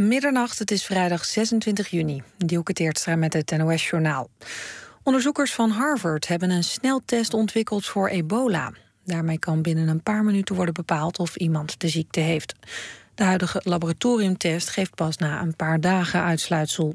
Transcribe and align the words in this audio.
Middernacht, 0.00 0.58
het 0.58 0.70
is 0.70 0.84
vrijdag 0.84 1.24
26 1.24 1.88
juni. 1.88 2.22
Dielke 2.36 2.72
Teertstra 2.72 3.16
met 3.16 3.32
het 3.32 3.50
NOS-journaal. 3.56 4.28
Onderzoekers 5.02 5.54
van 5.54 5.70
Harvard 5.70 6.28
hebben 6.28 6.50
een 6.50 6.64
sneltest 6.64 7.34
ontwikkeld 7.34 7.86
voor 7.86 8.08
ebola. 8.08 8.72
Daarmee 9.04 9.38
kan 9.38 9.62
binnen 9.62 9.88
een 9.88 10.02
paar 10.02 10.24
minuten 10.24 10.54
worden 10.54 10.74
bepaald 10.74 11.18
of 11.18 11.36
iemand 11.36 11.80
de 11.80 11.88
ziekte 11.88 12.20
heeft. 12.20 12.54
De 13.14 13.24
huidige 13.24 13.60
laboratoriumtest 13.64 14.68
geeft 14.68 14.94
pas 14.94 15.16
na 15.16 15.42
een 15.42 15.56
paar 15.56 15.80
dagen 15.80 16.22
uitsluitsel. 16.22 16.94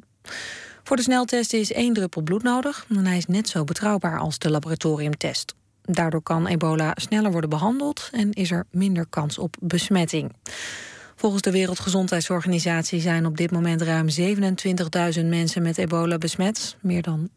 Voor 0.83 0.95
de 0.95 1.03
sneltest 1.03 1.53
is 1.53 1.71
één 1.71 1.93
druppel 1.93 2.21
bloed 2.21 2.43
nodig 2.43 2.85
en 2.89 3.05
hij 3.05 3.17
is 3.17 3.25
net 3.25 3.49
zo 3.49 3.63
betrouwbaar 3.63 4.19
als 4.19 4.39
de 4.39 4.49
laboratoriumtest. 4.49 5.55
Daardoor 5.81 6.21
kan 6.21 6.47
ebola 6.47 6.91
sneller 6.95 7.31
worden 7.31 7.49
behandeld 7.49 8.09
en 8.11 8.31
is 8.31 8.51
er 8.51 8.65
minder 8.71 9.05
kans 9.09 9.37
op 9.37 9.55
besmetting. 9.59 10.31
Volgens 11.15 11.41
de 11.41 11.51
Wereldgezondheidsorganisatie 11.51 12.99
zijn 12.99 13.25
op 13.25 13.37
dit 13.37 13.51
moment 13.51 13.81
ruim 13.81 14.07
27.000 15.19 15.25
mensen 15.25 15.61
met 15.61 15.77
ebola 15.77 16.17
besmet. 16.17 16.77
Meer 16.81 17.01
dan 17.01 17.29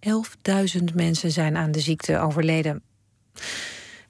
11.000 0.79 0.95
mensen 0.95 1.31
zijn 1.31 1.57
aan 1.57 1.73
de 1.73 1.81
ziekte 1.81 2.19
overleden. 2.19 2.83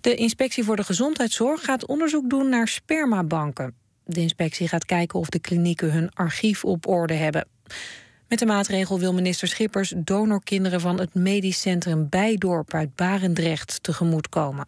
De 0.00 0.14
Inspectie 0.14 0.64
voor 0.64 0.76
de 0.76 0.84
Gezondheidszorg 0.84 1.64
gaat 1.64 1.86
onderzoek 1.86 2.30
doen 2.30 2.48
naar 2.48 2.68
spermabanken. 2.68 3.74
De 4.04 4.20
inspectie 4.20 4.68
gaat 4.68 4.84
kijken 4.84 5.18
of 5.18 5.28
de 5.28 5.38
klinieken 5.38 5.92
hun 5.92 6.10
archief 6.14 6.64
op 6.64 6.86
orde 6.86 7.14
hebben. 7.14 7.46
Met 8.28 8.38
de 8.38 8.46
maatregel 8.46 8.98
wil 8.98 9.14
minister 9.14 9.48
Schippers 9.48 9.94
donorkinderen 9.96 10.80
van 10.80 11.00
het 11.00 11.14
medisch 11.14 11.60
centrum 11.60 12.08
Bijdorp 12.08 12.74
uit 12.74 12.94
Barendrecht 12.94 13.82
tegemoetkomen. 13.82 14.66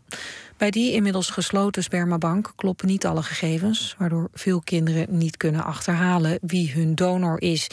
Bij 0.61 0.71
die 0.71 0.93
inmiddels 0.93 1.31
gesloten 1.31 1.83
spermabank 1.83 2.53
kloppen 2.57 2.87
niet 2.87 3.07
alle 3.07 3.23
gegevens, 3.23 3.95
waardoor 3.99 4.29
veel 4.33 4.61
kinderen 4.61 5.19
niet 5.19 5.37
kunnen 5.37 5.65
achterhalen 5.65 6.39
wie 6.43 6.73
hun 6.73 6.95
donor 6.95 7.43
is. 7.43 7.71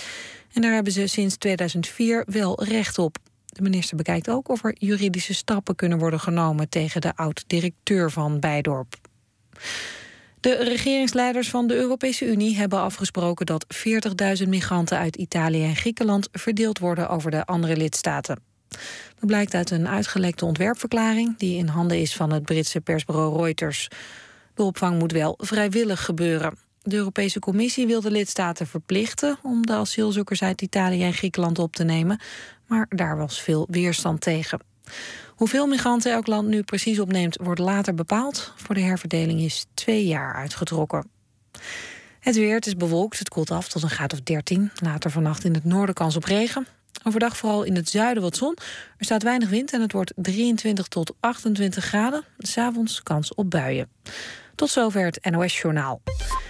En 0.54 0.62
daar 0.62 0.73
hebben 0.73 0.94
ze 0.94 1.08
sinds 1.08 1.38
2004 1.38 2.23
wel 2.28 2.64
recht 2.64 2.97
op. 2.97 3.17
De 3.45 3.62
minister 3.62 3.97
bekijkt 3.97 4.30
ook 4.30 4.50
of 4.50 4.64
er 4.64 4.75
juridische 4.80 5.34
stappen 5.34 5.75
kunnen 5.75 5.97
worden 5.97 6.20
genomen 6.20 6.70
tegen 6.70 7.02
de 7.02 7.16
oud-directeur 7.16 8.12
van 8.12 8.39
Bijdorp. 8.39 8.95
De 10.40 10.56
regeringsleiders 10.56 11.50
van 11.50 11.67
de 11.67 11.75
Europese 11.75 12.25
Unie 12.25 12.56
hebben 12.56 12.80
afgesproken 12.80 13.45
dat 13.45 13.66
40.000 14.42 14.47
migranten 14.47 14.97
uit 14.97 15.16
Italië 15.16 15.64
en 15.64 15.75
Griekenland 15.75 16.30
verdeeld 16.31 16.80
worden 16.80 17.09
over 17.09 17.31
de 17.31 17.45
andere 17.45 17.78
lidstaten. 17.78 18.56
Dat 19.20 19.28
blijkt 19.28 19.54
uit 19.54 19.72
een 19.72 19.88
uitgelekte 19.88 20.46
ontwerpverklaring 20.46 21.38
die 21.38 21.58
in 21.58 21.68
handen 21.68 22.00
is 22.00 22.16
van 22.16 22.32
het 22.32 22.44
Britse 22.44 22.82
persbureau 22.82 23.38
Reuters. 23.38 23.88
De 24.54 24.64
opvang 24.64 25.00
moet 25.00 25.12
wel 25.12 25.34
vrijwillig 25.38 26.06
gebeuren. 26.06 26.58
De 26.82 26.96
Europese 26.96 27.40
Commissie 27.40 27.88
wil 27.88 28.02
de 28.02 28.12
lidstaten 28.12 28.68
verplichten 28.68 29.38
om 29.44 29.66
de 29.66 29.74
asielzoekers 29.74 30.44
uit 30.44 30.62
Italië 30.62 31.04
en 31.04 31.14
Griekenland 31.14 31.59
op 31.59 31.76
te 31.76 31.84
nemen, 31.84 32.20
maar 32.66 32.86
daar 32.90 33.18
was 33.18 33.42
veel 33.42 33.68
weerstand 33.70 34.22
tegen. 34.22 34.59
Hoeveel 35.28 35.68
migranten 35.68 36.12
elk 36.12 36.28
land 36.28 36.48
nu 36.48 36.64
precies 36.64 37.00
opneemt, 37.00 37.38
wordt 37.42 37.59
later 37.59 37.94
bepaald. 37.94 38.54
Voor 38.56 38.76
de 38.76 38.81
herverdeling 38.81 39.40
is 39.40 39.66
twee 39.74 40.06
jaar 40.06 40.34
uitgetrokken. 40.36 41.09
Het 42.20 42.36
weer, 42.36 42.56
het 42.56 42.66
is 42.66 42.76
bewolkt, 42.76 43.20
het 43.20 43.30
koelt 43.30 43.52
af 43.52 43.68
tot 43.68 43.84
een 43.84 43.90
graad 43.90 44.14
of 44.14 44.22
13. 44.22 44.72
Later 44.84 45.12
vannacht 45.12 45.44
in 45.44 45.54
het 45.54 45.64
noorden 45.64 45.96
kans 45.96 46.16
op 46.16 46.24
regen. 46.24 46.68
Overdag 47.08 47.38
vooral 47.38 47.63
in 47.63 47.75
het 47.75 47.89
zuiden 47.89 48.23
wat 48.23 48.36
zon. 48.36 48.58
Er 48.97 49.05
staat 49.05 49.23
weinig 49.23 49.50
wind 49.50 49.73
en 49.73 49.81
het 49.81 49.91
wordt 49.91 50.13
23 50.16 50.88
tot 50.88 51.13
28 51.19 51.83
graden. 51.83 52.23
S'avonds 52.38 53.03
kans 53.03 53.33
op 53.33 53.50
buien. 53.50 53.89
Tot 54.55 54.69
zover 54.69 55.05
het 55.05 55.28
NOS-journaal. 55.31 56.02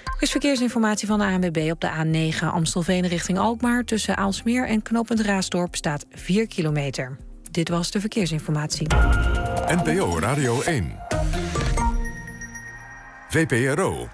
Er 0.03 0.23
is 0.23 0.31
verkeersinformatie 0.31 1.08
van 1.08 1.19
de 1.19 1.25
ANWB 1.25 1.72
op 1.72 1.81
de 1.81 1.89
A9 1.89 2.45
Amstelveen 2.45 3.08
richting 3.08 3.38
Alkmaar. 3.38 3.83
Tussen 3.83 4.17
Aalsmeer 4.17 4.67
en 4.67 4.81
Knopend 4.81 5.22
Raasdorp 5.22 5.75
staat 5.75 6.05
4 6.11 6.47
kilometer. 6.47 7.17
Dit 7.52 7.69
was 7.69 7.91
de 7.91 8.00
verkeersinformatie. 8.00 8.88
NPO 9.67 10.19
Radio 10.19 10.62
1. 10.62 11.00
VPRO. 13.29 14.09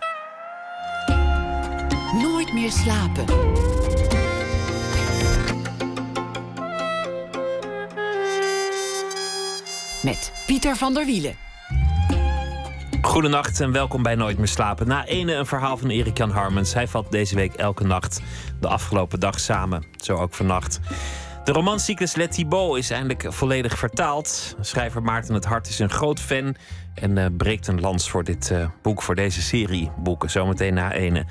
Nooit 2.22 2.54
meer 2.54 2.72
slapen. 2.72 3.26
Met 10.04 10.32
Pieter 10.46 10.76
van 10.76 10.94
der 10.94 11.06
Wielen. 11.06 11.36
Goedenacht 13.02 13.60
en 13.60 13.72
welkom 13.72 14.04
bij 14.04 14.16
Nooit 14.16 14.38
meer 14.38 14.48
slapen. 14.48 14.88
Na 14.88 15.06
ene 15.06 15.34
een 15.34 15.46
verhaal 15.46 15.78
van 15.78 15.90
Erik 15.90 16.18
Jan 16.18 16.30
Harmens. 16.30 16.74
Hij 16.74 16.88
vat 16.88 17.12
deze 17.12 17.36
week 17.36 17.54
elke 17.54 17.84
nacht 17.84 18.22
de 18.60 18.68
afgelopen 18.68 19.20
dag 19.20 19.40
samen. 19.40 19.84
Zo 19.96 20.16
ook 20.16 20.34
vannacht. 20.34 20.80
De 21.44 21.52
romancyclus 21.52 22.16
Let 22.16 22.32
Thibault 22.32 22.78
is 22.78 22.90
eindelijk 22.90 23.26
volledig 23.30 23.78
vertaald. 23.78 24.56
Schrijver 24.62 25.02
Maarten 25.02 25.34
het 25.34 25.46
Hart 25.46 25.68
is 25.68 25.80
een 25.80 25.90
groot 25.90 26.20
fan 26.20 26.56
en 26.94 27.18
uh, 27.18 27.26
breekt 27.38 27.68
een 27.68 27.80
lans 27.80 28.10
voor 28.10 28.24
dit 28.24 28.50
uh, 28.52 28.68
boek, 28.82 29.02
voor 29.02 29.16
deze 29.16 29.42
serie 29.42 29.92
boeken. 29.98 30.30
Zometeen 30.30 30.74
na 30.74 30.92
ene. 30.92 31.26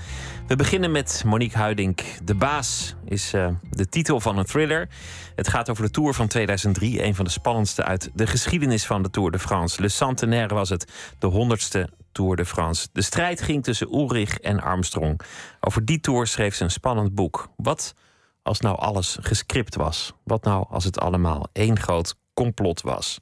We 0.46 0.56
beginnen 0.56 0.90
met 0.90 1.22
Monique 1.26 1.58
Huiding. 1.58 1.96
De 2.24 2.34
Baas 2.34 2.94
is 3.04 3.34
uh, 3.34 3.48
de 3.70 3.88
titel 3.88 4.20
van 4.20 4.38
een 4.38 4.44
thriller. 4.44 4.88
Het 5.34 5.48
gaat 5.48 5.70
over 5.70 5.84
de 5.84 5.90
Tour 5.90 6.14
van 6.14 6.28
2003, 6.28 7.04
een 7.04 7.14
van 7.14 7.24
de 7.24 7.30
spannendste 7.30 7.84
uit 7.84 8.10
de 8.14 8.26
geschiedenis 8.26 8.86
van 8.86 9.02
de 9.02 9.10
Tour 9.10 9.30
de 9.30 9.38
France. 9.38 9.80
Le 9.80 9.88
Centenaire 9.88 10.54
was 10.54 10.68
het, 10.68 10.92
de 11.18 11.26
honderdste 11.26 11.88
Tour 12.12 12.36
de 12.36 12.46
France. 12.46 12.88
De 12.92 13.02
strijd 13.02 13.42
ging 13.42 13.64
tussen 13.64 13.94
Ulrich 13.94 14.38
en 14.38 14.60
Armstrong. 14.60 15.20
Over 15.60 15.84
die 15.84 16.00
Tour 16.00 16.26
schreef 16.26 16.54
ze 16.54 16.64
een 16.64 16.70
spannend 16.70 17.14
boek. 17.14 17.48
Wat 17.56 17.94
als 18.42 18.60
nou 18.60 18.78
alles 18.78 19.18
gescript 19.20 19.76
was? 19.76 20.12
Wat 20.24 20.44
nou 20.44 20.66
als 20.70 20.84
het 20.84 21.00
allemaal 21.00 21.48
één 21.52 21.78
groot 21.78 22.14
complot 22.34 22.80
was? 22.80 23.20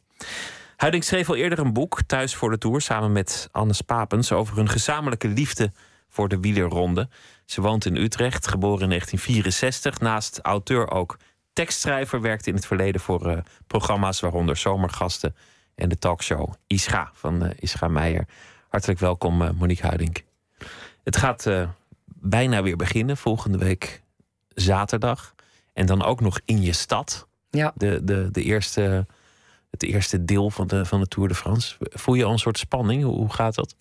Huiding 0.81 1.05
schreef 1.05 1.29
al 1.29 1.37
eerder 1.37 1.59
een 1.59 1.73
boek, 1.73 2.03
Thuis 2.07 2.35
voor 2.35 2.51
de 2.51 2.59
Tour, 2.59 2.81
samen 2.81 3.13
met 3.13 3.49
Anne 3.53 3.73
Spapens, 3.73 4.33
over 4.33 4.57
hun 4.57 4.69
gezamenlijke 4.69 5.29
liefde 5.29 5.73
voor 6.09 6.29
de 6.29 6.41
wielerronde. 6.41 7.09
Ze 7.45 7.61
woont 7.61 7.85
in 7.85 7.97
Utrecht, 7.97 8.49
geboren 8.49 8.83
in 8.83 8.89
1964. 8.89 10.01
Naast 10.01 10.39
auteur 10.39 10.91
ook 10.91 11.19
tekstschrijver, 11.53 12.21
werkte 12.21 12.49
in 12.49 12.55
het 12.55 12.67
verleden 12.67 13.01
voor 13.01 13.27
uh, 13.27 13.39
programma's 13.67 14.21
waaronder 14.21 14.57
Zomergasten 14.57 15.37
en 15.75 15.89
de 15.89 15.99
talkshow 15.99 16.53
Ischa 16.67 17.11
van 17.15 17.45
uh, 17.45 17.51
Ischa 17.59 17.89
Meijer. 17.89 18.27
Hartelijk 18.69 19.01
welkom, 19.01 19.43
uh, 19.43 19.51
Monique 19.51 19.87
Huiding. 19.87 20.25
Het 21.05 21.17
gaat 21.17 21.51
bijna 22.05 22.63
weer 22.63 22.77
beginnen, 22.77 23.17
volgende 23.17 23.59
week 23.59 24.03
zaterdag. 24.49 25.35
En 25.73 25.87
dan 25.87 26.05
ook 26.05 26.21
nog 26.21 26.41
in 26.45 26.63
je 26.63 26.73
stad. 26.73 27.29
Ja. 27.51 27.73
De, 27.75 28.05
de, 28.05 28.29
de 28.31 28.43
eerste, 28.43 29.07
het 29.71 29.83
eerste 29.83 30.25
deel 30.25 30.51
van 30.51 30.67
de, 30.67 30.85
van 30.85 31.01
de 31.01 31.07
Tour 31.07 31.29
de 31.29 31.35
France. 31.35 31.77
Voel 31.79 32.15
je 32.15 32.25
al 32.25 32.33
een 32.33 32.39
soort 32.39 32.59
spanning? 32.59 33.03
Hoe, 33.03 33.33
gaat 33.33 33.55
dat? 33.55 33.75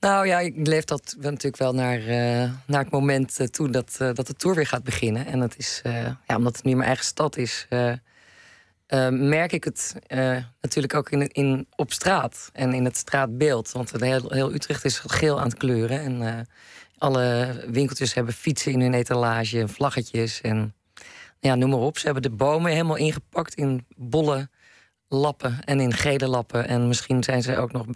Nou 0.00 0.26
ja, 0.26 0.38
ik 0.38 0.66
leef 0.66 0.84
dat 0.84 1.16
natuurlijk 1.18 1.56
wel 1.56 1.74
naar, 1.74 1.98
uh, 1.98 2.52
naar 2.66 2.82
het 2.82 2.90
moment 2.90 3.40
uh, 3.40 3.46
toe 3.46 3.70
dat, 3.70 3.98
uh, 4.02 4.14
dat 4.14 4.26
de 4.26 4.34
tour 4.34 4.56
weer 4.56 4.66
gaat 4.66 4.84
beginnen. 4.84 5.26
En 5.26 5.40
dat 5.40 5.56
is, 5.56 5.82
ja, 6.26 6.36
omdat 6.36 6.56
het 6.56 6.64
nu 6.64 6.74
mijn 6.74 6.86
eigen 6.86 7.04
stad 7.04 7.36
is, 7.36 7.66
merk 9.10 9.52
ik 9.52 9.64
het 9.64 9.94
natuurlijk 10.60 10.94
ook 10.94 11.10
in, 11.10 11.28
in, 11.28 11.66
op 11.76 11.92
straat 11.92 12.50
en 12.52 12.72
in 12.72 12.84
het 12.84 12.96
straatbeeld. 12.96 13.72
Want 13.72 13.90
heel, 13.90 14.30
heel 14.30 14.52
Utrecht 14.52 14.84
is 14.84 14.98
geel 15.06 15.38
aan 15.38 15.48
het 15.48 15.56
kleuren. 15.56 16.00
En 16.00 16.46
alle 16.98 17.56
winkeltjes 17.70 18.14
hebben 18.14 18.34
fietsen 18.34 18.72
in 18.72 18.80
hun 18.80 18.94
etalage, 18.94 19.68
vlaggetjes 19.68 20.40
en 20.40 20.74
ja, 21.40 21.54
noem 21.54 21.70
maar 21.70 21.78
op. 21.78 21.98
Ze 21.98 22.04
hebben 22.04 22.22
de 22.22 22.30
bomen 22.30 22.72
helemaal 22.72 22.96
ingepakt 22.96 23.54
in 23.54 23.86
bolle 23.96 24.48
lappen 25.10 25.58
en 25.64 25.80
in 25.80 25.92
gele 25.92 26.28
lappen. 26.28 26.68
En 26.68 26.88
misschien 26.88 27.22
zijn 27.22 27.42
ze 27.42 27.56
ook 27.56 27.72
nog. 27.72 27.86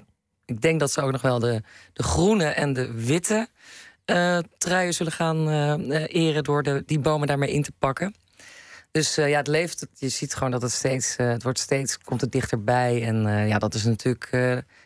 Ik 0.44 0.60
denk 0.60 0.80
dat 0.80 0.92
ze 0.92 1.00
ook 1.00 1.12
nog 1.12 1.22
wel 1.22 1.38
de, 1.38 1.62
de 1.92 2.02
groene 2.02 2.44
en 2.44 2.72
de 2.72 2.92
witte 2.92 3.48
uh, 4.06 4.38
truien 4.58 4.94
zullen 4.94 5.12
gaan 5.12 5.48
uh, 5.48 6.04
eren 6.06 6.44
door 6.44 6.62
de, 6.62 6.82
die 6.86 6.98
bomen 6.98 7.26
daarmee 7.26 7.52
in 7.52 7.62
te 7.62 7.72
pakken. 7.78 8.14
Dus 8.90 9.18
uh, 9.18 9.28
ja, 9.28 9.36
het 9.36 9.46
leeft. 9.46 9.86
Je 9.94 10.08
ziet 10.08 10.34
gewoon 10.34 10.50
dat 10.50 10.62
het 10.62 10.72
steeds. 10.72 11.16
het 11.16 11.42
wordt 11.42 11.58
steeds. 11.58 11.98
komt 11.98 12.20
het 12.20 12.32
dichterbij. 12.32 13.02
En 13.02 13.46
ja, 13.48 13.58
dat 13.58 13.74
is 13.74 13.84
natuurlijk. 13.84 14.30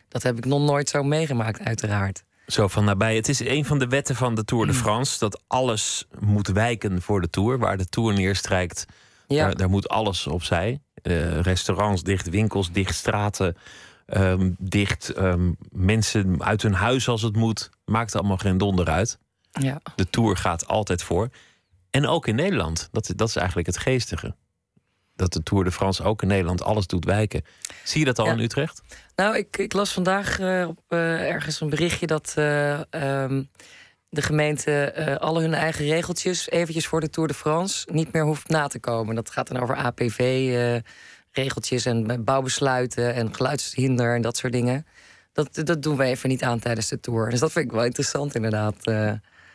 dat 0.07 0.23
heb 0.23 0.37
ik 0.37 0.45
nog 0.45 0.61
nooit 0.61 0.89
zo 0.89 1.03
meegemaakt, 1.03 1.59
uiteraard. 1.59 2.23
Zo 2.47 2.67
van 2.67 2.83
nabij. 2.83 3.15
Het 3.15 3.29
is 3.29 3.39
een 3.39 3.65
van 3.65 3.79
de 3.79 3.87
wetten 3.87 4.15
van 4.15 4.35
de 4.35 4.45
Tour 4.45 4.65
de 4.65 4.71
mm. 4.71 4.77
France 4.77 5.19
dat 5.19 5.41
alles 5.47 6.07
moet 6.19 6.47
wijken 6.47 7.01
voor 7.01 7.21
de 7.21 7.29
Tour. 7.29 7.57
Waar 7.57 7.77
de 7.77 7.89
Tour 7.89 8.13
neerstrijkt, 8.13 8.85
ja. 9.27 9.45
daar, 9.45 9.55
daar 9.55 9.69
moet 9.69 9.89
alles 9.89 10.27
opzij. 10.27 10.81
Uh, 11.03 11.39
restaurants 11.39 12.03
dicht, 12.03 12.29
winkels 12.29 12.71
dicht, 12.71 12.95
straten 12.95 13.57
um, 14.07 14.55
dicht. 14.59 15.17
Um, 15.17 15.57
mensen 15.71 16.43
uit 16.43 16.61
hun 16.61 16.73
huis 16.73 17.07
als 17.07 17.21
het 17.21 17.35
moet. 17.35 17.69
Maakt 17.85 18.15
allemaal 18.15 18.37
geen 18.37 18.57
donder 18.57 18.89
uit. 18.89 19.19
Ja. 19.51 19.81
De 19.95 20.09
Tour 20.09 20.37
gaat 20.37 20.67
altijd 20.67 21.03
voor. 21.03 21.29
En 21.89 22.07
ook 22.07 22.27
in 22.27 22.35
Nederland. 22.35 22.89
Dat, 22.91 23.13
dat 23.15 23.27
is 23.27 23.35
eigenlijk 23.35 23.67
het 23.67 23.77
geestige 23.77 24.35
dat 25.19 25.33
de 25.33 25.43
Tour 25.43 25.63
de 25.63 25.71
France 25.71 26.03
ook 26.03 26.21
in 26.21 26.27
Nederland 26.27 26.63
alles 26.63 26.87
doet 26.87 27.05
wijken. 27.05 27.45
Zie 27.83 27.99
je 27.99 28.05
dat 28.05 28.19
al 28.19 28.27
in 28.27 28.39
Utrecht? 28.39 28.81
Nou, 29.15 29.37
ik, 29.37 29.57
ik 29.57 29.73
las 29.73 29.93
vandaag 29.93 30.39
uh, 30.39 30.67
op 30.67 30.79
uh, 30.89 31.29
ergens 31.29 31.61
een 31.61 31.69
berichtje 31.69 32.07
dat 32.07 32.35
uh, 32.37 32.79
um, 32.89 33.49
de 34.09 34.21
gemeente 34.21 34.93
uh, 34.97 35.15
alle 35.15 35.41
hun 35.41 35.53
eigen 35.53 35.85
regeltjes 35.85 36.49
eventjes 36.49 36.87
voor 36.87 36.99
de 36.99 37.09
Tour 37.09 37.27
de 37.27 37.33
France 37.33 37.87
niet 37.91 38.13
meer 38.13 38.23
hoeft 38.23 38.47
na 38.47 38.67
te 38.67 38.79
komen. 38.79 39.15
Dat 39.15 39.29
gaat 39.29 39.47
dan 39.47 39.61
over 39.61 39.75
APV-regeltjes 39.75 41.85
en 41.85 42.23
bouwbesluiten 42.23 43.13
en 43.13 43.35
geluidshinder 43.35 44.15
en 44.15 44.21
dat 44.21 44.37
soort 44.37 44.53
dingen. 44.53 44.85
Dat, 45.33 45.61
dat 45.63 45.83
doen 45.83 45.97
we 45.97 46.03
even 46.03 46.29
niet 46.29 46.43
aan 46.43 46.59
tijdens 46.59 46.87
de 46.87 46.99
Tour. 46.99 47.29
Dus 47.29 47.39
dat 47.39 47.51
vind 47.51 47.65
ik 47.65 47.71
wel 47.71 47.85
interessant 47.85 48.35
inderdaad. 48.35 48.75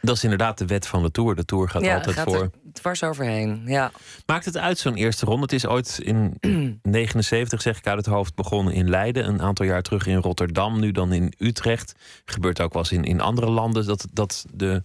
Dat 0.04 0.16
is 0.16 0.22
inderdaad 0.22 0.58
de 0.58 0.66
wet 0.66 0.86
van 0.86 1.02
de 1.02 1.10
Tour. 1.10 1.34
De 1.34 1.44
Tour 1.44 1.68
gaat 1.68 1.82
ja, 1.82 1.94
altijd 1.94 2.16
gaat 2.16 2.24
voor. 2.24 2.40
Er 2.42 2.50
dwars 2.72 3.02
overheen, 3.02 3.62
ja. 3.66 3.90
Maakt 4.26 4.44
het 4.44 4.56
uit 4.56 4.78
zo'n 4.78 4.94
eerste 4.94 5.26
ronde? 5.26 5.42
Het 5.42 5.52
is 5.52 5.66
ooit 5.66 5.98
in 6.02 6.38
79, 6.82 7.62
zeg 7.62 7.78
ik 7.78 7.86
uit 7.86 7.96
het 7.96 8.06
hoofd, 8.06 8.34
begonnen 8.34 8.74
in 8.74 8.90
Leiden. 8.90 9.28
Een 9.28 9.42
aantal 9.42 9.66
jaar 9.66 9.82
terug 9.82 10.06
in 10.06 10.16
Rotterdam. 10.16 10.80
Nu 10.80 10.92
dan 10.92 11.12
in 11.12 11.32
Utrecht. 11.38 11.94
Gebeurt 12.24 12.60
ook 12.60 12.72
wel 12.72 12.82
eens 12.82 12.92
in, 12.92 13.04
in 13.04 13.20
andere 13.20 13.50
landen 13.50 13.86
dat, 13.86 14.06
dat 14.12 14.46
de, 14.52 14.82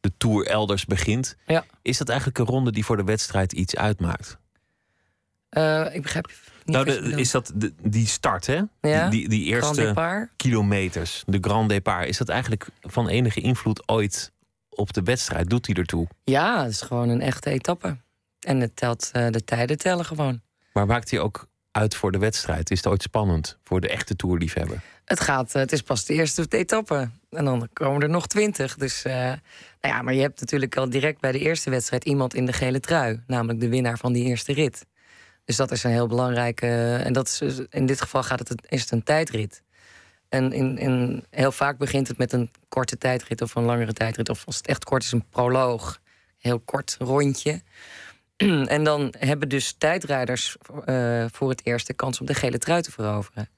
de 0.00 0.12
Tour 0.16 0.46
elders 0.46 0.84
begint. 0.84 1.36
Ja. 1.46 1.64
Is 1.82 1.98
dat 1.98 2.08
eigenlijk 2.08 2.38
een 2.38 2.46
ronde 2.46 2.72
die 2.72 2.84
voor 2.84 2.96
de 2.96 3.04
wedstrijd 3.04 3.52
iets 3.52 3.76
uitmaakt? 3.76 4.38
Uh, 5.50 5.94
ik 5.94 6.02
begrijp 6.02 6.26
niet 6.64 6.76
nou, 6.76 6.84
de, 6.84 7.20
is 7.20 7.30
dat 7.30 7.52
de, 7.54 7.72
die 7.82 8.06
start, 8.06 8.46
hè? 8.46 8.60
Ja? 8.80 9.08
Die, 9.08 9.20
die, 9.20 9.28
die 9.28 9.44
eerste 9.44 10.28
kilometers, 10.36 11.22
de 11.26 11.38
Grand 11.40 11.68
Départ. 11.68 12.08
Is 12.08 12.18
dat 12.18 12.28
eigenlijk 12.28 12.68
van 12.80 13.08
enige 13.08 13.40
invloed 13.40 13.88
ooit 13.88 14.32
op 14.76 14.92
de 14.92 15.02
wedstrijd? 15.02 15.50
Doet 15.50 15.66
hij 15.66 15.74
ertoe? 15.74 16.06
Ja, 16.24 16.62
het 16.62 16.72
is 16.72 16.80
gewoon 16.80 17.08
een 17.08 17.20
echte 17.20 17.50
etappe. 17.50 17.96
En 18.40 18.60
het 18.60 18.76
telt, 18.76 19.10
uh, 19.12 19.26
de 19.30 19.44
tijden 19.44 19.78
tellen 19.78 20.04
gewoon. 20.04 20.40
Maar 20.72 20.86
maakt 20.86 21.10
hij 21.10 21.20
ook 21.20 21.46
uit 21.70 21.94
voor 21.94 22.12
de 22.12 22.18
wedstrijd? 22.18 22.70
Is 22.70 22.76
het 22.76 22.86
ooit 22.86 23.02
spannend 23.02 23.58
voor 23.64 23.80
de 23.80 23.88
echte 23.88 24.16
toerliefhebber? 24.16 24.82
Het, 25.04 25.20
gaat, 25.20 25.54
uh, 25.54 25.62
het 25.62 25.72
is 25.72 25.82
pas 25.82 26.04
de 26.04 26.14
eerste 26.14 26.46
etappe. 26.48 27.10
En 27.30 27.44
dan 27.44 27.68
komen 27.72 28.02
er 28.02 28.08
nog 28.08 28.26
twintig. 28.26 28.76
Dus, 28.76 29.04
uh, 29.04 29.12
nou 29.12 29.38
ja, 29.80 30.02
maar 30.02 30.14
je 30.14 30.20
hebt 30.20 30.40
natuurlijk 30.40 30.76
al 30.76 30.90
direct 30.90 31.20
bij 31.20 31.32
de 31.32 31.38
eerste 31.38 31.70
wedstrijd 31.70 32.04
iemand 32.04 32.34
in 32.34 32.46
de 32.46 32.52
gele 32.52 32.80
trui. 32.80 33.22
Namelijk 33.26 33.60
de 33.60 33.68
winnaar 33.68 33.98
van 33.98 34.12
die 34.12 34.24
eerste 34.24 34.52
rit. 34.52 34.86
Dus 35.44 35.56
dat 35.56 35.70
is 35.70 35.84
een 35.84 35.90
heel 35.90 36.06
belangrijke. 36.06 36.94
En 36.94 37.12
dat 37.12 37.26
is, 37.26 37.38
dus, 37.38 37.60
in 37.70 37.86
dit 37.86 38.00
geval 38.00 38.22
gaat 38.22 38.38
het, 38.38 38.54
is 38.68 38.80
het 38.80 38.90
een 38.90 39.02
tijdrit. 39.02 39.62
En 40.28 40.52
in, 40.52 41.24
heel 41.30 41.52
vaak 41.52 41.78
begint 41.78 42.08
het 42.08 42.18
met 42.18 42.32
een 42.32 42.50
korte 42.68 42.98
tijdrit 42.98 43.42
of 43.42 43.54
een 43.54 43.64
langere 43.64 43.92
tijdrit. 43.92 44.28
Of 44.28 44.46
als 44.46 44.56
het 44.56 44.66
echt 44.66 44.84
kort 44.84 45.02
is, 45.02 45.12
een 45.12 45.28
proloog. 45.30 46.00
Heel 46.38 46.60
kort 46.60 46.96
rondje. 46.98 47.62
en 48.66 48.84
dan 48.84 49.14
hebben 49.18 49.48
dus 49.48 49.72
tijdrijders 49.72 50.56
uh, 50.86 51.24
voor 51.32 51.48
het 51.48 51.66
eerst 51.66 51.86
de 51.86 51.94
kans 51.94 52.20
om 52.20 52.26
de 52.26 52.34
gele 52.34 52.58
trui 52.58 52.82
te 52.82 52.90
veroveren. 52.90 53.48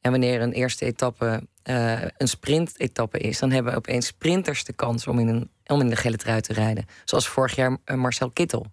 En 0.00 0.10
wanneer 0.10 0.40
een 0.40 0.52
eerste 0.52 0.84
etappe 0.84 1.46
uh, 1.64 2.02
een 2.16 2.28
sprintetappe 2.28 3.18
is, 3.18 3.38
dan 3.38 3.50
hebben 3.50 3.74
opeens 3.74 4.06
sprinters 4.06 4.64
de 4.64 4.72
kans 4.72 5.06
om 5.06 5.18
in, 5.18 5.28
een, 5.28 5.50
om 5.66 5.80
in 5.80 5.88
de 5.88 5.96
gele 5.96 6.16
trui 6.16 6.40
te 6.40 6.52
rijden. 6.52 6.86
Zoals 7.04 7.28
vorig 7.28 7.54
jaar 7.54 7.76
uh, 7.86 7.96
Marcel 7.96 8.30
Kittel. 8.30 8.66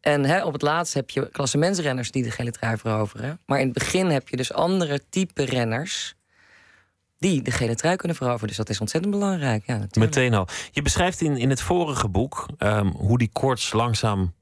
En 0.00 0.44
op 0.44 0.52
het 0.52 0.62
laatst 0.62 0.94
heb 0.94 1.10
je 1.10 1.30
klassementsrenners 1.30 2.10
die 2.10 2.22
de 2.22 2.30
gele 2.30 2.50
trui 2.50 2.76
veroveren. 2.76 3.40
Maar 3.46 3.58
in 3.60 3.64
het 3.64 3.74
begin 3.74 4.06
heb 4.06 4.28
je 4.28 4.36
dus 4.36 4.52
andere 4.52 5.00
type 5.08 5.44
renners 5.44 6.14
die 7.18 7.42
de 7.42 7.50
gele 7.50 7.74
trui 7.74 7.96
kunnen 7.96 8.16
veroveren. 8.16 8.48
Dus 8.48 8.56
dat 8.56 8.68
is 8.68 8.80
ontzettend 8.80 9.12
belangrijk. 9.14 9.66
Ja, 9.66 9.86
Meteen 9.98 10.34
al. 10.34 10.46
Je 10.70 10.82
beschrijft 10.82 11.20
in, 11.20 11.36
in 11.36 11.50
het 11.50 11.60
vorige 11.60 12.08
boek 12.08 12.46
um, 12.58 12.88
hoe 12.88 13.18
die 13.18 13.30
koorts 13.32 13.72
langzaam 13.72 14.32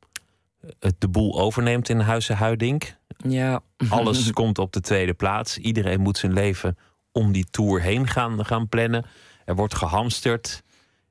het 0.81 0.95
de 1.01 1.09
boel 1.09 1.41
overneemt 1.41 1.89
in 1.89 2.01
Huizen 2.01 2.37
Huidink. 2.37 2.97
Ja. 3.29 3.63
Alles 3.89 4.31
komt 4.33 4.59
op 4.59 4.73
de 4.73 4.81
tweede 4.81 5.15
plaats. 5.15 5.59
Iedereen 5.59 6.01
moet 6.01 6.19
zijn 6.19 6.33
leven 6.33 6.77
om 7.13 7.33
die 7.33 7.47
tour 7.51 7.81
heen 7.81 8.07
gaan, 8.09 8.45
gaan 8.45 8.69
plannen. 8.69 9.05
Er 9.45 9.55
wordt 9.55 9.75
gehamsterd. 9.75 10.63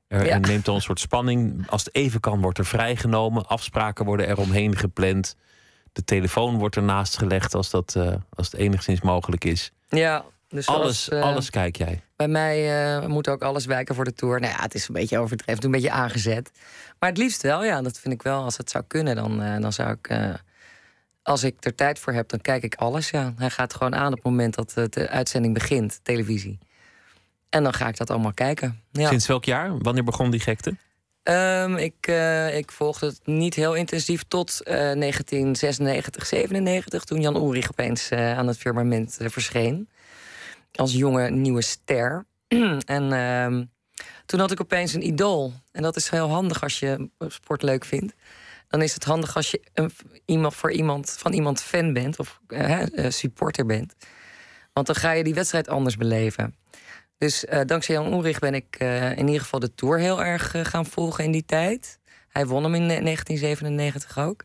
Er, 0.08 0.26
Ja. 0.26 0.38
neemt 0.38 0.64
dan 0.64 0.74
een 0.74 0.80
soort 0.80 1.00
spanning. 1.00 1.64
Als 1.68 1.84
het 1.84 1.94
even 1.94 2.20
kan, 2.20 2.40
wordt 2.40 2.58
er 2.58 2.66
vrijgenomen. 2.66 3.46
Afspraken 3.46 4.04
worden 4.04 4.26
er 4.28 4.38
omheen 4.38 4.76
gepland. 4.76 5.36
De 5.92 6.04
telefoon 6.04 6.58
wordt 6.58 6.76
ernaast 6.76 7.18
gelegd 7.18 7.54
als, 7.54 7.70
dat, 7.70 7.94
eh, 7.96 8.14
als 8.34 8.50
het 8.50 8.60
enigszins 8.60 9.00
mogelijk 9.00 9.44
is. 9.44 9.72
Ja, 9.88 10.24
dus 10.52 10.66
Alles, 10.66 11.04
zoals, 11.04 11.24
eh, 11.24 11.30
alles 11.30 11.50
kijk 11.50 11.76
jij. 11.76 12.00
Bij 12.16 12.28
mij 12.28 12.84
eh, 12.96 13.06
moet 13.06 13.28
ook 13.28 13.42
alles 13.42 13.64
wijken 13.64 13.94
voor 13.94 14.04
de 14.04 14.12
tour. 14.12 14.40
Nou 14.40 14.52
ja, 14.52 14.62
het 14.62 14.74
is 14.74 14.88
een 14.88 14.94
beetje 14.94 15.18
overdreven, 15.18 15.64
een 15.64 15.70
beetje 15.70 15.90
aangezet. 15.90 16.50
Maar 16.98 17.08
het 17.08 17.18
liefst 17.18 17.42
wel, 17.42 17.64
ja, 17.64 17.82
dat 17.82 17.98
vind 17.98 18.14
ik 18.14 18.22
wel. 18.22 18.42
Als 18.42 18.56
het 18.56 18.70
zou 18.70 18.84
kunnen, 18.86 19.16
dan, 19.16 19.42
eh, 19.42 19.60
dan 19.60 19.72
zou 19.72 19.96
ik. 20.00 20.10
als 21.22 21.44
ik 21.44 21.64
er 21.64 21.74
tijd 21.74 21.98
voor 21.98 22.12
heb, 22.12 22.28
dan 22.28 22.40
kijk 22.40 22.62
ik 22.62 22.74
alles. 22.74 23.10
Ja. 23.10 23.32
Hij 23.36 23.50
gaat 23.50 23.74
gewoon 23.74 23.94
aan 23.94 24.06
op 24.06 24.14
het 24.14 24.24
moment 24.24 24.54
dat 24.54 24.92
de 24.92 25.08
uitzending 25.08 25.54
begint, 25.54 26.00
televisie. 26.02 26.58
En 27.48 27.62
dan 27.62 27.72
ga 27.72 27.88
ik 27.88 27.96
dat 27.96 28.10
allemaal 28.10 28.32
kijken. 28.32 28.80
Ja. 28.90 29.08
Sinds 29.08 29.26
welk 29.26 29.44
jaar? 29.44 29.78
Wanneer 29.78 30.04
begon 30.04 30.30
die 30.30 30.40
gekte? 30.40 30.76
Ehm, 31.22 31.76
ik, 31.76 32.06
ik 32.54 32.72
volgde 32.72 33.06
het 33.06 33.20
niet 33.24 33.54
heel 33.54 33.74
intensief 33.74 34.24
tot 34.28 34.62
eh, 34.62 34.74
1996, 34.74 36.26
97, 36.26 37.04
toen 37.04 37.20
Jan 37.20 37.36
Ulrich 37.36 37.70
opeens 37.70 38.08
eh, 38.08 38.38
aan 38.38 38.46
het 38.46 38.58
firmament 38.58 39.18
verscheen. 39.20 39.88
Als 40.72 40.92
jonge 40.92 41.30
nieuwe 41.30 41.62
ster. 41.62 42.26
en 42.84 43.12
ehm, 43.12 43.64
toen 44.26 44.40
had 44.40 44.50
ik 44.50 44.60
opeens 44.60 44.94
een 44.94 45.06
idool. 45.06 45.52
En 45.72 45.82
dat 45.82 45.96
is 45.96 46.08
heel 46.08 46.28
handig 46.28 46.62
als 46.62 46.78
je 46.78 47.10
sport 47.18 47.62
leuk 47.62 47.84
vindt. 47.84 48.14
Dan 48.68 48.82
is 48.82 48.94
het 48.94 49.04
handig 49.04 49.36
als 49.36 49.50
je 49.50 49.62
een, 49.74 49.92
iemand, 50.24 50.54
voor 50.54 50.72
iemand, 50.72 51.10
van 51.10 51.32
iemand 51.32 51.62
fan 51.62 51.92
bent 51.92 52.18
of 52.18 52.40
eh, 52.46 53.04
eh, 53.04 53.10
supporter 53.10 53.66
bent. 53.66 53.94
Want 54.72 54.86
dan 54.86 54.96
ga 54.96 55.12
je 55.12 55.24
die 55.24 55.34
wedstrijd 55.34 55.68
anders 55.68 55.96
beleven. 55.96 56.54
Dus 57.18 57.44
eh, 57.44 57.60
dankzij 57.66 57.94
Jan 57.94 58.12
Ulrich 58.12 58.38
ben 58.38 58.54
ik 58.54 58.76
in 59.16 59.26
ieder 59.26 59.40
geval 59.40 59.60
de 59.60 59.74
Tour 59.74 59.98
heel 59.98 60.22
erg 60.22 60.54
gaan 60.62 60.86
volgen 60.86 61.24
in 61.24 61.30
die 61.30 61.44
tijd. 61.44 62.00
Hij 62.32 62.46
won 62.46 62.62
hem 62.62 62.74
in 62.74 62.90
eh, 62.90 63.02
1997 63.02 64.18
ook. 64.18 64.44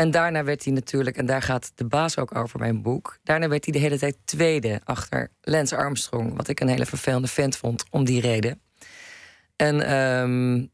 En 0.00 0.10
daarna 0.10 0.44
werd 0.44 0.64
hij 0.64 0.72
natuurlijk, 0.72 1.16
en 1.16 1.26
daar 1.26 1.42
gaat 1.42 1.72
de 1.74 1.84
baas 1.84 2.18
ook 2.18 2.34
over 2.34 2.58
mijn 2.58 2.82
boek... 2.82 3.18
daarna 3.22 3.48
werd 3.48 3.64
hij 3.64 3.72
de 3.72 3.78
hele 3.78 3.98
tijd 3.98 4.16
tweede 4.24 4.80
achter 4.84 5.30
Lance 5.40 5.76
Armstrong... 5.76 6.36
wat 6.36 6.48
ik 6.48 6.60
een 6.60 6.68
hele 6.68 6.86
vervelende 6.86 7.28
vent 7.28 7.56
vond 7.56 7.84
om 7.90 8.04
die 8.04 8.20
reden. 8.20 8.60
En 9.56 9.80
ehm, 9.80 10.66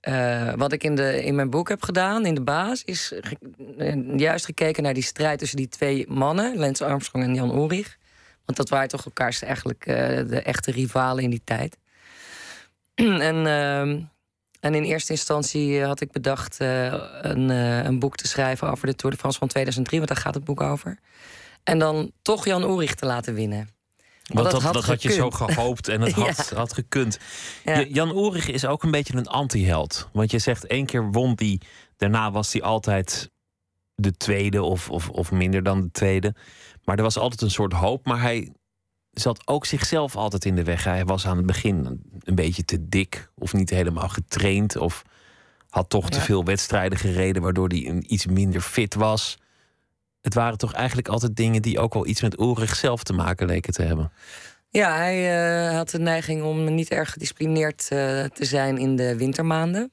eh, 0.00 0.54
wat 0.54 0.72
ik 0.72 0.84
in, 0.84 0.94
de, 0.94 1.24
in 1.24 1.34
mijn 1.34 1.50
boek 1.50 1.68
heb 1.68 1.82
gedaan, 1.82 2.26
in 2.26 2.34
de 2.34 2.42
baas... 2.42 2.84
is 2.84 3.14
juist 4.16 4.44
gekeken 4.44 4.82
naar 4.82 4.94
die 4.94 5.02
strijd 5.02 5.38
tussen 5.38 5.56
die 5.56 5.68
twee 5.68 6.04
mannen... 6.08 6.56
Lance 6.58 6.84
Armstrong 6.84 7.24
en 7.24 7.34
Jan 7.34 7.54
Ulrich... 7.54 7.96
Want 8.44 8.58
dat 8.58 8.68
waren 8.68 8.88
toch 8.88 9.04
elkaars 9.04 9.42
eigenlijk 9.42 9.86
eh, 9.86 9.96
de 10.28 10.42
echte 10.42 10.70
rivalen 10.70 11.24
in 11.24 11.30
die 11.30 11.42
tijd. 11.44 11.78
en, 12.94 13.46
ehm, 13.46 14.00
en 14.60 14.74
in 14.74 14.82
eerste 14.82 15.12
instantie 15.12 15.80
eh, 15.80 15.86
had 15.86 16.00
ik 16.00 16.12
bedacht 16.12 16.60
eh, 16.60 16.84
een, 17.20 17.50
eh, 17.50 17.84
een 17.84 17.98
boek 17.98 18.16
te 18.16 18.26
schrijven 18.26 18.70
over 18.70 18.86
de 18.86 18.94
Tour 18.94 19.14
de 19.14 19.20
France 19.20 19.38
van 19.38 19.48
2003, 19.48 19.98
want 19.98 20.10
daar 20.10 20.20
gaat 20.22 20.34
het 20.34 20.44
boek 20.44 20.60
over. 20.60 20.98
En 21.64 21.78
dan 21.78 22.12
toch 22.22 22.44
Jan 22.44 22.62
Ulrich 22.62 22.94
te 22.94 23.06
laten 23.06 23.34
winnen. 23.34 23.68
Want 24.26 24.50
dat, 24.50 24.72
dat, 24.72 24.84
had 24.84 25.02
je 25.02 25.12
zo 25.12 25.30
gehoopt 25.30 25.88
en 25.88 26.00
het 26.00 26.12
had, 26.22 26.48
Ja. 26.50 26.56
had 26.56 26.72
gekund. 26.72 27.18
Ja. 27.64 27.78
Ja, 27.78 27.86
Jan 27.86 28.08
Ulrich 28.08 28.48
is 28.48 28.66
ook 28.66 28.82
een 28.82 28.90
beetje 28.90 29.16
een 29.16 29.26
anti-held. 29.26 30.08
Want 30.12 30.30
je 30.30 30.38
zegt 30.38 30.66
één 30.66 30.86
keer 30.86 31.10
won 31.10 31.34
die, 31.34 31.60
daarna 31.96 32.30
was 32.30 32.52
hij 32.52 32.62
altijd 32.62 33.30
de 33.94 34.16
tweede 34.16 34.62
of, 34.62 34.90
of, 34.90 35.08
of 35.08 35.30
minder 35.30 35.62
dan 35.62 35.82
de 35.82 35.90
tweede. 35.90 36.34
Maar 36.84 36.96
er 36.96 37.02
was 37.02 37.18
altijd 37.18 37.42
een 37.42 37.50
soort 37.50 37.72
hoop. 37.72 38.06
Maar 38.06 38.20
hij 38.20 38.52
zat 39.18 39.46
ook 39.46 39.66
zichzelf 39.66 40.16
altijd 40.16 40.44
in 40.44 40.54
de 40.54 40.64
weg. 40.64 40.84
Hij 40.84 41.04
was 41.04 41.26
aan 41.26 41.36
het 41.36 41.46
begin 41.46 42.02
een 42.20 42.34
beetje 42.34 42.64
te 42.64 42.88
dik 42.88 43.30
of 43.34 43.52
niet 43.52 43.70
helemaal 43.70 44.08
getraind. 44.08 44.76
Of 44.76 45.02
had 45.68 45.88
toch 45.88 46.10
te 46.10 46.20
veel 46.20 46.44
wedstrijden 46.44 46.98
gereden, 46.98 47.42
waardoor 47.42 47.68
hij 47.68 47.88
een, 47.88 48.12
iets 48.12 48.26
minder 48.26 48.60
fit 48.60 48.94
was. 48.94 49.38
Het 50.20 50.34
waren 50.34 50.58
toch 50.58 50.72
eigenlijk 50.72 51.08
altijd 51.08 51.36
dingen 51.36 51.62
die 51.62 51.78
ook 51.78 51.94
wel 51.94 52.06
iets 52.06 52.22
met 52.22 52.38
Ulrich 52.40 52.76
zelf 52.76 53.02
te 53.02 53.12
maken 53.12 53.46
leken 53.46 53.72
te 53.72 53.82
hebben. 53.82 54.12
Ja, 54.70 54.96
hij 54.96 55.46
eh, 55.68 55.76
had 55.76 55.90
de 55.90 55.98
neiging 55.98 56.42
om 56.42 56.74
niet 56.74 56.90
erg 56.90 57.12
gedisciplineerd 57.12 57.80
eh, 57.82 58.24
te 58.24 58.44
zijn 58.44 58.78
in 58.78 58.96
de 58.96 59.16
wintermaanden. 59.16 59.92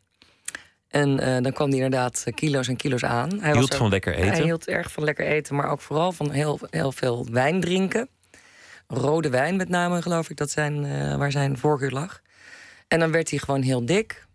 En 0.88 1.20
eh, 1.20 1.41
dan 1.44 1.51
kwam 1.51 1.67
hij 1.67 1.75
inderdaad 1.77 2.24
kilo's 2.36 2.67
en 2.67 2.75
kilo's 2.75 3.03
aan. 3.03 3.39
Hij 3.39 3.51
Hield 3.51 3.72
er- 3.72 3.77
van 3.77 3.89
lekker 3.89 4.15
eten. 4.15 4.32
Hij 4.32 4.44
hield 4.44 4.67
erg 4.67 4.91
van 4.91 5.03
lekker 5.03 5.25
eten, 5.25 5.55
maar 5.55 5.70
ook 5.70 5.82
vooral 5.82 6.12
van 6.12 6.32
heel, 6.32 6.60
heel 6.70 6.91
veel 6.91 7.27
wijn 7.32 7.60
drinken. 7.60 8.10
Rode 8.88 9.30
wijn 9.30 9.56
met 9.56 9.70
name, 9.70 10.01
geloof 10.01 10.30
ik, 10.30 10.38
dat 10.38 10.50
zijn, 10.51 10.86
eh, 10.86 11.15
waar 11.15 11.32
zijn 11.32 11.58
voorkeur 11.58 11.92
lag. 11.92 12.22
En 12.88 13.00
dan 13.00 13.12
werd 13.12 13.30
hij 13.30 13.39
gewoon 13.39 13.62
heel 13.62 13.86
dik. 13.86 14.25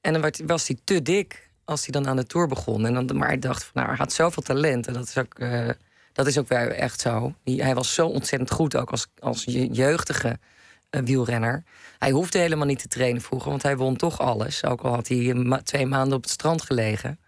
En 0.00 0.12
dan 0.12 0.32
was 0.46 0.66
hij 0.68 0.76
te 0.84 1.02
dik 1.02 1.50
als 1.64 1.82
hij 1.86 1.90
dan 2.00 2.08
aan 2.08 2.16
de 2.16 2.26
tour 2.26 2.46
begon. 2.46 2.86
En 2.86 3.06
dan, 3.06 3.16
maar 3.16 3.28
hij 3.28 3.38
dacht, 3.38 3.62
van, 3.62 3.72
nou, 3.74 3.86
hij 3.88 3.96
had 3.96 4.12
zoveel 4.12 4.42
talent. 4.42 4.86
En 4.86 4.92
dat 4.92 5.04
is 5.08 5.18
ook, 5.18 5.34
eh, 5.38 5.68
dat 6.12 6.26
is 6.26 6.38
ook 6.38 6.48
echt 6.48 7.00
zo. 7.00 7.34
Hij 7.44 7.74
was 7.74 7.94
zo 7.94 8.06
ontzettend 8.06 8.50
goed, 8.50 8.76
ook 8.76 8.90
als, 8.90 9.06
als 9.18 9.44
je- 9.44 9.66
jeugdige 9.72 10.38
eh, 10.90 11.00
wielrenner. 11.02 11.64
Hij 11.98 12.10
hoefde 12.10 12.38
helemaal 12.38 12.66
niet 12.66 12.78
te 12.78 12.88
trainen 12.88 13.22
vroeger, 13.22 13.50
want 13.50 13.62
hij 13.62 13.76
won 13.76 13.96
toch 13.96 14.20
alles. 14.20 14.64
Ook 14.64 14.80
al 14.80 14.94
had 14.94 15.08
hij 15.08 15.60
twee 15.64 15.86
maanden 15.86 16.16
op 16.16 16.22
het 16.22 16.32
strand 16.32 16.62
gelegen. 16.62 17.18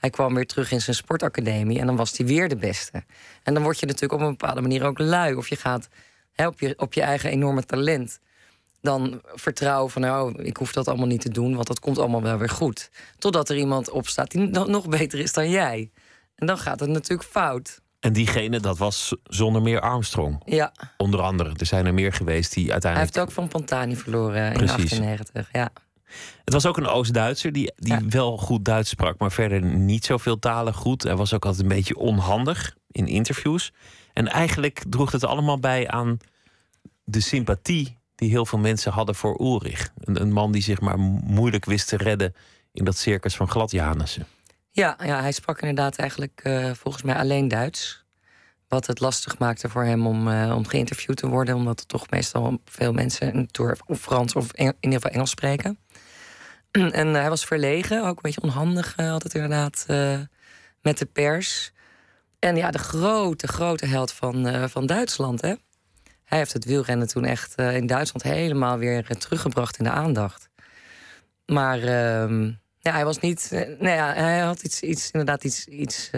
Hij 0.00 0.10
kwam 0.10 0.34
weer 0.34 0.46
terug 0.46 0.72
in 0.72 0.80
zijn 0.80 0.96
sportacademie 0.96 1.78
en 1.78 1.86
dan 1.86 1.96
was 1.96 2.16
hij 2.16 2.26
weer 2.26 2.48
de 2.48 2.56
beste. 2.56 3.04
En 3.42 3.54
dan 3.54 3.62
word 3.62 3.80
je 3.80 3.86
natuurlijk 3.86 4.12
op 4.12 4.20
een 4.20 4.36
bepaalde 4.36 4.60
manier 4.60 4.84
ook 4.84 4.98
lui. 4.98 5.34
Of 5.34 5.48
je 5.48 5.56
gaat 5.56 5.88
hè, 6.32 6.46
op, 6.46 6.60
je, 6.60 6.74
op 6.76 6.92
je 6.92 7.02
eigen 7.02 7.30
enorme 7.30 7.64
talent 7.64 8.20
dan 8.80 9.20
vertrouwen 9.24 9.90
van 9.90 10.02
nou, 10.02 10.42
ik 10.42 10.56
hoef 10.56 10.72
dat 10.72 10.88
allemaal 10.88 11.06
niet 11.06 11.20
te 11.20 11.28
doen, 11.28 11.54
want 11.54 11.66
dat 11.66 11.80
komt 11.80 11.98
allemaal 11.98 12.22
wel 12.22 12.38
weer 12.38 12.48
goed. 12.48 12.90
Totdat 13.18 13.48
er 13.48 13.56
iemand 13.56 13.90
opstaat 13.90 14.30
die 14.30 14.48
nog 14.48 14.88
beter 14.88 15.18
is 15.18 15.32
dan 15.32 15.50
jij. 15.50 15.90
En 16.34 16.46
dan 16.46 16.58
gaat 16.58 16.80
het 16.80 16.88
natuurlijk 16.88 17.28
fout. 17.28 17.80
En 18.00 18.12
diegene, 18.12 18.60
dat 18.60 18.78
was 18.78 19.16
zonder 19.24 19.62
meer 19.62 19.80
Armstrong. 19.80 20.42
Ja. 20.44 20.72
Onder 20.96 21.20
andere. 21.20 21.54
Er 21.56 21.66
zijn 21.66 21.86
er 21.86 21.94
meer 21.94 22.12
geweest 22.12 22.52
die 22.54 22.72
uiteindelijk. 22.72 23.14
Hij 23.14 23.22
heeft 23.22 23.38
ook 23.38 23.44
van 23.44 23.60
Pantani 23.60 23.96
verloren 23.96 24.52
in 24.52 24.66
1998. 24.66 25.48
Ja. 25.52 25.70
Het 26.44 26.52
was 26.52 26.66
ook 26.66 26.76
een 26.76 26.86
Oost-Duitser 26.86 27.52
die, 27.52 27.72
die 27.76 27.96
wel 28.08 28.36
goed 28.36 28.64
Duits 28.64 28.90
sprak, 28.90 29.18
maar 29.18 29.32
verder 29.32 29.62
niet 29.62 30.04
zoveel 30.04 30.38
talen 30.38 30.74
goed. 30.74 31.02
Hij 31.02 31.16
was 31.16 31.34
ook 31.34 31.44
altijd 31.44 31.62
een 31.62 31.76
beetje 31.76 31.96
onhandig 31.96 32.76
in 32.90 33.06
interviews. 33.06 33.72
En 34.12 34.28
eigenlijk 34.28 34.82
droeg 34.88 35.12
het 35.12 35.24
allemaal 35.24 35.58
bij 35.58 35.88
aan 35.88 36.18
de 37.04 37.20
sympathie 37.20 37.98
die 38.14 38.30
heel 38.30 38.46
veel 38.46 38.58
mensen 38.58 38.92
hadden 38.92 39.14
voor 39.14 39.40
Ulrich. 39.40 39.90
Een, 39.98 40.20
een 40.20 40.32
man 40.32 40.52
die 40.52 40.62
zich 40.62 40.80
maar 40.80 40.98
moeilijk 40.98 41.64
wist 41.64 41.88
te 41.88 41.96
redden 41.96 42.34
in 42.72 42.84
dat 42.84 42.96
circus 42.96 43.36
van 43.36 43.48
Gladjanissen. 43.48 44.26
Ja, 44.70 44.98
ja, 45.04 45.20
hij 45.20 45.32
sprak 45.32 45.60
inderdaad 45.60 45.96
eigenlijk 45.96 46.40
uh, 46.44 46.70
volgens 46.74 47.02
mij 47.02 47.14
alleen 47.14 47.48
Duits. 47.48 48.04
Wat 48.68 48.86
het 48.86 49.00
lastig 49.00 49.38
maakte 49.38 49.68
voor 49.68 49.84
hem 49.84 50.06
om, 50.06 50.28
uh, 50.28 50.54
om 50.56 50.66
geïnterviewd 50.66 51.16
te 51.16 51.28
worden, 51.28 51.54
omdat 51.54 51.80
er 51.80 51.86
toch 51.86 52.10
meestal 52.10 52.60
veel 52.64 52.92
mensen 52.92 53.36
een 53.36 53.46
tour 53.46 53.78
of 53.86 54.00
Frans 54.00 54.34
of 54.34 54.52
in 54.52 54.74
ieder 54.80 54.98
geval 54.98 55.10
Engels 55.10 55.30
spreken. 55.30 55.78
en 57.00 57.08
uh, 57.08 57.14
hij 57.14 57.28
was 57.28 57.44
verlegen, 57.44 58.02
ook 58.06 58.16
een 58.16 58.22
beetje 58.22 58.42
onhandig 58.42 58.96
altijd 58.96 59.34
inderdaad 59.34 59.84
met 60.82 60.98
de 60.98 61.06
pers. 61.06 61.72
En 62.38 62.56
ja, 62.56 62.70
de 62.70 62.78
grote, 62.78 63.48
grote 63.48 63.86
held 63.86 64.12
van, 64.12 64.68
van 64.70 64.86
Duitsland, 64.86 65.40
hè? 65.40 65.54
Hij 66.24 66.38
heeft 66.38 66.52
het 66.52 66.64
wielrennen 66.64 67.08
toen 67.08 67.24
echt 67.24 67.54
in 67.54 67.86
Duitsland 67.86 68.22
helemaal 68.22 68.78
weer 68.78 69.06
teruggebracht 69.18 69.78
in 69.78 69.84
de 69.84 69.90
aandacht. 69.90 70.48
Maar 71.46 71.78
ehm, 71.78 72.52
ja, 72.78 72.92
hij 72.92 73.04
was 73.04 73.18
niet. 73.18 73.48
Nee, 73.78 73.94
ja, 73.94 74.12
hij 74.14 74.38
had 74.38 74.62
iets, 74.62 74.82
iets 74.82 75.10
inderdaad 75.10 75.44
iets, 75.44 75.66
iets, 75.66 76.10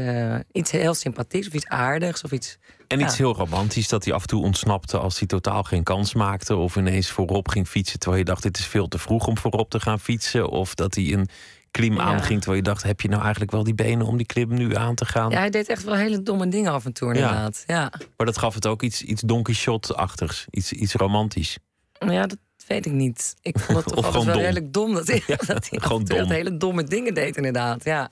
iets 0.53 0.71
heel 0.71 0.95
sympathieks 0.95 1.47
of 1.47 1.53
iets 1.53 1.69
aardigs 1.69 2.23
of 2.23 2.33
iets. 2.33 2.59
En 2.93 3.01
iets 3.01 3.19
heel 3.19 3.35
romantisch 3.35 3.89
dat 3.89 4.05
hij 4.05 4.15
af 4.15 4.21
en 4.21 4.29
toe 4.29 4.43
ontsnapte 4.43 4.99
als 4.99 5.19
hij 5.19 5.29
totaal 5.29 5.63
geen 5.63 5.83
kans 5.83 6.15
maakte. 6.15 6.57
Of 6.57 6.77
ineens 6.77 7.11
voorop 7.11 7.49
ging 7.49 7.69
fietsen 7.69 7.99
terwijl 7.99 8.23
je 8.23 8.29
dacht: 8.29 8.43
dit 8.43 8.59
is 8.59 8.67
veel 8.67 8.89
te 8.89 8.99
vroeg 8.99 9.27
om 9.27 9.39
voorop 9.39 9.71
te 9.71 9.81
gaan 9.81 10.01
fietsen. 10.01 10.49
Of 10.49 10.75
dat 10.75 10.95
hij 10.95 11.13
een 11.13 11.29
klim 11.71 11.95
ja. 11.95 12.03
aanging 12.03 12.41
terwijl 12.41 12.57
je 12.57 12.63
dacht: 12.63 12.83
heb 12.83 13.01
je 13.01 13.09
nou 13.09 13.21
eigenlijk 13.23 13.51
wel 13.51 13.65
die 13.65 13.75
benen 13.75 14.07
om 14.07 14.17
die 14.17 14.27
klim 14.27 14.55
nu 14.55 14.77
aan 14.77 14.95
te 14.95 15.05
gaan? 15.05 15.31
Ja, 15.31 15.39
hij 15.39 15.51
deed 15.51 15.69
echt 15.69 15.85
wel 15.85 15.95
hele 15.95 16.23
domme 16.23 16.49
dingen 16.49 16.73
af 16.73 16.85
en 16.85 16.93
toe, 16.93 17.15
inderdaad. 17.15 17.65
Ja. 17.67 17.93
Maar 18.17 18.27
dat 18.27 18.39
gaf 18.39 18.55
het 18.55 18.67
ook 18.67 18.83
iets, 18.83 19.03
iets 19.03 19.23
Don 19.23 19.43
Quixote-achtigs, 19.43 20.47
iets, 20.51 20.73
iets 20.73 20.95
romantisch. 20.95 21.59
Ja, 21.99 22.27
dat, 22.27 22.39
weet 22.67 22.87
ik 22.87 22.93
niet. 22.93 23.35
Ik 23.43 23.59
vond 23.59 23.85
het 23.85 23.95
toch 23.95 24.13
wel 24.13 24.25
dom. 24.25 24.35
redelijk 24.35 24.73
dom 24.73 24.95
dat 24.95 25.07
hij, 25.07 25.23
dat 25.47 25.69
hij 25.69 25.81
gewoon 25.81 26.05
dom. 26.05 26.31
hele 26.31 26.57
domme 26.57 26.85
dingen 26.85 27.15
deed, 27.15 27.37
inderdaad. 27.37 27.85
Ja. 27.85 28.11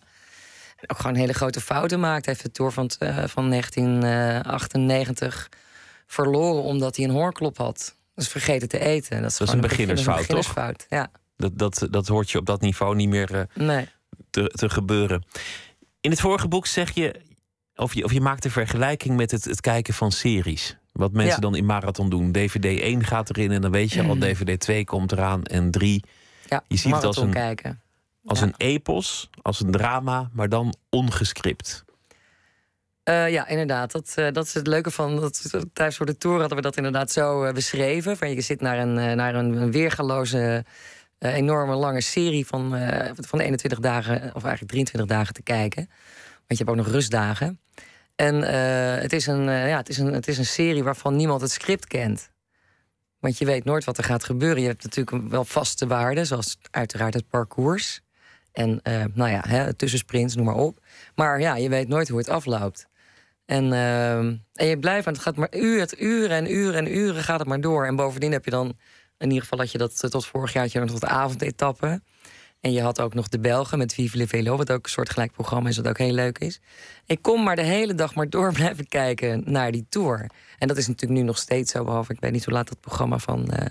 Ook 0.86 0.98
gewoon 0.98 1.14
hele 1.16 1.32
grote 1.32 1.60
fouten 1.60 2.00
maakte. 2.00 2.30
Hij 2.30 2.32
heeft 2.32 2.42
de 2.42 2.50
Tour 2.50 2.72
van, 2.72 2.90
uh, 3.02 3.24
van 3.26 3.50
1998 3.50 5.48
verloren 6.06 6.62
omdat 6.62 6.96
hij 6.96 7.04
een 7.04 7.10
hoorklop 7.10 7.56
had. 7.56 7.96
Dus 8.14 8.28
vergeten 8.28 8.68
te 8.68 8.78
eten. 8.78 9.22
Dat 9.22 9.30
is, 9.30 9.36
dat 9.36 9.48
is 9.48 9.54
een 9.54 9.60
beginnersfout, 9.60 10.16
een 10.16 10.20
beginnersfout, 10.20 10.78
toch? 10.78 10.86
Ja. 10.88 11.10
Dat, 11.36 11.58
dat, 11.58 11.86
dat 11.90 12.08
hoort 12.08 12.30
je 12.30 12.38
op 12.38 12.46
dat 12.46 12.60
niveau 12.60 12.94
niet 12.94 13.08
meer 13.08 13.34
uh, 13.34 13.40
nee. 13.54 13.88
te, 14.30 14.46
te 14.46 14.70
gebeuren. 14.70 15.24
In 16.00 16.10
het 16.10 16.20
vorige 16.20 16.48
boek 16.48 16.66
zeg 16.66 16.90
je 16.90 17.20
of, 17.74 17.94
je, 17.94 18.04
of 18.04 18.12
je 18.12 18.20
maakt 18.20 18.44
een 18.44 18.50
vergelijking 18.50 19.16
met 19.16 19.30
het, 19.30 19.44
het 19.44 19.60
kijken 19.60 19.94
van 19.94 20.12
series. 20.12 20.76
Wat 20.92 21.12
mensen 21.12 21.40
dan 21.40 21.54
in 21.54 21.64
marathon 21.64 22.10
doen. 22.10 22.32
DVD 22.32 22.64
1 22.64 23.04
gaat 23.04 23.30
erin 23.30 23.50
en 23.50 23.60
dan 23.60 23.70
weet 23.70 23.92
je 23.92 24.02
al, 24.02 24.18
DVD 24.18 24.48
mm. 24.48 24.58
2 24.58 24.84
komt 24.84 25.12
eraan 25.12 25.42
en 25.42 25.70
3. 25.70 26.04
Ja, 26.48 26.64
je 26.68 26.76
ziet 26.76 26.94
het 26.94 27.04
als 27.04 27.16
een, 27.16 27.30
kijken. 27.30 27.80
Als 28.24 28.40
een 28.40 28.54
epos, 28.56 29.30
als 29.42 29.60
een 29.60 29.70
drama, 29.70 30.30
maar 30.32 30.48
dan 30.48 30.74
ongescript. 30.88 31.84
Uh, 33.04 33.30
ja, 33.30 33.46
inderdaad. 33.46 33.92
Dat, 33.92 34.14
uh, 34.18 34.28
dat 34.32 34.46
is 34.46 34.54
het 34.54 34.66
leuke 34.66 34.90
van. 34.90 35.16
Dat, 35.16 35.50
thuis 35.72 35.96
voor 35.96 36.06
de 36.06 36.16
tour 36.16 36.38
hadden 36.38 36.56
we 36.56 36.62
dat 36.62 36.76
inderdaad 36.76 37.10
zo 37.10 37.44
uh, 37.44 37.52
beschreven. 37.52 38.16
Van 38.16 38.30
je 38.30 38.40
zit 38.40 38.60
naar 38.60 38.78
een, 38.78 39.16
naar 39.16 39.34
een, 39.34 39.72
weergaloze, 39.72 40.64
enorme 41.18 41.74
lange 41.74 42.00
serie 42.00 42.46
van, 42.46 42.70
van 43.14 43.40
21 43.40 43.78
dagen, 43.78 44.16
of 44.16 44.42
eigenlijk 44.42 44.72
23 44.72 45.16
dagen 45.16 45.34
te 45.34 45.42
kijken. 45.42 45.86
Want 46.46 46.58
je 46.58 46.64
hebt 46.64 46.70
ook 46.70 46.76
nog 46.76 46.86
rustdagen. 46.86 47.60
En 48.16 48.34
het, 49.00 49.12
is 49.12 49.26
een, 49.26 49.44
ja, 49.44 49.76
het, 49.76 49.88
is 49.88 49.98
een, 49.98 50.12
het 50.12 50.28
is 50.28 50.38
een 50.38 50.46
serie 50.46 50.84
waarvan 50.84 51.16
niemand 51.16 51.40
het 51.40 51.50
script 51.50 51.86
kent. 51.86 52.30
Want 53.18 53.38
je 53.38 53.44
weet 53.44 53.64
nooit 53.64 53.84
wat 53.84 53.98
er 53.98 54.04
gaat 54.04 54.24
gebeuren. 54.24 54.62
Je 54.62 54.68
hebt 54.68 54.82
natuurlijk 54.82 55.28
wel 55.28 55.44
vaste 55.44 55.86
waarden, 55.86 56.26
zoals 56.26 56.58
uiteraard 56.70 57.14
het 57.14 57.28
parcours. 57.28 58.00
En 58.52 58.80
uh, 58.88 59.04
nou 59.14 59.30
ja, 59.30 59.44
hè, 59.48 59.74
tussensprints, 59.74 60.34
noem 60.34 60.44
maar 60.44 60.54
op. 60.54 60.78
Maar 61.14 61.40
ja, 61.40 61.56
je 61.56 61.68
weet 61.68 61.88
nooit 61.88 62.08
hoe 62.08 62.18
het 62.18 62.28
afloopt. 62.28 62.88
En, 63.46 63.72
en 64.52 64.66
je 64.66 64.78
blijft, 64.78 65.06
het 65.06 65.18
gaat 65.18 65.36
maar 65.36 65.54
uren, 65.56 66.04
uren 66.04 66.36
en 66.36 66.52
uren 66.52 66.74
en 66.74 66.96
uren 66.96 67.22
gaat 67.22 67.38
het 67.38 67.48
maar 67.48 67.60
door. 67.60 67.86
En 67.86 67.96
bovendien 67.96 68.32
heb 68.32 68.44
je 68.44 68.50
dan, 68.50 68.66
in 69.18 69.26
ieder 69.26 69.42
geval 69.42 69.58
dat 69.58 69.72
je 69.72 69.78
dat 69.78 70.10
tot 70.10 70.26
vorig 70.26 70.52
jaar, 70.52 70.68
nog 70.72 70.90
tot 70.90 71.00
de 71.00 71.06
avondetappe. 71.06 72.00
En 72.60 72.72
je 72.72 72.82
had 72.82 73.00
ook 73.00 73.14
nog 73.14 73.28
de 73.28 73.38
Belgen 73.38 73.78
met 73.78 73.94
Vive 73.94 74.42
le 74.42 74.56
wat 74.56 74.70
ook 74.70 74.84
een 74.84 74.90
soort 74.90 75.10
gelijk 75.10 75.32
programma 75.32 75.68
is, 75.68 75.76
wat 75.76 75.88
ook 75.88 75.98
heel 75.98 76.12
leuk 76.12 76.38
is. 76.38 76.60
Ik 77.06 77.22
kom 77.22 77.42
maar 77.42 77.56
de 77.56 77.62
hele 77.62 77.94
dag 77.94 78.14
maar 78.14 78.28
door 78.28 78.52
blijven 78.60 78.88
kijken 78.88 79.42
naar 79.46 79.72
die 79.72 79.86
tour. 79.88 80.30
En 80.58 80.68
dat 80.68 80.76
is 80.76 80.86
natuurlijk 80.86 81.20
nu 81.20 81.26
nog 81.26 81.38
steeds 81.38 81.72
zo, 81.72 81.84
behalve 81.84 82.12
ik 82.12 82.20
weet 82.20 82.32
niet 82.32 82.44
hoe 82.44 82.54
laat 82.54 82.68
dat 82.68 82.80
programma 82.80 83.18
van, 83.18 83.50
uh, 83.52 83.66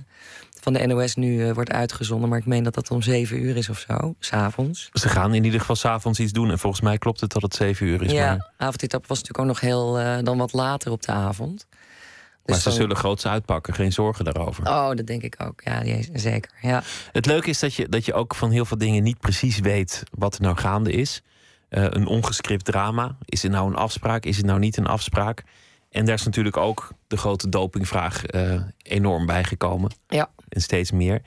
van 0.60 0.74
de 0.74 0.88
NOS 0.88 1.16
nu 1.16 1.46
uh, 1.46 1.52
wordt 1.52 1.72
uitgezonden. 1.72 2.30
Maar 2.30 2.40
ik 2.40 2.46
meen 2.46 2.64
dat 2.64 2.74
dat 2.74 2.92
om 2.92 3.02
zeven 3.02 3.44
uur 3.44 3.58
is 3.58 3.70
of 3.70 3.86
zo, 3.88 4.16
s'avonds. 4.20 4.90
Ze 4.94 5.10
gaan 5.10 5.34
in 5.34 5.44
ieder 5.44 5.60
geval 5.60 5.76
s'avonds 5.76 6.20
iets 6.20 6.32
doen. 6.32 6.52
En 6.52 6.60
volgens 6.60 6.82
mij 6.82 6.98
klopt 6.98 7.20
het 7.20 7.32
dat 7.32 7.42
het 7.42 7.56
zeven 7.56 7.88
uur 7.88 8.04
is. 8.04 8.12
Ja, 8.12 8.28
maar... 8.28 8.52
avondetap 8.58 9.08
was 9.08 9.18
natuurlijk 9.18 9.40
ook 9.40 9.46
nog 9.46 9.60
heel 9.60 10.00
uh, 10.00 10.18
dan 10.24 10.38
wat 10.38 10.54
later 10.54 10.92
op 10.92 11.02
de 11.02 11.12
avond. 11.12 11.68
Dus 11.68 12.56
maar 12.56 12.58
ze 12.58 12.64
dan... 12.64 12.74
zullen 12.74 12.96
groots 12.96 13.28
uitpakken, 13.28 13.74
geen 13.74 13.92
zorgen 13.94 14.26
daarover. 14.26 14.68
Oh, 14.68 14.88
dat 14.88 15.08
denk 15.08 15.22
ik 15.22 15.36
ook. 15.38 15.62
Ja, 15.64 15.84
zeker. 16.14 16.52
Ja. 16.62 16.84
Het 17.12 17.26
leuke 17.26 17.50
is 17.50 17.60
dat 17.60 17.74
je, 17.74 17.90
dat 17.90 18.06
je 18.06 18.14
ook 18.14 18.36
van 18.36 18.52
heel 18.52 18.66
veel 18.66 18.78
dingen 18.78 19.04
niet 19.04 19.20
precies 19.20 19.60
weet 19.60 20.04
wat 20.12 20.36
er 20.36 20.42
nou 20.42 20.58
gaande 20.58 20.92
is. 20.92 21.22
Uh, 21.70 21.84
een 21.90 22.08
ongescript 22.08 22.66
drama. 22.66 23.18
Is 23.26 23.44
het 23.44 23.52
nou 23.52 23.70
een 23.70 23.76
afspraak? 23.76 24.26
Is 24.26 24.38
het 24.38 24.46
nou 24.46 24.60
niet 24.60 24.78
een 24.78 24.88
afspraak? 24.88 25.44
En 25.90 26.06
daar 26.06 26.16
is 26.16 26.26
natuurlijk 26.26 26.58
ook 26.58 26.92
de 27.08 27.18
grote 27.18 27.50
dopingvraag 27.50 28.34
uh, 28.34 28.62
enorm 28.82 29.26
bijgekomen. 29.26 29.92
Ja. 30.08 30.30
En 30.50 30.62
steeds 30.62 30.92
meer. 30.92 31.22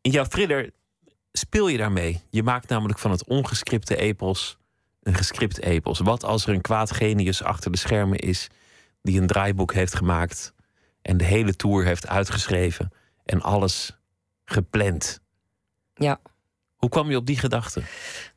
In 0.00 0.10
jouw 0.10 0.24
thriller 0.24 0.70
speel 1.32 1.68
je 1.68 1.78
daarmee. 1.78 2.22
Je 2.30 2.42
maakt 2.42 2.68
namelijk 2.68 2.98
van 2.98 3.10
het 3.10 3.26
ongescripte 3.26 3.96
epos 3.96 4.58
een 5.08 5.14
gescript 5.14 5.60
epos. 5.60 5.98
Wat 5.98 6.24
als 6.24 6.46
er 6.46 6.54
een 6.54 6.60
kwaad 6.60 6.90
genius 6.92 7.42
achter 7.42 7.72
de 7.72 7.78
schermen 7.78 8.18
is 8.18 8.48
die 9.02 9.20
een 9.20 9.26
draaiboek 9.26 9.72
heeft 9.72 9.94
gemaakt 9.94 10.54
en 11.02 11.16
de 11.16 11.24
hele 11.24 11.56
tour 11.56 11.84
heeft 11.84 12.06
uitgeschreven 12.06 12.92
en 13.24 13.42
alles 13.42 13.98
gepland. 14.44 15.20
Ja. 15.94 16.20
Hoe 16.76 16.88
kwam 16.88 17.10
je 17.10 17.16
op 17.16 17.26
die 17.26 17.38
gedachte? 17.38 17.82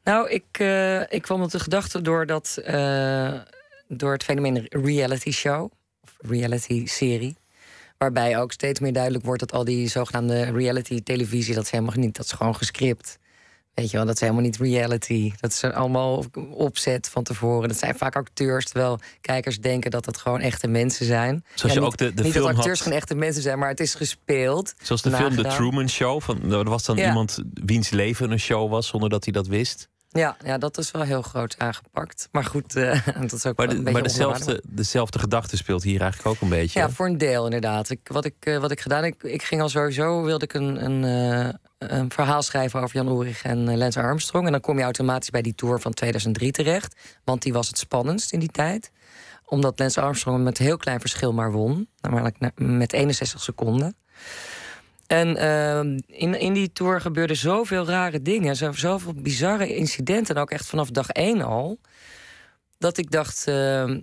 Nou, 0.03 0.29
ik, 0.29 0.59
uh, 0.59 1.01
ik 1.01 1.21
kwam 1.21 1.41
op 1.41 1.51
de 1.51 1.59
gedachte 1.59 2.01
door, 2.01 2.25
dat, 2.25 2.61
uh, 2.67 3.41
door 3.87 4.11
het 4.11 4.23
fenomeen 4.23 4.65
reality 4.69 5.31
show, 5.31 5.71
of 6.01 6.17
reality 6.19 6.85
serie. 6.85 7.35
Waarbij 8.01 8.37
ook 8.39 8.51
steeds 8.51 8.79
meer 8.79 8.93
duidelijk 8.93 9.25
wordt 9.25 9.39
dat 9.39 9.51
al 9.53 9.63
die 9.63 9.87
zogenaamde 9.89 10.43
reality 10.43 11.03
televisie, 11.03 11.53
dat 11.55 11.63
is 11.63 11.71
helemaal 11.71 11.93
niet, 11.97 12.15
dat 12.15 12.25
is 12.25 12.31
gewoon 12.31 12.55
gescript. 12.55 13.19
Weet 13.73 13.91
je 13.91 13.97
wel, 13.97 14.05
dat 14.05 14.15
is 14.15 14.21
helemaal 14.21 14.41
niet 14.41 14.57
reality. 14.57 15.31
Dat 15.39 15.51
is 15.51 15.63
allemaal 15.63 16.25
opzet 16.51 17.09
van 17.09 17.23
tevoren. 17.23 17.67
Dat 17.67 17.77
zijn 17.77 17.95
vaak 17.95 18.15
acteurs, 18.15 18.65
terwijl 18.65 18.99
kijkers 19.21 19.59
denken 19.59 19.91
dat 19.91 20.05
het 20.05 20.17
gewoon 20.17 20.39
echte 20.39 20.67
mensen 20.67 21.05
zijn. 21.05 21.43
Zoals 21.53 21.61
ja, 21.61 21.79
je 21.79 21.85
niet, 21.85 21.89
ook 21.89 21.97
de, 21.97 22.13
de 22.13 22.23
niet 22.23 22.31
film 22.31 22.47
dat 22.47 22.55
acteurs 22.55 22.79
had. 22.79 22.87
geen 22.87 22.97
echte 22.97 23.15
mensen 23.15 23.41
zijn, 23.41 23.59
maar 23.59 23.69
het 23.69 23.79
is 23.79 23.93
gespeeld. 23.95 24.73
Zoals 24.81 25.01
de 25.01 25.09
nagedaan. 25.09 25.31
film 25.33 25.49
The 25.49 25.55
Truman 25.55 25.89
Show. 25.89 26.21
Van, 26.21 26.51
er 26.53 26.69
was 26.69 26.83
dan 26.85 26.97
Ja. 26.97 27.07
iemand 27.07 27.39
wiens 27.53 27.89
leven 27.89 28.31
een 28.31 28.39
show 28.39 28.69
was 28.71 28.87
zonder 28.87 29.09
dat 29.09 29.23
hij 29.23 29.33
dat 29.33 29.47
wist. 29.47 29.89
Ja, 30.13 30.37
ja, 30.45 30.57
dat 30.57 30.77
is 30.77 30.91
wel 30.91 31.01
heel 31.01 31.21
groot 31.21 31.55
aangepakt. 31.57 32.27
Maar 32.31 32.43
goed, 32.45 32.75
eh, 32.75 33.07
dat 33.21 33.31
is 33.31 33.45
ook 33.45 33.57
Maar, 33.57 33.65
wel 33.67 33.75
de, 33.75 33.75
een 33.75 33.93
maar 33.93 34.01
beetje 34.01 34.09
onvoorwaardelijk. 34.09 34.45
dezelfde, 34.45 34.61
dezelfde 34.75 35.19
gedachte 35.19 35.57
speelt 35.57 35.83
hier 35.83 36.01
eigenlijk 36.01 36.35
ook 36.35 36.41
een 36.41 36.49
beetje. 36.49 36.79
Ja, 36.79 36.89
voor 36.89 37.05
een 37.05 37.17
deel 37.17 37.45
inderdaad. 37.45 37.89
Ik, 37.89 37.99
wat, 38.03 38.25
ik, 38.25 38.33
eh, 38.39 38.57
wat 38.57 38.71
ik 38.71 38.79
gedaan 38.79 39.03
ik, 39.03 39.23
ik 39.23 39.43
ging 39.43 39.61
al 39.61 39.69
sowieso, 39.69 40.21
wilde 40.23 40.43
ik 40.45 40.53
een, 40.53 40.85
een, 40.85 41.03
eh, 41.37 41.53
een 41.77 42.11
verhaal 42.11 42.41
schrijven 42.41 42.81
over 42.81 42.95
Jan 42.95 43.07
Ulrich 43.07 43.43
en 43.43 43.77
Lance 43.77 44.01
Armstrong. 44.01 44.45
En 44.45 44.51
dan 44.51 44.61
kom 44.61 44.77
je 44.77 44.83
automatisch 44.83 45.29
bij 45.29 45.41
die 45.41 45.55
tour 45.55 45.79
van 45.79 45.93
2003 45.93 46.51
terecht. 46.51 46.95
Want 47.23 47.41
die 47.41 47.53
was 47.53 47.67
het 47.67 47.77
spannendst 47.77 48.31
in 48.33 48.39
die 48.39 48.51
tijd. 48.51 48.91
Omdat 49.45 49.79
Lance 49.79 50.01
Armstrong 50.01 50.43
met 50.43 50.57
heel 50.57 50.77
klein 50.77 50.99
verschil 50.99 51.33
maar 51.33 51.51
won. 51.51 51.87
Namelijk 52.01 52.39
na- 52.39 52.51
met 52.55 52.93
61 52.93 53.41
seconden. 53.41 53.95
En 55.11 55.37
ehm, 55.37 55.99
in, 56.05 56.39
in 56.39 56.53
die 56.53 56.71
tour 56.73 57.01
gebeurden 57.01 57.35
zoveel 57.35 57.85
rare 57.85 58.21
dingen. 58.21 58.55
zo- 58.55 58.71
Zoveel 58.71 59.13
bizarre 59.13 59.75
incidenten. 59.75 60.37
Ook 60.37 60.51
echt 60.51 60.65
vanaf 60.65 60.89
dag 60.89 61.09
één 61.09 61.41
al. 61.41 61.79
Dat 62.77 62.97
ik 62.97 63.11
dacht, 63.11 63.47
ehm, 63.47 64.01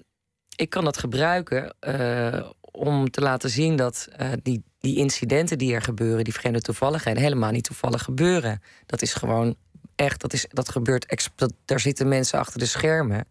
ik 0.56 0.70
kan 0.70 0.84
dat 0.84 0.98
gebruiken. 0.98 1.74
eh, 1.80 2.50
om 2.70 3.10
te 3.10 3.20
laten 3.20 3.50
zien 3.50 3.76
dat 3.76 4.08
uh, 4.20 4.28
die, 4.42 4.62
die 4.78 4.96
incidenten 4.96 5.58
die 5.58 5.74
er 5.74 5.82
gebeuren, 5.82 6.24
die 6.24 6.32
vreemde 6.32 6.60
toevalligheden, 6.60 7.22
helemaal 7.22 7.50
niet 7.50 7.64
toevallig 7.64 8.02
gebeuren. 8.02 8.62
Dat 8.86 9.02
is 9.02 9.14
gewoon 9.14 9.56
echt, 9.96 10.20
dat, 10.20 10.32
is, 10.32 10.46
dat 10.48 10.68
gebeurt, 10.68 11.30
dat, 11.34 11.52
daar 11.64 11.80
zitten 11.80 12.08
mensen 12.08 12.38
achter 12.38 12.58
de 12.58 12.66
schermen. 12.66 13.24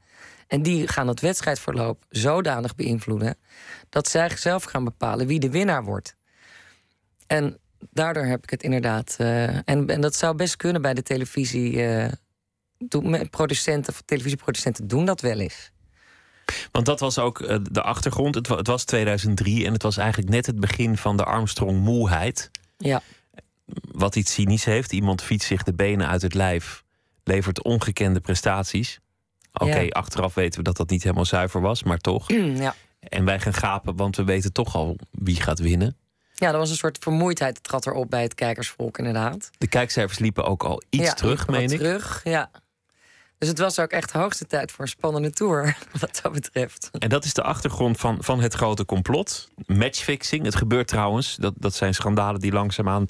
En 0.48 0.62
die 0.62 0.88
gaan 0.88 1.08
het 1.08 1.20
wedstrijdverloop 1.20 2.06
zodanig 2.10 2.76
beïnvloeden 2.76 3.36
dat 3.90 4.08
zij 4.08 4.38
zelf 4.38 4.64
gaan 4.64 4.84
bepalen 4.84 5.28
wie 5.28 5.40
de 5.40 5.50
winnaar 5.50 5.84
wordt. 5.84 6.16
En 7.28 7.58
daardoor 7.92 8.26
heb 8.26 8.44
ik 8.44 8.50
het 8.50 8.64
inderdaad. 8.64 9.18
Uh, 9.22 9.44
en, 9.48 9.88
en 9.88 10.02
dat 10.02 10.16
zou 10.16 10.36
best 10.36 10.56
kunnen 10.56 10.82
bij 10.82 10.94
de 10.94 11.04
televisie. 11.04 11.74
Uh, 11.74 12.08
doen, 12.78 13.30
producenten, 13.30 13.94
televisieproducenten 14.06 14.88
doen 14.88 15.06
dat 15.06 15.22
wel 15.22 15.40
eens. 15.40 15.72
Want 16.72 16.86
dat 16.86 17.00
was 17.00 17.20
ook 17.20 17.40
uh, 17.40 17.58
de 17.72 17.82
achtergrond. 17.82 18.36
Het, 18.36 18.48
het, 18.48 18.68
was 18.68 18.84
2003 18.84 19.66
en 19.66 19.74
het 19.74 19.84
was 19.84 19.98
eigenlijk 19.98 20.30
net 20.30 20.46
het 20.46 20.60
begin 20.60 20.98
van 20.98 21.18
de 21.18 21.24
Armstrong-moeheid. 21.24 22.52
Ja. 22.78 23.02
Wat 23.92 24.16
iets 24.16 24.34
cynisch 24.34 24.66
heeft. 24.66 24.92
Iemand 24.92 25.22
fietst 25.22 25.48
zich 25.48 25.64
de 25.64 25.74
benen 25.74 26.08
uit 26.08 26.22
het 26.22 26.34
lijf, 26.34 26.84
levert 27.24 27.64
ongekende 27.64 28.20
prestaties. 28.20 29.00
Oké, 29.54 29.80
ja. 29.80 29.88
achteraf 29.88 30.34
weten 30.34 30.58
we 30.58 30.64
dat 30.64 30.78
dat 30.78 30.90
niet 30.90 31.04
helemaal 31.04 31.26
zuiver 31.26 31.62
was, 31.62 31.84
maar 31.84 31.98
toch. 31.98 32.32
Ja. 32.32 32.76
En 33.00 33.26
wij 33.26 33.40
gaan 33.40 33.54
gapen, 33.54 33.96
want 33.96 34.16
we 34.16 34.24
weten 34.24 34.54
toch 34.54 34.76
al 34.76 34.98
wie 35.12 35.42
gaat 35.42 35.60
winnen. 35.60 35.98
Ja, 36.40 36.52
er 36.52 36.58
was 36.58 36.70
een 36.70 36.76
soort 36.76 36.98
vermoeidheid 37.00 37.64
trad 37.64 37.86
erop 37.86 38.10
bij 38.10 38.22
het 38.22 38.34
kijkersvolk, 38.34 38.98
inderdaad. 38.98 39.50
De 39.58 39.68
kijkcijfers 39.68 40.20
liepen 40.20 40.46
ook 40.46 40.64
al 40.64 40.82
iets 40.90 41.04
ja, 41.04 41.14
terug, 41.14 41.48
meen 41.48 41.72
ik. 41.72 41.78
terug, 41.78 42.22
ja. 42.24 42.50
Dus 43.38 43.50
het 43.50 43.60
was 43.60 43.80
ook 43.80 43.92
echt 43.92 44.12
de 44.12 44.18
hoogste 44.18 44.46
tijd 44.46 44.72
voor 44.72 44.84
een 44.84 44.90
spannende 44.90 45.32
tour, 45.32 45.78
wat 46.02 46.20
dat 46.24 46.32
betreft. 46.32 46.90
En 46.92 47.10
dat 47.10 47.26
is 47.26 47.34
de 47.34 47.44
achtergrond 47.44 48.00
van, 48.00 48.18
van 48.24 48.40
het 48.40 48.54
grote 48.54 48.86
complot. 48.86 49.50
Matchfixing. 49.66 50.46
Het 50.46 50.56
gebeurt 50.56 50.88
trouwens. 50.88 51.36
Dat, 51.36 51.54
dat 51.58 51.74
zijn 51.74 51.94
schandalen 51.94 52.40
die 52.40 52.52
langzaamaan 52.52 53.06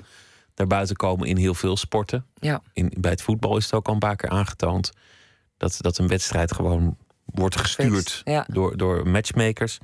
naar 0.56 0.68
buiten 0.68 0.96
komen 0.96 1.28
in 1.28 1.38
heel 1.38 1.54
veel 1.54 1.78
sporten. 1.78 2.26
Ja. 2.40 2.62
In, 2.74 2.94
bij 2.98 3.12
het 3.12 3.22
voetbal 3.22 3.58
is 3.58 3.64
het 3.64 3.74
ook 3.74 3.88
al 3.88 3.94
een 3.94 4.00
paar 4.00 4.16
keer 4.16 4.30
aangetoond. 4.30 4.92
Dat, 5.58 5.78
dat 5.78 5.98
een 5.98 6.08
wedstrijd 6.08 6.52
gewoon 6.52 6.98
wordt 7.26 7.60
gestuurd 7.60 8.22
ja. 8.24 8.46
door, 8.48 8.78
door 8.78 9.08
matchmakers. 9.08 9.78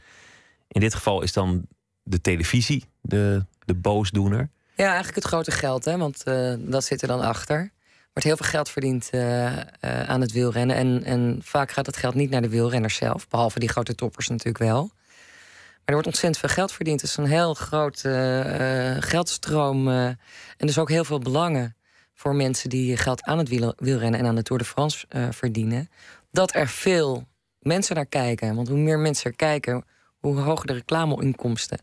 In 0.67 0.81
dit 0.81 0.93
geval 0.93 1.21
is 1.21 1.33
dan 1.33 1.67
de 2.03 2.21
televisie 2.21 2.85
de, 3.01 3.45
de 3.65 3.75
boosdoener. 3.75 4.49
Ja, 4.75 4.85
eigenlijk 4.85 5.15
het 5.15 5.25
grote 5.25 5.51
geld, 5.51 5.85
hè, 5.85 5.97
want 5.97 6.23
uh, 6.27 6.53
dat 6.59 6.83
zit 6.83 7.01
er 7.01 7.07
dan 7.07 7.21
achter. 7.21 7.57
Er 7.57 8.21
wordt 8.21 8.27
heel 8.27 8.37
veel 8.37 8.51
geld 8.51 8.69
verdiend 8.69 9.09
uh, 9.11 9.45
uh, 9.45 9.59
aan 9.81 10.21
het 10.21 10.31
wielrennen. 10.31 10.75
En, 10.75 11.03
en 11.03 11.39
vaak 11.43 11.71
gaat 11.71 11.85
dat 11.85 11.97
geld 11.97 12.13
niet 12.13 12.29
naar 12.29 12.41
de 12.41 12.49
wielrenners 12.49 12.95
zelf. 12.95 13.27
Behalve 13.27 13.59
die 13.59 13.69
grote 13.69 13.95
toppers 13.95 14.27
natuurlijk 14.27 14.57
wel. 14.57 14.81
Maar 14.83 15.81
er 15.85 15.93
wordt 15.93 16.07
ontzettend 16.07 16.45
veel 16.45 16.55
geld 16.55 16.71
verdiend. 16.71 17.01
Het 17.01 17.09
is 17.09 17.17
een 17.17 17.25
heel 17.25 17.53
grote 17.53 18.97
geldstroom. 18.99 19.89
en 19.89 20.17
dus 20.57 20.77
ook 20.77 20.89
heel 20.89 21.03
veel 21.03 21.19
belangen 21.19 21.75
voor 22.13 22.35
mensen 22.35 22.69
die 22.69 22.97
geld 22.97 23.23
aan 23.23 23.37
het 23.37 23.49
wielrennen 23.77 24.19
en 24.19 24.25
aan 24.25 24.35
de 24.35 24.43
Tour 24.43 24.61
de 24.61 24.67
France 24.67 25.05
verdienen. 25.31 25.89
Dat 26.31 26.55
er 26.55 26.67
veel 26.67 27.27
mensen 27.59 27.95
naar 27.95 28.05
kijken. 28.05 28.55
Want 28.55 28.67
hoe 28.67 28.77
meer 28.77 28.99
mensen 28.99 29.29
er 29.29 29.35
kijken, 29.35 29.85
hoe 30.17 30.39
hoger 30.39 30.67
de 30.67 30.73
reclameinkomsten. 30.73 31.79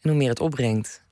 En 0.00 0.10
hoe 0.10 0.18
meer 0.18 0.28
het 0.28 0.40
opbrengt. 0.40 1.06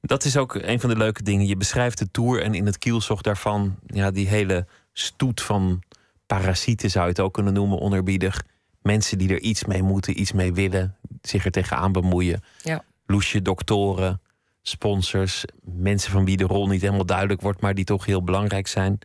Dat 0.00 0.24
is 0.24 0.36
ook 0.36 0.54
een 0.54 0.80
van 0.80 0.90
de 0.90 0.96
leuke 0.96 1.22
dingen. 1.22 1.46
Je 1.46 1.56
beschrijft 1.56 1.98
de 1.98 2.10
tour 2.10 2.42
en 2.42 2.54
in 2.54 2.66
het 2.66 2.78
kielzog 2.78 3.20
daarvan, 3.20 3.76
ja, 3.86 4.10
die 4.10 4.28
hele 4.28 4.66
stoet 4.92 5.42
van 5.42 5.82
parasieten 6.26 6.90
zou 6.90 7.04
je 7.04 7.10
het 7.10 7.20
ook 7.20 7.34
kunnen 7.34 7.52
noemen, 7.52 7.80
onerbiedig. 7.80 8.42
Mensen 8.82 9.18
die 9.18 9.28
er 9.28 9.40
iets 9.40 9.64
mee 9.64 9.82
moeten, 9.82 10.20
iets 10.20 10.32
mee 10.32 10.52
willen, 10.52 10.96
zich 11.22 11.44
er 11.44 11.50
tegenaan 11.50 11.92
bemoeien. 11.92 12.42
Ja. 12.62 12.84
Loesje 13.06 13.42
doktoren, 13.42 14.20
sponsors, 14.62 15.44
mensen 15.62 16.10
van 16.12 16.24
wie 16.24 16.36
de 16.36 16.44
rol 16.44 16.66
niet 16.66 16.80
helemaal 16.80 17.06
duidelijk 17.06 17.40
wordt, 17.40 17.60
maar 17.60 17.74
die 17.74 17.84
toch 17.84 18.04
heel 18.04 18.22
belangrijk 18.24 18.66
zijn. 18.66 18.98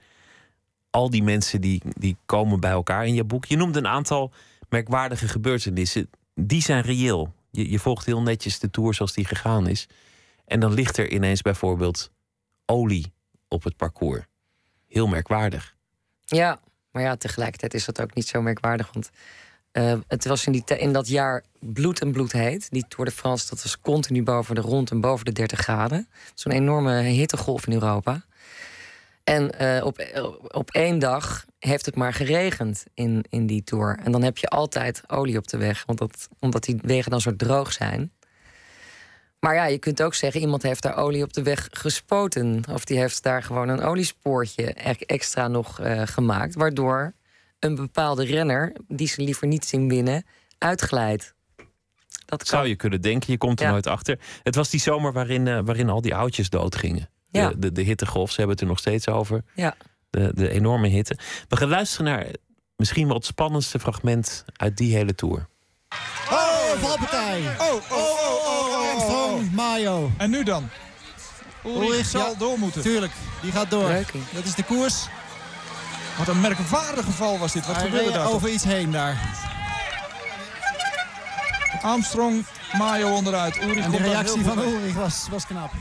Al 0.90 1.10
die 1.10 1.24
mensen 1.24 1.62
die, 1.62 1.82
die 1.98 2.18
komen 2.26 2.60
bij 2.60 2.72
elkaar 2.72 3.06
in 3.06 3.14
je 3.14 3.24
boek. 3.24 3.46
Je 3.46 3.58
noemde 3.58 3.80
een 3.80 3.88
aantal 3.88 4.32
merkwaardige 4.70 5.28
gebeurtenissen. 5.28 6.10
Die 6.36 6.62
zijn 6.62 6.82
reëel. 6.82 7.34
Je, 7.56 7.80
volgt 7.80 8.06
heel 8.06 8.22
netjes 8.22 8.60
de 8.60 8.70
tour 8.70 8.94
zoals 8.94 9.14
die 9.14 9.26
gegaan 9.26 9.68
is. 9.68 9.88
En 10.46 10.60
dan 10.60 10.74
ligt 10.74 10.98
er 10.98 11.12
ineens 11.12 11.42
bijvoorbeeld 11.42 12.12
olie 12.66 13.14
op 13.48 13.64
het 13.64 13.76
parcours. 13.76 14.26
Heel 14.88 15.08
merkwaardig. 15.08 15.76
Ja, 16.26 16.60
maar 16.92 17.04
ja, 17.04 17.16
tegelijkertijd 17.16 17.74
is 17.74 17.86
dat 17.86 18.02
ook 18.02 18.14
niet 18.14 18.28
zo 18.28 18.42
merkwaardig. 18.42 18.90
Want 18.94 19.10
uh, 19.74 20.00
het 20.08 20.26
was 20.26 20.46
in, 20.46 20.52
die 20.52 20.64
in 20.66 20.94
dat 20.94 21.08
jaar 21.08 21.44
bloed 21.60 22.02
en 22.02 22.12
bloed 22.12 22.32
heet. 22.32 22.70
Die 22.70 22.86
Tour 22.88 23.06
de 23.06 23.16
France, 23.16 23.50
dat 23.50 23.64
was 23.64 23.80
continu 23.80 24.24
boven 24.24 24.56
de 24.56 24.62
rond 24.62 24.92
en 24.92 25.02
boven 25.02 25.26
de 25.26 25.32
30 25.32 25.60
graden. 25.60 26.08
Zo'n 26.34 26.52
enorme 26.52 27.02
hittegolf 27.02 27.68
in 27.68 27.74
Europa. 27.74 28.26
En 29.24 29.52
uh, 29.62 29.86
op, 29.86 30.06
op 30.48 30.72
één 30.72 31.00
dag 31.00 31.46
heeft 31.66 31.86
het 31.86 31.96
maar 31.96 32.14
geregend 32.14 32.86
in, 32.94 33.26
in 33.30 33.46
die 33.48 33.64
tour. 33.64 34.00
En 34.04 34.12
dan 34.12 34.24
heb 34.24 34.38
je 34.38 34.48
altijd 34.48 35.04
olie 35.10 35.38
op 35.38 35.48
de 35.48 35.58
weg, 35.58 35.84
want 35.86 36.00
dat, 36.00 36.28
omdat 36.40 36.64
die 36.64 36.80
wegen 36.82 37.12
dan 37.12 37.22
zo 37.22 37.36
droog 37.36 37.72
zijn. 37.74 38.12
Maar 39.40 39.56
ja, 39.56 39.66
je 39.66 39.78
kunt 39.78 40.02
ook 40.04 40.14
zeggen, 40.14 40.42
iemand 40.42 40.64
heeft 40.64 40.82
daar 40.82 40.98
olie 40.98 41.24
op 41.24 41.34
de 41.34 41.44
weg 41.44 41.68
gespoten. 41.72 42.64
Of 42.72 42.86
die 42.86 42.98
heeft 42.98 43.24
daar 43.24 43.44
gewoon 43.44 43.70
een 43.70 43.82
oliespoortje 43.82 44.74
extra 45.06 45.48
nog 45.48 45.80
uh, 45.82 46.02
gemaakt. 46.06 46.56
Waardoor 46.56 47.14
een 47.60 47.76
bepaalde 47.76 48.26
renner, 48.26 48.74
die 48.88 49.08
ze 49.08 49.22
liever 49.22 49.48
niet 49.48 49.66
zien 49.66 49.90
winnen, 49.90 50.26
uitglijdt. 50.58 51.34
Dat 52.26 52.48
Zou 52.48 52.68
je 52.68 52.76
kunnen 52.76 53.02
denken, 53.02 53.32
je 53.32 53.38
komt 53.38 53.60
er 53.60 53.66
Ja. 53.66 53.72
nooit 53.72 53.88
achter. 53.88 54.20
Het 54.44 54.56
was 54.56 54.70
die 54.70 54.80
zomer 54.80 55.14
waarin, 55.14 55.48
eh, 55.48 55.60
waarin 55.64 55.90
al 55.90 56.02
die 56.02 56.16
oudjes 56.16 56.50
doodgingen. 56.50 57.10
Ja. 57.32 57.50
De, 57.50 57.60
de, 57.60 57.72
de 57.72 57.82
hittegolf, 57.82 58.30
ze 58.30 58.36
hebben 58.36 58.52
het 58.56 58.62
er 58.62 58.70
nog 58.70 58.80
steeds 58.80 59.08
over. 59.08 59.44
Ja. 59.56 59.76
De, 60.14 60.32
de 60.34 60.50
enorme 60.50 60.88
hitte. 60.88 61.18
We 61.48 61.58
gaan 61.58 61.70
luisteren 61.70 62.06
naar 62.06 62.26
misschien 62.76 63.08
wel 63.08 63.16
het 63.16 63.26
spannendste 63.26 63.80
fragment 63.80 64.46
uit 64.54 64.78
die 64.78 64.96
hele 64.96 65.16
tour. 65.16 65.48
Oh, 66.32 66.72
valpartij. 66.82 67.42
Oh, 67.58 67.74
oh, 67.74 67.92
oh, 67.92 68.48
oh, 68.48 68.68
oh, 68.68 68.90
Armstrong, 68.90 69.52
Mayo. 69.52 70.12
En 70.18 70.30
nu 70.30 70.44
dan? 70.44 70.70
Ulrich 71.66 72.06
zal 72.06 72.32
ja. 72.32 72.38
door 72.38 72.60
moeten. 72.60 72.82
Tuurlijk, 72.82 73.12
die 73.42 73.52
gaat 73.52 73.70
door. 73.70 73.90
Dat 74.34 74.44
is 74.44 74.56
de 74.56 74.64
koers. 74.64 75.08
Wat 76.18 76.28
een 76.28 76.42
merkwaardig 76.42 77.06
geval 77.06 77.40
was 77.40 77.54
dit. 77.54 77.66
Wat 77.66 77.76
Hij 77.76 77.86
gebeurde 77.86 78.12
daar? 78.12 78.24
toch? 78.24 78.34
over 78.34 78.50
iets 78.50 78.64
heen 78.64 78.92
daar. 78.92 79.18
Armstrong, 81.82 82.46
Mayo 82.78 83.16
onderuit. 83.16 83.62
Ulrich 83.62 83.84
En 83.84 83.92
de 83.92 83.98
reactie 83.98 84.44
van. 84.44 84.60
Ulrich 84.60 84.94
was, 84.94 85.28
was 85.30 85.46
knap. 85.46 85.72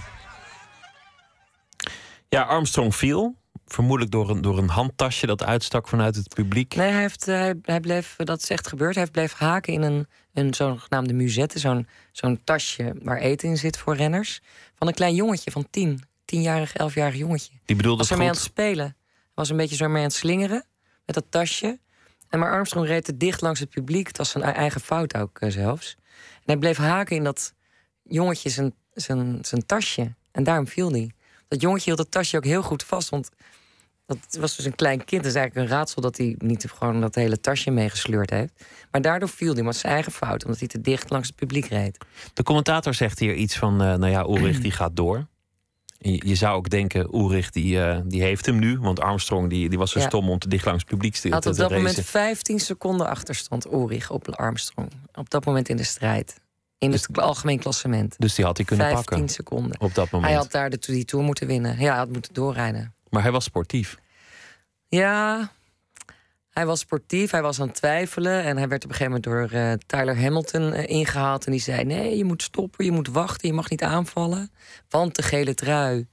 Ja, 2.29 2.43
Armstrong 2.43 2.97
viel. 2.97 3.41
Vermoedelijk 3.73 4.11
door 4.13 4.31
een, 4.31 4.41
door 4.41 4.59
een 4.59 4.69
handtasje 4.69 5.27
dat 5.27 5.43
uitstak 5.43 5.89
vanuit 5.89 6.17
het 6.17 6.35
publiek. 6.35 6.75
Nee, 6.75 6.91
hij, 6.91 7.01
heeft, 7.01 7.29
eh, 7.29 7.37
hij, 7.37 7.55
hij 7.63 7.81
bleef, 7.81 8.17
dat 8.17 8.43
is 8.43 8.51
echt 8.51 8.67
gebeurd. 8.67 8.95
Hij 8.95 9.07
bleef 9.07 9.33
haken 9.33 9.73
in 9.73 9.83
een, 9.83 10.07
een 10.33 10.55
zogenaamde 10.55 11.13
musette. 11.13 11.59
Zo'n 11.59 11.89
zo'n 12.13 12.41
tasje 12.45 12.95
waar 13.03 13.19
eten 13.19 13.49
in 13.49 13.57
zit 13.57 13.77
voor 13.77 13.97
renners. 13.97 14.41
Van 14.75 14.87
een 14.87 14.95
klein 14.95 15.15
jongetje 15.15 15.51
van 15.51 15.67
tien. 15.71 16.03
Tienjarig, 16.25 16.75
elfjarig 16.75 17.17
jongetje. 17.17 17.53
Die 17.65 17.77
bedoelde 17.77 17.99
was 17.99 18.11
ermee 18.11 18.27
aan 18.27 18.33
het 18.33 18.43
spelen. 18.43 18.97
Was 19.35 19.51
een 19.51 19.57
beetje 19.57 19.77
zo 19.77 19.89
mee 19.89 19.97
aan 19.97 20.09
het 20.09 20.13
slingeren. 20.13 20.65
Met 21.07 21.15
dat 21.15 21.27
tasje. 21.29 21.79
En 22.29 22.39
maar 22.39 22.53
Armstrong 22.53 22.87
reed 22.87 23.05
te 23.05 23.17
dicht 23.17 23.41
langs 23.41 23.61
het 23.61 23.71
publiek. 23.71 24.07
Het 24.07 24.19
was 24.19 24.31
zijn 24.31 24.45
eigen 24.45 24.81
fout 24.81 25.17
ook 25.17 25.39
eh, 25.39 25.51
zelfs. 25.51 25.97
En 26.35 26.43
hij 26.45 26.57
bleef 26.57 26.77
haken 26.77 27.17
in 27.17 27.25
dat 27.25 27.55
jongetje 28.03 28.49
zijn, 28.49 28.75
zijn, 28.95 29.39
zijn 29.43 29.67
tasje. 29.67 30.15
En 30.33 30.45
daarom 30.45 30.67
viel 30.67 30.91
hij. 30.91 31.11
Dat 31.49 31.61
jongetje 31.61 31.85
hield 31.85 31.99
dat 31.99 32.11
tasje 32.11 32.37
ook 32.37 32.45
heel 32.45 32.63
goed 32.63 32.85
vast. 32.85 33.09
Want 33.09 33.31
dat 34.07 34.19
was 34.41 34.57
dus 34.57 34.65
een 34.65 34.75
klein 34.75 35.05
kind. 35.05 35.25
Het 35.25 35.31
is 35.35 35.39
eigenlijk 35.41 35.71
een 35.71 35.77
raadsel 35.77 36.03
dat 36.03 36.17
hij 36.17 36.35
niet 36.39 36.67
gewoon 36.77 37.01
dat 37.01 37.15
hele 37.15 37.41
tasje 37.41 37.71
meegesleurd 37.71 38.31
heeft. 38.31 38.53
Maar 38.91 39.01
daardoor 39.03 39.29
viel 39.29 39.55
hij, 39.55 39.63
maar 39.63 39.75
zijn 39.75 39.93
eigen 39.93 40.13
fout. 40.13 40.45
Omdat 40.45 40.59
hij 40.59 40.69
te 40.69 40.81
dicht 40.81 41.11
langs 41.11 41.27
het 41.27 41.37
publiek 41.37 41.67
reed. 41.67 42.05
De 42.35 42.43
commentator 42.43 42.95
zegt 42.95 43.19
hier 43.19 43.35
iets 43.35 43.57
van, 43.57 43.73
eh, 43.83 43.95
nou 43.95 44.09
ja, 44.09 44.21
Ulrich 44.23 44.61
die 44.61 44.71
gaat 44.71 44.97
door. 44.97 45.27
Je, 45.99 46.23
je 46.27 46.35
zou 46.35 46.57
ook 46.57 46.69
denken, 46.69 47.15
Ulrich 47.15 47.51
die, 47.51 47.83
eh, 47.83 48.01
die 48.05 48.23
heeft 48.23 48.47
hem 48.47 48.59
nu. 48.59 48.79
Want 48.79 49.01
Armstrong 49.01 49.49
die, 49.51 49.69
die 49.69 49.79
was 49.79 49.91
zo 49.91 49.99
Ja. 49.99 50.07
stom 50.07 50.31
om 50.31 50.39
te 50.39 50.49
dicht 50.49 50.65
langs 50.65 50.81
het 50.81 50.91
publiek 50.91 51.15
te, 51.15 51.21
Hij 51.23 51.31
had 51.31 51.47
op 51.47 51.57
dat 51.57 51.71
moment 51.71 52.01
15 52.05 52.61
seconden 52.61 53.07
achterstand, 53.07 53.73
Ulrich, 53.73 54.11
op 54.11 54.29
Armstrong. 54.29 54.91
Op 55.15 55.31
dat 55.31 55.45
moment 55.45 55.69
in 55.69 55.77
de 55.77 55.85
strijd. 55.85 56.41
In 56.79 56.93
het 56.93 57.19
algemeen 57.19 57.59
klassement. 57.59 58.15
Dus 58.19 58.35
die 58.35 58.45
had 58.45 58.57
hij 58.57 58.67
kunnen 58.67 58.87
15 58.87 59.05
pakken 59.17 59.29
seconden. 59.29 59.81
op 59.81 59.95
dat 59.95 60.11
moment. 60.11 60.31
Hij 60.31 60.41
had 60.41 60.51
daar 60.53 60.71
de, 60.71 60.79
die 60.81 61.05
tour 61.05 61.25
moeten 61.25 61.47
winnen. 61.47 61.71
Ja, 61.79 61.89
hij 61.89 61.99
had 61.99 62.09
moeten 62.13 62.35
doorrijden. 62.35 62.95
Maar 63.13 63.23
hij 63.23 63.31
was 63.33 63.45
sportief. 63.45 63.97
Ja, 64.89 65.51
hij 66.51 66.67
was 66.67 66.81
sportief, 66.81 67.31
hij 67.31 67.43
was 67.43 67.61
aan 67.61 67.67
het 67.67 67.77
twijfelen. 67.77 68.43
En 68.45 68.57
hij 68.57 68.69
werd 68.69 68.85
op 68.85 68.91
een 68.91 68.97
gegeven 68.97 69.21
moment 69.23 69.51
door 69.53 69.61
eh, 69.61 69.73
Tyler 69.87 70.21
Hamilton 70.21 70.73
eh, 70.73 70.89
ingehaald. 70.97 71.45
En 71.47 71.53
die 71.53 71.61
zei: 71.61 71.85
Nee, 71.85 72.17
je 72.17 72.25
moet 72.25 72.43
stoppen, 72.43 72.85
je 72.85 72.91
moet 72.93 73.09
wachten, 73.09 73.49
je 73.49 73.55
mag 73.55 73.71
niet 73.71 73.83
aanvallen. 73.83 74.51
Want 74.89 75.17
de 75.17 75.23
gele 75.23 75.55
trui, 75.55 76.07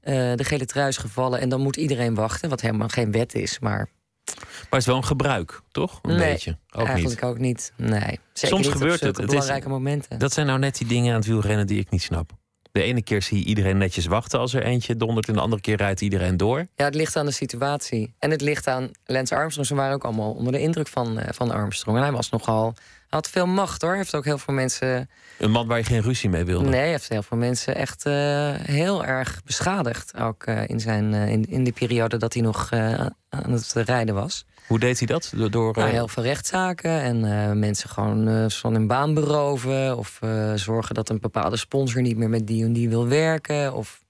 eh, 0.00 0.34
de 0.34 0.44
gele 0.44 0.64
trui 0.66 0.88
is 0.88 0.96
gevallen 0.96 1.40
en 1.40 1.48
dan 1.48 1.60
moet 1.60 1.76
iedereen 1.76 2.14
wachten. 2.14 2.48
Wat 2.48 2.60
helemaal 2.60 2.88
geen 2.88 3.12
wet 3.12 3.34
is, 3.34 3.58
maar 3.58 3.88
Maar 4.34 4.38
het 4.70 4.78
is 4.80 4.86
wel 4.86 4.96
een 4.96 5.04
gebruik, 5.04 5.60
toch? 5.70 5.98
Een 6.02 6.16
Nee, 6.16 6.32
beetje. 6.32 6.58
Ook 6.70 6.86
Eigenlijk 6.86 7.20
niet. 7.20 7.30
ook 7.30 7.38
niet. 7.38 7.72
Nee. 7.76 8.00
Zeker 8.00 8.20
Soms 8.32 8.52
niet 8.56 8.66
op 8.66 8.72
gebeurt 8.72 8.98
zulke 8.98 9.06
het. 9.06 9.16
Het 9.16 9.24
is- 9.24 9.30
belangrijke 9.30 9.68
momenten. 9.68 10.18
Dat 10.18 10.32
zijn 10.32 10.46
nou 10.46 10.58
net 10.58 10.78
die 10.78 10.86
dingen 10.86 11.10
aan 11.12 11.18
het 11.18 11.26
wielrennen 11.28 11.66
die 11.66 11.78
ik 11.80 11.90
niet 11.90 12.02
snap. 12.02 12.30
De 12.78 12.84
ene 12.84 13.02
keer 13.02 13.22
zie 13.22 13.38
je 13.38 13.44
iedereen 13.44 13.78
netjes 13.78 14.06
wachten 14.06 14.38
als 14.38 14.54
er 14.54 14.62
eentje 14.62 14.96
dondert... 14.96 15.28
en 15.28 15.34
de 15.34 15.40
andere 15.40 15.62
keer 15.62 15.76
rijdt 15.76 16.00
iedereen 16.00 16.36
door. 16.36 16.66
Ja, 16.76 16.84
het 16.84 16.94
ligt 16.94 17.16
aan 17.16 17.26
de 17.26 17.32
situatie. 17.32 18.14
En 18.18 18.30
het 18.30 18.40
ligt 18.40 18.66
aan 18.66 18.90
Lance 19.04 19.34
Armstrong. 19.34 19.66
Ze 19.66 19.74
waren 19.74 19.94
ook 19.94 20.04
allemaal 20.04 20.32
onder 20.32 20.52
de 20.52 20.60
indruk 20.60 20.88
van, 20.88 21.18
eh, 21.18 21.32
van 21.32 21.50
Armstrong. 21.50 21.96
En 21.96 22.02
hij 22.02 22.12
was 22.12 22.30
nogal... 22.30 22.74
Hij 22.74 23.18
had 23.18 23.28
veel 23.28 23.46
macht 23.46 23.82
hoor. 23.82 23.94
Heeft 23.94 24.14
ook 24.14 24.24
heel 24.24 24.38
veel 24.38 24.54
mensen. 24.54 25.10
Een 25.38 25.50
man 25.50 25.66
waar 25.66 25.78
je 25.78 25.84
geen 25.84 26.02
ruzie 26.02 26.30
mee 26.30 26.44
wilde. 26.44 26.68
Nee, 26.68 26.80
hij 26.80 26.88
heeft 26.88 27.08
heel 27.08 27.22
veel 27.22 27.36
mensen 27.36 27.74
echt 27.74 28.06
eh, 28.06 28.52
heel 28.54 29.04
erg 29.04 29.40
beschadigd. 29.44 30.16
Ook 30.16 30.44
eh, 30.44 30.68
in, 30.68 30.80
zijn, 30.80 31.14
in, 31.14 31.44
in 31.48 31.64
die 31.64 31.72
periode 31.72 32.16
dat 32.16 32.32
hij 32.32 32.42
nog 32.42 32.72
aan 32.72 33.52
het 33.52 33.72
rijden 33.72 34.14
was. 34.14 34.44
Hoe 34.68 34.78
deed 34.78 34.98
hij 34.98 35.06
dat? 35.06 35.32
Door, 35.36 35.50
door, 35.50 35.72
Nou, 35.74 35.88
eh, 35.88 35.94
heel 35.94 36.08
veel 36.08 36.22
rechtszaken 36.22 37.00
en 37.00 37.24
eh, 37.24 37.52
mensen 37.52 37.90
gewoon 37.90 38.28
eh, 38.28 38.48
van 38.48 38.72
hun 38.72 38.86
baan 38.86 39.14
beroven. 39.14 39.96
Of 39.96 40.20
zorgen 40.54 40.94
dat 40.94 41.08
een 41.08 41.20
bepaalde 41.20 41.56
sponsor 41.56 42.02
niet 42.02 42.16
meer 42.16 42.28
met 42.28 42.46
die 42.46 42.64
en 42.64 42.72
die 42.72 42.88
wil 42.88 43.08
werken. 43.08 43.74
Of 43.74 44.02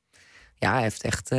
ja, 0.54 0.72
hij 0.72 0.82
heeft 0.82 1.02
echt. 1.02 1.30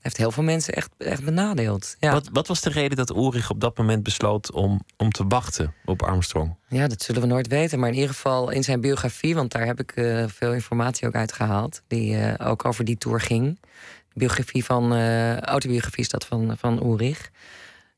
heeft 0.00 0.16
heel 0.16 0.30
veel 0.30 0.42
mensen 0.42 0.74
echt, 0.74 0.90
echt 0.98 1.24
benadeeld. 1.24 1.96
Ja. 1.98 2.12
wat, 2.12 2.28
wat 2.32 2.46
was 2.46 2.60
de 2.60 2.70
reden 2.70 2.96
dat 2.96 3.10
Ulrich 3.10 3.50
op 3.50 3.60
dat 3.60 3.78
moment 3.78 4.02
besloot 4.02 4.52
om, 4.52 4.84
om 4.96 5.10
te 5.10 5.24
wachten 5.26 5.74
op 5.84 6.02
Armstrong? 6.02 6.56
Ja, 6.68 6.86
dat 6.88 7.02
zullen 7.02 7.20
we 7.20 7.26
nooit 7.26 7.46
weten. 7.46 7.78
Maar 7.78 7.88
in 7.88 7.94
ieder 7.94 8.10
geval 8.10 8.50
in 8.50 8.64
zijn 8.64 8.80
biografie, 8.80 9.34
want 9.34 9.52
daar 9.52 9.66
heb 9.66 9.80
ik 9.80 9.92
veel 10.26 10.52
informatie 10.52 11.06
ook 11.06 11.14
uit 11.14 11.32
gehaald. 11.32 11.82
Die 11.86 12.38
ook 12.38 12.64
over 12.64 12.84
die 12.84 12.98
tour 12.98 13.20
ging. 13.20 13.60
Biografie 14.14 14.64
van, 14.64 14.96
autobiografie 15.40 16.02
is 16.02 16.08
dat 16.08 16.24
van, 16.24 16.56
van 16.58 16.82
Ulrich. 16.82 17.30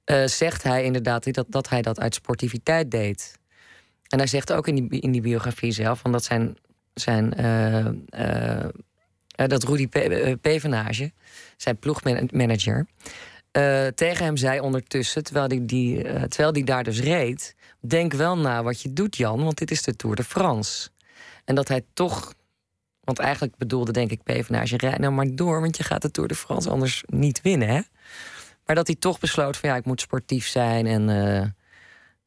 Eh, 0.04 0.24
zegt 0.26 0.62
hij 0.62 0.84
inderdaad 0.84 1.34
dat, 1.34 1.46
dat 1.48 1.68
hij 1.68 1.82
dat 1.82 2.00
uit 2.00 2.14
sportiviteit 2.14 2.90
deed. 2.90 3.38
En 4.08 4.18
hij 4.18 4.26
zegt 4.26 4.52
ook 4.52 4.68
in 4.68 4.74
die, 4.74 5.00
in 5.00 5.12
die 5.12 5.20
biografie 5.20 5.72
zelf 5.72 5.98
van 5.98 6.12
dat 6.12 6.24
zijn, 6.24 6.56
zijn 6.94 7.34
eh, 7.34 7.86
eh, 7.86 8.70
dat 9.34 9.64
Rudy 9.64 9.88
Pe- 9.88 10.38
Pevenage, 10.40 11.12
zijn 11.56 11.78
ploegmanager, 11.78 12.86
tegen 13.94 14.24
hem 14.24 14.36
zei 14.36 14.60
ondertussen, 14.60 15.24
terwijl 15.24 15.48
die, 15.48 16.02
terwijl 16.28 16.52
die 16.52 16.64
daar 16.64 16.84
dus 16.84 17.00
reed, 17.00 17.54
denk 17.80 18.12
wel 18.12 18.38
na 18.38 18.62
wat 18.62 18.80
je 18.80 18.92
doet, 18.92 19.16
Jan, 19.16 19.44
want 19.44 19.58
dit 19.58 19.70
is 19.70 19.82
de 19.82 19.96
Tour 19.96 20.16
de 20.16 20.24
France. 20.24 20.88
En 21.44 21.54
dat 21.54 21.68
hij 21.68 21.84
toch, 21.92 22.34
want 23.00 23.18
eigenlijk 23.18 23.56
bedoelde 23.56 23.92
denk 23.92 24.10
ik 24.10 24.22
Pevenage, 24.22 24.76
rijd 24.76 24.98
nou 24.98 25.12
maar 25.12 25.34
door, 25.34 25.60
want 25.60 25.76
je 25.76 25.82
gaat 25.82 26.02
de 26.02 26.10
Tour 26.10 26.28
de 26.28 26.34
France 26.34 26.70
anders 26.70 27.02
niet 27.06 27.42
winnen, 27.42 27.68
hè? 27.68 27.80
Maar 28.66 28.76
dat 28.76 28.86
hij 28.86 28.96
toch 28.96 29.18
besloot 29.18 29.56
van 29.56 29.68
ja, 29.68 29.76
ik 29.76 29.84
moet 29.84 30.00
sportief 30.00 30.46
zijn 30.46 30.86
en, 30.86 31.08
eh, 31.08 31.46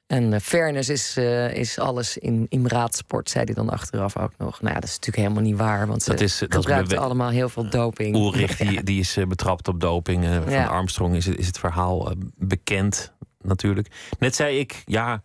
en 0.07 0.33
eh, 0.33 0.39
fairness 0.39 0.89
is, 0.89 1.17
eh, 1.17 1.53
is 1.53 1.79
alles 1.79 2.17
in, 2.17 2.45
in 2.49 2.67
raadsport, 2.67 3.29
zei 3.29 3.43
hij 3.45 3.53
dan 3.53 3.69
achteraf 3.69 4.17
ook 4.17 4.31
nog. 4.37 4.61
Nou 4.61 4.73
ja, 4.73 4.79
dat 4.79 4.89
is 4.89 4.95
natuurlijk 4.95 5.17
helemaal 5.23 5.43
niet 5.43 5.57
waar, 5.57 5.87
want 5.87 6.05
Dat 6.05 6.19
is- 6.19 6.43
gebruikten 6.49 6.97
allemaal 6.97 7.29
heel 7.29 7.49
veel 7.49 7.69
doping. 7.69 8.15
Ulrich 8.15 8.57
die, 8.67 8.83
die 8.83 8.99
is 8.99 9.17
betrapt 9.27 9.67
op 9.67 9.79
doping. 9.79 10.25
van 10.25 10.51
Ja. 10.51 10.65
Armstrong 10.65 11.15
is 11.15 11.25
het, 11.25 11.37
is 11.37 11.47
het 11.47 11.59
verhaal 11.59 12.13
bekend 12.35 13.13
natuurlijk. 13.41 13.87
Net 14.19 14.35
zei 14.35 14.59
ik, 14.59 14.81
ja, 14.85 15.21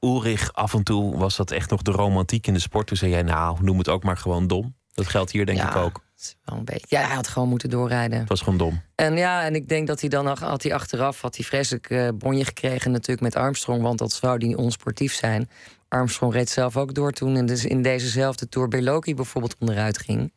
Ulrich 0.00 0.52
af 0.52 0.74
en 0.74 0.82
toe 0.82 1.18
was 1.18 1.36
dat 1.36 1.50
echt 1.50 1.70
nog 1.70 1.82
de 1.82 1.90
romantiek 1.90 2.46
in 2.46 2.54
de 2.54 2.60
sport. 2.60 2.86
Toen 2.86 2.96
zei 2.96 3.10
jij, 3.10 3.22
nou, 3.22 3.58
noem 3.62 3.78
het 3.78 3.88
ook 3.88 4.02
maar 4.04 4.16
gewoon 4.16 4.46
dom. 4.46 4.74
Dat 4.94 5.06
geldt 5.06 5.30
hier 5.30 5.46
denk 5.46 5.58
Ja. 5.58 5.68
ik 5.70 5.76
ook. 5.76 6.02
Dat 6.24 6.34
is 6.36 6.42
wel 6.44 6.58
een 6.58 6.64
beetje. 6.64 6.86
Ja, 6.88 7.06
hij 7.06 7.14
had 7.14 7.28
gewoon 7.28 7.48
moeten 7.48 7.70
doorrijden. 7.70 8.18
Het 8.18 8.28
was 8.28 8.40
gewoon 8.40 8.58
dom. 8.58 8.82
En 8.94 9.16
ja, 9.16 9.44
en 9.44 9.54
ik 9.54 9.68
denk 9.68 9.86
dat 9.86 10.00
hij 10.00 10.08
dan 10.08 10.26
had 10.26 10.62
hij 10.62 10.74
achteraf 10.74 11.20
had 11.20 11.36
hij 11.36 11.44
vreselijk 11.44 11.90
eh, 11.90 12.08
bonje 12.14 12.44
gekregen 12.44 12.90
natuurlijk 12.90 13.20
met 13.20 13.36
Armstrong, 13.36 13.82
want 13.82 13.98
dat 13.98 14.12
zou 14.12 14.38
die 14.38 14.56
onsportief 14.56 15.14
zijn. 15.14 15.48
Armstrong 15.88 16.32
reed 16.32 16.50
zelf 16.50 16.76
ook 16.76 16.94
door 16.94 17.12
toen 17.12 17.36
en 17.36 17.46
dus 17.46 17.64
in 17.64 17.82
dezezelfde 17.82 18.48
Tour 18.48 18.68
Beloki 18.68 19.14
bijvoorbeeld 19.14 19.56
onderuit 19.58 19.98
ging. 19.98 20.32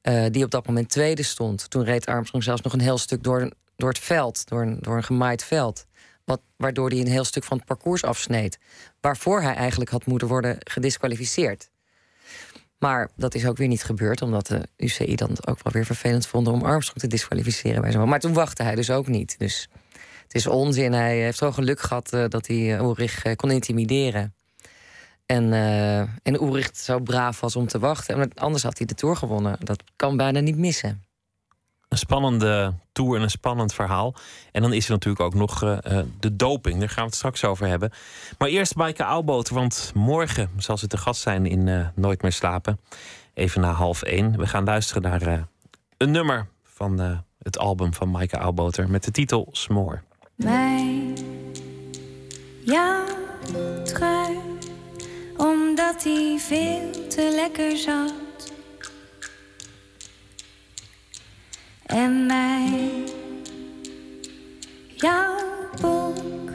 eh, 0.00 0.24
die 0.30 0.44
op 0.44 0.50
dat 0.50 0.66
moment 0.66 0.88
tweede 0.88 1.22
stond. 1.22 1.70
Toen 1.70 1.84
reed 1.84 2.06
Armstrong 2.06 2.44
zelfs 2.44 2.62
nog 2.62 2.72
een 2.72 2.80
heel 2.80 2.98
stuk 2.98 3.22
door, 3.22 3.52
door 3.76 3.88
het 3.88 3.98
veld, 3.98 4.48
door 4.48 4.62
een, 4.62 4.78
door 4.80 4.96
een 4.96 5.04
gemaaid 5.04 5.44
veld. 5.44 5.86
Wat, 6.24 6.40
waardoor 6.56 6.88
hij 6.88 6.98
een 6.98 7.06
heel 7.06 7.24
stuk 7.24 7.44
van 7.44 7.56
het 7.56 7.66
parcours 7.66 8.04
afsneed. 8.04 8.58
Waarvoor 9.00 9.42
hij 9.42 9.54
eigenlijk 9.54 9.90
had 9.90 10.06
moeten 10.06 10.28
worden 10.28 10.56
gedisqualificeerd. 10.58 11.70
Maar 12.78 13.10
dat 13.16 13.34
is 13.34 13.46
ook 13.46 13.56
weer 13.56 13.68
niet 13.68 13.82
gebeurd, 13.82 14.22
omdat 14.22 14.46
de 14.46 14.68
UCI 14.76 15.16
dan 15.16 15.30
ook 15.30 15.62
wel 15.62 15.72
weer 15.72 15.84
vervelend 15.84 16.26
vonden 16.26 16.52
om 16.52 16.62
Armstrong 16.62 17.00
te 17.00 17.06
disqualificeren 17.06 17.82
bij 17.82 17.90
zo. 17.90 18.06
Maar 18.06 18.20
toen 18.20 18.32
wachtte 18.32 18.62
hij 18.62 18.74
dus 18.74 18.90
ook 18.90 19.06
niet. 19.06 19.38
Dus 19.38 19.68
het 20.22 20.34
is 20.34 20.46
onzin. 20.46 20.92
Hij 20.92 21.16
heeft 21.16 21.40
wel 21.40 21.52
geluk 21.52 21.80
gehad 21.80 22.12
eh, 22.12 22.24
dat 22.28 22.46
hij 22.46 22.56
eh, 22.56 22.80
Ulrich 22.80 23.24
eh, 23.24 23.36
kon 23.36 23.50
intimideren. 23.50 24.34
En, 25.26 25.52
eh 25.52 25.98
en 26.00 26.34
Ulrich 26.42 26.70
zo 26.76 26.98
braaf 26.98 27.40
was 27.40 27.56
om 27.56 27.66
te 27.66 27.78
wachten. 27.78 28.20
En 28.20 28.34
anders 28.34 28.62
had 28.62 28.78
hij 28.78 28.86
de 28.86 28.94
tour 28.94 29.16
gewonnen. 29.16 29.56
Dat 29.60 29.82
kan 29.96 30.16
bijna 30.16 30.40
niet 30.40 30.56
missen. 30.56 31.02
Een 31.88 31.98
spannende 31.98 32.74
tour 32.92 33.16
en 33.16 33.22
een 33.22 33.30
spannend 33.30 33.74
verhaal. 33.74 34.14
En 34.52 34.62
dan 34.62 34.72
is 34.72 34.84
er 34.86 34.92
natuurlijk 34.92 35.24
ook 35.24 35.34
nog 35.34 35.62
eh, 35.62 35.98
eh, 35.98 36.06
de 36.20 36.36
doping. 36.36 36.78
Daar 36.78 36.88
gaan 36.88 37.02
we 37.02 37.08
het 37.08 37.14
straks 37.14 37.44
over 37.44 37.66
hebben. 37.66 37.90
Maar 38.38 38.48
eerst 38.48 38.74
Maaike 38.74 39.02
Auwboter, 39.02 39.54
want 39.54 39.90
morgen 39.94 40.50
zal 40.56 40.76
ze 40.78 40.86
te 40.86 40.96
gast 40.96 41.20
zijn 41.20 41.46
in 41.46 41.68
eh, 41.68 41.86
Nooit 41.94 42.22
meer 42.22 42.32
slapen. 42.32 42.80
Even 43.34 43.60
na 43.60 43.70
half 43.70 44.02
één. 44.02 44.38
We 44.38 44.46
gaan 44.46 44.64
luisteren 44.64 45.02
naar 45.02 45.22
eh, 45.22 45.40
een 45.96 46.10
nummer 46.10 46.46
van 46.62 47.22
het 47.42 47.58
album 47.58 47.94
van 47.94 48.10
Maaike 48.10 48.36
Auwboter 48.36 48.90
met 48.90 49.04
de 49.04 49.10
titel 49.10 49.48
Smoor. 49.52 50.02
Mijn, 50.34 51.14
jouw 52.60 53.04
trui, 53.84 54.38
omdat 55.36 56.04
hij 56.04 56.36
veel 56.38 57.08
te 57.08 57.32
lekker 57.34 57.76
zat. 57.76 58.27
En 61.88 62.26
mij, 62.26 63.04
jouw 64.94 65.36
boek, 65.80 66.50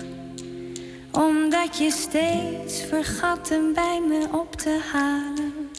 omdat 1.12 1.78
je 1.78 1.92
steeds 1.92 2.82
vergat 2.82 3.50
hem 3.50 3.74
bij 3.74 4.02
me 4.08 4.28
op 4.32 4.56
te 4.56 4.80
halen. 4.92 5.70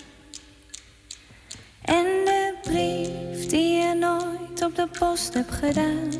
En 1.82 2.04
de 2.04 2.54
brief 2.62 3.46
die 3.46 3.74
je 3.74 3.94
nooit 3.94 4.62
op 4.62 4.76
de 4.76 4.88
post 4.98 5.34
hebt 5.34 5.52
gedaan. 5.52 6.10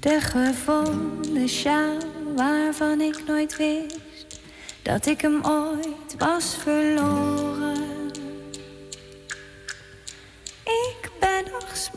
De 0.00 0.20
gevonden 0.20 1.48
sjaal 1.48 1.98
waarvan 2.36 3.00
ik 3.00 3.22
nooit 3.26 3.56
wist 3.56 4.40
dat 4.82 5.06
ik 5.06 5.20
hem 5.20 5.44
ooit 5.44 6.14
was 6.18 6.56
verloren. 6.56 7.67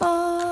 Ben 0.01 0.50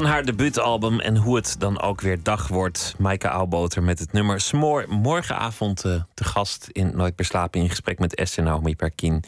Van 0.00 0.08
haar 0.08 0.24
debuutalbum 0.24 1.00
en 1.00 1.16
hoe 1.16 1.36
het 1.36 1.56
dan 1.58 1.80
ook 1.80 2.00
weer 2.00 2.22
dag 2.22 2.48
wordt. 2.48 2.94
Maaike 2.98 3.28
Auwboter 3.28 3.82
met 3.82 3.98
het 3.98 4.12
nummer 4.12 4.40
Smoor. 4.40 4.84
Morgenavond 4.88 5.84
uh, 5.84 6.02
te 6.14 6.24
gast 6.24 6.68
in 6.72 6.96
Nooit 6.96 7.16
Beslapen 7.16 7.60
in 7.60 7.68
gesprek 7.68 7.98
met 7.98 8.14
Esther 8.14 8.42
Naomi 8.42 8.76
Perkin. 8.76 9.24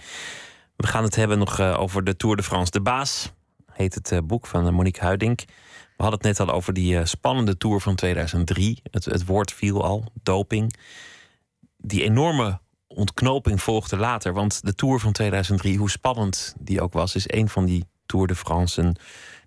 We 0.77 0.87
gaan 0.87 1.03
het 1.03 1.15
hebben 1.15 1.39
nog 1.39 1.61
uh, 1.61 1.81
over 1.81 2.05
de 2.05 2.17
Tour 2.17 2.37
de 2.37 2.43
France. 2.43 2.71
De 2.71 2.81
Baas 2.81 3.33
heet 3.73 3.95
het 3.95 4.13
uh, 4.13 4.19
boek 4.25 4.47
van 4.47 4.75
Monique 4.75 5.05
Huiding. 5.05 5.39
We 5.97 6.03
hadden 6.03 6.19
het 6.19 6.39
net 6.39 6.49
al 6.49 6.55
over 6.55 6.73
die 6.73 7.07
spannende 7.07 7.57
Tour 7.57 7.81
van 7.81 7.95
2003. 7.95 8.81
Het, 8.91 9.05
het 9.05 9.27
woord 9.27 9.53
viel 9.53 9.85
al, 9.85 10.05
doping. 10.23 10.77
Die 11.77 12.03
enorme 12.03 12.61
ontknoping 12.87 13.63
volgde 13.63 13.97
later. 13.97 14.33
Want 14.33 14.65
de 14.65 14.75
Tour 14.75 15.01
van 15.01 15.13
2003, 15.13 15.79
hoe 15.79 15.91
spannend 15.91 16.55
die 16.59 16.81
ook 16.81 16.93
was... 16.93 17.15
is 17.15 17.33
een 17.33 17.49
van 17.49 17.65
die 17.65 17.85
Tour 18.07 18.27
de 18.27 18.35
France 18.35 18.95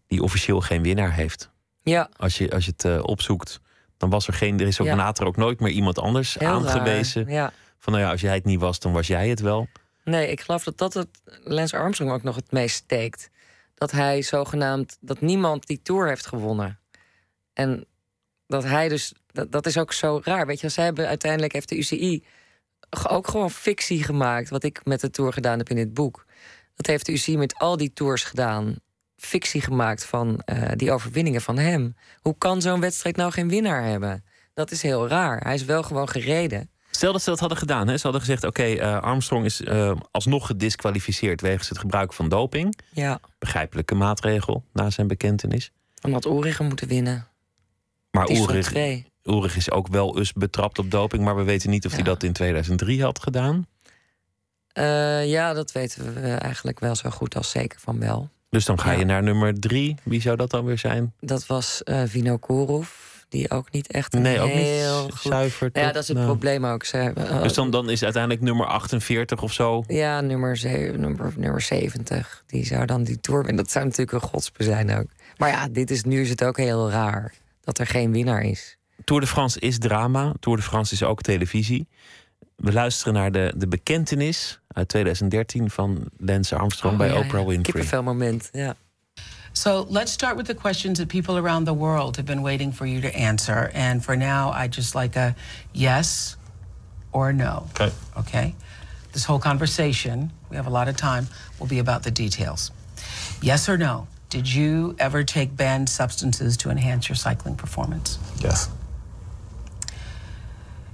die 0.08 0.22
officieel 0.22 0.62
geen 0.62 0.82
winnaar 0.82 1.14
heeft. 1.14 1.50
Ja. 1.82 2.10
Als 2.18 2.38
je, 2.38 2.52
als 2.52 2.66
je 2.66 2.72
het 2.78 2.86
uh, 2.86 3.04
opzoekt, 3.04 3.60
dan 3.98 4.10
was 4.10 4.28
er 4.28 4.34
geen. 4.34 4.60
Er 4.60 4.68
is 4.68 4.80
ook 4.82 4.88
Ja. 4.88 4.96
later 4.96 5.26
ook 5.26 5.38
nooit 5.38 5.60
meer 5.60 5.72
iemand 5.72 6.00
anders 6.00 6.34
Heel 6.34 6.48
aangewezen. 6.48 7.28
Ja. 7.28 7.54
Van 7.80 7.94
nou 7.94 8.06
ja, 8.06 8.12
als 8.12 8.22
jij 8.22 8.34
het 8.34 8.46
niet 8.46 8.60
was, 8.60 8.80
dan 8.80 8.94
was 8.94 9.08
jij 9.08 9.30
het 9.30 9.40
wel. 9.40 9.68
Nee, 10.04 10.32
ik 10.32 10.42
geloof 10.42 10.64
dat 10.64 10.78
dat 10.78 10.94
het 10.94 11.22
Lance 11.44 11.78
Armstrong 11.78 12.12
ook 12.12 12.24
nog 12.24 12.36
het 12.36 12.52
meest 12.52 12.76
steekt. 12.76 13.30
Dat 13.76 13.92
hij 13.92 14.22
zogenaamd, 14.22 14.98
dat 15.02 15.22
niemand 15.22 15.68
die 15.68 15.82
Tour 15.82 16.08
heeft 16.08 16.26
gewonnen. 16.28 16.80
En 17.54 17.86
dat 18.48 18.64
hij 18.64 18.90
dus, 18.90 19.14
dat, 19.32 19.52
dat 19.52 19.66
is 19.66 19.78
ook 19.78 19.94
zo 19.94 20.22
raar. 20.24 20.46
Weet 20.46 20.60
je, 20.60 20.70
zij 20.70 20.84
hebben 20.84 21.08
uiteindelijk, 21.08 21.54
heeft 21.54 21.70
de 21.70 21.78
UCI 21.78 22.26
ook 23.10 23.28
gewoon 23.28 23.52
fictie 23.52 24.04
gemaakt. 24.04 24.50
Wat 24.50 24.64
ik 24.64 24.86
met 24.86 25.02
de 25.02 25.10
Tour 25.10 25.34
gedaan 25.34 25.58
heb 25.58 25.70
in 25.70 25.76
dit 25.76 25.94
boek. 25.94 26.26
Dat 26.76 26.86
heeft 26.86 27.06
de 27.06 27.12
UCI 27.12 27.38
met 27.38 27.56
al 27.56 27.78
die 27.78 27.94
tours 27.94 28.24
gedaan. 28.24 28.76
Fictie 29.26 29.62
gemaakt 29.62 30.06
van 30.06 30.40
eh, 30.46 30.72
die 30.76 30.92
overwinningen 30.92 31.42
van 31.42 31.58
hem. 31.58 31.96
Hoe 32.22 32.36
kan 32.38 32.62
zo'n 32.62 32.80
wedstrijd 32.80 33.16
nou 33.16 33.32
geen 33.32 33.50
winnaar 33.50 33.84
hebben? 33.84 34.24
Dat 34.54 34.72
is 34.72 34.82
heel 34.82 35.08
raar. 35.08 35.40
Hij 35.44 35.54
is 35.54 35.66
wel 35.66 35.84
gewoon 35.84 36.10
gereden. 36.10 36.70
Stel 36.92 37.12
dat 37.12 37.22
ze 37.22 37.30
dat 37.30 37.40
hadden 37.40 37.58
gedaan. 37.58 37.88
Hè? 37.88 37.98
Ze 37.98 38.04
hadden 38.04 38.22
gezegd: 38.22 38.44
oké, 38.44 38.64
eh, 38.64 39.02
Armstrong 39.02 39.46
is 39.46 39.62
eh, 39.62 39.92
alsnog 40.12 40.46
gedisqualificeerd 40.48 41.42
wegens 41.42 41.70
het 41.70 41.78
gebruik 41.78 42.14
van 42.14 42.30
doping. 42.30 42.78
Ja, 42.94 43.20
Begrijpelijke 43.40 43.96
maatregel 43.96 44.64
na 44.74 44.90
zijn 44.90 45.08
bekentenis. 45.08 45.72
dan 45.94 46.12
had 46.12 46.24
hem 46.24 46.68
moeten 46.68 46.88
winnen. 46.88 47.28
Maar 48.12 48.26
twee. 48.62 49.06
Ulrich 49.24 49.56
is 49.56 49.72
ook 49.72 49.88
wel 49.88 50.18
eens 50.18 50.34
betrapt 50.34 50.80
op 50.80 50.92
doping. 50.92 51.24
Maar 51.24 51.36
we 51.36 51.44
weten 51.44 51.70
niet 51.70 51.86
of 51.86 51.92
hij 51.94 52.04
dat 52.04 52.24
in 52.24 52.34
2003 52.34 53.04
had 53.04 53.20
gedaan. 53.20 53.68
Ja, 55.26 55.54
dat 55.54 55.72
weten 55.72 56.14
we 56.14 56.30
eigenlijk 56.30 56.80
wel 56.80 56.96
zo 56.96 57.10
goed 57.10 57.36
als 57.36 57.50
zeker 57.50 57.80
van 57.80 58.00
wel. 58.00 58.30
Dus 58.56 58.66
dan 58.66 58.80
ga 58.80 58.92
Ja. 58.92 59.00
je 59.00 59.06
naar 59.06 59.24
nummer 59.24 59.60
drie. 59.60 59.96
Wie 60.04 60.22
zou 60.22 60.36
dat 60.36 60.50
dan 60.50 60.66
weer 60.66 60.78
zijn? 60.78 61.14
Dat 61.20 61.46
was 61.46 61.84
eh 61.84 62.02
Vino 62.06 62.38
Korov, 62.38 62.90
die 63.30 63.52
ook 63.52 63.72
niet 63.72 63.92
echt 63.92 64.14
een 64.14 64.22
Nee, 64.22 64.40
ook 64.40 64.50
heel 64.50 65.04
niet 65.04 65.12
goed... 65.14 65.32
zuiver. 65.32 65.70
Ja, 65.74 65.92
dat 65.92 66.02
is 66.02 66.08
het 66.08 66.18
Nou. 66.18 66.30
probleem 66.30 66.66
ook. 66.66 66.84
Ze, 66.84 66.98
eh, 66.98 67.42
Dus 67.42 67.54
dan, 67.54 67.72
dan 67.72 67.90
is 67.90 68.04
uiteindelijk 68.04 68.42
nummer 68.44 68.66
48 68.66 69.42
of 69.42 69.54
zo. 69.54 69.84
Ja, 69.88 70.22
nummer, 70.22 70.58
ze- 70.58 70.94
nummer, 70.98 71.34
nummer 71.38 71.62
70. 71.62 72.44
Die 72.48 72.66
zou 72.66 72.86
dan 72.86 73.04
die 73.04 73.20
tour 73.20 73.40
winnen. 73.44 73.64
Dat 73.64 73.72
zou 73.72 73.86
natuurlijk 73.86 74.24
een 74.24 74.30
godspe 74.30 74.64
zijn 74.64 74.98
ook. 74.98 75.08
Maar 75.38 75.50
ja, 75.50 75.68
dit 75.72 75.92
is, 75.92 76.04
nu 76.04 76.22
is 76.22 76.30
het 76.30 76.44
ook 76.44 76.58
heel 76.58 76.90
raar 76.92 77.34
dat 77.62 77.78
er 77.80 77.88
geen 77.88 78.12
winnaar 78.12 78.42
is. 78.44 78.78
Tour 79.04 79.22
de 79.22 79.28
France 79.28 79.60
is 79.60 79.78
drama. 79.80 80.34
Tour 80.40 80.58
de 80.58 80.64
France 80.64 80.94
is 80.94 81.04
ook 81.04 81.22
televisie. 81.22 81.88
We 82.56 82.74
luisteren 82.74 83.14
naar 83.14 83.32
de, 83.32 83.54
de 83.58 83.68
bekentenis 83.68 84.60
uit 84.76 84.88
2013 84.88 85.70
van 85.70 86.10
Lance 86.18 86.56
Armstrong 86.56 86.94
Oh, 86.94 87.00
bij 87.00 87.10
ja, 87.10 87.16
Oprah 87.16 87.42
ja. 87.42 87.48
Winfrey. 87.48 87.62
Kippenvel 87.62 88.04
moment, 88.04 88.50
ja. 88.52 88.76
So 89.52 89.86
let's 89.90 90.12
start 90.12 90.36
with 90.36 90.46
the 90.46 90.54
questions 90.54 90.98
that 90.98 91.08
people 91.08 91.38
around 91.38 91.66
the 91.66 91.74
world 91.74 92.16
have 92.16 92.26
been 92.26 92.42
waiting 92.42 92.74
for 92.76 92.86
you 92.86 93.02
to 93.02 93.18
answer. 93.18 93.72
And 93.74 94.04
for 94.04 94.18
now, 94.18 94.52
I 94.52 94.68
just 94.68 94.96
like 94.96 95.20
a 95.20 95.34
yes 95.72 96.38
or 97.12 97.34
no. 97.34 97.68
Okay. 97.70 97.92
Okay? 98.18 98.56
This 99.12 99.26
whole 99.26 99.40
conversation, 99.40 100.32
we 100.50 100.58
have 100.58 100.68
a 100.68 100.74
lot 100.74 100.88
of 100.90 100.98
time, 100.98 101.28
will 101.58 101.68
be 101.68 101.80
about 101.80 102.04
the 102.04 102.12
details. 102.12 102.72
Yes 103.42 103.70
or 103.70 103.78
no? 103.78 104.08
Did 104.30 104.54
you 104.54 104.96
ever 105.00 105.24
take 105.24 105.56
banned 105.56 105.88
substances 105.88 106.58
to 106.58 106.70
enhance 106.70 107.08
your 107.08 107.16
cycling 107.16 107.56
performance? 107.56 108.20
Yes. 108.42 108.70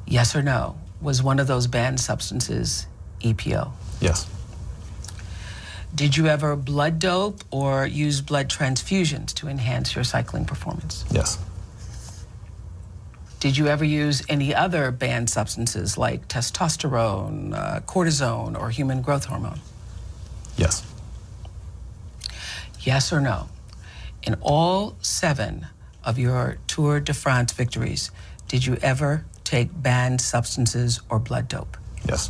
Yes 0.05 0.35
or 0.35 0.43
no? 0.43 0.75
Was 1.01 1.23
one 1.23 1.41
of 1.41 1.47
those 1.47 1.65
banned 1.65 1.99
substances 1.99 2.85
EPO? 3.21 3.71
Yes. 3.99 4.27
Did 5.93 6.15
you 6.15 6.27
ever 6.27 6.55
blood 6.55 6.99
dope 6.99 7.43
or 7.51 7.85
use 7.85 8.21
blood 8.21 8.49
transfusions 8.49 9.33
to 9.35 9.47
enhance 9.47 9.93
your 9.93 10.03
cycling 10.03 10.45
performance? 10.45 11.03
Yes. 11.11 11.37
Did 13.41 13.57
you 13.57 13.67
ever 13.67 13.83
use 13.83 14.21
any 14.29 14.53
other 14.53 14.91
banned 14.91 15.29
substances 15.29 15.97
like 15.97 16.27
testosterone, 16.27 17.53
uh, 17.53 17.79
cortisone, 17.81 18.59
or 18.59 18.69
human 18.69 19.01
growth 19.01 19.25
hormone? 19.25 19.59
Yes. 20.57 20.85
Yes 22.81 23.11
or 23.11 23.19
no? 23.19 23.49
In 24.23 24.35
all 24.41 24.95
seven 25.01 25.67
of 26.03 26.17
your 26.19 26.57
Tour 26.67 26.99
de 26.99 27.13
France 27.13 27.51
victories, 27.51 28.11
did 28.47 28.65
you 28.65 28.77
ever 28.81 29.25
take 29.43 29.69
banned 29.73 30.21
substances 30.21 31.01
or 31.09 31.19
blood 31.19 31.47
dope? 31.47 31.77
Yes. 32.07 32.29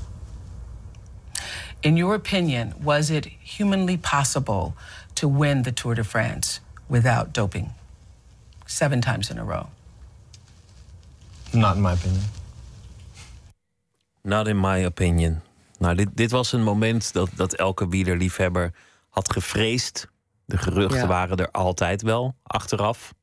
In 1.82 1.98
your 1.98 2.13
opinion, 2.15 2.74
was 2.84 3.10
it 3.10 3.26
humanly 3.58 3.98
possible 3.98 4.74
to 5.13 5.28
win 5.28 5.62
the 5.63 5.74
Tour 5.74 5.96
de 5.96 6.04
France 6.04 6.60
without 6.88 7.34
doping? 7.34 7.72
Seven 8.65 9.02
times 9.02 9.30
in 9.30 9.38
a 9.38 9.44
row. 9.44 9.65
Not 11.52 11.76
in 11.76 11.82
my 11.82 11.91
opinion. 11.94 12.24
Not 14.24 14.48
in 14.48 14.60
my 14.60 14.86
opinion. 14.86 15.41
Nou, 15.80 15.96
dit, 15.96 16.08
dit 16.13 16.32
was 16.32 16.52
een 16.54 16.63
moment 16.63 17.13
dat, 17.13 17.30
dat 17.36 17.54
elke 17.54 17.88
wielerliefhebber 17.88 18.74
had 19.10 19.32
gevreesd. 19.32 20.08
De 20.46 20.58
geruchten 20.58 21.00
Ja. 21.00 21.08
waren 21.08 21.38
er 21.38 21.52
altijd 21.52 22.02
wel, 22.02 22.36
achteraf. 22.44 23.13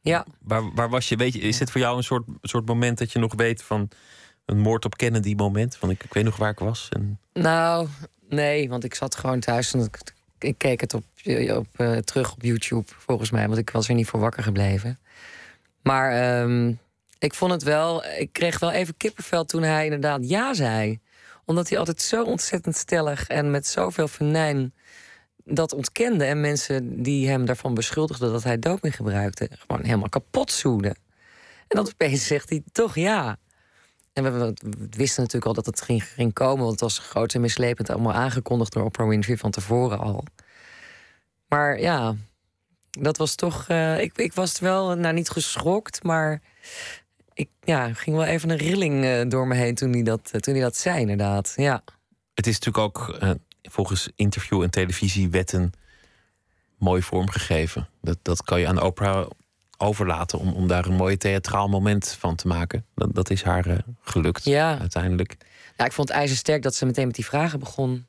Ja, 0.00 0.26
Waar, 0.40 0.74
waar 0.74 0.90
was 0.90 1.08
je? 1.08 1.16
Weet 1.16 1.32
je, 1.32 1.38
is 1.38 1.58
dit 1.58 1.70
voor 1.70 1.80
jou 1.80 1.96
een 1.96 2.02
soort, 2.04 2.24
soort 2.42 2.66
moment 2.66 2.98
dat 2.98 3.12
je 3.12 3.18
nog 3.18 3.34
weet 3.34 3.62
van 3.62 3.88
een 4.44 4.58
moord 4.58 4.84
op 4.84 4.96
Kennedy 4.96 5.34
moment? 5.34 5.76
Van 5.76 5.90
ik, 5.90 6.04
ik 6.04 6.12
weet 6.12 6.24
nog 6.24 6.36
waar 6.36 6.50
ik 6.50 6.58
was. 6.58 6.88
En 6.90 7.18
nou, 7.32 7.88
nee, 8.28 8.68
want 8.68 8.84
ik 8.84 8.94
zat 8.94 9.14
gewoon 9.14 9.40
thuis 9.40 9.74
en 9.74 9.80
ik, 9.80 9.98
ik 10.38 10.58
keek 10.58 10.80
het 10.80 10.94
op, 10.94 11.04
op, 11.48 11.66
eh, 11.76 11.96
terug 11.96 12.32
op 12.32 12.42
YouTube, 12.42 12.92
volgens 12.98 13.30
mij, 13.30 13.46
want 13.46 13.58
ik 13.58 13.70
was 13.70 13.88
er 13.88 13.94
niet 13.94 14.08
voor 14.08 14.20
wakker 14.20 14.42
gebleven. 14.42 14.98
Maar 15.82 16.12
ehm, 16.12 16.72
ik 17.18 17.34
vond 17.34 17.52
het 17.52 17.62
wel, 17.62 18.04
ik 18.04 18.32
kreeg 18.32 18.58
wel 18.58 18.70
even 18.70 18.96
kippenvel 18.96 19.44
toen 19.44 19.62
hij 19.62 19.84
inderdaad 19.84 20.28
ja 20.28 20.54
zei. 20.54 21.00
Omdat 21.44 21.68
hij 21.68 21.78
altijd 21.78 22.02
zo 22.02 22.24
ontzettend 22.24 22.76
stellig 22.76 23.26
en 23.26 23.50
met 23.50 23.66
zoveel 23.66 24.08
venijn 24.08 24.74
dat 25.44 25.72
ontkende. 25.72 26.24
En 26.24 26.40
mensen 26.40 27.02
die 27.02 27.28
hem 27.28 27.44
daarvan 27.44 27.74
beschuldigden 27.74 28.32
dat 28.32 28.42
hij 28.42 28.58
doping 28.58 28.96
gebruikte, 28.96 29.50
gewoon 29.58 29.84
helemaal 29.84 30.08
kapot 30.08 30.50
zoeden. 30.52 30.94
En 31.68 31.76
dan 31.76 31.86
opeens 31.86 32.26
zegt 32.26 32.48
hij 32.48 32.62
toch 32.72 32.94
ja. 32.94 33.38
En 34.12 34.22
we, 34.38 34.54
wisten 34.90 35.22
natuurlijk 35.22 35.46
al 35.46 35.52
dat 35.52 35.66
het 35.66 35.82
ging, 35.82 36.04
ging 36.04 36.32
komen, 36.32 36.58
want 36.58 36.70
het 36.70 36.80
was 36.80 36.98
groot 36.98 37.34
en 37.34 37.40
mislepend 37.40 37.90
allemaal 37.90 38.12
aangekondigd 38.12 38.72
door 38.72 38.84
Oprah 38.84 39.08
Winfrey 39.08 39.36
van 39.36 39.50
tevoren 39.50 39.98
al. 39.98 40.24
Maar 41.48 41.80
ja, 41.80 42.14
dat 42.90 43.16
was 43.16 43.34
toch. 43.34 43.68
eh, 43.68 44.00
ik, 44.00 44.18
ik 44.18 44.32
was 44.32 44.58
wel, 44.58 44.94
nou 44.96 45.14
niet 45.14 45.30
geschokt, 45.30 46.02
maar 46.02 46.42
ik 47.34 47.48
ja, 47.60 47.92
ging 47.92 48.16
wel 48.16 48.24
even 48.24 48.50
een 48.50 48.56
rilling 48.56 49.04
eh, 49.04 49.28
door 49.28 49.46
me 49.46 49.54
heen 49.54 49.74
toen 49.74 49.92
hij 49.92 50.02
dat, 50.02 50.30
eh, 50.32 50.40
toen 50.40 50.54
hij 50.54 50.62
dat 50.62 50.76
zei, 50.76 51.00
inderdaad. 51.00 51.52
Ja. 51.56 51.84
het 52.34 52.46
is 52.46 52.58
natuurlijk 52.58 52.84
ook 52.84 53.18
volgens 53.62 54.08
interview- 54.16 54.62
en 54.62 54.70
televisiewetten 54.70 55.72
mooi 56.78 57.02
vormgegeven. 57.02 57.88
Dat, 58.00 58.18
dat 58.22 58.42
kan 58.42 58.60
je 58.60 58.66
aan 58.66 58.82
Oprah 58.82 59.30
overlaten 59.82 60.38
om, 60.38 60.52
om 60.52 60.66
daar 60.68 60.86
een 60.86 60.94
mooi 60.94 61.16
theatraal 61.16 61.68
moment 61.68 62.16
van 62.18 62.34
te 62.36 62.46
maken. 62.46 62.84
Dat, 62.94 63.14
dat 63.14 63.30
is 63.30 63.42
haar 63.42 63.66
eh, 63.66 63.76
gelukt 64.02 64.44
Ja. 64.44 64.78
uiteindelijk. 64.78 65.36
ja, 65.76 65.84
ik 65.84 65.92
vond 65.92 66.08
het 66.08 66.16
ijzersterk 66.16 66.62
dat 66.62 66.74
ze 66.74 66.86
meteen 66.86 67.06
met 67.06 67.14
die 67.14 67.24
vragen 67.24 67.58
begon. 67.58 68.06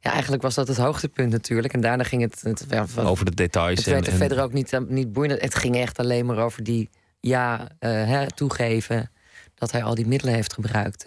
Ja, 0.00 0.10
eigenlijk 0.12 0.42
was 0.42 0.54
dat 0.54 0.68
het 0.68 0.76
hoogtepunt 0.76 1.32
natuurlijk. 1.32 1.72
En 1.74 1.80
daarna 1.80 2.04
ging 2.04 2.22
het. 2.22 2.40
het 2.42 2.64
ja, 2.68 2.86
Over 2.96 3.24
de 3.24 3.34
details. 3.34 3.76
Het 3.78 3.86
werd 3.86 3.98
en, 3.98 4.04
er 4.06 4.12
en- 4.12 4.18
verder 4.18 4.44
ook 4.44 4.52
niet, 4.52 4.72
eh, 4.72 4.80
niet 4.88 5.12
boeiend. 5.12 5.40
Het 5.40 5.54
ging 5.54 5.76
echt 5.76 5.98
alleen 5.98 6.26
maar 6.26 6.38
over 6.38 6.62
die 6.64 6.90
ja, 7.20 7.68
eh, 7.78 7.90
hè, 7.90 8.30
toegeven 8.30 9.10
dat 9.54 9.70
hij 9.72 9.82
al 9.82 9.94
die 9.94 10.06
middelen 10.06 10.34
heeft 10.34 10.52
gebruikt. 10.52 11.02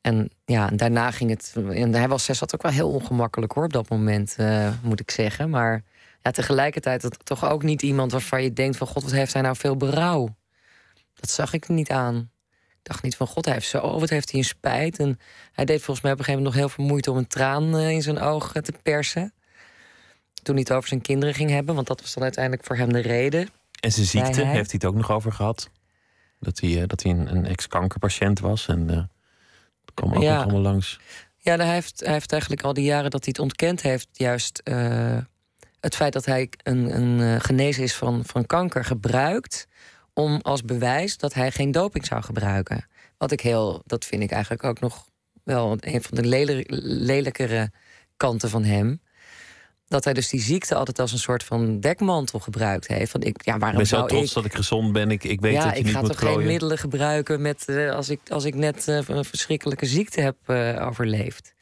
en 0.00 0.30
ja, 0.44 0.70
en 0.70 0.76
daarna 0.76 1.10
ging 1.10 1.30
het. 1.30 1.54
En 1.70 1.94
hij 1.94 2.08
was, 2.08 2.26
hij 2.26 2.36
zat 2.36 2.54
ook 2.54 2.62
wel 2.62 2.72
heel 2.72 2.90
ongemakkelijk 2.90 3.52
hoor 3.52 3.64
op 3.64 3.72
dat 3.72 3.88
moment, 3.88 4.36
moet 4.82 5.00
ik 5.00 5.10
zeggen. 5.10 5.50
Maar 5.50 5.82
ja, 6.22 6.30
tegelijkertijd 6.30 7.02
het 7.02 7.24
toch 7.24 7.44
ook 7.50 7.62
niet 7.62 7.82
iemand 7.82 8.12
waarvan 8.12 8.42
je 8.42 8.52
denkt: 8.52 8.76
van 8.76 8.86
god, 8.86 9.02
wat 9.02 9.12
heeft 9.12 9.32
hij 9.32 9.42
nou 9.42 9.56
veel 9.56 9.76
berouw? 9.76 10.36
Dat 11.14 11.30
zag 11.30 11.52
ik 11.52 11.68
niet 11.68 11.90
aan. 11.90 12.30
Ik 12.70 12.86
dacht 12.86 13.02
niet 13.02 13.16
van 13.16 13.26
god, 13.26 13.44
hij 13.44 13.54
heeft 13.54 13.68
zo, 13.68 13.98
wat 14.00 14.10
heeft 14.10 14.30
hij 14.30 14.38
een 14.40 14.46
spijt. 14.46 14.98
En 14.98 15.18
hij 15.52 15.64
deed 15.64 15.82
volgens 15.82 16.00
mij 16.00 16.12
op 16.12 16.18
een 16.18 16.24
gegeven 16.24 16.44
moment 16.44 16.62
nog 16.62 16.66
heel 16.68 16.74
veel 16.76 16.84
moeite 16.84 17.10
om 17.10 17.16
een 17.16 17.26
traan 17.26 17.76
eh, 17.76 17.90
in 17.90 18.02
zijn 18.02 18.18
oog 18.20 18.52
te 18.52 18.72
persen. 18.82 19.32
toen 20.42 20.54
hij 20.54 20.64
het 20.68 20.72
over 20.72 20.88
zijn 20.88 21.00
kinderen 21.00 21.34
ging 21.34 21.50
hebben, 21.50 21.74
want 21.74 21.86
dat 21.86 22.00
was 22.00 22.14
dan 22.14 22.22
uiteindelijk 22.22 22.64
voor 22.66 22.76
hem 22.76 22.92
de 22.92 22.98
reden. 23.00 23.48
En 23.80 23.92
zijn 23.92 24.06
ziekte, 24.06 24.40
heeft 24.44 24.70
hij 24.70 24.80
het 24.80 24.84
ook 24.84 24.94
nog 24.94 25.10
over 25.10 25.32
gehad? 25.32 25.70
Dat 26.40 26.60
hij, 26.60 26.80
eh, 26.82 26.86
dat 26.86 27.02
hij 27.02 27.12
een, 27.12 27.34
een 27.34 27.46
ex-kankerpatiënt 27.46 28.40
was. 28.40 28.66
En 28.68 28.90
eh 28.90 28.96
dat 29.84 29.94
kwam 29.94 30.14
ook 30.14 30.22
Ja. 30.22 30.34
nog 30.34 30.42
allemaal 30.42 30.60
langs. 30.72 31.00
Ja, 31.38 31.56
hij 31.56 31.72
heeft, 31.72 32.00
hij 32.00 32.12
heeft 32.12 32.32
eigenlijk 32.32 32.62
al 32.62 32.72
die 32.72 32.84
jaren 32.84 33.10
dat 33.10 33.24
hij 33.24 33.32
het 33.36 33.38
ontkend 33.42 33.82
heeft, 33.82 34.08
juist 34.12 34.60
het 35.80 35.96
feit 35.96 36.12
dat 36.12 36.24
hij 36.24 36.48
een, 36.62 36.96
een 36.96 37.20
eh, 37.20 37.40
genezen 37.40 37.82
is 37.82 37.94
van, 37.94 38.24
van 38.24 38.46
kanker 38.46 38.84
gebruikt 38.84 39.66
om 40.14 40.40
als 40.42 40.62
bewijs 40.62 41.16
dat 41.16 41.34
hij 41.34 41.50
geen 41.50 41.72
doping 41.72 42.06
zou 42.06 42.22
gebruiken. 42.22 42.86
Wat 43.18 43.32
ik 43.32 43.40
heel, 43.40 43.82
dat 43.86 44.04
vind 44.04 44.22
ik 44.22 44.30
eigenlijk 44.30 44.64
ook 44.64 44.80
nog 44.80 45.06
wel 45.44 45.76
een 45.80 46.02
van 46.02 46.22
de 46.22 46.26
lelijkere 46.68 47.70
kanten 48.16 48.50
van 48.50 48.64
hem. 48.64 49.00
Dat 49.88 50.04
hij 50.04 50.12
dus 50.12 50.28
die 50.28 50.40
ziekte 50.40 50.74
altijd 50.74 50.98
als 50.98 51.12
een 51.12 51.18
soort 51.18 51.44
van 51.44 51.80
dekmantel 51.80 52.38
gebruikt 52.38 52.86
heeft. 52.86 53.10
Van 53.10 53.22
ik, 53.22 53.44
ja, 53.44 53.54
Ik 53.54 53.60
waarom 53.60 53.78
ben 53.78 53.86
zo 53.86 54.06
trots 54.06 54.28
ik... 54.28 54.34
dat 54.34 54.44
ik 54.44 54.54
gezond 54.54 54.92
ben. 54.92 55.10
Ik, 55.10 55.24
ik 55.24 55.40
weet 55.40 55.52
ja, 55.52 55.64
dat 55.64 55.72
je 55.72 55.78
ik 55.78 55.84
niet 55.84 55.94
ga 55.94 56.00
moet 56.00 56.10
toch 56.10 56.18
geen 56.18 56.46
middelen 56.46 56.78
gebruiken 56.78 57.42
met, 57.42 57.64
eh, 57.68 57.90
als, 57.90 58.08
ik, 58.08 58.20
als 58.28 58.44
ik 58.44 58.54
net 58.54 58.88
eh, 58.88 59.00
een 59.06 59.24
verschrikkelijke 59.24 59.86
ziekte 59.86 60.20
heb 60.20 60.36
overleefd. 60.80 61.54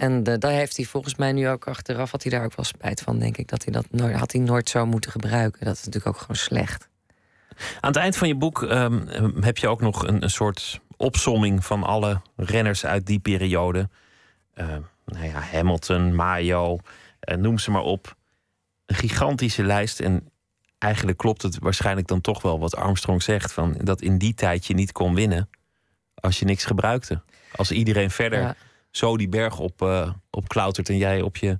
En 0.00 0.24
eh, 0.24 0.34
daar 0.38 0.52
heeft 0.52 0.76
hij 0.76 0.86
volgens 0.86 1.14
mij 1.14 1.32
nu 1.32 1.48
ook 1.48 1.68
achteraf, 1.68 2.10
had 2.10 2.22
hij 2.22 2.32
daar 2.32 2.44
ook 2.44 2.56
wel 2.56 2.64
spijt 2.64 3.00
van, 3.00 3.18
denk 3.18 3.36
ik. 3.36 3.48
Dat 3.48 3.64
hij 3.64 3.72
dat 3.72 3.86
nooit, 3.90 4.14
had 4.16 4.32
hij 4.32 4.40
nooit 4.40 4.68
zo 4.68 4.86
moeten 4.86 5.10
gebruiken. 5.10 5.64
Dat 5.64 5.74
is 5.74 5.84
natuurlijk 5.84 6.14
ook 6.14 6.20
gewoon 6.20 6.36
slecht. 6.36 6.88
Aan 7.80 7.90
het 7.90 7.96
eind 7.96 8.16
van 8.16 8.28
je 8.28 8.34
boek 8.34 8.62
ehm, 8.62 9.40
heb 9.40 9.58
je 9.58 9.68
ook 9.68 9.80
nog 9.80 10.06
een, 10.06 10.22
een 10.22 10.30
soort 10.30 10.80
opsomming 10.96 11.64
van 11.64 11.82
alle 11.82 12.20
renners 12.36 12.86
uit 12.86 13.06
die 13.06 13.18
periode. 13.18 13.88
Ehm, 14.54 14.80
nou 15.04 15.26
ja, 15.26 15.40
Hamilton, 15.40 16.14
Mayo, 16.14 16.78
eh, 17.20 17.36
noem 17.36 17.58
ze 17.58 17.70
maar 17.70 17.82
op. 17.82 18.16
Een 18.86 18.96
gigantische 18.96 19.62
lijst. 19.64 20.00
En 20.00 20.28
eigenlijk 20.78 21.18
klopt 21.18 21.42
het 21.42 21.58
waarschijnlijk 21.58 22.06
dan 22.06 22.20
toch 22.20 22.42
wel 22.42 22.58
wat 22.58 22.76
Armstrong 22.76 23.22
zegt: 23.22 23.52
van 23.52 23.76
dat 23.82 24.00
in 24.00 24.18
die 24.18 24.34
tijd 24.34 24.66
je 24.66 24.74
niet 24.74 24.92
kon 24.92 25.14
winnen 25.14 25.48
als 26.14 26.38
je 26.38 26.44
niks 26.44 26.64
gebruikte. 26.64 27.22
Als 27.52 27.70
iedereen 27.70 28.10
verder 28.10 28.40
Ja. 28.40 28.56
Zo 28.90 29.16
die 29.16 29.28
berg 29.28 29.58
op, 29.58 29.82
eh, 29.82 30.10
op 30.30 30.48
klautert 30.48 30.88
en 30.88 30.96
jij 30.96 31.20
op 31.20 31.36
je 31.36 31.56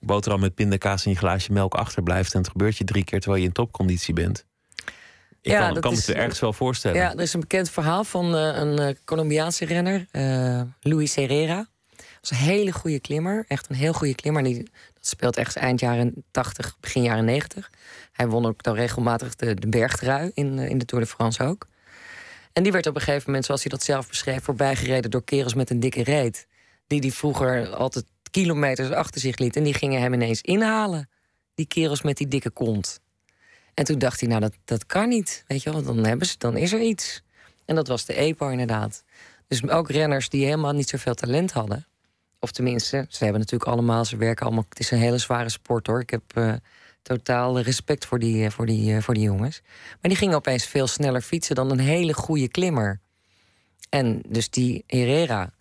boterham 0.00 0.40
met 0.40 0.54
pindakaas 0.54 1.04
en 1.04 1.10
je 1.10 1.16
glaasje 1.16 1.52
melk 1.52 1.74
achterblijft. 1.74 2.34
En 2.34 2.40
het 2.40 2.50
gebeurt 2.50 2.76
je 2.76 2.84
drie 2.84 3.04
keer 3.04 3.20
terwijl 3.20 3.42
je 3.42 3.48
in 3.48 3.54
topconditie 3.54 4.14
bent. 4.14 4.46
Ik 5.42 5.52
Ja, 5.52 5.58
kan, 5.58 5.74
dat 5.74 5.82
kan 5.82 5.92
me 5.92 5.98
het 5.98 6.06
er 6.06 6.16
ergens 6.16 6.40
wel 6.40 6.52
voorstellen. 6.52 6.96
Ja, 6.96 7.12
er 7.12 7.20
is 7.20 7.32
een 7.32 7.40
bekend 7.40 7.70
verhaal 7.70 8.04
van 8.04 8.36
eh, 8.36 8.56
een 8.56 8.78
eh, 8.78 8.94
Colombiaanse 9.04 9.64
renner, 9.64 10.06
eh 10.10 10.62
Luis 10.80 11.14
Herrera. 11.14 11.66
Dat 11.96 12.06
is 12.22 12.30
een 12.30 12.36
hele 12.36 12.72
goede 12.72 13.00
klimmer, 13.00 13.44
echt 13.48 13.68
een 13.68 13.76
heel 13.76 13.92
goede 13.92 14.14
klimmer. 14.14 14.42
Die, 14.42 14.56
dat 14.94 15.06
speelt 15.06 15.36
echt 15.36 15.56
eind 15.56 15.80
jaren 15.80 16.24
80, 16.30 16.76
begin 16.80 17.02
jaren 17.02 17.24
90. 17.24 17.70
Hij 18.12 18.28
won 18.28 18.46
ook 18.46 18.62
dan 18.62 18.74
regelmatig 18.74 19.34
de, 19.34 19.54
de 19.54 19.68
bergtrui 19.68 20.30
in, 20.34 20.58
in 20.58 20.78
de 20.78 20.84
Tour 20.84 21.04
de 21.04 21.10
France 21.10 21.44
ook. 21.44 21.66
En 22.52 22.62
die 22.62 22.72
werd 22.72 22.86
op 22.86 22.94
een 22.94 23.00
gegeven 23.00 23.24
moment, 23.26 23.44
zoals 23.44 23.62
hij 23.62 23.70
dat 23.70 23.82
zelf 23.82 24.08
beschreef, 24.08 24.42
voorbijgereden 24.42 25.10
door 25.10 25.24
kerels 25.24 25.54
met 25.54 25.70
een 25.70 25.80
dikke 25.80 26.02
reet. 26.02 26.46
Die 26.88 27.00
die 27.00 27.12
vroeger 27.12 27.74
altijd 27.74 28.04
kilometers 28.30 28.90
achter 28.90 29.20
zich 29.20 29.38
liet. 29.38 29.56
En 29.56 29.62
die 29.62 29.74
gingen 29.74 30.00
hem 30.00 30.12
ineens 30.12 30.40
inhalen. 30.40 31.08
Die 31.54 31.66
kerels 31.66 32.02
met 32.02 32.16
die 32.16 32.28
dikke 32.28 32.50
kont. 32.50 33.00
En 33.74 33.84
toen 33.84 33.98
dacht 33.98 34.20
hij, 34.20 34.28
nou, 34.28 34.40
dat, 34.40 34.54
dat 34.64 34.86
kan 34.86 35.08
niet. 35.08 35.44
Weet 35.46 35.62
je 35.62 35.72
wel, 35.72 35.82
dan, 35.82 36.04
hebben 36.04 36.26
ze, 36.26 36.34
dan 36.38 36.56
is 36.56 36.72
er 36.72 36.80
iets. 36.80 37.22
En 37.64 37.74
dat 37.74 37.88
was 37.88 38.04
de 38.04 38.14
EPO 38.14 38.48
inderdaad. 38.48 39.04
Dus 39.48 39.68
ook 39.68 39.90
renners 39.90 40.28
die 40.28 40.44
helemaal 40.44 40.72
niet 40.72 40.88
zoveel 40.88 41.14
talent 41.14 41.52
hadden. 41.52 41.86
Of 42.40 42.50
tenminste, 42.50 43.06
ze 43.08 43.22
hebben 43.22 43.40
natuurlijk 43.40 43.70
allemaal, 43.70 44.04
ze 44.04 44.16
werken 44.16 44.46
allemaal. 44.46 44.64
Het 44.68 44.78
is 44.78 44.90
een 44.90 44.98
hele 44.98 45.18
zware 45.18 45.48
sport 45.48 45.86
hoor. 45.86 46.00
Ik 46.00 46.10
heb 46.10 46.22
eh, 46.34 46.52
totaal 47.02 47.60
respect 47.60 48.04
voor 48.04 48.18
die, 48.18 48.44
eh, 48.44 48.50
voor, 48.50 48.66
die, 48.66 48.94
eh, 48.94 49.02
voor 49.02 49.14
die 49.14 49.22
jongens. 49.22 49.60
Maar 49.88 50.10
die 50.10 50.16
gingen 50.16 50.36
opeens 50.36 50.66
veel 50.66 50.86
sneller 50.86 51.20
fietsen 51.20 51.54
dan 51.54 51.70
een 51.70 51.78
hele 51.78 52.14
goede 52.14 52.48
klimmer. 52.48 53.00
En 53.88 54.22
dus 54.28 54.50
die 54.50 54.84
Herrera, 54.86 55.52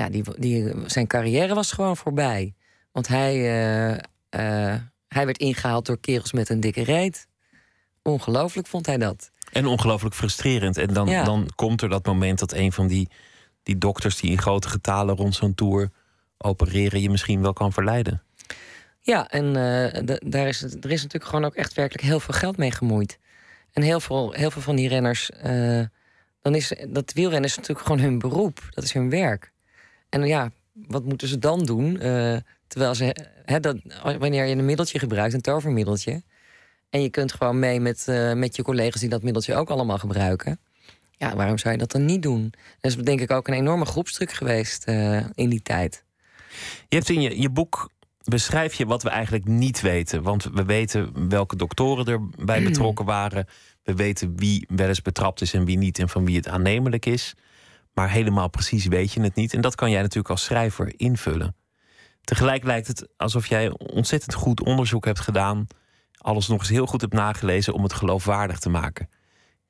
ja, 0.00 0.08
die, 0.08 0.24
die, 0.38 0.72
zijn 0.86 1.06
carrière 1.06 1.54
was 1.54 1.72
gewoon 1.72 1.96
voorbij. 1.96 2.54
Want 2.92 3.08
hij, 3.08 3.34
eh, 3.34 3.92
eh, 4.28 4.80
hij 5.08 5.24
werd 5.24 5.38
ingehaald 5.38 5.86
door 5.86 6.00
kerels 6.00 6.32
met 6.32 6.48
een 6.48 6.60
dikke 6.60 6.82
reet. 6.82 7.26
Ongelooflijk 8.02 8.66
vond 8.66 8.86
hij 8.86 8.98
dat. 8.98 9.30
En 9.52 9.66
ongelooflijk 9.66 10.14
frustrerend. 10.14 10.76
En 10.76 10.94
dan, 10.94 11.08
Ja. 11.08 11.24
dan 11.24 11.50
komt 11.54 11.82
er 11.82 11.88
dat 11.88 12.06
moment 12.06 12.38
dat 12.38 12.52
een 12.52 12.72
van 12.72 12.86
die, 12.86 13.08
die 13.62 13.78
dokters 13.78 14.20
die 14.20 14.30
in 14.30 14.38
grote 14.38 14.68
getalen 14.68 15.16
rond 15.16 15.34
zo'n 15.34 15.54
tour 15.54 15.90
opereren, 16.38 17.00
je 17.00 17.10
misschien 17.10 17.42
wel 17.42 17.52
kan 17.52 17.72
verleiden. 17.72 18.22
Ja, 19.00 19.28
en 19.28 19.46
eh, 19.46 20.16
daar 20.24 20.48
is, 20.48 20.62
er 20.62 20.90
is 20.90 21.02
natuurlijk 21.02 21.24
gewoon 21.24 21.44
ook 21.44 21.54
echt 21.54 21.74
werkelijk 21.74 22.04
heel 22.04 22.20
veel 22.20 22.34
geld 22.34 22.56
mee 22.56 22.70
gemoeid. 22.70 23.18
En 23.72 23.82
heel 23.82 24.00
veel, 24.00 24.32
heel 24.32 24.50
veel 24.50 24.62
van 24.62 24.76
die 24.76 24.88
renners, 24.88 25.30
dan 26.40 26.54
is 26.54 26.72
dat 26.88 27.12
wielrennen 27.12 27.50
is 27.50 27.56
natuurlijk 27.56 27.86
gewoon 27.86 28.02
hun 28.02 28.18
beroep. 28.18 28.68
Dat 28.70 28.84
is 28.84 28.92
hun 28.92 29.10
werk. 29.10 29.52
En 30.10 30.26
ja, 30.26 30.50
wat 30.72 31.04
moeten 31.04 31.28
ze 31.28 31.38
dan 31.38 31.64
doen? 31.64 32.00
Eh, 32.00 32.36
terwijl 32.66 32.94
ze, 32.94 33.16
dat, 33.60 33.76
wanneer 34.18 34.44
je 34.44 34.56
een 34.56 34.64
middeltje 34.64 34.98
gebruikt, 34.98 35.34
een 35.34 35.40
tovermiddeltje, 35.40 36.22
en 36.90 37.02
je 37.02 37.10
kunt 37.10 37.32
gewoon 37.32 37.58
mee 37.58 37.80
met, 37.80 38.08
eh, 38.08 38.32
met 38.32 38.56
je 38.56 38.62
collega's 38.62 39.00
die 39.00 39.08
dat 39.08 39.22
middeltje 39.22 39.54
ook 39.54 39.70
allemaal 39.70 39.98
gebruiken. 39.98 40.60
Ja, 41.10 41.36
waarom 41.36 41.58
zou 41.58 41.72
je 41.72 41.80
dat 41.80 41.90
dan 41.90 42.04
niet 42.04 42.22
doen? 42.22 42.52
Dat 42.80 42.90
is 42.90 42.96
denk 42.96 43.20
ik 43.20 43.30
ook 43.30 43.48
een 43.48 43.54
enorme 43.54 43.84
groepsdruk 43.84 44.32
geweest 44.32 44.84
eh, 44.84 45.24
in 45.34 45.48
die 45.48 45.62
tijd. 45.62 46.04
Je 46.88 46.96
hebt 46.96 47.08
in 47.08 47.20
je, 47.20 47.40
je 47.40 47.50
boek 47.50 47.90
beschrijf 48.24 48.74
je 48.74 48.86
wat 48.86 49.02
we 49.02 49.08
eigenlijk 49.08 49.44
niet 49.44 49.80
weten. 49.80 50.22
Want 50.22 50.44
we 50.44 50.64
weten 50.64 51.28
welke 51.28 51.56
doktoren 51.56 52.06
erbij 52.36 52.62
betrokken 52.68 53.04
waren. 53.04 53.46
We 53.82 53.94
weten 53.94 54.36
wie 54.36 54.66
wel 54.68 54.88
eens 54.88 55.02
betrapt 55.02 55.40
is 55.40 55.54
en 55.54 55.64
wie 55.64 55.78
niet 55.78 55.98
en 55.98 56.08
van 56.08 56.24
wie 56.24 56.36
het 56.36 56.48
aannemelijk 56.48 57.06
is. 57.06 57.34
Maar 57.92 58.10
helemaal 58.10 58.48
precies 58.50 58.86
weet 58.86 59.12
je 59.12 59.20
het 59.20 59.34
niet. 59.34 59.54
En 59.54 59.60
dat 59.60 59.74
kan 59.74 59.90
jij 59.90 60.00
natuurlijk 60.00 60.30
als 60.30 60.44
schrijver 60.44 60.92
invullen. 60.96 61.56
Tegelijk 62.24 62.64
lijkt 62.64 62.86
het 62.86 63.08
alsof 63.16 63.46
jij 63.46 63.70
ontzettend 63.78 64.34
goed 64.34 64.64
onderzoek 64.64 65.04
hebt 65.04 65.20
gedaan. 65.20 65.66
Alles 66.18 66.48
nog 66.48 66.58
eens 66.60 66.68
heel 66.68 66.86
goed 66.86 67.00
hebt 67.00 67.12
nagelezen 67.12 67.74
om 67.74 67.82
het 67.82 67.92
geloofwaardig 67.92 68.58
te 68.58 68.68
maken. 68.68 69.08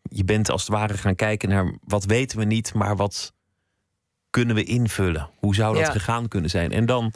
Je 0.02 0.24
bent 0.24 0.50
als 0.50 0.60
het 0.62 0.70
ware 0.70 0.96
gaan 0.96 1.14
kijken 1.14 1.48
naar 1.48 1.74
wat 1.84 2.04
weten 2.04 2.38
we 2.38 2.44
niet, 2.44 2.74
maar 2.74 2.96
wat 2.96 3.32
kunnen 4.30 4.54
we 4.54 4.64
invullen? 4.64 5.30
Hoe 5.38 5.54
zou 5.54 5.74
dat 5.76 5.86
Ja. 5.86 5.92
gegaan 5.92 6.28
kunnen 6.28 6.50
zijn? 6.50 6.72
En 6.72 6.86
dan 6.86 7.12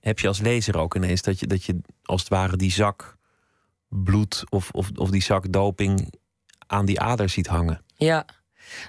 heb 0.00 0.18
je 0.18 0.28
als 0.28 0.40
lezer 0.40 0.78
ook 0.78 0.94
ineens 0.94 1.22
dat 1.22 1.40
je, 1.40 1.46
dat 1.46 1.64
je 1.64 1.80
als 2.02 2.20
het 2.20 2.30
ware 2.30 2.56
die 2.56 2.70
zak 2.72 3.16
bloed 3.88 4.44
of, 4.48 4.70
of, 4.70 4.90
of 4.94 5.10
die 5.10 5.22
zak 5.22 5.52
doping 5.52 6.14
aan 6.66 6.84
die 6.84 7.00
ader 7.00 7.28
ziet 7.28 7.46
hangen. 7.46 7.82
Ja, 7.94 8.26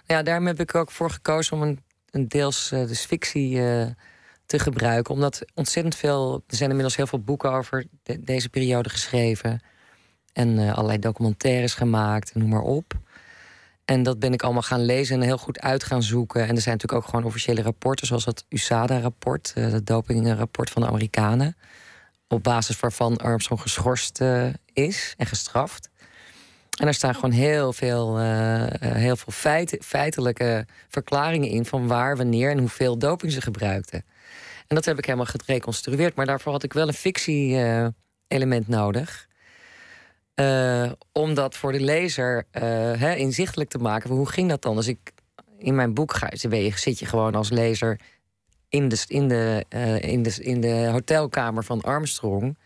ja 0.06 0.24
daarom 0.24 0.46
heb 0.48 0.60
ik 0.60 0.76
ook 0.76 0.92
voor 0.92 1.10
gekozen 1.12 1.54
om 1.58 1.62
een, 1.62 1.84
een 2.12 2.28
deels 2.28 2.72
eh, 2.72 2.88
dus 2.88 3.06
fictie 3.06 3.68
eh, 3.68 3.88
te 4.46 4.60
gebruiken. 4.60 5.14
Omdat 5.14 5.42
ontzettend 5.54 5.96
veel. 5.96 6.44
Er 6.48 6.56
zijn 6.56 6.70
inmiddels 6.70 6.96
heel 6.96 7.08
veel 7.08 7.20
boeken 7.20 7.52
over 7.52 7.86
de- 8.04 8.24
deze 8.24 8.50
periode 8.50 8.90
geschreven. 8.90 9.62
En 10.34 10.60
eh, 10.60 10.74
allerlei 10.74 11.00
documentaires 11.00 11.74
gemaakt 11.74 12.36
noem 12.36 12.50
maar 12.50 12.62
op. 12.62 12.94
En 13.86 14.04
dat 14.04 14.20
ben 14.20 14.34
ik 14.34 14.44
allemaal 14.44 14.62
gaan 14.62 14.86
lezen 14.86 15.16
en 15.16 15.22
heel 15.22 15.38
goed 15.38 15.60
uit 15.60 15.84
gaan 15.84 16.04
zoeken. 16.04 16.42
En 16.48 16.56
er 16.56 16.62
zijn 16.62 16.76
natuurlijk 16.76 17.04
ook 17.04 17.10
gewoon 17.10 17.26
officiële 17.26 17.62
rapporten, 17.62 18.08
zoals 18.08 18.26
het 18.26 18.46
USADA-rapport, 18.50 19.54
eh, 19.56 19.72
het 19.72 19.86
dopingrapport 19.86 20.70
van 20.70 20.82
de 20.82 20.88
Amerikanen. 20.88 21.56
Op 22.28 22.44
basis 22.44 22.80
waarvan 22.80 23.18
Armstrong 23.18 23.62
geschorst 23.62 24.22
eh, 24.22 24.48
is 24.74 25.14
en 25.18 25.26
gestraft. 25.26 25.90
En 26.80 26.86
daar 26.86 26.94
staan 26.94 27.16
gewoon 27.16 27.32
heel 27.32 27.74
veel, 27.74 28.18
eh, 28.18 28.64
eh, 28.64 28.96
heel 28.96 29.16
veel 29.16 29.34
feiten, 29.34 29.84
feitelijke 29.84 30.66
verklaringen 30.88 31.50
in 31.50 31.66
van 31.66 31.88
waar, 31.88 32.18
wanneer 32.18 32.52
en 32.52 32.60
hoeveel 32.60 32.98
doping 32.98 33.32
ze 33.32 33.42
gebruikten. 33.42 34.06
En 34.68 34.76
dat 34.76 34.86
heb 34.86 34.98
ik 34.98 35.06
helemaal 35.06 35.34
gereconstrueerd. 35.46 36.16
Maar 36.16 36.26
daarvoor 36.26 36.52
had 36.52 36.64
ik 36.64 36.74
wel 36.74 36.88
een 36.88 36.94
fictie-element 36.94 38.68
nodig. 38.68 39.28
Eh, 40.34 40.92
om 41.12 41.34
dat 41.34 41.56
voor 41.56 41.72
de 41.72 41.80
lezer 41.80 42.46
inzichtelijk 43.18 43.70
te 43.70 43.78
maken. 43.78 44.10
Hoe 44.10 44.30
ging 44.30 44.50
dat 44.50 44.62
dan? 44.62 44.76
Dus 44.76 44.88
ik, 44.88 45.12
in 45.58 45.76
mijn 45.76 45.94
boek 45.94 46.14
ga, 46.14 46.30
zit 46.76 47.00
je 47.00 47.06
gewoon 47.06 47.36
als 47.36 47.50
lezer 47.50 48.00
in 48.70 48.90
de, 48.90 49.04
in 49.08 49.28
de, 49.28 49.66
in 50.00 50.24
de, 50.24 50.44
in 50.44 50.62
de 50.62 50.88
hotelkamer 50.92 51.64
van 51.64 51.82
Armstrong. 51.82 52.58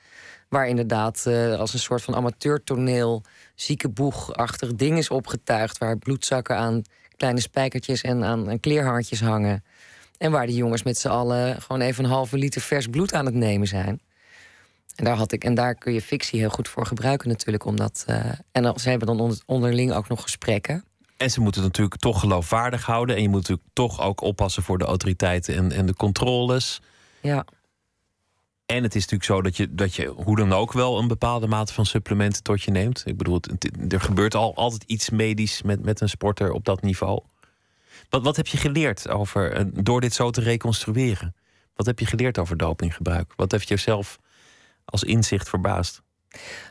Waar 0.50 0.68
inderdaad 0.68 1.26
als 1.58 1.74
een 1.74 1.80
soort 1.80 2.02
van 2.02 2.16
amateurtoneel 2.16 3.24
ziekenboegachtig 3.56 4.76
ding 4.76 4.98
is 4.98 5.10
opgetuigd. 5.10 5.78
Waar 5.78 5.98
bloedzakken 5.98 6.58
aan 6.58 6.82
kleine 7.18 7.40
spijkertjes 7.40 8.02
en 8.02 8.24
aan, 8.24 8.50
aan 8.50 8.60
kleerhartjes 8.60 9.22
hangen. 9.22 9.64
En 10.18 10.32
waar 10.32 10.46
die 10.46 10.56
jongens 10.56 10.84
met 10.84 10.98
z'n 10.98 11.08
allen 11.08 11.62
gewoon 11.62 11.82
even 11.82 12.04
een 12.04 12.10
halve 12.10 12.38
liter 12.38 12.62
vers 12.62 12.88
bloed 12.88 13.14
aan 13.14 13.26
het 13.26 13.34
nemen 13.34 13.68
zijn. 13.68 14.02
En 14.96 15.06
daar, 15.06 15.16
had 15.16 15.32
ik, 15.32 15.44
en 15.44 15.54
daar 15.54 15.76
kun 15.76 15.94
je 15.94 16.02
fictie 16.02 16.40
heel 16.40 16.50
goed 16.50 16.68
voor 16.68 16.86
gebruiken 16.86 17.30
natuurlijk. 17.30 17.66
Omdat, 17.66 18.04
eh, 18.08 18.26
en 18.52 18.80
ze 18.80 18.90
hebben 18.90 19.08
dan 19.08 19.20
onder- 19.20 19.42
onderling 19.46 19.94
ook 19.94 20.08
nog 20.08 20.22
gesprekken. 20.22 20.84
En 21.18 21.30
ze 21.32 21.42
moeten 21.42 21.62
het 21.62 21.72
natuurlijk 21.72 22.02
toch 22.02 22.20
geloofwaardig 22.20 22.86
houden. 22.86 23.16
En 23.16 23.22
je 23.22 23.30
moet 23.30 23.42
natuurlijk 23.42 23.68
toch 23.74 24.02
ook 24.02 24.22
oppassen 24.22 24.64
voor 24.64 24.78
de 24.78 24.86
autoriteiten 24.86 25.56
en, 25.56 25.72
en 25.72 25.86
de 25.86 25.94
controles. 25.94 26.82
Ja. 27.22 27.46
En 28.66 28.84
het 28.84 28.96
is 28.96 29.02
natuurlijk 29.02 29.24
zo 29.24 29.42
dat 29.42 29.58
je, 29.58 29.76
dat 29.76 29.96
je 29.96 30.08
hoe 30.08 30.36
dan 30.36 30.54
ook 30.54 30.74
wel 30.74 31.00
een 31.00 31.08
bepaalde 31.08 31.48
mate 31.48 31.74
van 31.74 31.86
supplementen 31.86 32.44
tot 32.44 32.64
je 32.64 32.72
neemt. 32.72 33.04
Ik 33.06 33.18
bedoel, 33.18 33.42
er 33.90 34.02
gebeurt 34.02 34.36
al 34.36 34.56
altijd 34.56 34.84
iets 34.84 35.10
medisch 35.10 35.62
met, 35.62 35.84
met 35.84 36.02
een 36.02 36.10
sporter 36.10 36.52
op 36.52 36.66
dat 36.66 36.82
niveau. 36.82 37.22
Wat, 38.10 38.24
wat 38.24 38.36
heb 38.36 38.48
je 38.48 38.58
geleerd 38.58 39.10
over, 39.10 39.52
eh, 39.52 39.66
door 39.74 40.02
dit 40.02 40.14
zo 40.14 40.30
te 40.30 40.42
reconstrueren? 40.42 41.36
Wat 41.76 41.86
heb 41.86 42.00
je 42.00 42.06
geleerd 42.06 42.38
over 42.38 42.58
dopinggebruik? 42.58 43.34
Wat 43.36 43.52
heeft 43.52 43.68
jezelf 43.68 44.20
als 44.86 45.04
inzicht 45.04 45.50
verbaasd? 45.50 46.02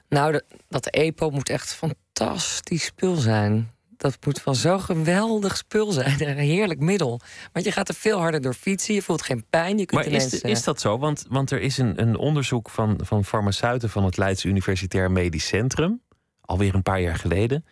Nou, 0.09 0.40
dat 0.68 0.86
EPO 0.86 1.30
moet 1.30 1.49
echt 1.49 1.74
fantastisch 1.74 2.84
spul 2.84 3.16
zijn. 3.16 3.72
Dat 3.97 4.26
moet 4.26 4.45
wel 4.45 4.55
zo'n 4.55 4.80
geweldig 4.80 5.57
spul 5.57 5.92
zijn. 5.92 6.28
Een 6.28 6.36
heerlijk 6.36 6.80
middel. 6.80 7.20
Want 7.53 7.64
je 7.64 7.72
gaat 7.72 7.88
er 7.88 7.95
veel 7.95 8.18
harder 8.18 8.40
door 8.40 8.55
fietsen. 8.55 8.95
Je 8.95 9.03
voelt 9.03 9.22
geen 9.22 9.45
pijn. 9.51 9.78
Je 9.78 9.86
kunt 9.86 10.01
Maar 10.01 10.07
ineens, 10.11 10.32
is, 10.32 10.40
eh, 10.40 10.51
is 10.51 10.62
dat 10.62 10.80
zo? 10.80 10.99
Want, 10.99 11.24
want 11.28 11.51
er 11.51 11.61
is 11.61 11.78
een, 11.78 12.01
een 12.01 12.16
onderzoek 12.16 12.70
van, 12.70 12.99
van 13.03 13.24
farmaceuten 13.24 13.90
van 13.90 14.05
het 14.05 14.16
Leids 14.16 14.45
Universitair 14.45 15.11
Medisch 15.11 15.47
Centrum, 15.47 16.03
alweer 16.40 16.74
een 16.74 16.82
paar 16.82 17.01
jaar 17.01 17.16
geleden. 17.16 17.64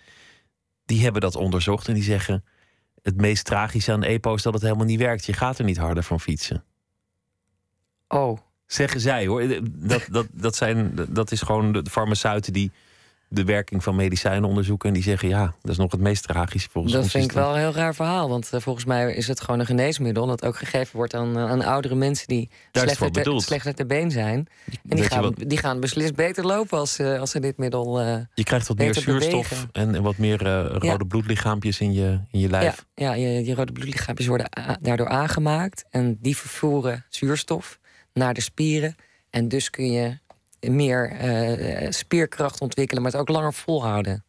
Die 0.85 1.03
hebben 1.03 1.21
dat 1.21 1.37
onderzocht 1.37 1.89
en 1.89 1.95
die 1.95 2.03
zeggen: 2.03 2.45
het 3.03 3.17
meest 3.17 3.45
tragische 3.45 3.93
aan 3.93 4.03
EPO 4.03 4.35
is 4.35 4.43
dat 4.43 4.53
het 4.53 4.63
helemaal 4.63 4.87
niet 4.87 4.99
werkt. 4.99 5.25
Je 5.25 5.33
gaat 5.33 5.59
er 5.59 5.65
niet 5.65 5.79
harder 5.79 6.03
van 6.03 6.21
fietsen. 6.21 6.65
Oh, 8.09 8.39
Zeggen 8.73 9.01
zij 9.01 9.27
hoor. 9.27 9.49
Dat, 9.71 10.07
dat, 10.11 10.27
dat, 10.33 10.57
zijn, 10.57 10.95
dat 11.09 11.33
is 11.33 11.41
gewoon 11.41 11.73
de 11.73 11.91
farmaceuten 11.91 12.53
die 12.53 12.73
de 13.33 13.45
werking 13.45 13.83
van 13.83 13.97
medicijnen 13.97 14.49
onderzoeken. 14.49 14.89
En 14.89 14.95
die 14.95 15.03
zeggen: 15.03 15.29
ja, 15.29 15.55
dat 15.61 15.71
is 15.71 15.77
nog 15.77 15.91
het 15.93 16.01
meest 16.01 16.23
tragische 16.23 16.69
volgens 16.71 16.93
dat 16.95 17.03
ons. 17.03 17.13
vind 17.13 17.25
is 17.25 17.31
ik 17.31 17.37
wel 17.37 17.53
een 17.53 17.59
heel 17.59 17.73
raar 17.73 17.95
verhaal. 17.95 18.29
Want 18.29 18.51
eh, 18.53 18.61
volgens 18.61 18.85
mij 18.85 19.15
is 19.15 19.29
het 19.29 19.41
gewoon 19.41 19.61
een 19.61 19.67
geneesmiddel... 19.67 20.27
dat 20.27 20.45
ook 20.45 20.57
gegeven 20.57 20.97
wordt 20.97 21.15
aan, 21.15 21.37
eh, 21.37 21.51
aan 21.51 21.63
oudere 21.65 21.95
mensen... 21.95 22.27
die 22.27 22.51
slechter 22.73 23.11
te, 23.11 23.41
slechter 23.41 23.75
te 23.75 23.87
been 23.87 24.11
zijn. 24.11 24.47
En 24.89 24.97
die 24.97 25.05
gaan, 25.05 25.33
die 25.37 25.59
gaan 25.59 25.81
beslist 25.81 26.15
beter 26.15 26.47
lopen 26.47 26.79
als, 26.79 26.93
ze- 26.95 27.19
als 27.19 27.31
ze 27.31 27.41
dit 27.41 27.57
middel... 27.57 28.01
eh, 28.01 28.17
Je 28.35 28.45
krijgt 28.45 28.69
wat 28.69 28.79
meer 28.79 28.95
zuurstof 28.95 29.67
en, 29.73 29.95
en 29.95 30.03
wat 30.03 30.17
meer 30.17 30.47
eh, 30.47 30.65
rode 30.71 30.87
Ja. 30.87 30.97
bloedlichaampjes 30.97 31.81
in 31.81 31.93
je, 31.93 32.21
in 32.31 32.41
je 32.41 32.47
Ja, 32.47 32.51
lijf. 32.51 32.85
ja 32.95 33.15
je, 33.15 33.45
je 33.45 33.55
rode 33.55 33.73
bloedlichaampjes 33.73 34.27
worden 34.27 34.49
daardoor 34.81 35.09
aangemaakt. 35.09 35.85
En 35.91 36.19
die 36.21 36.37
vervoeren 36.37 37.05
zuurstof 37.09 37.79
naar 38.13 38.35
de 38.35 38.41
spieren. 38.41 38.95
En 39.31 39.49
dus 39.49 39.71
kun 39.71 39.93
je 39.93 40.19
meer 40.71 41.11
eh, 41.11 41.91
spierkracht 41.91 42.61
ontwikkelen, 42.61 43.03
maar 43.03 43.13
het 43.13 43.21
ook 43.21 43.29
langer 43.29 43.55
volhouden. 43.55 44.25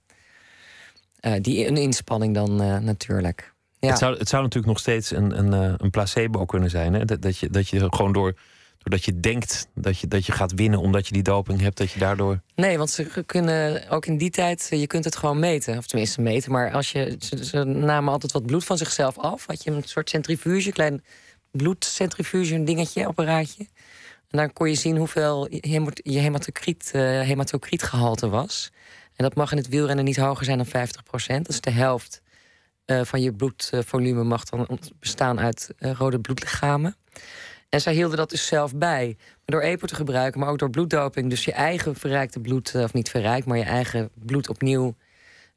Eh, 1.19 1.33
die 1.41 1.67
een 1.67 1.77
inspanning 1.77 2.33
dan 2.33 2.61
eh, 2.61 2.77
natuurlijk. 2.77 3.53
Ja. 3.79 3.89
Het, 3.89 3.97
zou, 3.97 4.17
het 4.17 4.29
zou 4.29 4.43
natuurlijk 4.43 4.73
nog 4.73 4.81
steeds 4.81 5.11
een, 5.11 5.37
een, 5.37 5.75
een 5.83 5.89
placebo 5.89 6.45
kunnen 6.45 6.69
zijn. 6.69 6.93
Hè? 6.93 7.05
Dat, 7.05 7.21
dat, 7.21 7.37
je, 7.37 7.49
dat 7.49 7.69
je 7.69 7.87
gewoon 7.89 8.13
door, 8.13 8.33
doordat 8.77 9.05
je 9.05 9.19
denkt 9.19 9.67
dat 9.75 9.99
je, 9.99 10.07
dat 10.07 10.25
je 10.25 10.31
gaat 10.31 10.53
winnen 10.53 10.79
omdat 10.79 11.07
je 11.07 11.13
die 11.13 11.23
doping 11.23 11.61
hebt, 11.61 11.77
dat 11.77 11.91
je 11.91 11.99
daardoor. 11.99 12.41
Nee, 12.55 12.77
want 12.77 12.89
ze 12.89 13.23
kunnen 13.25 13.89
ook 13.89 14.05
in 14.05 14.17
die 14.17 14.29
tijd, 14.29 14.67
je 14.69 14.87
kunt 14.87 15.05
het 15.05 15.15
gewoon 15.15 15.39
meten. 15.39 15.77
Of 15.77 15.87
tenminste 15.87 16.21
meten, 16.21 16.51
maar 16.51 16.71
als 16.71 16.91
je, 16.91 17.15
ze, 17.19 17.45
ze 17.45 17.63
namen 17.63 18.13
altijd 18.13 18.31
wat 18.31 18.45
bloed 18.45 18.65
van 18.65 18.77
zichzelf 18.77 19.17
af. 19.17 19.45
Had 19.45 19.63
je 19.63 19.71
een 19.71 19.83
soort 19.83 20.09
centrifuge, 20.09 20.71
klein 20.71 21.03
bloedcentrifuge, 21.51 22.55
een 22.55 22.65
dingetje, 22.65 23.05
apparaatje. 23.05 23.67
En 24.33 24.39
dan 24.39 24.53
kon 24.53 24.69
je 24.69 24.75
zien 24.75 24.97
hoeveel 24.97 25.47
je 25.93 26.19
hematocriet, 26.19 26.91
eh, 26.93 27.01
hematocrietgehalte 27.01 28.29
was. 28.29 28.71
En 29.15 29.23
dat 29.23 29.35
mag 29.35 29.51
in 29.51 29.57
het 29.57 29.67
wielrennen 29.67 30.05
niet 30.05 30.17
hoger 30.17 30.45
zijn 30.45 30.57
dan 30.57 30.65
50% 30.65 31.45
Dat 31.45 31.55
is 31.55 31.61
de 31.61 31.71
helft 31.71 32.21
eh, 32.85 33.01
van 33.03 33.21
je 33.21 33.33
bloedvolume 33.33 34.23
mag 34.23 34.43
dan 34.43 34.79
bestaan 34.99 35.39
uit 35.39 35.73
eh, 35.77 35.91
rode 35.91 36.19
bloedlichamen. 36.19 36.95
En 37.69 37.81
zij 37.81 37.93
hielden 37.93 38.17
dat 38.17 38.29
dus 38.29 38.45
zelf 38.45 38.75
bij. 38.75 39.17
Door 39.45 39.61
EPO 39.61 39.87
te 39.87 39.95
gebruiken, 39.95 40.39
maar 40.39 40.49
ook 40.49 40.59
door 40.59 40.69
bloeddoping... 40.69 41.29
dus 41.29 41.45
je 41.45 41.53
eigen 41.53 41.95
verrijkte 41.95 42.39
bloed, 42.39 42.75
of 42.75 42.93
niet 42.93 43.09
verrijkt... 43.09 43.45
maar 43.45 43.57
je 43.57 43.63
eigen 43.63 44.09
bloed 44.13 44.49
opnieuw 44.49 44.95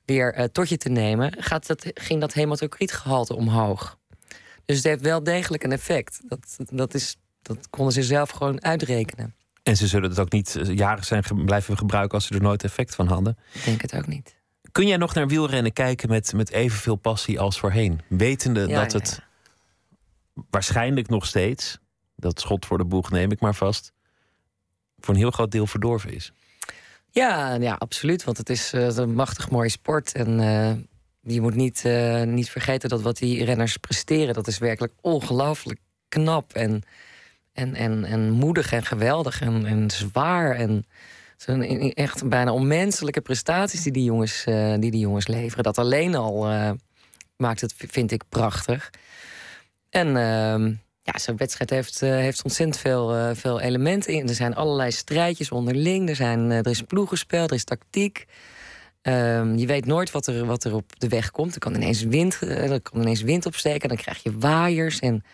weer 0.05 0.49
tot 0.53 0.68
je 0.68 0.77
te 0.77 0.89
nemen... 0.89 1.43
Gaat 1.43 1.66
dat, 1.66 1.87
ging 1.95 2.20
dat 2.20 2.33
hematocrietgehalte 2.33 3.37
omhoog. 3.37 3.99
Dus 4.64 4.77
het 4.77 4.85
heeft 4.85 5.01
wel 5.01 5.22
degelijk 5.22 5.64
een 5.64 5.72
effect. 5.72 6.20
Dat, 6.29 6.57
dat, 6.70 6.95
is, 6.95 7.16
dat 7.47 7.71
konden 7.71 7.93
ze 7.93 8.03
zelf 8.03 8.31
gewoon 8.31 8.65
uitrekenen. 8.65 9.35
En 9.63 9.77
ze 9.77 9.87
zullen 9.87 10.11
het 10.11 10.19
ook 10.19 10.33
niet 10.33 10.57
eh, 10.57 10.77
jaren 10.77 11.05
zijn 11.05 11.23
blijven 11.45 11.77
gebruiken 11.77 12.15
als 12.15 12.27
ze 12.27 12.35
er 12.35 12.43
nooit 12.43 12.65
effect 12.65 12.95
van 12.95 13.07
hadden. 13.07 13.39
Ik 13.53 13.65
denk 13.65 13.83
het 13.83 13.95
ook 13.95 14.07
niet. 14.07 14.37
Kun 14.73 14.87
jij 14.87 14.97
nog 14.97 15.15
naar 15.15 15.29
wielrennen 15.29 15.73
kijken 15.73 16.09
met, 16.09 16.33
met 16.33 16.51
evenveel 16.51 16.97
passie 16.97 17.41
als 17.41 17.59
voorheen? 17.59 18.01
Wetende 18.09 18.61
Ja, 18.61 18.83
dat 18.83 18.93
ja, 18.93 18.99
het 18.99 19.23
waarschijnlijk 20.51 21.09
nog 21.09 21.27
steeds, 21.27 21.79
dat 22.17 22.41
schot 22.41 22.67
voor 22.67 22.79
de 22.79 22.85
boeg 22.85 23.11
neem 23.11 23.33
ik 23.33 23.41
maar 23.41 23.55
vast, 23.55 23.93
voor 24.99 25.15
een 25.15 25.21
heel 25.21 25.31
groot 25.31 25.51
deel 25.51 25.67
verdorven 25.67 26.15
is. 26.15 26.33
Ja, 27.11 27.55
ja 27.55 27.75
absoluut. 27.75 28.25
Want 28.25 28.37
het 28.37 28.51
is, 28.51 28.73
eh, 28.73 28.97
een 28.97 29.15
machtig 29.15 29.51
mooie 29.51 29.69
sport. 29.69 30.13
En 30.13 30.41
eh, 30.41 30.73
je 31.33 31.41
moet 31.41 31.55
niet, 31.55 31.85
niet 32.25 32.51
vergeten 32.51 32.89
dat 32.89 33.03
wat 33.03 33.17
die 33.17 33.45
renners 33.45 33.77
presteren... 33.77 34.35
dat 34.35 34.47
is 34.47 34.59
werkelijk 34.59 34.93
ongelooflijk 35.01 35.79
knap 36.09 36.53
en, 36.53 36.83
en, 37.57 37.75
en, 37.75 38.05
en 38.05 38.31
moedig 38.31 38.73
en 38.73 38.85
geweldig 38.85 39.41
en, 39.41 39.67
en 39.67 39.91
zwaar. 39.91 40.55
En 40.55 40.87
e- 41.47 41.91
echt 41.91 42.29
bijna 42.29 42.53
onmenselijke 42.53 43.21
prestaties 43.21 43.83
die 43.83 43.93
die 43.93 44.05
jongens, 44.05 44.45
eh, 44.45 44.75
die 44.79 44.91
die 44.91 45.01
jongens 45.01 45.27
leveren. 45.27 45.65
Dat 45.65 45.79
alleen 45.79 46.15
al 46.15 46.49
eh, 46.49 46.71
maakt 47.37 47.61
het, 47.61 47.75
vind 47.77 48.13
ik, 48.13 48.23
prachtig. 48.29 48.91
En 49.91 50.07
ehm, 50.17 50.73
ja, 51.03 51.19
zo'n 51.19 51.37
wedstrijd 51.37 51.71
heeft, 51.71 52.03
eh, 52.03 52.11
heeft 52.11 52.43
ontzettend 52.43 52.79
veel, 52.79 53.35
veel 53.35 53.61
elementen 53.61 54.13
in. 54.13 54.29
Er 54.29 54.35
zijn 54.35 54.55
allerlei 54.55 54.91
strijdjes 54.91 55.51
onderling. 55.51 56.09
Er, 56.09 56.17
zijn, 56.17 56.51
er 56.51 56.67
is 56.67 56.83
ploegenspel, 56.83 57.45
er 57.45 57.53
is 57.53 57.65
tactiek. 57.65 58.27
Ehm, 59.03 59.57
je 59.57 59.67
weet 59.67 59.87
nooit 59.87 60.11
wat 60.11 60.27
er, 60.27 60.47
wat 60.47 60.65
er 60.65 60.75
op 60.75 61.01
de 61.01 61.09
weg 61.09 61.31
komt. 61.31 61.55
Er 61.55 61.61
kan 61.61 61.75
ineens 61.75 62.03
wind, 62.03 62.41
er 62.41 62.81
kan 62.81 63.01
ineens 63.01 63.23
wind 63.23 63.47
opsteken. 63.47 63.89
Dan 63.89 63.97
krijg 63.97 64.23
je 64.23 64.39
waaiers. 64.39 64.99
En 64.99 65.25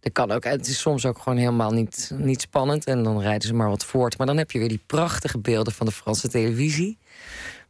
er 0.00 0.12
kan 0.12 0.30
ook, 0.30 0.44
het 0.44 0.66
is 0.66 0.80
soms 0.80 1.06
ook 1.06 1.18
gewoon 1.18 1.38
helemaal 1.38 1.72
niet, 1.72 2.10
niet 2.14 2.40
spannend. 2.40 2.84
En 2.84 3.02
dan 3.02 3.20
rijden 3.20 3.48
ze 3.48 3.54
maar 3.54 3.68
wat 3.68 3.84
voort. 3.84 4.18
Maar 4.18 4.26
dan 4.26 4.36
heb 4.36 4.50
je 4.50 4.58
weer 4.58 4.68
die 4.68 4.82
prachtige 4.86 5.38
beelden 5.38 5.72
van 5.72 5.86
de 5.86 5.92
Franse 5.92 6.28
televisie. 6.28 6.98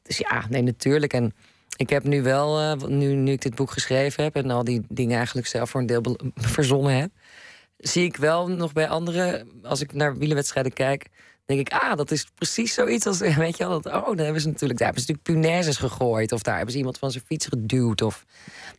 Dus 0.03 0.19
ja, 0.19 0.45
nee, 0.49 0.63
natuurlijk. 0.63 1.13
En 1.13 1.35
ik 1.77 1.91
heb 1.91 2.05
nu 2.05 2.23
wel, 2.23 2.61
eh, 2.61 2.89
nu, 2.89 3.15
nu 3.15 3.33
ik 3.33 3.43
dit 3.43 3.55
boek 3.55 3.71
geschreven 3.71 4.25
heb... 4.25 4.37
en 4.37 4.51
al 4.51 4.65
die 4.65 4.83
dingen 4.89 5.17
eigenlijk 5.17 5.47
zelf 5.47 5.71
voor 5.71 5.81
een 5.81 5.87
deel 5.87 6.19
verzonnen 6.35 6.97
heb... 6.97 7.11
zie 7.77 8.05
ik 8.05 8.17
wel 8.17 8.49
nog 8.49 8.73
bij 8.73 8.89
anderen, 8.89 9.49
als 9.63 9.81
ik 9.81 9.93
naar 9.93 10.17
wielerwedstrijden 10.17 10.73
kijk... 10.73 11.07
denk 11.45 11.61
ik, 11.61 11.73
ah, 11.73 11.97
dat 11.97 12.11
is 12.11 12.27
precies 12.35 12.75
zoiets 12.75 13.07
als... 13.07 13.19
Weet 13.47 13.57
je 13.57 13.69
wel, 13.69 13.81
dat, 13.81 13.93
oh, 13.93 14.17
daar 14.17 14.25
hebben 14.25 14.43
ze 14.43 14.49
natuurlijk, 14.49 14.79
daar 14.79 14.89
hebben 14.89 15.07
ze 15.07 15.13
natuurlijk 15.13 15.43
punaises 15.43 15.77
gegooid... 15.77 16.33
of 16.33 16.43
daar 16.43 16.55
hebben 16.55 16.73
ze 16.73 16.79
iemand 16.79 16.99
van 16.99 17.11
zijn 17.11 17.25
fiets 17.27 17.47
geduwd. 17.47 18.03
Of 18.03 18.25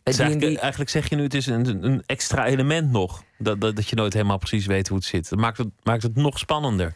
Dus 0.02 0.18
en 0.18 0.24
eigenlijk, 0.24 0.52
die... 0.52 0.60
eigenlijk 0.60 0.90
zeg 0.90 1.08
je 1.08 1.16
nu, 1.16 1.22
het 1.22 1.34
is 1.34 1.46
een, 1.46 1.84
een 1.84 2.02
extra 2.06 2.46
element 2.46 2.90
nog. 2.90 3.22
Dat, 3.38 3.60
dat, 3.60 3.76
dat 3.76 3.88
je 3.88 3.96
nooit 3.96 4.12
helemaal 4.12 4.38
precies 4.38 4.66
weet 4.66 4.88
hoe 4.88 4.96
het 4.96 5.06
zit. 5.06 5.28
Dat 5.28 5.38
maakt 5.38 5.58
het, 5.58 5.68
maakt 5.82 6.02
het 6.02 6.14
nog 6.16 6.38
spannender. 6.38 6.94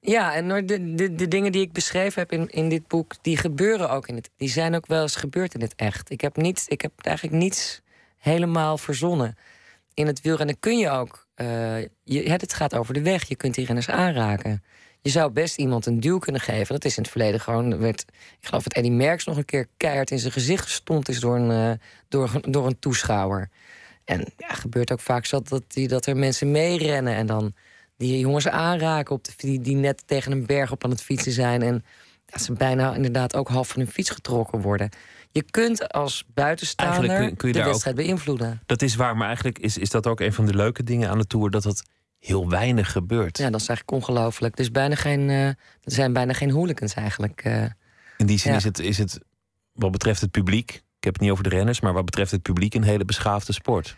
Ja, 0.00 0.34
en 0.34 0.66
de, 0.66 0.94
de, 0.94 1.14
de 1.14 1.28
dingen 1.28 1.52
die 1.52 1.60
ik 1.62 1.72
beschreven 1.72 2.20
heb 2.20 2.32
in, 2.32 2.48
in 2.48 2.68
dit 2.68 2.88
boek, 2.88 3.14
die 3.22 3.36
gebeuren 3.36 3.90
ook 3.90 4.08
in 4.08 4.14
het. 4.14 4.30
Die 4.36 4.48
zijn 4.48 4.74
ook 4.74 4.86
wel 4.86 5.02
eens 5.02 5.16
gebeurd 5.16 5.54
in 5.54 5.60
het 5.60 5.74
echt. 5.74 6.10
Ik 6.10 6.20
heb, 6.20 6.36
niet, 6.36 6.64
ik 6.68 6.80
heb 6.80 6.92
eigenlijk 7.00 7.36
niets 7.36 7.80
helemaal 8.16 8.78
verzonnen. 8.78 9.36
In 9.94 10.06
het 10.06 10.20
wielrennen 10.20 10.58
kun 10.58 10.78
je 10.78 10.90
ook. 10.90 11.26
eh, 11.34 11.80
je, 12.02 12.30
het 12.30 12.54
gaat 12.54 12.74
over 12.74 12.94
de 12.94 13.02
weg. 13.02 13.28
Je 13.28 13.36
kunt 13.36 13.54
die 13.54 13.66
renners 13.66 13.88
aanraken. 13.88 14.62
Je 15.04 15.10
zou 15.10 15.30
best 15.30 15.56
iemand 15.58 15.86
een 15.86 16.00
duw 16.00 16.18
kunnen 16.18 16.40
geven. 16.40 16.74
Dat 16.74 16.84
is 16.84 16.96
in 16.96 17.02
het 17.02 17.10
verleden 17.12 17.40
gewoon. 17.40 17.72
er 17.72 17.78
Werd, 17.78 18.04
ik 18.40 18.46
geloof 18.46 18.62
dat 18.62 18.72
Eddie 18.72 18.92
Merckx 18.92 19.24
nog 19.24 19.36
een 19.36 19.44
keer 19.44 19.66
keihard 19.76 20.10
in 20.10 20.18
zijn 20.18 20.32
gezicht 20.32 20.62
gestond 20.64 21.08
is 21.08 21.20
door 21.20 21.36
een, 21.36 21.50
eh, 21.50 21.86
door, 22.08 22.30
door 22.40 22.66
een 22.66 22.78
toeschouwer. 22.78 23.48
En 24.04 24.32
ja, 24.36 24.48
gebeurt 24.54 24.92
ook 24.92 25.00
vaak 25.00 25.24
zo 25.24 25.40
dat, 25.42 25.62
die, 25.68 25.88
dat 25.88 26.06
er 26.06 26.16
mensen 26.16 26.50
meerennen 26.50 27.14
en 27.14 27.26
dan 27.26 27.52
die 27.96 28.18
jongens 28.18 28.48
aanraken 28.48 29.14
op 29.14 29.24
de, 29.24 29.32
die, 29.36 29.60
die 29.60 29.76
net 29.76 30.02
tegen 30.06 30.32
een 30.32 30.46
berg 30.46 30.70
op 30.72 30.84
aan 30.84 30.90
het 30.90 31.02
fietsen 31.02 31.32
zijn. 31.32 31.62
En 31.62 31.84
dat 32.26 32.42
ze 32.42 32.52
bijna 32.52 32.94
inderdaad 32.94 33.34
ook 33.36 33.48
half 33.48 33.68
van 33.68 33.80
hun 33.82 33.90
fiets 33.90 34.10
getrokken 34.10 34.60
worden. 34.60 34.88
Je 35.30 35.42
kunt 35.50 35.88
als 35.92 36.24
buitenstaander 36.34 36.96
Eigenlijk 36.96 37.28
kun- 37.28 37.36
kun 37.36 37.48
je 37.48 37.54
de 37.54 37.60
ook- 37.60 37.66
wedstrijd 37.66 37.96
beïnvloeden. 37.96 38.62
Dat 38.66 38.82
is 38.82 38.94
waar, 38.94 39.16
maar 39.16 39.26
eigenlijk 39.26 39.58
is, 39.58 39.78
is 39.78 39.90
dat 39.90 40.06
ook 40.06 40.20
een 40.20 40.32
van 40.32 40.46
de 40.46 40.54
leuke 40.54 40.82
dingen 40.82 41.08
aan 41.10 41.18
de 41.18 41.26
Tour... 41.26 41.50
dat 41.50 41.64
het 41.64 41.82
heel 42.26 42.48
weinig 42.48 42.92
gebeurt. 42.92 43.38
Ja, 43.38 43.50
dat 43.50 43.60
is 43.60 43.68
eigenlijk 43.68 43.98
ongelooflijk. 43.98 44.56
Dus 44.56 44.70
bijna 44.70 44.94
geen, 44.94 45.30
eh, 45.30 45.46
er 45.46 45.56
zijn 45.82 46.12
bijna 46.12 46.32
geen 46.32 46.50
hooligans 46.50 46.94
eigenlijk. 46.94 47.40
eh. 47.44 47.62
In 48.16 48.26
die 48.26 48.38
zin 48.38 48.50
Ja. 48.50 48.56
is, 48.58 48.64
het, 48.64 48.78
is 48.78 48.98
het, 48.98 49.18
wat 49.72 49.90
betreft 49.90 50.20
het 50.20 50.30
publiek... 50.30 50.70
ik 50.70 51.04
heb 51.04 51.12
het 51.12 51.22
niet 51.22 51.30
over 51.30 51.44
de 51.44 51.50
renners... 51.50 51.80
maar 51.80 51.92
wat 51.92 52.04
betreft 52.04 52.30
het 52.30 52.42
publiek 52.42 52.74
een 52.74 52.82
hele 52.82 53.04
beschaafde 53.04 53.52
sport. 53.52 53.96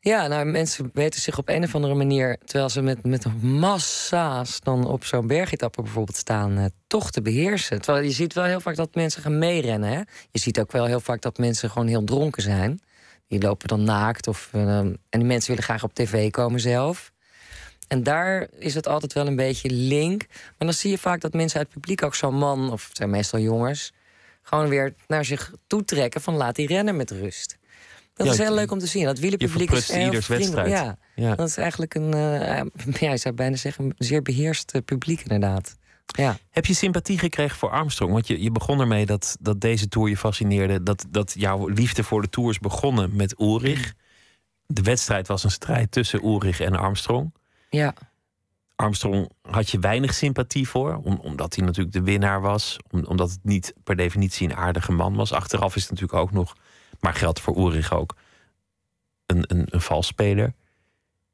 Ja, 0.00 0.26
nou, 0.26 0.44
mensen 0.44 0.90
weten 0.92 1.20
zich 1.20 1.38
op 1.38 1.48
een 1.48 1.62
of 1.62 1.74
andere 1.74 1.94
manier, 1.94 2.38
terwijl 2.44 2.68
ze 2.68 2.82
met, 2.82 3.04
met 3.04 3.42
massa's 3.42 4.60
dan 4.60 4.86
op 4.86 5.04
zo'n 5.04 5.26
bergetappe 5.26 5.82
bijvoorbeeld 5.82 6.16
staan, 6.16 6.58
eh, 6.58 6.64
toch 6.86 7.10
te 7.10 7.22
beheersen. 7.22 7.80
Terwijl 7.82 8.04
je 8.04 8.10
ziet 8.10 8.32
wel 8.32 8.44
heel 8.44 8.60
vaak 8.60 8.76
dat 8.76 8.94
mensen 8.94 9.22
gaan 9.22 9.38
meerennen. 9.38 9.90
Hè? 9.90 10.00
Je 10.30 10.38
ziet 10.38 10.60
ook 10.60 10.72
wel 10.72 10.86
heel 10.86 11.00
vaak 11.00 11.20
dat 11.20 11.38
mensen 11.38 11.70
gewoon 11.70 11.88
heel 11.88 12.04
dronken 12.04 12.42
zijn. 12.42 12.80
Die 13.28 13.40
lopen 13.42 13.68
dan 13.68 13.84
naakt. 13.84 14.26
Of, 14.26 14.48
en 14.52 14.98
die 15.10 15.24
mensen 15.24 15.48
willen 15.48 15.64
graag 15.64 15.82
op 15.84 15.94
tv 15.94 16.30
komen 16.30 16.60
zelf. 16.60 17.12
En 17.92 18.02
daar 18.02 18.46
is 18.58 18.74
het 18.74 18.88
altijd 18.88 19.12
wel 19.12 19.26
een 19.26 19.36
beetje 19.36 19.70
link. 19.70 20.26
Maar 20.28 20.52
dan 20.68 20.72
zie 20.72 20.90
je 20.90 20.98
vaak 20.98 21.20
dat 21.20 21.32
mensen 21.32 21.58
uit 21.58 21.66
het 21.66 21.74
publiek, 21.80 22.02
ook 22.02 22.14
zo'n 22.14 22.34
man, 22.34 22.72
of 22.72 22.88
het 22.88 22.96
zijn 22.96 23.10
meestal 23.10 23.38
jongens, 23.40 23.92
gewoon 24.42 24.68
weer 24.68 24.94
naar 25.06 25.24
zich 25.24 25.52
toe 25.66 25.84
trekken 25.84 26.20
van 26.20 26.34
laat 26.34 26.56
die 26.56 26.66
rennen 26.66 26.96
met 26.96 27.10
rust. 27.10 27.58
Dat 28.14 28.26
Ja, 28.26 28.32
is 28.32 28.38
heel 28.38 28.48
je- 28.48 28.54
leuk 28.54 28.70
om 28.70 28.78
te 28.78 28.86
zien. 28.86 29.04
Dat 29.04 29.18
wielerpubliek 29.18 29.70
is 29.70 29.90
ieders 29.90 30.26
wedstrijd. 30.26 30.68
Ja, 30.70 30.98
Ja. 31.14 31.34
dat 31.34 31.48
is 31.48 31.56
eigenlijk 31.56 31.94
een, 31.94 32.14
eh, 32.14 32.62
ja, 33.08 33.12
ik 33.12 33.18
zou 33.20 33.34
bijna 33.34 33.56
zeggen, 33.56 33.84
een 33.84 33.94
zeer 33.98 34.22
beheerst 34.22 34.70
eh, 34.72 34.80
publiek 34.84 35.20
inderdaad. 35.20 35.76
Ja. 36.06 36.36
Heb 36.50 36.66
je 36.66 36.74
sympathie 36.74 37.18
gekregen 37.18 37.56
voor 37.58 37.70
Armstrong? 37.70 38.12
Want 38.12 38.26
je, 38.26 38.42
je 38.42 38.50
begon 38.50 38.80
ermee 38.80 39.06
dat, 39.06 39.36
dat 39.40 39.60
deze 39.60 39.88
tour 39.88 40.08
je 40.08 40.16
fascineerde. 40.16 40.82
Dat, 40.82 41.04
dat 41.10 41.32
jouw 41.36 41.66
liefde 41.68 42.02
voor 42.04 42.22
de 42.22 42.28
tour 42.28 42.50
is 42.50 42.58
begonnen 42.58 43.16
met 43.16 43.40
Ulrich. 43.40 43.92
De 44.66 44.82
wedstrijd 44.82 45.26
was 45.28 45.44
een 45.44 45.50
strijd 45.50 45.90
tussen 45.90 46.24
Ulrich 46.24 46.60
en 46.60 46.74
Armstrong. 46.76 47.32
Ja. 47.72 47.94
Armstrong 48.76 49.30
had 49.50 49.70
je 49.70 49.78
weinig 49.78 50.14
sympathie 50.14 50.68
voor, 50.68 51.00
om- 51.04 51.18
omdat 51.22 51.54
hij 51.56 51.64
natuurlijk 51.64 51.94
de 51.94 52.02
winnaar 52.02 52.40
was. 52.40 52.76
om- 52.90 53.04
omdat 53.04 53.30
het 53.30 53.38
niet 53.42 53.74
per 53.84 53.96
definitie 53.96 54.48
een 54.48 54.56
aardige 54.56 54.92
man 54.92 55.14
was. 55.14 55.32
Achteraf 55.32 55.76
is 55.76 55.82
het 55.82 55.90
natuurlijk 55.90 56.18
ook 56.18 56.32
nog, 56.32 56.56
maar 57.00 57.14
geldt 57.14 57.40
voor 57.40 57.56
Ulrich 57.56 57.92
ook, 57.92 58.14
een, 59.26 59.44
een, 59.46 59.66
een 59.70 59.80
valsspeler. 59.80 60.52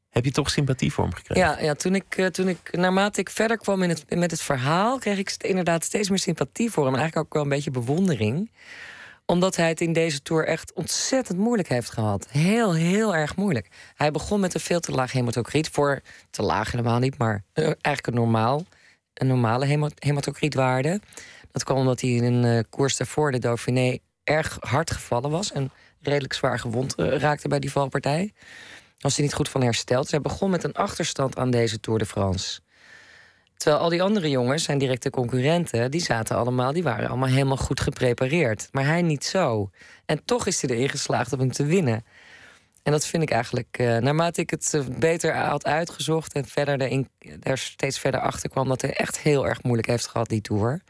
Heb 0.08 0.24
je 0.24 0.30
toch 0.30 0.50
sympathie 0.50 0.92
voor 0.92 1.04
hem 1.04 1.14
gekregen? 1.14 1.42
Ja, 1.50 1.58
ja 1.60 1.74
toen, 1.74 1.94
ik, 1.94 2.16
eh, 2.16 2.26
toen 2.26 2.48
ik, 2.48 2.76
naarmate 2.76 3.20
ik 3.20 3.30
verder 3.30 3.56
kwam 3.58 3.82
in 3.82 3.88
het, 3.88 4.04
met 4.16 4.30
het 4.30 4.42
verhaal, 4.42 4.98
kreeg 4.98 5.18
ik 5.18 5.34
inderdaad 5.38 5.84
steeds 5.84 6.08
meer 6.08 6.18
sympathie 6.18 6.70
voor 6.70 6.84
hem. 6.84 6.94
En 6.94 6.98
eigenlijk 7.00 7.28
ook 7.28 7.34
wel 7.34 7.42
een 7.42 7.56
beetje 7.56 7.70
bewondering. 7.70 8.50
Omdat 9.30 9.56
hij 9.56 9.68
het 9.68 9.80
in 9.80 9.92
deze 9.92 10.22
tour 10.22 10.46
echt 10.46 10.72
ontzettend 10.72 11.38
moeilijk 11.38 11.68
heeft 11.68 11.90
gehad. 11.90 12.26
Heel, 12.30 12.74
heel 12.74 13.14
erg 13.14 13.36
moeilijk. 13.36 13.68
Hij 13.94 14.10
begon 14.10 14.40
met 14.40 14.54
een 14.54 14.60
veel 14.60 14.80
te 14.80 14.92
laag 14.92 15.12
hematocriet. 15.12 15.68
Voor 15.68 16.00
te 16.30 16.42
laag 16.42 16.70
helemaal 16.70 16.98
niet, 16.98 17.18
maar 17.18 17.44
eh, 17.52 17.64
eigenlijk 17.64 18.06
een, 18.06 18.14
normaal, 18.14 18.64
een 19.14 19.26
normale 19.26 19.66
hema- 19.66 19.90
hematocrietwaarde. 19.98 21.00
Dat 21.52 21.64
kwam 21.64 21.76
omdat 21.76 22.00
hij 22.00 22.10
in 22.10 22.24
een 22.24 22.44
eh, 22.44 22.64
koers 22.70 22.96
daarvoor, 22.96 23.32
de 23.32 23.38
Dauphiné, 23.38 23.98
erg 24.24 24.56
hard 24.60 24.90
gevallen 24.90 25.30
was. 25.30 25.52
En 25.52 25.70
redelijk 26.00 26.32
zwaar 26.32 26.58
gewond 26.58 26.94
eh, 26.94 27.16
raakte 27.16 27.48
bij 27.48 27.58
die 27.58 27.72
valpartij 27.72 28.32
was 28.98 29.16
hij 29.16 29.24
niet 29.24 29.34
goed 29.34 29.48
van 29.48 29.62
hersteld. 29.62 30.02
Dus 30.02 30.10
hij 30.10 30.20
begon 30.20 30.50
met 30.50 30.64
een 30.64 30.74
achterstand 30.74 31.36
aan 31.36 31.50
deze 31.50 31.80
Tour 31.80 31.98
de 31.98 32.06
France. 32.06 32.60
Terwijl 33.58 33.82
al 33.82 33.88
die 33.88 34.02
andere 34.02 34.30
jongens, 34.30 34.62
zijn 34.62 34.78
directe 34.78 35.10
concurrenten, 35.10 35.90
die 35.90 36.00
zaten 36.00 36.36
allemaal, 36.36 36.72
die 36.72 36.82
waren 36.82 37.08
allemaal 37.08 37.28
helemaal 37.28 37.56
goed 37.56 37.80
geprepareerd. 37.80 38.68
Maar 38.72 38.84
hij 38.84 39.02
niet 39.02 39.24
zo. 39.24 39.70
En 40.06 40.24
toch 40.24 40.46
is 40.46 40.62
hij 40.62 40.70
erin 40.70 40.88
geslaagd 40.88 41.32
om 41.32 41.38
hem 41.38 41.52
te 41.52 41.64
winnen. 41.64 42.04
En 42.82 42.92
dat 42.92 43.06
vind 43.06 43.22
ik 43.22 43.30
eigenlijk, 43.30 43.78
eh, 43.78 43.96
naarmate 43.96 44.40
ik 44.40 44.50
het 44.50 44.74
eh, 44.74 44.80
beter 44.98 45.36
had 45.36 45.66
uitgezocht 45.66 46.32
en 46.32 46.44
verder 46.46 47.04
er 47.42 47.58
steeds 47.58 47.98
verder 47.98 48.20
achter 48.20 48.50
kwam 48.50 48.68
dat 48.68 48.80
hij 48.80 48.92
echt 48.92 49.18
heel 49.18 49.46
erg 49.46 49.62
moeilijk 49.62 49.88
heeft 49.88 50.06
gehad, 50.06 50.28
die 50.28 50.40
tour. 50.40 50.80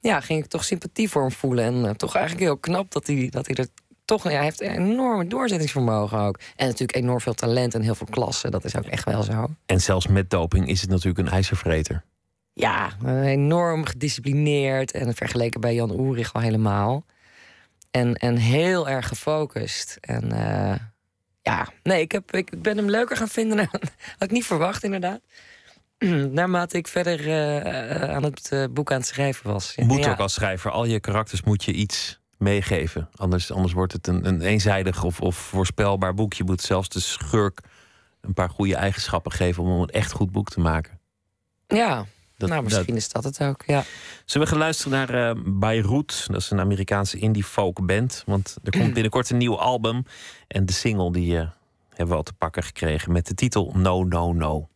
Ja, 0.00 0.20
ging 0.20 0.44
ik 0.44 0.50
toch 0.50 0.64
sympathie 0.64 1.08
voor 1.08 1.22
hem 1.22 1.32
voelen. 1.32 1.64
En 1.64 1.86
eh, 1.86 1.94
toch 1.94 2.14
eigenlijk 2.14 2.46
heel 2.46 2.58
knap 2.58 2.90
dat 2.90 3.06
hij, 3.06 3.28
dat 3.30 3.46
hij 3.46 3.56
er 3.56 3.68
toch, 4.06 4.22
ja, 4.24 4.30
hij 4.30 4.42
heeft 4.44 4.60
een 4.62 4.70
enorme 4.90 5.26
doorzettingsvermogen 5.26 6.18
ook. 6.18 6.38
En 6.56 6.66
natuurlijk 6.66 6.98
enorm 6.98 7.20
veel 7.20 7.34
talent 7.34 7.74
en 7.74 7.82
heel 7.82 7.94
veel 7.94 8.06
klasse. 8.10 8.50
Dat 8.50 8.64
is 8.64 8.76
ook 8.76 8.84
echt 8.84 9.04
wel 9.04 9.22
zo. 9.22 9.46
En 9.66 9.80
zelfs 9.80 10.06
met 10.06 10.30
doping 10.30 10.68
is 10.68 10.80
het 10.80 10.90
natuurlijk 10.90 11.18
een 11.18 11.32
ijzervreter. 11.34 12.04
Ja, 12.52 12.90
enorm 13.24 13.84
gedisciplineerd. 13.84 14.92
En 14.92 15.14
vergeleken 15.14 15.60
bij 15.60 15.74
Jan 15.74 15.90
Oerig 16.00 16.34
al 16.34 16.40
helemaal. 16.40 17.04
En, 17.90 18.14
en 18.14 18.36
heel 18.36 18.88
erg 18.88 19.08
gefocust. 19.08 19.98
En 20.00 20.32
eh, 20.32 20.74
ja, 21.42 21.68
nee, 21.82 22.00
ik, 22.00 22.12
heb, 22.12 22.32
ik 22.34 22.62
ben 22.62 22.76
hem 22.76 22.90
leuker 22.90 23.16
gaan 23.16 23.28
vinden. 23.28 23.56
dan- 23.56 23.68
Had 24.18 24.28
ik 24.28 24.30
niet 24.30 24.46
verwacht, 24.46 24.82
inderdaad. 24.84 25.20
Naarmate 26.38 26.76
ik 26.76 26.88
verder 26.88 27.20
eh, 27.20 28.00
eh, 28.02 28.10
aan 28.14 28.22
het 28.22 28.48
eh, 28.52 28.64
boek 28.70 28.90
aan 28.92 28.98
het 28.98 29.06
schrijven 29.06 29.52
was. 29.52 29.74
Moet 29.76 30.04
Ja. 30.04 30.10
ook 30.10 30.18
als 30.18 30.32
schrijver, 30.34 30.70
al 30.70 30.84
je 30.84 31.00
karakters 31.00 31.42
moet 31.42 31.64
je 31.64 31.72
iets 31.72 32.20
meegeven. 32.38 33.08
Anders, 33.16 33.52
anders 33.52 33.72
wordt 33.72 33.92
het 33.92 34.06
een, 34.06 34.26
een 34.26 34.40
eenzijdig 34.40 35.04
of, 35.04 35.20
of 35.20 35.36
voorspelbaar 35.36 36.14
boek. 36.14 36.32
Je 36.32 36.44
moet 36.44 36.60
zelfs 36.62 36.88
de 36.88 37.00
schurk 37.00 37.60
een 38.20 38.34
paar 38.34 38.50
goede 38.50 38.76
eigenschappen 38.76 39.32
geven 39.32 39.62
om 39.62 39.80
een 39.80 39.88
echt 39.88 40.12
goed 40.12 40.32
boek 40.32 40.48
te 40.48 40.60
maken. 40.60 40.98
Ja, 41.66 42.06
Dat- 42.36 42.48
nou, 42.48 42.62
misschien 42.62 42.86
dat- 42.86 42.96
is 42.96 43.08
dat 43.08 43.24
het 43.24 43.40
ook. 43.42 43.62
Ja. 43.66 43.84
Zullen 44.24 44.46
we 44.46 44.52
gaan 44.52 44.62
luisteren 44.62 44.92
naar 44.92 45.30
eh 45.30 45.42
Beirut? 45.46 46.26
Dat 46.26 46.40
is 46.40 46.50
een 46.50 46.60
Amerikaanse 46.60 47.18
indie 47.18 47.44
folk 47.44 47.86
band. 47.86 48.22
Want 48.26 48.56
er 48.64 48.78
komt 48.78 48.92
binnenkort 48.98 49.30
een 49.30 49.36
nieuw 49.36 49.58
album. 49.58 50.02
En 50.48 50.66
de 50.66 50.72
single 50.72 51.12
die 51.12 51.38
eh, 51.38 51.48
hebben 51.88 52.08
we 52.08 52.14
al 52.14 52.22
te 52.22 52.32
pakken 52.32 52.62
gekregen 52.62 53.12
met 53.12 53.26
de 53.26 53.34
titel 53.34 53.72
No 53.76 54.04
No 54.04 54.32
No. 54.32 54.68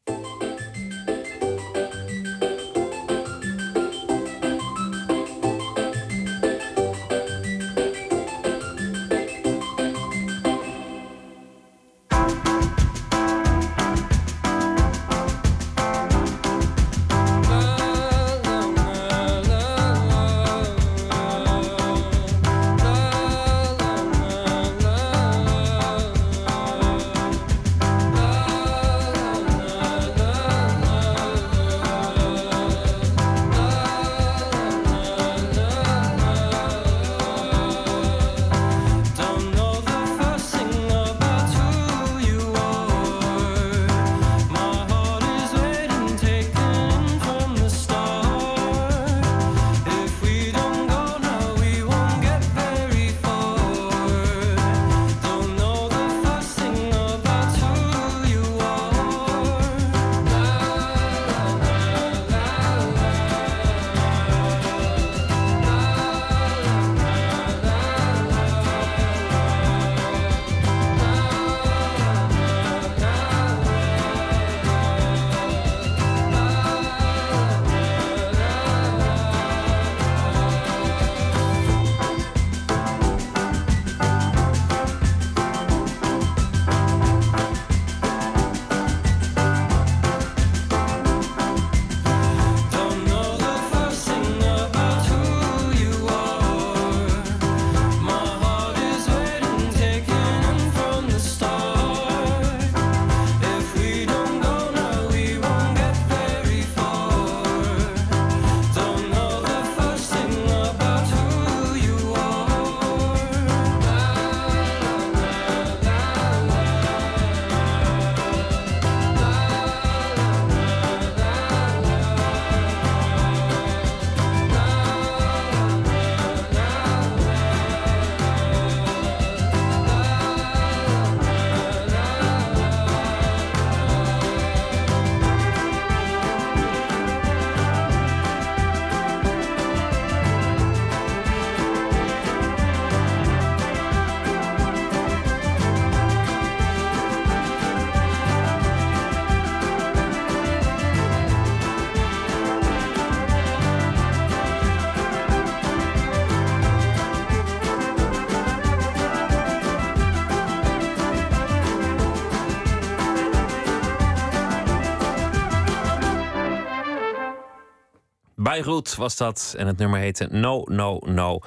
Beirut 168.64 168.94
was 168.94 169.16
dat. 169.16 169.54
En 169.56 169.66
het 169.66 169.78
nummer 169.78 170.00
heette 170.00 170.28
No, 170.30 170.62
No, 170.66 170.98
No. 171.04 171.38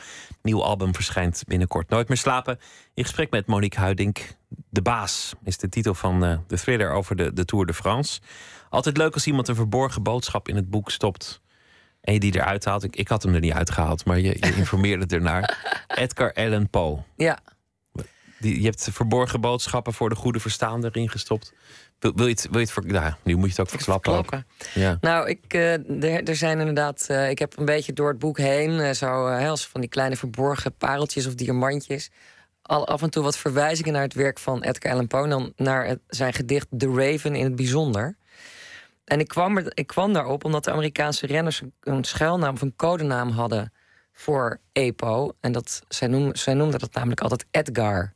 Nieuw 0.42 0.64
album 0.64 0.96
verschijnt 0.96 1.44
binnenkort. 1.48 1.90
Nooit 1.90 2.08
meer 2.08 2.18
slapen. 2.18 2.60
In 2.94 3.04
gesprek 3.04 3.32
met 3.32 3.46
Monique 3.46 3.80
Huiding. 3.80 4.18
De 4.70 4.82
Baas 4.82 5.34
is 5.44 5.58
de 5.58 5.70
titel 5.70 5.94
van 5.94 6.24
uh, 6.24 6.38
de 6.48 6.58
thriller 6.58 6.92
over 6.92 7.16
de, 7.16 7.34
de 7.34 7.46
Tour 7.46 7.66
de 7.66 7.74
France. 7.74 8.22
Altijd 8.70 8.98
leuk 8.98 9.14
als 9.14 9.28
iemand 9.28 9.48
een 9.48 9.56
verborgen 9.56 10.04
boodschap 10.04 10.48
in 10.48 10.56
het 10.56 10.70
boek 10.70 10.92
stopt. 10.92 11.42
En 12.02 12.14
je 12.14 12.20
die 12.20 12.36
eruit 12.36 12.66
haalt. 12.66 12.84
Ik, 12.84 12.96
ik 12.96 13.08
had 13.08 13.24
hem 13.24 13.34
er 13.34 13.40
niet 13.40 13.54
uitgehaald, 13.54 14.06
maar 14.06 14.20
je, 14.20 14.38
je 14.40 14.56
informeerde 14.56 15.06
ernaar. 15.16 15.58
Edgar 15.88 16.34
Allan 16.34 16.70
Poe. 16.70 17.04
Ja. 17.16 17.40
Die, 18.40 18.60
je 18.60 18.66
hebt 18.66 18.90
verborgen 18.92 19.42
boodschappen 19.42 19.94
voor 19.94 20.10
de 20.10 20.16
goede 20.16 20.40
verstaander 20.40 20.90
erin 20.94 21.10
gestopt. 21.10 21.54
Wil, 22.04 22.14
wil, 22.16 22.26
je 22.26 22.32
het, 22.32 22.42
wil 22.42 22.60
je 22.60 22.66
het 22.66 22.72
voor, 22.72 22.86
nou, 22.86 23.14
nu 23.24 23.36
moet 23.36 23.44
je 23.44 23.50
het 23.50 23.60
ook 23.60 23.70
verklappen. 23.70 24.14
verklappen. 24.14 24.48
Ja. 24.74 24.98
Nou, 25.02 25.30
ik, 25.30 25.54
uh, 25.54 26.28
er, 26.28 26.36
zijn 26.36 26.60
inderdaad. 26.60 27.08
Uh, 27.12 27.30
ik 27.30 27.40
heb 27.40 27.58
een 27.58 27.66
beetje 27.66 27.94
door 27.94 28.10
het 28.10 28.20
boek 28.20 28.38
heen. 28.38 28.72
Uh, 28.72 28.92
zo 28.92 29.56
van 29.56 29.82
die 29.82 29.90
kleine 29.90 30.16
verborgen 30.16 30.76
pareltjes 30.78 31.28
of 31.28 31.36
diamantjes. 31.36 32.12
Al 32.62 32.88
af 32.88 33.02
en 33.02 33.10
toe 33.10 33.24
wat 33.24 33.38
verwijzingen 33.38 33.94
naar 33.94 34.02
het 34.02 34.14
werk 34.14 34.40
van 34.40 34.64
Edgar 34.64 34.92
Allan 34.92 35.08
Poe. 35.08 35.28
Dan 35.28 35.54
naar 35.56 35.86
het, 35.86 36.00
zijn 36.08 36.34
gedicht 36.34 36.68
The 36.78 36.94
Raven 36.96 37.36
in 37.36 37.44
het 37.44 37.56
bijzonder. 37.56 38.18
En 39.06 39.20
ik 39.20 39.28
kwam, 39.28 39.58
er, 39.58 39.72
ik 39.74 39.88
kwam 39.88 40.14
daarop 40.14 40.46
omdat 40.46 40.64
de 40.64 40.72
Amerikaanse 40.72 41.28
renners 41.28 41.62
een 41.82 42.04
schuilnaam 42.04 42.54
of 42.54 42.62
een 42.62 42.76
codenaam 42.76 43.30
hadden 43.30 43.74
voor 44.14 44.60
EPO. 44.72 45.32
En 45.40 45.52
dat, 45.52 45.82
zij, 45.88 46.08
noem, 46.08 46.36
zij 46.36 46.54
noemden 46.54 46.80
dat 46.80 46.94
namelijk 46.94 47.22
altijd 47.22 47.46
Edgar. 47.52 48.14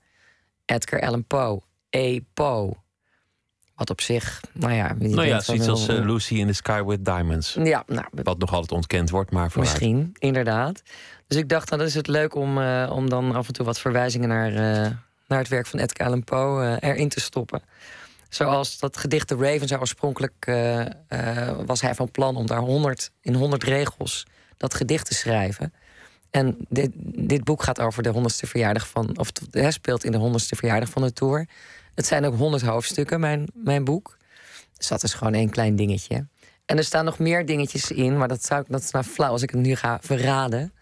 Edgar 0.65 1.01
Allan 1.01 1.25
Poe. 1.25 1.61
EPO. 1.89 2.77
Wat 3.77 3.89
op 3.89 4.01
zich, 4.01 4.41
nou 4.53 4.73
ja... 4.73 4.93
Nou 4.99 5.25
ja, 5.25 5.39
zoiets 5.39 5.67
als 5.67 5.89
uh, 5.89 6.05
Lucy 6.05 6.35
in 6.35 6.47
the 6.47 6.53
Sky 6.53 6.83
with 6.83 7.05
Diamonds. 7.05 7.57
Ja, 7.63 7.83
nou, 7.87 8.05
Wat 8.11 8.37
nog 8.37 8.53
altijd 8.53 8.71
ontkend 8.71 9.09
wordt, 9.09 9.31
maar 9.31 9.51
vooruit. 9.51 9.71
Misschien, 9.71 10.15
inderdaad. 10.19 10.81
Dus 11.27 11.37
ik 11.37 11.49
dacht, 11.49 11.69
dan 11.69 11.81
is 11.81 11.93
het 11.93 12.07
leuk 12.07 12.35
om, 12.35 12.57
uh, 12.57 12.91
om 12.93 13.09
dan 13.09 13.35
af 13.35 13.47
en 13.47 13.53
toe 13.53 13.65
wat 13.65 13.79
verwijzingen 13.79 14.29
naar, 14.29 14.51
uh, 14.51 14.91
naar 15.27 15.39
het 15.39 15.47
werk 15.47 15.67
van 15.67 15.79
Edgar 15.79 16.07
Allan 16.07 16.23
Poe 16.23 16.77
erin 16.79 17.09
te 17.09 17.19
stoppen. 17.19 17.61
Zoals 18.29 18.79
dat 18.79 18.97
gedicht 18.97 19.27
The 19.27 19.35
Raven 19.35 19.67
zou 19.67 19.79
oorspronkelijk 19.79 20.45
was 21.65 21.81
hij 21.81 21.95
van 21.95 22.11
plan 22.11 22.35
om 22.35 22.45
daar 22.45 22.59
100, 22.59 23.11
in 23.21 23.33
100 23.33 23.63
regels 23.63 24.25
dat 24.57 24.73
gedicht 24.73 25.05
te 25.05 25.13
schrijven. 25.13 25.73
En 26.31 26.57
dit, 26.69 26.91
dit 27.27 27.43
boek 27.43 27.63
gaat 27.63 27.79
over 27.79 28.03
de 28.03 28.09
honderdste 28.09 28.47
verjaardag 28.47 28.87
van, 28.87 29.17
of 29.17 29.31
het 29.51 29.73
speelt 29.73 30.03
in 30.03 30.11
de 30.11 30.17
honderdste 30.17 30.55
verjaardag 30.55 30.89
van 30.89 31.01
de 31.01 31.13
tour. 31.13 31.47
Het 31.97 32.05
zijn 32.05 32.25
ook 32.25 32.35
honderd 32.35 32.63
hoofdstukken, 32.63 33.19
mijn, 33.19 33.47
mijn 33.53 33.83
boek. 33.83 34.17
Dus 34.77 34.87
dat 34.87 35.03
is 35.03 35.13
gewoon 35.13 35.33
één 35.33 35.49
klein 35.49 35.75
dingetje. 35.75 36.27
En 36.65 36.77
er 36.77 36.83
staan 36.83 37.05
nog 37.05 37.19
meer 37.19 37.45
dingetjes 37.45 37.91
in, 37.91 38.17
maar 38.17 38.27
dat, 38.27 38.45
zou, 38.45 38.63
dat 38.67 38.81
is 38.81 38.91
nou 38.91 39.05
flauw 39.05 39.31
als 39.31 39.41
ik 39.41 39.49
het 39.49 39.59
nu 39.59 39.75
ga 39.75 39.99
verraden. 40.01 40.73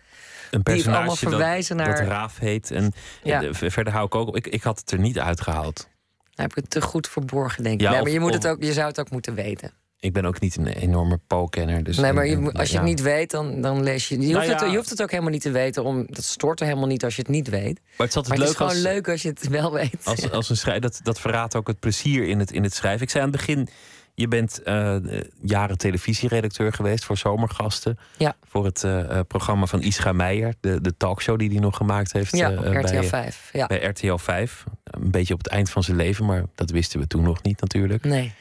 Een 0.52 0.64
personage 0.64 1.16
verwijzen 1.16 1.78
dat, 1.78 1.88
naar... 1.88 1.98
dat 1.98 2.08
Raaf 2.08 2.40
heet. 2.40 2.72
En, 2.72 2.94
ja. 3.24 3.44
en 3.44 3.56
verder 3.56 3.94
hou 3.94 4.06
ik 4.06 4.16
ook 4.16 4.28
op. 4.28 4.36
Ik, 4.36 4.48
ik 4.48 4.64
had 4.64 4.80
het 4.80 4.92
er 4.92 5.00
niet 5.00 5.20
uitgehaald. 5.20 5.88
Nou, 6.36 6.50
heb 6.50 6.50
ik 6.50 6.56
het 6.56 6.70
te 6.70 6.82
goed 6.82 7.08
verborgen, 7.08 7.64
denk 7.64 7.76
ik. 7.76 7.82
Ja, 7.82 7.92
nee, 7.92 8.02
maar 8.02 8.12
je, 8.12 8.20
moet 8.20 8.34
het 8.34 8.48
ook, 8.48 8.64
je 8.64 8.74
zou 8.74 8.88
het 8.88 9.00
ook 9.00 9.10
moeten 9.10 9.36
weten. 9.36 9.72
Ik 10.00 10.14
ben 10.14 10.26
ook 10.26 10.40
niet 10.40 10.58
een 10.58 10.68
enorme 10.68 11.20
Po-kenner. 11.28 11.84
Dus 11.84 11.98
nee, 11.98 12.14
maar 12.14 12.28
je, 12.28 12.52
als 12.52 12.70
je 12.70 12.78
het 12.78 12.86
niet 12.86 13.02
weet, 13.02 13.32
dan, 13.32 13.62
dan 13.62 13.84
lees 13.84 14.08
je. 14.08 14.20
Je, 14.20 14.34
nou 14.34 14.48
hoeft 14.48 14.60
het, 14.62 14.72
je 14.72 14.78
hoeft 14.78 14.90
het 14.90 15.02
ook 15.02 15.12
helemaal 15.12 15.32
niet 15.32 15.42
te 15.42 15.52
weten. 15.52 15.84
Om, 15.84 16.06
dat 16.10 16.24
stort 16.24 16.60
er 16.60 16.66
helemaal 16.66 16.88
niet 16.88 17.04
als 17.04 17.16
je 17.16 17.22
het 17.22 17.32
niet 17.32 17.50
weet. 17.50 17.82
Maar 17.98 18.08
het, 18.08 18.28
maar 18.28 18.38
het 18.38 18.50
is 18.50 18.56
gewoon 18.56 18.82
leuk 18.82 19.10
als 19.10 19.22
je 19.22 19.30
het 19.30 19.48
wel 19.48 19.72
weet. 19.72 20.02
Als, 20.04 20.32
als 20.32 20.50
een 20.50 20.58
schrijver, 20.58 20.82
dat, 20.82 21.00
dat 21.04 21.20
verraadt 21.20 21.56
ook 21.56 21.68
het 21.68 21.80
plezier 21.80 22.28
in 22.28 22.40
het, 22.40 22.52
in 22.52 22.64
het 22.64 22.74
schrijven. 22.74 23.02
Ik 23.02 23.10
zei 23.10 23.24
aan 23.24 23.30
het 23.30 23.38
begin. 23.38 23.68
Je 24.14 24.28
bent 24.28 24.62
uh, 24.66 24.96
jaren 25.42 25.78
televisieredacteur 25.78 26.74
geweest 26.74 27.06
voor 27.06 27.18
zomergasten. 27.18 27.98
Ja. 28.18 28.36
Voor 28.48 28.66
het 28.66 28.84
uh, 28.84 29.20
programma 29.28 29.66
van 29.66 29.82
Ischa 29.82 30.12
Meijer, 30.12 30.54
de, 30.60 30.82
de 30.82 30.98
talkshow 30.98 31.40
die 31.40 31.50
hij 31.50 31.60
nog 31.60 31.78
gemaakt 31.78 32.14
heeft. 32.14 32.38
Ja, 32.38 32.52
uh, 32.52 32.82
RTL 32.82 33.02
5. 33.02 33.50
Ja. 33.54 33.68
Bij 33.68 33.84
RTL 33.84 34.16
5. 34.16 34.64
Een 34.84 35.12
beetje 35.12 35.34
op 35.34 35.40
het 35.44 35.52
eind 35.52 35.70
van 35.70 35.84
zijn 35.84 35.98
leven, 35.98 36.26
maar 36.26 36.44
dat 36.56 36.70
wisten 36.70 37.00
we 37.00 37.08
toen 37.08 37.24
nog 37.24 37.42
niet 37.42 37.62
natuurlijk. 37.62 38.04
Nee. 38.04 38.34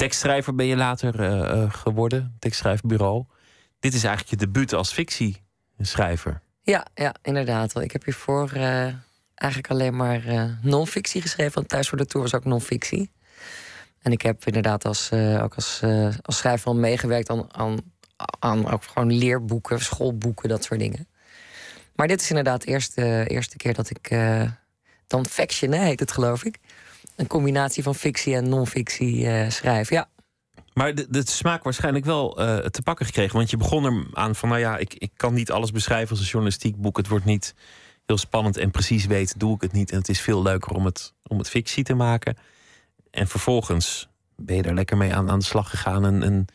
Tekstschrijver 0.00 0.54
ben 0.54 0.66
je 0.66 0.76
later 0.76 1.20
uh, 1.20 1.72
geworden, 1.72 2.36
tekstschrijfbureau. 2.38 3.24
Dit 3.80 3.94
is 3.94 4.04
eigenlijk 4.04 4.40
je 4.40 4.46
debuut 4.46 4.72
als 4.72 4.92
fictieschrijver. 4.92 6.40
Ja, 6.62 6.86
ja, 6.94 7.14
inderdaad. 7.22 7.80
Ik 7.80 7.92
heb 7.92 8.04
hiervoor 8.04 8.50
uh, 8.54 8.62
eigenlijk 9.34 9.70
alleen 9.70 9.96
maar 9.96 10.26
uh, 10.26 10.44
non-fictie 10.62 11.20
geschreven. 11.20 11.54
Want 11.54 11.68
Thuis 11.68 11.88
voor 11.88 11.98
de 11.98 12.06
Tour 12.06 12.24
was 12.30 12.34
ook 12.34 12.44
non-fictie. 12.44 13.10
En 14.02 14.12
ik 14.12 14.22
heb 14.22 14.46
inderdaad 14.46 14.84
als, 14.84 15.12
ook 15.42 15.54
als, 15.54 15.82
als 16.22 16.36
schrijver 16.36 16.66
al 16.66 16.76
meegewerkt 16.76 17.30
aan, 17.30 17.54
aan, 17.54 17.78
aan 18.38 18.70
ook 18.70 18.84
gewoon 18.84 19.12
leerboeken, 19.12 19.80
schoolboeken, 19.80 20.48
dat 20.48 20.64
soort 20.64 20.80
dingen. 20.80 21.08
Maar 21.94 22.08
dit 22.08 22.20
is 22.20 22.28
inderdaad 22.28 22.62
de 22.62 22.68
eerste, 22.68 23.24
eerste 23.26 23.56
keer 23.56 23.74
dat 23.74 23.90
ik. 23.90 24.08
dan 25.06 25.26
Faction 25.26 25.72
heet 25.72 26.00
het, 26.00 26.12
geloof 26.12 26.44
ik 26.44 26.58
een 27.20 27.26
combinatie 27.26 27.82
van 27.82 27.94
fictie 27.94 28.34
en 28.34 28.48
non-fictie 28.48 29.24
uh, 29.24 29.50
schrijf. 29.50 29.90
Ja. 29.90 30.08
Maar 30.72 30.94
de, 30.94 31.06
de 31.10 31.28
smaak 31.30 31.62
waarschijnlijk 31.62 32.04
wel 32.04 32.40
uh, 32.40 32.56
te 32.56 32.82
pakken 32.82 33.06
gekregen. 33.06 33.36
Want 33.36 33.50
je 33.50 33.56
begon 33.56 33.84
er 33.84 34.06
aan 34.12 34.34
van, 34.34 34.48
nou 34.48 34.60
ja, 34.60 34.76
ik, 34.76 34.94
ik 34.94 35.10
kan 35.16 35.34
niet 35.34 35.50
alles 35.50 35.70
beschrijven 35.70 36.10
als 36.10 36.18
een 36.20 36.26
journalistiek 36.26 36.76
boek. 36.76 36.96
Het 36.96 37.08
wordt 37.08 37.24
niet 37.24 37.54
heel 38.06 38.18
spannend 38.18 38.56
en 38.56 38.70
precies 38.70 39.06
weten, 39.06 39.38
doe 39.38 39.54
ik 39.54 39.60
het 39.60 39.72
niet. 39.72 39.90
En 39.90 39.98
het 39.98 40.08
is 40.08 40.20
veel 40.20 40.42
leuker 40.42 40.72
om 40.72 40.84
het, 40.84 41.14
om 41.26 41.38
het 41.38 41.48
fictie 41.48 41.84
te 41.84 41.94
maken. 41.94 42.36
En 43.10 43.28
vervolgens 43.28 44.08
ben 44.36 44.56
je 44.56 44.62
er 44.62 44.74
lekker 44.74 44.96
mee 44.96 45.14
aan, 45.14 45.30
aan 45.30 45.38
de 45.38 45.44
slag 45.44 45.70
gegaan 45.70 46.04
en, 46.04 46.22
en 46.22 46.46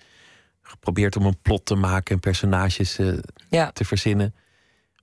geprobeerd 0.62 1.16
om 1.16 1.26
een 1.26 1.42
plot 1.42 1.66
te 1.66 1.76
maken 1.76 2.16
en 2.16 2.20
personages 2.20 3.00
uh, 3.00 3.18
ja. 3.50 3.72
te 3.72 3.86
verzinnen. 3.86 4.36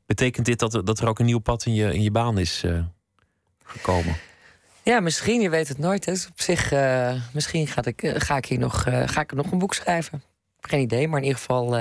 Betekent 0.06 0.46
dit 0.46 0.58
dat, 0.58 0.80
dat 0.84 1.00
er 1.00 1.08
ook 1.08 1.18
een 1.18 1.26
nieuw 1.26 1.38
pad 1.38 1.66
in 1.66 1.74
je, 1.74 1.94
in 1.94 2.02
je 2.02 2.10
baan 2.10 2.38
is 2.38 2.64
gekomen? 3.64 4.16
Ja, 4.84 5.00
misschien, 5.00 5.40
je 5.40 5.50
weet 5.50 5.68
het 5.68 5.78
nooit. 5.78 6.04
Dus 6.04 6.26
op 6.26 6.40
zich, 6.40 6.72
uh, 6.72 7.14
misschien 7.32 7.66
ga 7.66 7.84
ik, 7.84 8.02
uh, 8.02 8.12
ga, 8.16 8.36
ik 8.36 8.46
hier 8.46 8.58
nog, 8.58 8.86
uh, 8.86 9.08
ga 9.08 9.20
ik 9.20 9.32
nog 9.32 9.52
een 9.52 9.58
boek 9.58 9.74
schrijven. 9.74 10.22
Geen 10.60 10.80
idee, 10.80 11.08
maar 11.08 11.18
in 11.18 11.24
ieder 11.24 11.38
geval, 11.38 11.78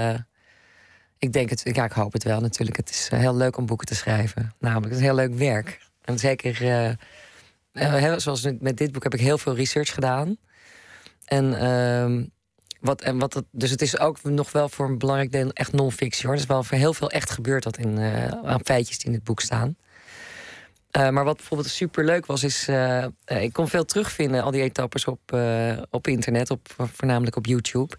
ik 1.17 1.33
denk 1.33 1.49
het, 1.49 1.61
ja, 1.63 1.83
ik 1.83 1.91
hoop 1.91 2.13
het 2.13 2.23
wel 2.23 2.39
natuurlijk. 2.39 2.77
Het 2.77 2.89
is 2.89 3.09
heel 3.09 3.35
leuk 3.35 3.57
om 3.57 3.65
boeken 3.65 3.87
te 3.87 3.95
schrijven. 3.95 4.53
Namelijk, 4.59 4.89
het 4.89 4.99
is 4.99 5.05
heel 5.05 5.15
leuk 5.15 5.33
werk. 5.33 5.79
En 6.01 6.19
zeker, 6.19 6.97
zoals 8.17 8.47
met 8.59 8.77
dit 8.77 8.91
boek 8.91 9.03
heb 9.03 9.13
ik 9.13 9.19
heel 9.19 9.37
veel 9.37 9.55
research 9.55 9.93
gedaan. 9.93 10.37
En, 11.25 11.59
ehm, 11.59 12.25
wat, 12.79 13.01
en 13.01 13.19
wat 13.19 13.33
het, 13.33 13.45
dus 13.51 13.69
het 13.69 13.81
is 13.81 13.99
ook 13.99 14.23
nog 14.23 14.51
wel 14.51 14.69
voor 14.69 14.85
een 14.85 14.97
belangrijk 14.97 15.31
deel 15.31 15.51
echt 15.51 15.71
non-fictie 15.71 16.25
hoor. 16.25 16.35
Er 16.35 16.41
is 16.41 16.47
wel 16.47 16.63
voor 16.63 16.77
heel 16.77 16.93
veel 16.93 17.09
echt 17.09 17.29
gebeurd 17.29 17.63
dat 17.63 17.77
in, 17.77 17.99
aan 18.43 18.61
feitjes 18.63 18.97
die 18.97 19.07
in 19.07 19.13
het 19.13 19.23
boek 19.23 19.41
staan. 19.41 19.75
Uh, 20.97 21.09
maar 21.09 21.23
wat 21.23 21.35
bijvoorbeeld 21.35 21.69
super 21.69 22.05
leuk 22.05 22.25
was, 22.25 22.43
is. 22.43 22.67
Uh, 22.69 23.05
ik 23.25 23.53
kon 23.53 23.67
veel 23.67 23.85
terugvinden, 23.85 24.43
al 24.43 24.51
die 24.51 24.61
etappes 24.61 25.05
op, 25.05 25.37
op 25.89 26.07
internet, 26.07 26.49
op, 26.49 26.67
voornamelijk 26.77 27.35
op 27.35 27.45
YouTube. 27.45 27.95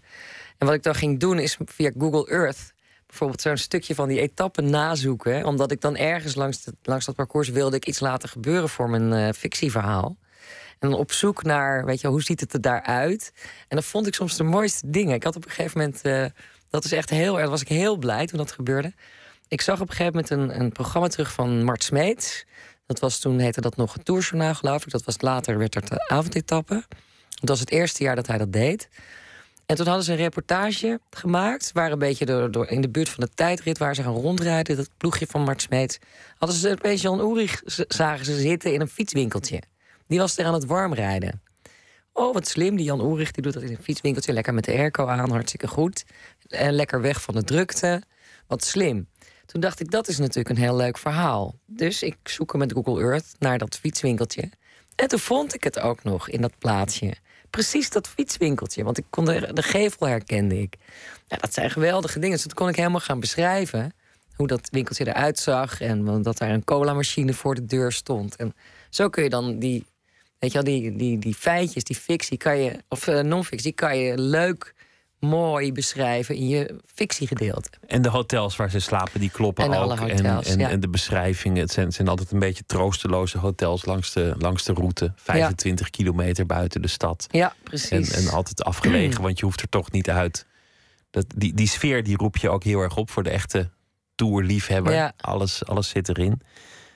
En 0.57 0.67
wat 0.67 0.75
ik 0.75 0.83
dan 0.83 0.95
ging 0.95 1.19
doen, 1.19 1.39
is 1.39 1.57
via 1.65 1.91
Google 1.97 2.27
Earth 2.31 2.73
bijvoorbeeld 3.07 3.41
zo'n 3.41 3.57
stukje 3.57 3.95
van 3.95 4.07
die 4.07 4.19
etappen 4.19 4.69
nazoeken. 4.69 5.45
Omdat 5.45 5.71
ik 5.71 5.81
dan 5.81 5.97
ergens 5.97 6.35
langs, 6.35 6.63
langs 6.83 7.05
dat 7.05 7.15
parcours 7.15 7.49
wilde 7.49 7.75
ik 7.75 7.87
iets 7.87 7.99
laten 7.99 8.29
gebeuren 8.29 8.69
voor 8.69 8.89
mijn 8.89 9.33
fictieverhaal. 9.33 10.17
En 10.79 10.89
dan 10.89 10.99
op 10.99 11.11
zoek 11.11 11.43
naar, 11.43 11.85
weet 11.85 12.01
je, 12.01 12.07
hoe 12.07 12.23
ziet 12.23 12.39
het 12.39 12.53
er 12.53 12.61
daaruit? 12.61 13.31
En 13.67 13.75
dan 13.75 13.83
vond 13.83 14.07
ik 14.07 14.13
soms 14.13 14.37
de 14.37 14.43
mooiste 14.43 14.89
dingen. 14.89 15.15
Ik 15.15 15.23
had 15.23 15.35
op 15.35 15.45
een 15.45 15.51
gegeven 15.51 15.79
moment, 15.79 16.01
dat 16.69 16.85
is 16.85 16.91
echt 16.91 17.09
heel 17.09 17.39
erg, 17.39 17.49
was 17.49 17.61
ik 17.61 17.67
heel 17.67 17.97
blij 17.97 18.25
toen 18.25 18.37
dat 18.37 18.51
gebeurde. 18.51 18.93
Ik 19.47 19.61
zag 19.61 19.81
op 19.81 19.89
een 19.89 19.95
gegeven 19.95 20.25
moment 20.29 20.51
een, 20.51 20.61
een 20.61 20.71
programma 20.71 21.07
terug 21.07 21.33
van 21.33 21.63
Mart 21.63 21.83
Smeets. 21.83 22.45
Dat 22.85 22.99
was 22.99 23.19
toen 23.19 23.39
heette 23.39 23.61
dat 23.61 23.75
nog 23.75 23.93
het 23.93 24.05
tourjournaal, 24.05 24.55
geloof 24.55 24.85
ik. 24.85 24.91
Dat 24.91 25.03
was 25.03 25.21
later 25.21 25.57
werd 25.57 25.73
het 25.73 25.87
de 25.87 26.07
avondetappe. 26.07 26.83
Dat 27.29 27.49
was 27.49 27.59
het 27.59 27.71
eerste 27.71 28.03
jaar 28.03 28.15
dat 28.15 28.27
hij 28.27 28.37
dat 28.37 28.53
deed. 28.53 28.89
En 29.65 29.75
toen 29.75 29.85
hadden 29.85 30.03
ze 30.05 30.11
een 30.11 30.17
reportage 30.17 30.99
gemaakt. 31.09 31.71
Waar 31.73 31.91
een 31.91 31.99
beetje 31.99 32.25
door, 32.25 32.51
door, 32.51 32.67
in 32.67 32.81
de 32.81 32.89
buurt 32.89 33.09
van 33.09 33.23
de 33.23 33.29
tijdrit 33.33 33.77
waar 33.77 33.95
ze 33.95 34.03
gaan 34.03 34.13
rondrijden. 34.13 34.75
Dat 34.75 34.89
ploegje 34.97 35.27
van 35.29 35.43
Mart 35.43 35.61
Smeets. 35.61 35.97
Hadden 36.37 36.57
ze 36.57 36.71
opeens 36.71 37.01
Jan 37.01 37.21
Oerig 37.21 37.61
zagen 37.87 38.25
ze 38.25 38.39
zitten 38.39 38.73
in 38.73 38.81
een 38.81 38.87
fietswinkeltje. 38.87 39.61
Die 40.07 40.19
was 40.19 40.37
er 40.37 40.45
aan 40.45 40.53
het 40.53 40.65
warmrijden. 40.65 41.41
Oh, 42.13 42.33
wat 42.33 42.47
slim. 42.47 42.75
Die 42.75 42.85
Jan 42.85 43.01
Oerig 43.01 43.31
die 43.31 43.43
doet 43.43 43.53
dat 43.53 43.63
in 43.63 43.69
een 43.69 43.83
fietswinkeltje. 43.83 44.33
Lekker 44.33 44.53
met 44.53 44.63
de 44.63 44.71
airco 44.71 45.07
aan, 45.07 45.31
hartstikke 45.31 45.67
goed. 45.67 46.03
En 46.47 46.73
lekker 46.73 47.01
weg 47.01 47.21
van 47.21 47.33
de 47.33 47.43
drukte. 47.43 48.01
Wat 48.47 48.63
slim. 48.63 49.07
Toen 49.45 49.61
dacht 49.61 49.79
ik, 49.79 49.91
dat 49.91 50.07
is 50.07 50.17
natuurlijk 50.17 50.49
een 50.49 50.63
heel 50.63 50.75
leuk 50.75 50.97
verhaal. 50.97 51.55
Dus 51.65 52.03
ik 52.03 52.17
zoek 52.23 52.55
met 52.57 52.73
Google 52.73 53.01
Earth 53.01 53.35
naar 53.39 53.57
dat 53.57 53.77
fietswinkeltje. 53.77 54.49
En 54.95 55.07
toen 55.07 55.19
vond 55.19 55.53
ik 55.53 55.63
het 55.63 55.79
ook 55.79 56.03
nog 56.03 56.29
in 56.29 56.41
dat 56.41 56.57
plaatsje. 56.57 57.13
Precies 57.49 57.89
dat 57.89 58.07
fietswinkeltje, 58.07 58.83
want 58.83 58.97
ik 58.97 59.05
kon 59.09 59.25
de, 59.25 59.51
gevel 59.53 60.07
herkende 60.07 60.61
ik. 60.61 60.75
Ja, 61.27 61.37
dat 61.37 61.53
zijn 61.53 61.71
geweldige 61.71 62.19
dingen. 62.19 62.35
Dus 62.35 62.45
toen 62.45 62.53
kon 62.53 62.69
ik 62.69 62.75
helemaal 62.75 62.99
gaan 62.99 63.19
beschrijven 63.19 63.93
hoe 64.35 64.47
dat 64.47 64.69
winkeltje 64.71 65.07
eruit 65.07 65.39
zag. 65.39 65.81
En 65.81 66.21
dat 66.21 66.37
daar 66.37 66.49
een 66.49 66.63
cola-machine 66.63 67.33
voor 67.33 67.55
de 67.55 67.65
deur 67.65 67.91
stond. 67.91 68.35
En 68.35 68.53
zo 68.89 69.09
kun 69.09 69.23
je 69.23 69.29
dan 69.29 69.59
die, 69.59 69.85
weet 70.39 70.51
je 70.51 70.61
wel, 70.61 70.73
die, 70.73 70.95
die, 70.95 71.19
die 71.19 71.35
feitjes, 71.35 71.83
die 71.83 71.95
fictie, 71.95 72.37
kan 72.37 72.57
je, 72.57 72.79
of 72.87 73.07
uh, 73.07 73.19
non-fictie, 73.19 73.71
kan 73.71 73.97
je 73.97 74.17
leuk 74.17 74.72
mooi 75.23 75.71
beschrijven 75.71 76.35
in 76.35 76.47
je 76.47 76.79
fictiegedeelte. 76.85 77.69
En 77.87 78.01
de 78.01 78.09
hotels 78.09 78.55
waar 78.55 78.69
ze 78.69 78.79
slapen, 78.79 79.19
die 79.19 79.29
kloppen 79.29 79.63
En 79.63 79.69
ook. 79.69 79.75
alle 79.75 79.97
hotels, 79.97 80.45
en, 80.45 80.51
en, 80.51 80.59
ja. 80.59 80.69
en 80.69 80.79
de 80.79 80.89
beschrijvingen. 80.89 81.61
Het 81.61 81.71
zijn, 81.71 81.85
het 81.85 81.95
zijn 81.95 82.07
altijd 82.07 82.31
een 82.31 82.39
beetje 82.39 82.63
troosteloze 82.65 83.37
hotels 83.37 83.85
langs 83.85 84.13
de, 84.13 84.35
langs 84.37 84.63
de 84.63 84.73
route. 84.73 85.13
25 85.15 85.89
kilometer 85.89 86.45
buiten 86.45 86.81
de 86.81 86.87
stad. 86.87 87.27
Ja, 87.31 87.47
En, 87.49 87.63
precies. 87.63 88.11
en 88.11 88.29
altijd 88.29 88.63
afgelegen, 88.63 89.21
want 89.27 89.39
je 89.39 89.45
hoeft 89.45 89.61
er 89.61 89.69
toch 89.69 89.91
niet 89.91 90.09
uit. 90.09 90.45
Dat, 91.09 91.25
die, 91.35 91.53
die 91.53 91.67
sfeer 91.67 92.03
die 92.03 92.17
roep 92.17 92.37
je 92.37 92.49
ook 92.49 92.63
heel 92.63 92.79
erg 92.79 92.97
op 92.97 93.09
voor 93.09 93.23
de 93.23 93.29
echte 93.29 93.69
tourliefhebber. 94.15 94.93
Ja. 94.93 95.13
Alles, 95.17 95.65
alles 95.65 95.89
zit 95.89 96.09
erin. 96.09 96.41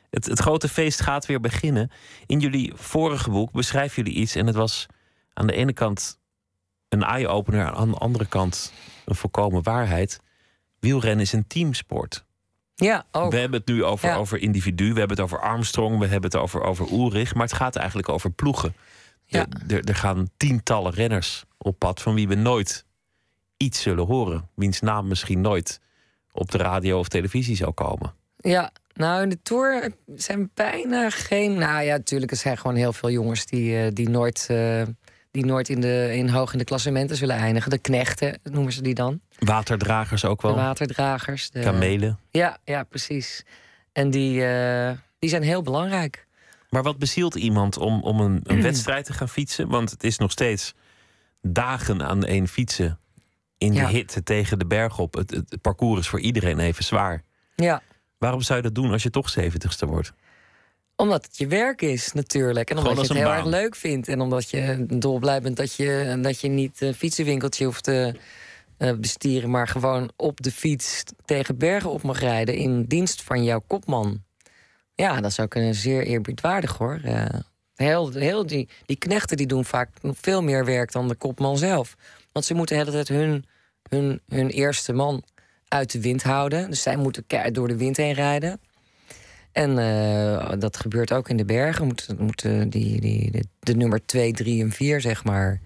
Het, 0.10 0.26
het 0.26 0.40
grote 0.40 0.68
feest 0.68 1.02
gaat 1.02 1.26
weer 1.26 1.40
beginnen. 1.40 1.92
In 2.26 2.40
jullie 2.40 2.72
vorige 2.76 3.30
boek 3.30 3.52
beschrijven 3.52 4.04
jullie 4.04 4.20
iets. 4.20 4.36
En 4.36 4.48
het 4.48 4.56
was 4.56 4.86
aan 5.34 5.48
de 5.48 5.54
ene 5.54 5.74
kant 5.74 6.20
een 6.90 7.04
eye-opener. 7.04 7.72
Aan 7.72 7.90
de 7.92 7.98
andere 7.98 8.26
kant 8.26 8.74
een 9.06 9.16
volkomen 9.16 9.64
waarheid. 9.64 10.20
Wielrennen 10.80 11.26
is 11.26 11.34
een 11.34 11.48
teamsport. 11.48 12.26
ja, 12.76 13.06
ook. 13.12 13.32
We 13.32 13.38
hebben 13.38 13.60
het 13.60 13.68
nu 13.70 13.84
over, 13.84 14.10
Ja. 14.10 14.16
over 14.16 14.38
individu. 14.40 14.94
We 14.94 15.00
hebben 15.00 15.18
het 15.18 15.26
over 15.26 15.40
Armstrong. 15.42 16.00
We 16.00 16.06
hebben 16.08 16.30
het 16.32 16.40
over, 16.40 16.62
over 16.62 16.92
Ulrich. 16.92 17.34
Maar 17.34 17.44
het 17.48 17.56
gaat 17.56 17.76
eigenlijk 17.76 18.10
over 18.10 18.32
ploegen. 18.32 18.76
Ja. 19.26 19.46
Er, 19.68 19.76
er, 19.78 19.84
er 19.84 19.96
gaan 19.96 20.30
tientallen 20.38 20.92
renners 20.94 21.46
op 21.58 21.80
pad 21.80 22.02
van 22.02 22.14
wie 22.14 22.28
we 22.28 22.36
nooit 22.36 22.86
iets 23.58 23.82
zullen 23.82 24.06
horen. 24.06 24.50
Wiens 24.56 24.80
naam 24.80 25.08
misschien 25.08 25.42
nooit 25.42 25.80
op 26.32 26.52
de 26.52 26.58
radio 26.58 27.00
of 27.00 27.08
televisie 27.08 27.56
zou 27.56 27.72
komen. 27.72 28.14
Ja, 28.38 28.72
nou 28.94 29.22
in 29.24 29.30
de 29.30 29.42
Tour 29.42 29.92
zijn 30.16 30.52
bijna 30.54 31.10
geen... 31.10 31.54
Nou 31.54 31.84
ja, 31.84 31.96
natuurlijk, 31.98 32.32
er 32.32 32.38
zijn 32.38 32.58
gewoon 32.58 32.76
heel 32.76 32.94
veel 32.94 33.10
jongens 33.12 33.46
die, 33.46 33.78
eh, 33.84 33.92
die 33.94 34.10
nooit... 34.10 34.46
eh, 34.50 34.82
die 35.38 35.46
nooit 35.46 35.70
in, 35.70 35.82
de, 35.82 36.12
in 36.16 36.30
hoog 36.30 36.52
in 36.52 36.58
de 36.58 36.64
klassementen 36.64 37.16
zullen 37.18 37.36
eindigen. 37.36 37.70
De 37.70 37.78
knechten 37.78 38.40
noemen 38.44 38.74
ze 38.74 38.82
die 38.82 38.94
dan. 38.94 39.20
Waterdragers 39.40 40.26
ook 40.26 40.42
De 40.42 40.48
wel. 40.48 40.56
waterdragers. 40.56 41.50
De, 41.50 41.60
Kamelen. 41.60 42.20
Ja, 42.32 42.58
ja, 42.64 42.84
precies. 42.84 43.46
En 43.94 44.10
die, 44.10 44.46
eh, 44.46 44.92
die 45.20 45.30
zijn 45.30 45.44
heel 45.44 45.62
belangrijk. 45.62 46.26
Maar 46.70 46.84
wat 46.84 46.98
bezielt 46.98 47.36
iemand 47.36 47.78
om, 47.78 48.02
om 48.04 48.20
een, 48.20 48.40
een 48.44 48.62
wedstrijd 48.70 49.06
te 49.06 49.14
gaan 49.14 49.30
fietsen? 49.30 49.68
Want 49.68 49.92
het 49.92 50.04
is 50.04 50.18
nog 50.18 50.32
steeds 50.32 50.74
dagen 51.42 52.04
aan 52.08 52.24
één 52.26 52.48
fietsen. 52.48 53.00
In 53.58 53.74
Ja. 53.74 53.86
de 53.86 53.92
hitte 53.94 54.24
tegen 54.24 54.60
de 54.60 54.66
berg 54.66 55.00
op. 55.00 55.14
Het, 55.14 55.32
het 55.32 55.62
parcours 55.62 56.00
is 56.00 56.08
voor 56.08 56.20
iedereen 56.20 56.60
even 56.60 56.84
zwaar. 56.84 57.24
Ja, 57.56 57.82
Waarom 58.18 58.42
zou 58.42 58.58
je 58.58 58.64
dat 58.64 58.76
doen 58.76 58.92
als 58.92 59.04
je 59.04 59.10
toch 59.10 59.30
zeventigste 59.30 59.86
wordt? 59.86 60.14
Omdat 60.98 61.26
het 61.26 61.38
je 61.38 61.48
werk 61.48 61.82
is 61.82 62.14
natuurlijk. 62.14 62.70
En 62.70 62.78
omdat 62.78 62.96
je 62.96 63.02
het 63.02 63.24
heel 63.24 63.34
erg 63.34 63.46
leuk 63.46 63.76
vindt. 63.76 64.08
En 64.08 64.22
omdat 64.22 64.50
je 64.50 64.86
dolblij 64.90 65.42
bent 65.42 65.58
dat 65.58 65.74
je, 65.74 66.18
dat 66.22 66.42
je 66.42 66.48
niet 66.48 66.82
een 66.82 66.94
fietsenwinkeltje 66.94 67.66
hoeft 67.66 67.84
te 67.84 68.14
eh, 68.78 68.94
bestieren... 68.94 69.50
maar 69.50 69.68
gewoon 69.68 70.12
op 70.16 70.42
de 70.42 70.52
fiets 70.52 71.04
tegen 71.26 71.58
bergen 71.58 71.90
op 71.90 72.02
mag 72.02 72.20
rijden... 72.20 72.56
in 72.56 72.84
dienst 72.84 73.22
van 73.22 73.44
jouw 73.44 73.64
kopman. 73.68 74.24
Ja, 74.94 75.22
dat 75.22 75.32
is 75.32 75.40
ook 75.40 75.56
een 75.56 75.76
zeer 75.76 76.04
eerbiedwaardig 76.04 76.78
hoor. 76.78 77.00
Eh, 77.04 77.26
heel, 77.76 78.12
heel 78.12 78.46
die, 78.46 78.70
die 78.86 78.98
knechten 78.98 79.38
die 79.38 79.48
doen 79.48 79.66
vaak 79.66 79.90
veel 80.02 80.44
meer 80.44 80.66
werk 80.66 80.92
dan 80.92 81.08
de 81.08 81.16
kopman 81.16 81.58
zelf. 81.58 81.96
Want 82.32 82.46
ze 82.46 82.54
moeten 82.54 82.76
de 82.76 82.82
hele 82.84 82.96
tijd 82.96 83.08
hun, 83.08 83.46
hun, 83.90 84.22
hun 84.28 84.50
eerste 84.50 84.94
man 84.94 85.24
uit 85.68 85.92
de 85.92 86.02
wind 86.02 86.24
houden. 86.24 86.70
Dus 86.70 86.82
zij 86.82 86.96
moeten 86.96 87.28
keihard 87.28 87.56
door 87.56 87.68
de 87.68 87.78
wind 87.78 87.98
heen 87.98 88.14
rijden. 88.14 88.60
En 89.58 89.78
eh, 89.78 90.60
dat 90.60 90.78
gebeurt 90.78 91.14
ook 91.14 91.30
in 91.30 91.38
de 91.38 91.46
bergen. 91.46 91.86
Moeten, 91.86 92.18
moeten 92.20 92.70
die, 92.70 93.02
die, 93.02 93.50
de, 93.60 93.76
nummer 93.76 94.06
2, 94.06 94.32
3 94.34 94.64
en 94.64 94.72
4, 94.72 95.02
zeg 95.02 95.24
maar... 95.24 95.60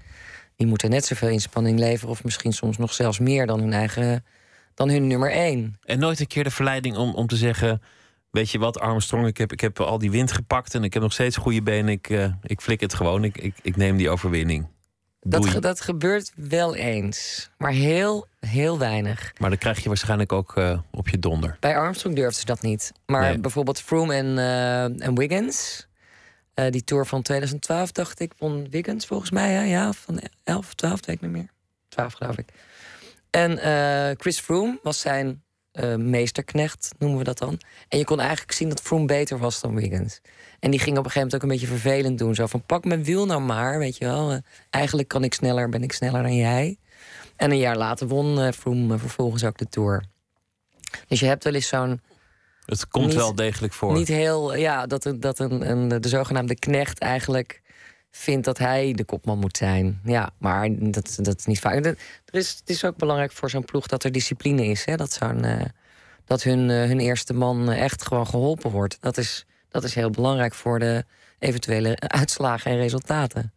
die 0.55 0.67
moeten 0.67 0.89
net 0.89 1.05
zoveel 1.05 1.29
inspanning 1.29 1.79
leveren... 1.79 2.09
of 2.09 2.23
misschien 2.23 2.53
soms 2.53 2.77
nog 2.77 2.93
zelfs 2.93 3.19
meer 3.19 3.45
dan 3.45 3.59
hun 3.59 3.73
eigen... 3.73 4.25
dan 4.73 4.89
hun 4.89 5.07
nummer 5.07 5.31
1. 5.31 5.77
En 5.83 5.99
nooit 5.99 6.19
een 6.19 6.27
keer 6.27 6.43
de 6.43 6.51
verleiding 6.51 6.97
om, 6.97 7.13
om 7.13 7.27
te 7.27 7.35
zeggen... 7.35 7.81
Weet 8.29 8.49
je 8.49 8.59
wat, 8.59 8.79
Armstrong, 8.79 9.27
ik 9.27 9.37
heb, 9.37 9.51
ik 9.51 9.61
heb 9.61 9.79
al 9.79 9.97
die 9.97 10.11
wind 10.11 10.31
gepakt... 10.31 10.75
en 10.75 10.83
ik 10.83 10.93
heb 10.93 11.01
nog 11.01 11.13
steeds 11.13 11.37
goede 11.37 11.61
benen. 11.61 11.89
Ik, 11.89 12.09
eh, 12.09 12.33
ik 12.43 12.61
flik 12.61 12.79
het 12.79 12.93
gewoon. 12.93 13.23
Ik, 13.23 13.37
ik, 13.37 13.55
ik 13.61 13.75
neem 13.75 13.97
die 13.97 14.09
overwinning. 14.09 14.67
Dat, 15.23 15.61
dat 15.61 15.81
gebeurt 15.81 16.31
wel 16.35 16.75
eens. 16.75 17.49
Maar 17.57 17.71
heel, 17.71 18.27
heel 18.39 18.79
weinig. 18.79 19.33
Maar 19.37 19.49
dan 19.49 19.57
krijg 19.59 19.79
je 19.83 19.87
waarschijnlijk 19.87 20.31
ook 20.31 20.57
eh, 20.57 20.79
op 20.91 21.09
je 21.09 21.19
donder. 21.19 21.57
Bij 21.59 21.77
Armstrong 21.77 22.15
durfden 22.15 22.39
ze 22.39 22.45
dat 22.45 22.61
niet. 22.61 22.91
Maar 23.05 23.21
Nee. 23.21 23.39
bijvoorbeeld 23.39 23.81
Froome 23.81 24.13
en, 24.13 24.37
eh, 24.37 24.83
en 25.05 25.15
Wiggins... 25.15 25.87
eh, 26.53 26.71
die 26.71 26.83
Tour 26.83 27.05
van 27.05 27.21
2012, 27.21 27.91
dacht 27.91 28.19
ik, 28.19 28.33
won 28.37 28.69
Wiggins 28.69 29.05
volgens 29.05 29.31
mij. 29.31 29.51
Hè? 29.51 29.63
Ja, 29.63 29.93
van 29.93 30.21
11 30.43 30.57
of 30.65 30.73
12, 30.73 31.05
weet 31.05 31.15
ik 31.15 31.21
niet 31.21 31.31
meer. 31.31 31.49
12 31.89 32.13
geloof 32.13 32.37
ik. 32.37 32.49
En 33.29 33.57
Chris 34.17 34.39
Froome 34.39 34.79
was 34.83 34.99
zijn 34.99 35.43
meesterknecht, 35.97 36.91
noemen 36.97 37.17
we 37.17 37.23
dat 37.23 37.37
dan. 37.37 37.59
En 37.87 37.97
je 37.97 38.03
kon 38.05 38.19
eigenlijk 38.19 38.51
zien 38.51 38.69
dat 38.69 38.81
Froome 38.81 39.05
beter 39.05 39.37
was 39.37 39.61
dan 39.61 39.75
Wiggins. 39.75 40.21
En 40.61 40.71
die 40.71 40.79
ging 40.79 40.97
op 40.97 41.05
een 41.05 41.11
gegeven 41.11 41.19
moment 41.21 41.35
ook 41.35 41.41
een 41.41 41.57
beetje 41.57 41.79
vervelend 41.81 42.17
doen. 42.17 42.35
Zo 42.35 42.45
van, 42.47 42.63
pak 42.65 42.85
mijn 42.85 43.03
wiel 43.03 43.25
nou 43.25 43.41
maar, 43.41 43.79
weet 43.79 43.97
je 43.97 44.05
wel. 44.05 44.31
Eh, 44.31 44.37
eigenlijk 44.69 45.07
kan 45.07 45.23
ik 45.23 45.33
sneller, 45.33 45.69
ben 45.69 45.83
ik 45.83 45.91
sneller 45.91 46.21
dan 46.21 46.35
jij. 46.35 46.77
En 47.35 47.51
een 47.51 47.57
jaar 47.57 47.77
later 47.77 48.07
won 48.07 48.53
Froome 48.53 48.93
eh, 48.93 48.99
vervolgens 48.99 49.43
ook 49.43 49.57
de 49.57 49.69
Tour. 49.69 50.03
Dus 51.07 51.19
je 51.19 51.25
hebt 51.25 51.43
wel 51.43 51.53
eens 51.53 51.67
zo'n 51.67 52.01
Het 52.65 52.87
komt 52.87 53.05
Niet- 53.05 53.15
wel 53.15 53.35
degelijk 53.35 53.73
voor. 53.73 53.93
niet 53.93 54.07
heel, 54.07 54.55
ja, 54.55 54.85
dat, 54.85 55.05
een- 55.05 55.19
dat 55.19 55.39
een, 55.39 55.69
een, 55.69 56.01
de 56.01 56.07
zogenaamde 56.07 56.55
knecht 56.59 56.99
eigenlijk 56.99 57.61
vindt 58.11 58.45
dat 58.45 58.57
hij 58.57 58.93
de 58.93 59.03
kopman 59.03 59.39
moet 59.39 59.57
zijn. 59.57 59.99
Ja, 60.03 60.29
maar 60.37 60.67
dat, 60.91 61.17
dat 61.21 61.39
is 61.39 61.45
niet 61.45 61.59
vaak. 61.59 61.85
Er 61.85 61.95
is, 62.31 62.49
het 62.49 62.69
is 62.69 62.85
ook 62.85 62.97
belangrijk 62.97 63.31
voor 63.31 63.49
zo'n 63.49 63.65
ploeg 63.65 63.87
dat 63.87 64.03
er 64.03 64.11
discipline 64.11 64.65
is. 64.65 64.85
Hè? 64.85 64.95
Dat, 64.95 65.11
zo'n, 65.13 65.43
eh, 65.43 65.65
dat 66.25 66.43
hun, 66.43 66.69
hun 66.69 66.99
eerste 66.99 67.33
man 67.33 67.71
echt 67.71 68.05
gewoon 68.05 68.27
geholpen 68.27 68.71
wordt. 68.71 68.97
Dat 68.99 69.17
is, 69.17 69.45
dat 69.71 69.83
is 69.83 69.95
heel 69.95 70.09
belangrijk 70.09 70.53
voor 70.53 70.79
de 70.79 71.03
eventuele 71.39 71.95
uitslagen 71.99 72.71
en 72.71 72.77
resultaten. 72.77 73.53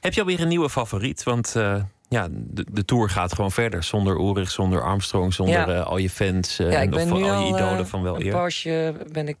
Heb 0.00 0.12
je 0.14 0.20
alweer 0.20 0.40
een 0.40 0.48
nieuwe 0.48 0.70
favoriet? 0.70 1.22
Want 1.22 1.56
eh, 1.56 1.82
ja, 2.08 2.28
de, 2.30 2.66
de 2.72 2.84
Tour 2.84 3.10
gaat 3.10 3.34
gewoon 3.34 3.52
verder. 3.52 3.82
Zonder 3.82 4.16
Ulrich, 4.16 4.50
zonder 4.50 4.82
Armstrong, 4.82 5.34
zonder 5.34 5.54
Ja. 5.54 5.74
eh, 5.74 5.86
al 5.86 5.96
je 5.96 6.10
fans. 6.10 6.58
eh, 6.58 6.70
ja, 6.70 6.76
en 6.76 6.82
ik 6.82 6.90
ben 6.90 7.12
of 7.12 7.22
al 7.22 7.42
je 7.42 7.54
idolen 7.54 7.86
van 7.86 8.02
wel 8.02 8.20
eer. 8.22 8.32
poosje 8.32 8.94
ben 9.12 9.28
ik, 9.28 9.38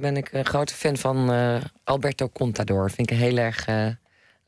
ben 0.00 0.16
ik 0.16 0.32
een 0.32 0.44
grote 0.46 0.74
fan 0.74 0.96
van 0.96 1.30
Alberto 1.84 2.28
Contador. 2.28 2.90
Vind 2.90 3.10
ik 3.10 3.16
een 3.16 3.22
heel 3.22 3.36
erg 3.36 3.66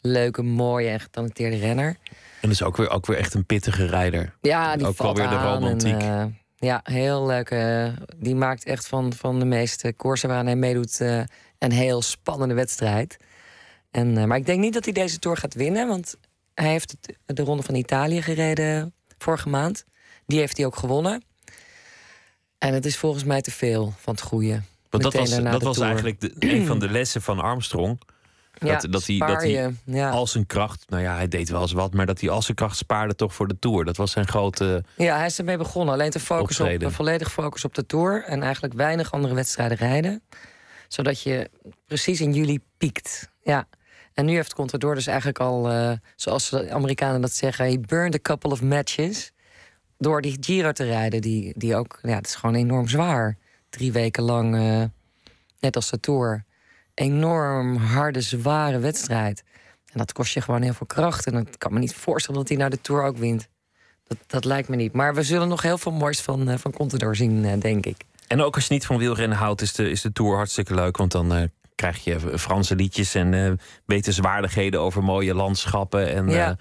leuke, 0.00 0.42
mooie 0.42 0.88
en 0.88 1.00
getalenteerde 1.00 1.56
renner. 1.56 1.96
En 2.40 2.48
dus 2.48 2.62
ook 2.62 2.76
weer, 2.76 2.90
ook 2.90 3.06
weer 3.06 3.16
echt 3.16 3.34
een 3.34 3.46
pittige 3.46 3.86
rijder. 3.86 4.34
Ja, 4.40 4.76
die 4.76 4.86
Ook 4.86 4.96
valt 4.96 5.18
weer 5.18 5.28
de 5.28 5.34
en, 5.34 5.42
romantiek. 5.54 6.02
Ja, 6.58 6.80
heel 6.82 7.26
leuk. 7.26 7.50
eh, 7.50 7.88
die 8.16 8.34
maakt 8.34 8.64
echt 8.64 8.86
van, 8.86 9.12
van 9.12 9.38
de 9.38 9.44
meeste 9.44 9.92
koersen 9.92 10.28
waar 10.28 10.44
hij 10.44 10.56
meedoet 10.56 11.00
eh, 11.00 11.20
een 11.58 11.72
heel 11.72 12.02
spannende 12.02 12.54
wedstrijd. 12.54 13.16
En, 13.90 14.18
eh, 14.18 14.24
maar 14.24 14.36
ik 14.36 14.46
denk 14.46 14.60
niet 14.60 14.74
dat 14.74 14.84
hij 14.84 14.92
deze 14.92 15.18
Tour 15.18 15.36
gaat 15.36 15.54
winnen, 15.54 15.88
want 15.88 16.16
hij 16.54 16.70
heeft 16.70 16.96
de 17.26 17.42
Ronde 17.42 17.62
van 17.62 17.74
Italië 17.74 18.22
gereden 18.22 18.92
vorige 19.18 19.48
maand. 19.48 19.84
Die 20.26 20.38
heeft 20.38 20.56
hij 20.56 20.66
ook 20.66 20.76
gewonnen. 20.76 21.22
En 22.58 22.74
het 22.74 22.86
is 22.86 22.96
volgens 22.96 23.24
mij 23.24 23.40
te 23.40 23.50
veel 23.50 23.92
van 23.98 24.14
het 24.14 24.22
goede. 24.22 24.62
Want 24.90 25.02
dat 25.02 25.12
was, 25.14 25.30
dat 25.42 25.62
was 25.62 25.76
Tour. 25.76 25.88
eigenlijk 25.88 26.20
de, 26.20 26.32
een 26.38 26.66
van 26.66 26.78
de 26.78 26.90
lessen 26.98 27.22
van 27.22 27.40
Armstrong. 27.40 28.00
Ja, 28.60 28.78
dat, 28.80 28.92
dat 28.92 29.06
hij, 29.06 29.18
dat 29.18 29.42
hij 29.42 29.74
ja. 29.84 30.10
al 30.10 30.26
zijn 30.26 30.46
kracht, 30.46 30.84
nou 30.88 31.02
ja, 31.02 31.14
hij 31.14 31.28
deed 31.28 31.48
wel 31.48 31.60
eens 31.60 31.72
wat, 31.72 31.94
maar 31.94 32.06
dat 32.06 32.20
hij 32.20 32.30
al 32.30 32.42
zijn 32.42 32.56
kracht 32.56 32.76
spaarde 32.76 33.14
toch 33.14 33.34
voor 33.34 33.48
de 33.48 33.58
Tour. 33.58 33.84
Dat 33.84 33.96
was 33.96 34.10
zijn 34.10 34.28
grote. 34.28 34.84
Ja, 34.96 35.16
hij 35.16 35.26
is 35.26 35.38
ermee 35.38 35.56
begonnen. 35.56 35.94
Alleen 35.94 36.10
te 36.10 36.20
focussen 36.20 36.84
op, 36.84 36.92
volledig 36.92 37.32
focus 37.32 37.64
op 37.64 37.74
de 37.74 37.86
Tour. 37.86 38.24
En 38.24 38.42
eigenlijk 38.42 38.74
weinig 38.74 39.12
andere 39.12 39.34
wedstrijden 39.34 39.76
rijden. 39.76 40.22
Zodat 40.88 41.22
je 41.22 41.50
precies 41.86 42.20
in 42.20 42.32
juli 42.32 42.60
piekt. 42.78 43.30
Ja. 43.42 43.68
En 44.14 44.24
nu 44.24 44.34
heeft 44.34 44.54
Contador 44.54 44.94
dus 44.94 45.06
eigenlijk 45.06 45.38
al, 45.38 45.70
eh, 45.70 45.92
zoals 46.16 46.50
de 46.50 46.70
Amerikanen 46.70 47.20
dat 47.20 47.32
zeggen... 47.32 47.66
he 47.66 47.78
burned 47.78 48.14
a 48.14 48.18
couple 48.22 48.50
of 48.50 48.62
matches. 48.62 49.32
Door 49.98 50.20
die 50.20 50.36
Giro 50.40 50.72
te 50.72 50.84
rijden, 50.84 51.20
die, 51.20 51.52
die 51.56 51.76
ook... 51.76 51.98
Ja, 52.02 52.14
het 52.14 52.26
is 52.26 52.34
gewoon 52.34 52.54
enorm 52.54 52.88
zwaar. 52.88 53.36
Drie 53.70 53.92
weken 53.92 54.22
lang, 54.22 54.54
eh, 54.54 54.82
net 55.60 55.76
als 55.76 55.90
de 55.90 56.00
Tour. 56.00 56.44
Enorm 56.98 57.76
harde, 57.76 58.20
zware 58.20 58.78
wedstrijd. 58.78 59.42
En 59.92 59.98
dat 59.98 60.12
kost 60.12 60.34
je 60.34 60.40
gewoon 60.40 60.62
heel 60.62 60.72
veel 60.72 60.86
kracht. 60.86 61.26
En 61.26 61.36
ik 61.36 61.58
kan 61.58 61.72
me 61.72 61.78
niet 61.78 61.94
voorstellen 61.94 62.40
dat 62.40 62.48
hij 62.48 62.58
nou 62.58 62.70
de 62.70 62.80
Tour 62.80 63.02
ook 63.02 63.16
wint. 63.16 63.48
Dat, 64.04 64.18
dat 64.26 64.44
lijkt 64.44 64.68
me 64.68 64.76
niet. 64.76 64.92
Maar 64.92 65.14
we 65.14 65.22
zullen 65.22 65.48
nog 65.48 65.62
heel 65.62 65.78
veel 65.78 65.92
moois 65.92 66.20
van, 66.20 66.48
eh, 66.48 66.58
van 66.58 66.72
Contador 66.72 67.16
zien, 67.16 67.44
eh, 67.44 67.60
denk 67.60 67.86
ik. 67.86 67.96
En 68.26 68.42
ook 68.42 68.54
als 68.54 68.66
je 68.66 68.72
niet 68.72 68.86
van 68.86 68.98
wielrennen 68.98 69.38
houdt, 69.38 69.60
is 69.60 69.72
de, 69.72 69.90
is 69.90 70.00
de 70.00 70.12
Tour 70.12 70.36
hartstikke 70.36 70.74
leuk. 70.74 70.96
Want 70.96 71.12
dan 71.12 71.34
eh, 71.34 71.42
krijg 71.74 72.04
je 72.04 72.38
Franse 72.38 72.74
liedjes 72.74 73.14
en 73.14 73.60
wetenswaardigheden 73.86 74.80
over 74.80 75.04
mooie 75.04 75.34
landschappen. 75.34 76.14
En 76.14 76.28
Ja. 76.28 76.56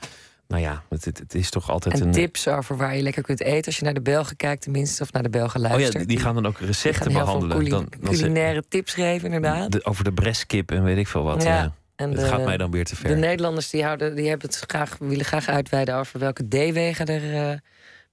Eh, 0.47 0.57
nou 0.57 0.61
ja, 0.61 0.83
het, 0.89 1.35
is 1.35 1.49
toch 1.49 1.69
altijd 1.69 1.95
En 1.99 2.05
een. 2.07 2.11
tips 2.11 2.47
over 2.47 2.77
waar 2.77 2.95
je 2.95 3.01
lekker 3.01 3.23
kunt 3.23 3.41
eten. 3.41 3.65
Als 3.65 3.77
je 3.77 3.83
naar 3.83 3.93
de 3.93 4.01
Belgen 4.01 4.35
kijkt 4.35 4.61
tenminste, 4.61 5.03
of 5.03 5.11
naar 5.11 5.23
de 5.23 5.29
Belgen 5.29 5.59
Oh 5.63 5.65
ja, 5.69 5.77
luistert. 5.77 6.07
die, 6.07 6.19
gaan 6.19 6.33
dan 6.35 6.45
ook 6.45 6.59
recepten 6.59 7.13
behandelen. 7.13 7.57
culi- 7.57 7.69
Dan, 7.69 7.87
dan 7.99 8.15
ze- 8.15 8.21
culinaire 8.21 8.63
tips 8.67 8.93
geven, 8.93 9.25
inderdaad. 9.33 9.71
de- 9.71 9.85
over 9.85 10.03
de 10.03 10.13
brestkip 10.13 10.71
en 10.71 10.83
weet 10.83 10.97
ik 10.97 11.07
veel 11.07 11.23
wat. 11.23 11.43
Ja. 11.43 11.55
Ja. 11.55 11.73
En 11.95 12.09
Het 12.11 12.19
de- 12.19 12.25
gaat 12.27 12.45
mij 12.45 12.57
dan 12.57 12.71
weer 12.71 12.85
te 12.85 12.95
ver. 12.95 13.09
De 13.09 13.15
Nederlanders 13.15 13.69
die 13.69 13.83
houden, 13.83 14.15
die 14.15 14.29
hebben 14.29 14.47
het 14.47 14.63
graag, 14.67 14.97
willen 14.99 15.25
graag 15.25 15.47
uitweiden 15.47 15.95
over 15.95 16.19
welke 16.19 16.47
D-wegen 16.47 17.05
er 17.05 17.49
eh, 17.51 17.57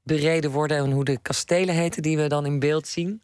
bereden 0.03 0.51
worden 0.51 0.77
en 0.77 0.91
hoe 0.91 1.05
de 1.05 1.19
kastelen 1.23 1.75
heten 1.75 2.03
die 2.03 2.17
we 2.17 2.27
dan 2.29 2.47
in 2.47 2.59
beeld 2.59 2.89
zien. 2.89 3.23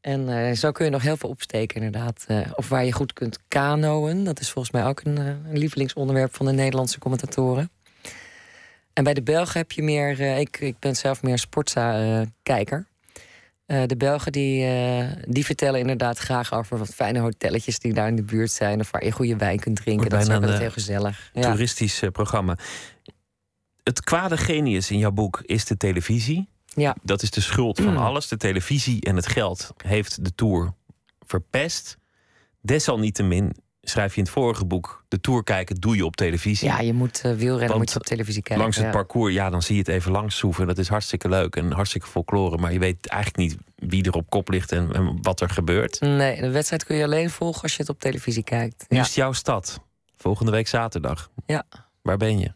En 0.00 0.28
eh, 0.28 0.54
zo 0.56 0.72
kun 0.72 0.84
je 0.84 0.90
nog 0.90 1.02
heel 1.02 1.16
veel 1.16 1.28
opsteken, 1.28 1.76
inderdaad. 1.82 2.24
Eh, 2.28 2.38
of 2.54 2.68
waar 2.68 2.84
je 2.84 2.92
goed 2.92 3.12
kunt 3.12 3.38
kanoën. 3.48 4.24
Dat 4.24 4.40
is 4.40 4.50
volgens 4.50 4.74
mij 4.74 4.84
ook 4.86 5.00
een, 5.04 5.18
eh, 5.18 5.26
een 5.26 5.58
lievelingsonderwerp 5.58 6.34
van 6.34 6.46
de 6.46 6.52
Nederlandse 6.52 6.98
commentatoren. 6.98 7.70
En 8.92 9.04
bij 9.04 9.14
de 9.14 9.22
Belgen 9.22 9.60
heb 9.60 9.72
je 9.72 9.82
meer. 9.82 10.20
eh, 10.20 10.38
ik, 10.38 10.60
ik 10.60 10.78
ben 10.78 10.96
zelf 10.96 11.22
meer 11.22 11.38
Sportza-kijker. 11.38 12.86
Eh, 13.66 13.82
de 13.86 13.96
Belgen 13.96 14.32
die, 14.32 14.64
eh, 14.64 15.04
die 15.28 15.44
vertellen 15.44 15.80
inderdaad 15.80 16.18
graag 16.18 16.52
over 16.52 16.78
wat 16.78 16.94
fijne 16.94 17.18
hotelletjes 17.18 17.78
die 17.78 17.92
daar 17.92 18.08
in 18.08 18.16
de 18.16 18.22
buurt 18.22 18.50
zijn. 18.50 18.80
Of 18.80 18.90
waar 18.90 19.04
je 19.04 19.10
goede 19.12 19.36
wijn 19.36 19.58
kunt 19.58 19.76
drinken. 19.76 20.08
Wordt 20.08 20.26
Dat 20.26 20.34
is 20.36 20.40
altijd 20.40 20.58
heel 20.58 20.66
eh, 20.66 20.72
gezellig. 20.72 21.30
Ja. 21.32 21.40
Toeristisch 21.42 22.02
eh, 22.02 22.10
programma. 22.10 22.56
Het 23.82 24.00
kwade 24.04 24.36
genius 24.36 24.90
in 24.90 24.98
jouw 24.98 25.10
boek 25.10 25.40
is 25.44 25.64
de 25.64 25.76
televisie. 25.76 26.48
Ja. 26.66 26.96
Dat 27.02 27.22
is 27.22 27.30
de 27.30 27.40
schuld 27.40 27.80
van 27.80 27.96
alles. 27.96 28.28
De 28.28 28.36
televisie 28.36 29.00
en 29.00 29.16
het 29.16 29.26
geld 29.26 29.70
heeft 29.76 30.24
de 30.24 30.34
Tour 30.34 30.74
verpest. 31.26 31.96
Desalniettemin 32.60 33.56
schrijf 33.82 34.12
je 34.12 34.18
in 34.18 34.24
het 34.24 34.32
vorige 34.32 34.64
boek... 34.64 35.04
de 35.08 35.20
Tour 35.20 35.44
kijken 35.44 35.76
doe 35.76 35.96
je 35.96 36.04
op 36.04 36.16
televisie. 36.16 36.68
ja, 36.68 36.80
je 36.80 36.92
moet 36.92 37.20
eh, 37.24 37.32
wielrennen 37.32 37.68
Want 37.68 37.78
moet 37.78 37.92
je 37.92 37.98
op 37.98 38.04
televisie 38.04 38.42
kijken. 38.42 38.62
Langs 38.62 38.76
het 38.76 38.86
ja. 38.86 38.92
parcours, 38.92 39.34
ja, 39.34 39.50
dan 39.50 39.62
zie 39.62 39.74
je 39.74 39.80
het 39.80 39.90
even 39.90 40.12
langs 40.12 40.36
zoeven. 40.36 40.66
Dat 40.66 40.78
is 40.78 40.88
hartstikke 40.88 41.28
leuk 41.28 41.56
en 41.56 41.72
hartstikke 41.72 42.06
folklore. 42.06 42.58
Maar 42.58 42.72
je 42.72 42.78
weet 42.78 43.06
eigenlijk 43.06 43.50
niet 43.50 43.56
wie 43.90 44.04
er 44.04 44.14
op 44.14 44.30
kop 44.30 44.48
ligt 44.48 44.72
en, 44.72 44.92
en 44.92 45.18
wat 45.22 45.40
er 45.40 45.50
gebeurt. 45.50 46.00
Nee, 46.00 46.40
de 46.40 46.50
wedstrijd 46.50 46.84
kun 46.84 46.96
je 46.96 47.04
alleen 47.04 47.30
volgen 47.30 47.62
als 47.62 47.72
je 47.72 47.78
het 47.80 47.90
op 47.90 48.00
televisie 48.00 48.42
kijkt. 48.42 48.84
Nu 48.88 48.96
Ja. 48.96 49.02
is 49.02 49.14
jouw 49.14 49.32
stad. 49.32 49.80
Volgende 50.16 50.52
week 50.52 50.68
zaterdag. 50.68 51.30
Ja. 51.46 51.64
Waar 52.02 52.16
ben 52.16 52.38
je? 52.38 52.52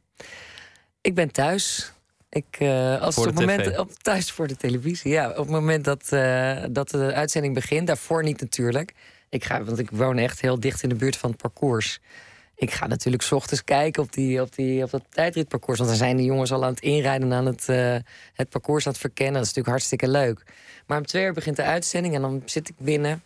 Ik 1.01 1.15
ben 1.15 1.33
thuis. 1.33 1.93
Ik, 2.29 2.57
eh, 2.59 3.01
als 3.01 3.17
het 3.17 3.27
op 3.27 3.37
het 3.37 3.47
moment, 3.47 3.79
op, 3.79 3.91
thuis 3.93 4.31
voor 4.31 4.47
de 4.47 4.57
televisie. 4.57 5.13
Ja, 5.13 5.31
op 5.31 5.37
het 5.37 5.49
moment 5.49 5.85
dat, 5.85 6.13
eh, 6.13 6.63
dat 6.71 6.91
de 6.91 7.13
uitzending 7.13 7.55
begint, 7.55 7.87
daarvoor 7.87 8.23
niet 8.23 8.41
natuurlijk. 8.41 8.95
Ik 9.37 9.45
ga, 9.45 9.65
want 9.65 9.79
ik 9.79 9.91
woon 9.91 10.19
echt 10.19 10.41
heel 10.41 10.61
dicht 10.61 10.83
in 10.83 10.89
de 10.89 10.95
buurt 10.95 11.17
van 11.17 11.31
het 11.31 11.41
parcours. 11.41 12.01
Ik 12.55 12.71
ga 12.71 12.87
natuurlijk 12.87 13.23
's 13.23 13.33
ochtends 13.33 13.65
kijken 13.65 14.03
op, 14.03 14.13
die, 14.13 14.41
op, 14.41 14.55
die, 14.55 14.83
op 14.83 14.91
dat 14.91 15.05
tijdritparcours. 15.09 15.79
Want 15.79 15.91
dan 15.91 15.99
zijn 15.99 16.17
de 16.17 16.25
jongens 16.25 16.53
al 16.53 16.65
aan 16.65 16.71
het 16.71 16.81
inrijden 16.81 17.33
aan 17.33 17.47
het, 17.47 17.69
eh, 17.69 17.97
het 18.33 18.49
parcours 18.49 18.87
aan 18.87 18.93
het 18.93 19.01
verkennen. 19.01 19.35
Dat 19.35 19.43
is 19.43 19.49
natuurlijk 19.49 19.77
hartstikke 19.77 20.09
leuk. 20.09 20.43
Maar 20.87 20.99
om 20.99 21.07
twee 21.07 21.25
uur 21.25 21.33
begint 21.33 21.57
de 21.57 21.63
uitzending 21.63 22.15
en 22.15 22.21
dan 22.21 22.43
zit 22.45 22.69
ik 22.69 22.75
binnen. 22.79 23.11
En 23.11 23.23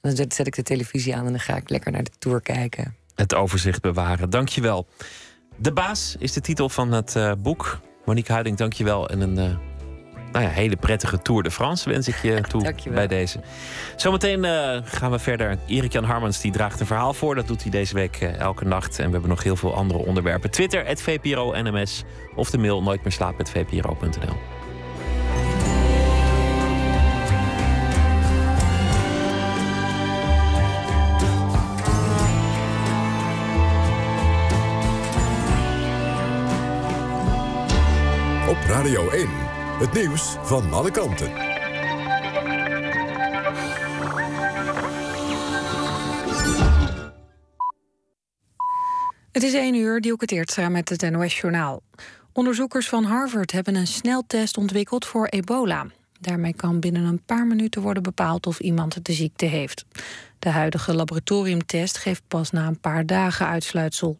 dan 0.00 0.16
zet, 0.16 0.34
zet 0.34 0.46
ik 0.46 0.54
de 0.54 0.62
televisie 0.62 1.14
aan 1.16 1.26
en 1.26 1.30
dan 1.30 1.40
ga 1.40 1.56
ik 1.56 1.68
lekker 1.68 1.92
naar 1.92 2.04
de 2.04 2.10
tour 2.18 2.40
kijken. 2.40 2.96
Het 3.14 3.34
overzicht 3.34 3.80
bewaren. 3.80 4.30
Dankjewel. 4.30 4.86
De 5.56 5.72
baas 5.72 6.16
is 6.18 6.32
de 6.32 6.40
titel 6.40 6.68
van 6.68 6.92
het 6.92 7.16
eh, 7.16 7.32
boek. 7.38 7.80
Monique 8.04 8.32
Huiding, 8.32 8.56
dankjewel. 8.56 9.08
En 9.08 9.20
een 9.20 9.38
eh, 9.38 9.56
nou 10.32 10.44
ja, 10.44 10.50
hele 10.50 10.76
prettige 10.76 11.22
Tour 11.22 11.42
de 11.42 11.50
France 11.50 11.90
wens 11.90 12.08
ik 12.08 12.16
je 12.22 12.40
toe 12.48 12.62
Dankjewel. 12.62 12.98
bij 12.98 13.06
deze. 13.06 13.40
Zometeen 13.96 14.44
eh, 14.44 14.78
gaan 14.84 15.10
we 15.10 15.18
verder. 15.18 15.58
Erik-Jan 15.66 16.04
Harmans 16.04 16.40
die 16.40 16.52
draagt 16.52 16.80
een 16.80 16.86
verhaal 16.86 17.14
voor. 17.14 17.34
Dat 17.34 17.46
doet 17.46 17.62
hij 17.62 17.70
deze 17.70 17.94
week 17.94 18.16
eh, 18.16 18.38
elke 18.38 18.64
nacht. 18.64 18.98
En 18.98 19.06
we 19.06 19.12
hebben 19.12 19.30
nog 19.30 19.42
heel 19.42 19.56
veel 19.56 19.74
andere 19.74 19.98
onderwerpen. 20.06 20.50
Twitter, 20.50 20.86
het 20.86 21.02
VPRO 21.02 21.52
NMS. 21.62 22.02
Of 22.34 22.50
de 22.50 22.58
mail 22.58 22.82
nooit 22.82 23.02
meer 23.02 23.12
slapen, 23.12 23.46
vpro.nl. 23.46 24.36
Op 38.48 38.58
Radio 38.68 39.10
1. 39.10 39.51
Het 39.82 39.92
nieuws 39.92 40.36
van 40.42 40.72
alle 40.72 40.90
kanten. 40.90 41.32
Het 49.32 49.42
is 49.42 49.52
1 49.52 49.74
uur, 49.74 50.00
Dielke 50.00 50.26
Teertstra 50.26 50.68
met 50.68 50.88
het 50.88 51.10
NOS-journaal. 51.10 51.82
Onderzoekers 52.32 52.88
van 52.88 53.04
Harvard 53.04 53.52
hebben 53.52 53.74
een 53.74 53.86
sneltest 53.86 54.56
ontwikkeld 54.56 55.06
voor 55.06 55.26
ebola. 55.26 55.86
Daarmee 56.20 56.54
kan 56.54 56.80
binnen 56.80 57.04
een 57.04 57.22
paar 57.24 57.46
minuten 57.46 57.82
worden 57.82 58.02
bepaald 58.02 58.46
of 58.46 58.60
iemand 58.60 59.04
de 59.04 59.12
ziekte 59.12 59.46
heeft. 59.46 59.84
De 60.38 60.48
huidige 60.48 60.94
laboratoriumtest 60.94 61.98
geeft 61.98 62.22
pas 62.28 62.50
na 62.50 62.66
een 62.66 62.80
paar 62.80 63.06
dagen 63.06 63.46
uitsluitsel. 63.46 64.18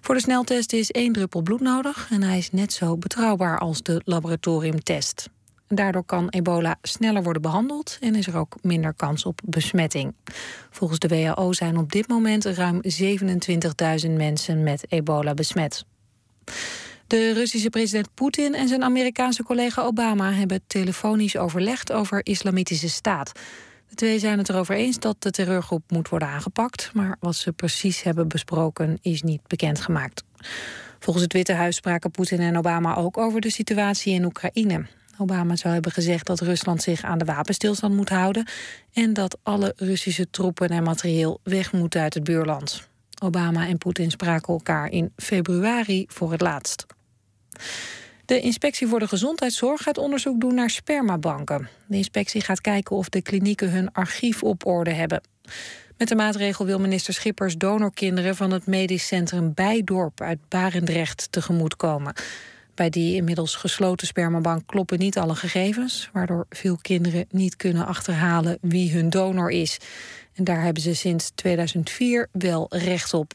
Voor 0.00 0.14
de 0.14 0.20
sneltest 0.20 0.72
is 0.72 0.90
één 0.90 1.12
druppel 1.12 1.42
bloed 1.42 1.60
nodig 1.60 2.08
en 2.10 2.22
hij 2.22 2.38
is 2.38 2.50
net 2.50 2.72
zo 2.72 2.96
betrouwbaar 2.96 3.58
als 3.58 3.82
de 3.82 4.00
laboratoriumtest. 4.04 5.28
Daardoor 5.68 6.04
kan 6.04 6.28
ebola 6.28 6.78
sneller 6.82 7.22
worden 7.22 7.42
behandeld 7.42 7.98
en 8.00 8.14
is 8.14 8.26
er 8.26 8.36
ook 8.36 8.56
minder 8.62 8.94
kans 8.94 9.24
op 9.24 9.40
besmetting. 9.44 10.14
Volgens 10.70 10.98
de 10.98 11.08
WHO 11.08 11.52
zijn 11.52 11.76
op 11.76 11.92
dit 11.92 12.08
moment 12.08 12.44
ruim 12.44 12.80
27.000 14.04 14.10
mensen 14.10 14.62
met 14.62 14.84
ebola 14.88 15.34
besmet. 15.34 15.84
De 17.06 17.32
Russische 17.32 17.70
president 17.70 18.08
Poetin 18.14 18.54
en 18.54 18.68
zijn 18.68 18.84
Amerikaanse 18.84 19.42
collega 19.42 19.82
Obama 19.82 20.32
hebben 20.32 20.60
telefonisch 20.66 21.36
overlegd 21.36 21.92
over 21.92 22.26
islamitische 22.26 22.88
staat. 22.88 23.32
De 23.90 23.96
twee 23.96 24.18
zijn 24.18 24.38
het 24.38 24.48
erover 24.48 24.74
eens 24.74 24.98
dat 24.98 25.16
de 25.18 25.30
terreurgroep 25.30 25.90
moet 25.90 26.08
worden 26.08 26.28
aangepakt, 26.28 26.90
maar 26.94 27.16
wat 27.20 27.36
ze 27.36 27.52
precies 27.52 28.02
hebben 28.02 28.28
besproken 28.28 28.98
is 29.02 29.22
niet 29.22 29.46
bekendgemaakt. 29.46 30.24
Volgens 30.98 31.24
het 31.24 31.32
Witte 31.32 31.52
Huis 31.52 31.76
spraken 31.76 32.10
Poetin 32.10 32.40
en 32.40 32.58
Obama 32.58 32.96
ook 32.96 33.18
over 33.18 33.40
de 33.40 33.50
situatie 33.50 34.12
in 34.14 34.24
Oekraïne. 34.24 34.86
Obama 35.18 35.56
zou 35.56 35.74
hebben 35.74 35.92
gezegd 35.92 36.26
dat 36.26 36.40
Rusland 36.40 36.82
zich 36.82 37.02
aan 37.02 37.18
de 37.18 37.24
wapenstilstand 37.24 37.96
moet 37.96 38.08
houden 38.08 38.48
en 38.92 39.12
dat 39.12 39.38
alle 39.42 39.72
Russische 39.76 40.30
troepen 40.30 40.68
en 40.68 40.82
materieel 40.82 41.40
weg 41.42 41.72
moeten 41.72 42.00
uit 42.00 42.14
het 42.14 42.24
buurland. 42.24 42.88
Obama 43.22 43.66
en 43.66 43.78
Poetin 43.78 44.10
spraken 44.10 44.52
elkaar 44.52 44.90
in 44.90 45.12
februari 45.16 46.04
voor 46.08 46.30
het 46.32 46.40
laatst. 46.40 46.86
De 48.30 48.40
inspectie 48.40 48.86
voor 48.86 48.98
de 48.98 49.08
gezondheidszorg 49.08 49.82
gaat 49.82 49.98
onderzoek 49.98 50.40
doen 50.40 50.54
naar 50.54 50.70
spermabanken. 50.70 51.68
De 51.86 51.96
inspectie 51.96 52.40
gaat 52.40 52.60
kijken 52.60 52.96
of 52.96 53.08
de 53.08 53.22
klinieken 53.22 53.70
hun 53.70 53.92
archief 53.92 54.42
op 54.42 54.66
orde 54.66 54.90
hebben. 54.90 55.20
Met 55.96 56.08
de 56.08 56.14
maatregel 56.14 56.64
wil 56.64 56.80
minister 56.80 57.14
Schippers 57.14 57.56
donorkinderen 57.56 58.36
van 58.36 58.50
het 58.50 58.66
medisch 58.66 59.06
centrum 59.06 59.54
Bijdorp 59.54 60.20
uit 60.20 60.38
Barendrecht 60.48 61.32
tegemoetkomen. 61.32 62.14
Bij 62.74 62.90
die 62.90 63.14
inmiddels 63.14 63.54
gesloten 63.54 64.06
spermabank 64.06 64.66
kloppen 64.66 64.98
niet 64.98 65.18
alle 65.18 65.34
gegevens, 65.34 66.10
waardoor 66.12 66.46
veel 66.48 66.78
kinderen 66.82 67.26
niet 67.30 67.56
kunnen 67.56 67.86
achterhalen 67.86 68.58
wie 68.60 68.92
hun 68.92 69.10
donor 69.10 69.50
is. 69.50 69.78
En 70.34 70.44
daar 70.44 70.62
hebben 70.62 70.82
ze 70.82 70.94
sinds 70.94 71.30
2004 71.34 72.28
wel 72.32 72.66
recht 72.68 73.14
op. 73.14 73.32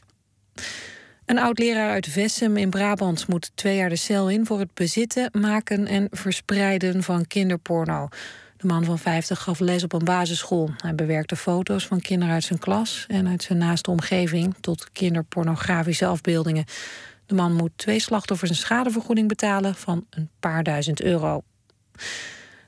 Een 1.26 1.38
oud-leraar 1.38 1.90
uit 1.90 2.06
Vessem 2.06 2.56
in 2.56 2.70
Brabant 2.70 3.28
moet 3.28 3.50
twee 3.54 3.76
jaar 3.76 3.88
de 3.88 3.96
cel 3.96 4.30
in 4.30 4.46
voor 4.46 4.58
het 4.58 4.74
bezitten, 4.74 5.28
maken 5.32 5.86
en 5.86 6.08
verspreiden 6.10 7.02
van 7.02 7.26
kinderporno. 7.26 8.08
De 8.56 8.66
man 8.66 8.84
van 8.84 8.98
50 8.98 9.42
gaf 9.42 9.60
les 9.60 9.82
op 9.82 9.92
een 9.92 10.04
basisschool. 10.04 10.70
Hij 10.76 10.94
bewerkte 10.94 11.36
foto's 11.36 11.86
van 11.86 12.00
kinderen 12.00 12.34
uit 12.34 12.44
zijn 12.44 12.58
klas 12.58 13.04
en 13.08 13.28
uit 13.28 13.42
zijn 13.42 13.58
naaste 13.58 13.90
omgeving 13.90 14.54
tot 14.60 14.92
kinderpornografische 14.92 16.06
afbeeldingen. 16.06 16.64
De 17.26 17.34
man 17.34 17.52
moet 17.52 17.72
twee 17.76 18.00
slachtoffers 18.00 18.50
een 18.50 18.56
schadevergoeding 18.56 19.28
betalen 19.28 19.74
van 19.74 20.06
een 20.10 20.30
paar 20.40 20.62
duizend 20.62 21.02
euro. 21.02 21.42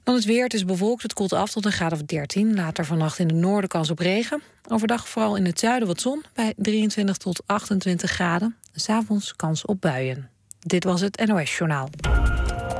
Dan 0.08 0.16
het 0.16 0.26
weer. 0.26 0.42
Het 0.42 0.54
is 0.54 0.64
bewolkt. 0.64 1.02
Het 1.02 1.12
koelt 1.12 1.32
af 1.32 1.50
tot 1.50 1.64
een 1.64 1.72
graad 1.72 1.92
of 1.92 2.02
13. 2.02 2.54
Later 2.54 2.84
vannacht 2.84 3.18
in 3.18 3.26
het 3.26 3.36
noorden 3.36 3.68
kans 3.68 3.90
op 3.90 3.98
regen. 3.98 4.42
Overdag 4.68 5.08
vooral 5.08 5.36
in 5.36 5.44
het 5.44 5.58
zuiden 5.58 5.88
wat 5.88 6.00
zon 6.00 6.24
bij 6.34 6.54
23 6.56 7.16
tot 7.16 7.42
28 7.46 8.10
graden. 8.10 8.56
S'avonds 8.74 9.36
kans 9.36 9.64
op 9.64 9.80
buien. 9.80 10.30
Dit 10.60 10.84
was 10.84 11.00
het 11.00 11.26
NOS 11.26 11.56
Journaal. 11.56 11.88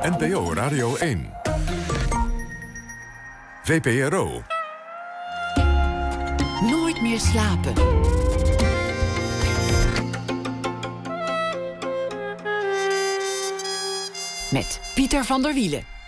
NPO 0.01 0.53
Radio 0.53 0.95
1. 0.95 1.29
VPRO. 3.63 4.43
Nooit 6.61 7.01
meer 7.01 7.19
slapen. 7.19 7.73
Met 14.51 14.79
Pieter 14.95 15.25
van 15.25 15.41
der 15.41 15.53
Wielen. 15.53 15.98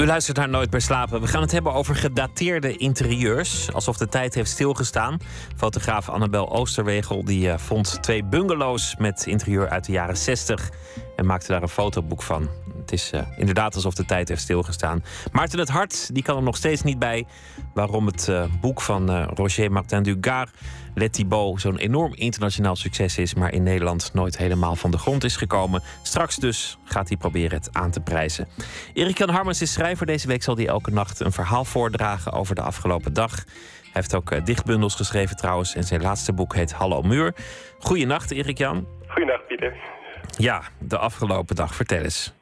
U 0.00 0.06
luistert 0.06 0.36
naar 0.36 0.48
Nooit 0.48 0.70
meer 0.70 0.80
slapen. 0.80 1.20
We 1.20 1.26
gaan 1.26 1.40
het 1.40 1.52
hebben 1.52 1.72
over 1.72 1.94
gedateerde 1.94 2.76
interieurs. 2.76 3.72
Alsof 3.72 3.96
de 3.96 4.08
tijd 4.08 4.34
heeft 4.34 4.50
stilgestaan. 4.50 5.18
Fotograaf 5.56 6.08
Annabel 6.08 6.52
Oosterwegel 6.52 7.24
die, 7.24 7.50
eh, 7.50 7.58
vond 7.58 8.02
twee 8.02 8.24
bungalows 8.24 8.96
met 8.98 9.26
interieur 9.26 9.68
uit 9.68 9.84
de 9.84 9.92
jaren 9.92 10.16
60. 10.16 10.70
En 11.16 11.26
maakte 11.26 11.46
daar 11.46 11.62
een 11.62 11.68
fotoboek 11.68 12.22
van. 12.22 12.48
Het 12.80 12.92
is 12.92 13.10
eh, 13.10 13.22
inderdaad 13.36 13.74
alsof 13.74 13.94
de 13.94 14.04
tijd 14.04 14.28
heeft 14.28 14.40
stilgestaan. 14.40 15.04
Maarten 15.32 15.58
het 15.58 15.68
Hart 15.68 16.14
die 16.14 16.22
kan 16.22 16.36
er 16.36 16.42
nog 16.42 16.56
steeds 16.56 16.82
niet 16.82 16.98
bij. 16.98 17.26
Waarom 17.74 18.06
het 18.06 18.28
eh, 18.28 18.44
boek 18.60 18.80
van 18.80 19.24
Roger 19.24 19.72
Martin 19.72 20.02
Dugard, 20.02 20.50
Let 20.94 21.12
Thibault, 21.12 21.60
zo'n 21.60 21.76
enorm 21.76 22.12
internationaal 22.14 22.76
succes 22.76 23.18
is. 23.18 23.34
Maar 23.34 23.52
in 23.52 23.62
Nederland 23.62 24.10
nooit 24.14 24.38
helemaal 24.38 24.76
van 24.76 24.90
de 24.90 24.98
grond 24.98 25.24
is 25.24 25.36
gekomen. 25.36 25.82
Straks 26.02 26.36
dus 26.36 26.78
gaat 26.84 27.08
hij 27.08 27.16
proberen 27.16 27.58
het 27.58 27.68
aan 27.72 27.90
te 27.90 28.00
prijzen. 28.00 28.48
Erik 28.92 29.18
Jan 29.18 29.28
Harmens 29.28 29.62
is 29.62 29.72
schrijver. 29.72 30.06
Deze 30.06 30.26
week 30.26 30.42
zal 30.42 30.56
hij 30.56 30.66
elke 30.66 30.90
nacht 30.90 31.20
een 31.20 31.32
verhaal 31.32 31.64
voordragen 31.64 32.32
over 32.32 32.54
de 32.54 32.62
afgelopen 32.62 33.12
dag. 33.12 33.34
Hij 33.34 34.02
heeft 34.02 34.14
ook 34.14 34.30
eh, 34.30 34.44
dichtbundels 34.44 34.94
geschreven 34.94 35.36
trouwens. 35.36 35.74
En 35.74 35.84
zijn 35.84 36.02
laatste 36.02 36.32
boek 36.32 36.54
heet 36.54 36.72
Hallo 36.72 37.02
Muur. 37.02 37.34
Goeienacht, 37.78 38.30
Erik 38.30 38.58
Jan. 38.58 38.86
Goeiedag, 39.08 39.46
Pieter. 39.46 39.76
Ja, 40.36 40.62
de 40.78 40.98
afgelopen 40.98 41.56
dag. 41.56 41.74
Vertel 41.74 42.02
eens. 42.02 42.34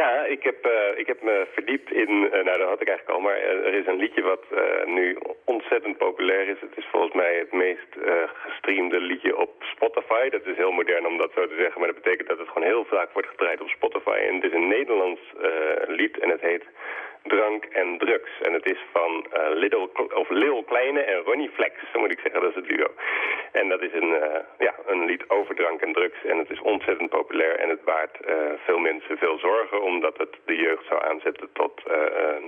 Ja, 0.00 0.24
ik 0.24 0.42
heb, 0.42 0.64
eh, 0.64 0.98
ik 0.98 1.06
heb 1.06 1.22
me 1.22 1.46
verdiept 1.52 1.92
in, 1.92 2.28
eh, 2.32 2.44
nou 2.44 2.58
dat 2.58 2.68
had 2.68 2.80
ik 2.80 2.88
eigenlijk 2.88 3.18
al, 3.18 3.24
maar 3.24 3.36
eh, 3.36 3.66
er 3.66 3.74
is 3.74 3.86
een 3.86 4.02
liedje 4.04 4.22
wat 4.22 4.44
nu 4.84 5.18
ontzettend 5.44 5.96
populair 5.96 6.48
is. 6.48 6.60
Het 6.60 6.76
is 6.76 6.86
volgens 6.90 7.14
mij 7.14 7.34
het 7.34 7.52
meest 7.52 7.92
gestreamde 8.44 9.00
liedje 9.00 9.36
op 9.36 9.52
Spotify. 9.74 10.28
Dat 10.28 10.46
is 10.46 10.56
heel 10.56 10.72
modern 10.72 11.06
om 11.06 11.18
dat 11.18 11.30
zo 11.34 11.46
te 11.46 11.56
zeggen, 11.56 11.80
maar 11.80 11.92
dat 11.92 12.02
betekent 12.02 12.28
dat 12.28 12.38
het 12.38 12.48
gewoon 12.48 12.68
heel 12.68 12.84
vaak 12.84 13.12
wordt 13.12 13.28
gedraaid 13.28 13.60
op 13.60 13.68
Spotify. 13.68 14.18
En 14.28 14.34
het 14.34 14.44
is 14.44 14.52
een 14.52 14.68
Nederlands 14.68 15.20
lied 15.86 16.18
en 16.18 16.30
het 16.30 16.40
heet 16.40 16.64
Drank 17.22 17.64
en 17.64 17.98
Drugs. 17.98 18.30
En 18.42 18.52
het 18.52 18.66
is 18.70 18.80
van 18.92 19.26
eh 19.32 19.40
Little, 19.54 19.88
of 20.14 20.28
Lil 20.28 20.62
Kleine 20.62 21.00
en 21.00 21.18
Ronnie 21.24 21.50
Flex, 21.50 21.74
zo 21.92 21.98
moet 21.98 22.12
ik 22.12 22.20
zeggen, 22.22 22.40
dat 22.40 22.50
is 22.50 22.56
het 22.56 22.66
duo. 22.66 22.88
En 23.52 23.68
dat 23.68 23.82
is 23.82 23.92
een, 23.92 24.12
eh, 24.22 24.40
ja, 24.58 24.74
een 24.86 25.04
lied 25.04 25.24
over 25.28 25.54
drank 25.54 25.80
en 25.80 25.92
drugs. 25.92 26.24
En 26.24 26.38
het 26.38 26.50
is 26.50 26.60
ontzettend 26.60 27.10
populair 27.10 27.56
en 27.58 27.68
het 27.68 27.84
baart 27.84 28.20
eh, 28.20 28.34
veel 28.64 28.78
mensen 28.78 29.18
veel 29.18 29.38
zorgen... 29.38 29.82
omdat 29.82 30.18
het 30.18 30.34
de 30.44 30.56
jeugd 30.56 30.86
zou 30.88 31.04
aanzetten 31.10 31.48
tot, 31.52 31.82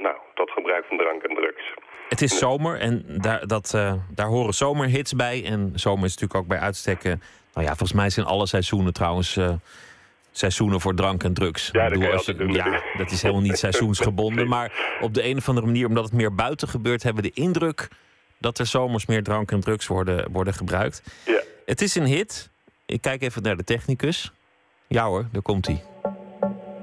nou, 0.02 0.16
tot 0.34 0.50
gebruik 0.50 0.84
van 0.84 0.96
drank 0.96 1.22
en 1.22 1.34
drugs. 1.34 1.74
Het 2.08 2.20
is 2.20 2.38
zomer 2.38 2.80
en 2.80 3.04
daar, 3.20 3.46
dat, 3.46 3.66
daar 4.14 4.26
horen 4.26 4.52
zomerhits 4.52 5.12
bij. 5.12 5.44
En 5.44 5.72
zomer 5.74 6.04
is 6.04 6.14
natuurlijk 6.14 6.40
ook 6.40 6.46
bij 6.46 6.58
uitstekken. 6.58 7.22
Nou 7.54 7.66
ja, 7.66 7.72
volgens 7.74 7.92
mij 7.92 8.10
zijn 8.10 8.26
alle 8.26 8.46
seizoenen 8.46 8.92
trouwens 8.92 9.38
seizoenen 10.38 10.80
voor 10.80 10.94
drank 10.94 11.24
en 11.24 11.34
drugs. 11.34 11.68
Ja, 11.72 11.88
dat 11.88 11.98
bedoel, 11.98 12.12
als 12.12 12.24
je- 12.26 12.48
ja, 12.52 12.82
dat 12.96 13.10
is 13.10 13.22
helemaal 13.22 13.42
niet 13.42 13.58
seizoensgebonden. 13.66 14.48
Maar 14.48 14.96
op 15.00 15.14
de 15.14 15.24
een 15.24 15.36
of 15.36 15.48
andere 15.48 15.66
manier, 15.66 15.86
omdat 15.86 16.04
het 16.04 16.12
meer 16.12 16.34
buiten 16.34 16.68
gebeurt, 16.68 17.02
hebben 17.02 17.22
we 17.22 17.30
de 17.34 17.40
indruk 17.40 17.88
dat 18.38 18.58
er 18.58 18.66
zomers 18.66 19.06
meer 19.06 19.22
drank 19.22 19.50
en 19.50 19.60
drugs 19.60 19.86
worden, 19.86 20.30
worden 20.32 20.54
gebruikt. 20.54 21.02
Ja. 21.26 21.42
Het 21.66 21.80
is 21.82 21.94
een 21.94 22.06
hit. 22.06 22.50
Ik 22.86 23.00
kijk 23.00 23.22
even 23.22 23.42
naar 23.42 23.56
de 23.56 23.64
technicus. 23.64 24.32
Ja 24.88 25.04
hoor, 25.06 25.26
daar 25.32 25.42
komt 25.42 25.66
hij. 25.66 25.82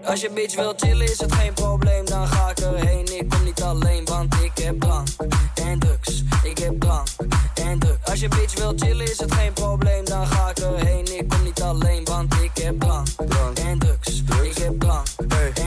Als 0.05 0.21
je 0.21 0.29
bitch 0.29 0.55
wil 0.55 0.73
chillen 0.75 1.03
is 1.03 1.19
het 1.19 1.33
geen 1.33 1.53
probleem, 1.53 2.05
dan 2.05 2.27
ga 2.27 2.49
ik 2.49 2.59
erheen. 2.59 3.05
Ik 3.19 3.29
kom 3.29 3.43
niet 3.43 3.61
alleen, 3.61 4.05
want 4.05 4.33
ik 4.33 4.63
heb 4.63 4.79
drank 4.79 5.07
en 5.65 5.79
drugs. 5.79 6.23
Ik 6.43 6.57
heb 6.57 6.79
drank 6.79 7.07
en 7.65 7.79
drugs. 7.79 8.09
Als 8.09 8.19
je 8.19 8.27
bitch 8.27 8.57
wil 8.57 8.73
chillen 8.75 9.05
is 9.05 9.19
het 9.19 9.33
geen 9.33 9.53
probleem, 9.53 10.05
dan 10.05 10.25
ga 10.25 10.49
ik 10.49 10.57
erheen. 10.57 11.05
Ik 11.19 11.29
kom 11.29 11.43
niet 11.43 11.61
alleen, 11.61 12.03
want 12.05 12.33
ik 12.33 12.63
heb 12.63 12.79
drank, 12.79 13.07
en 13.67 13.79
drugs. 13.79 14.23
Ik 14.43 14.57
heb 14.57 14.79
drank 14.79 15.07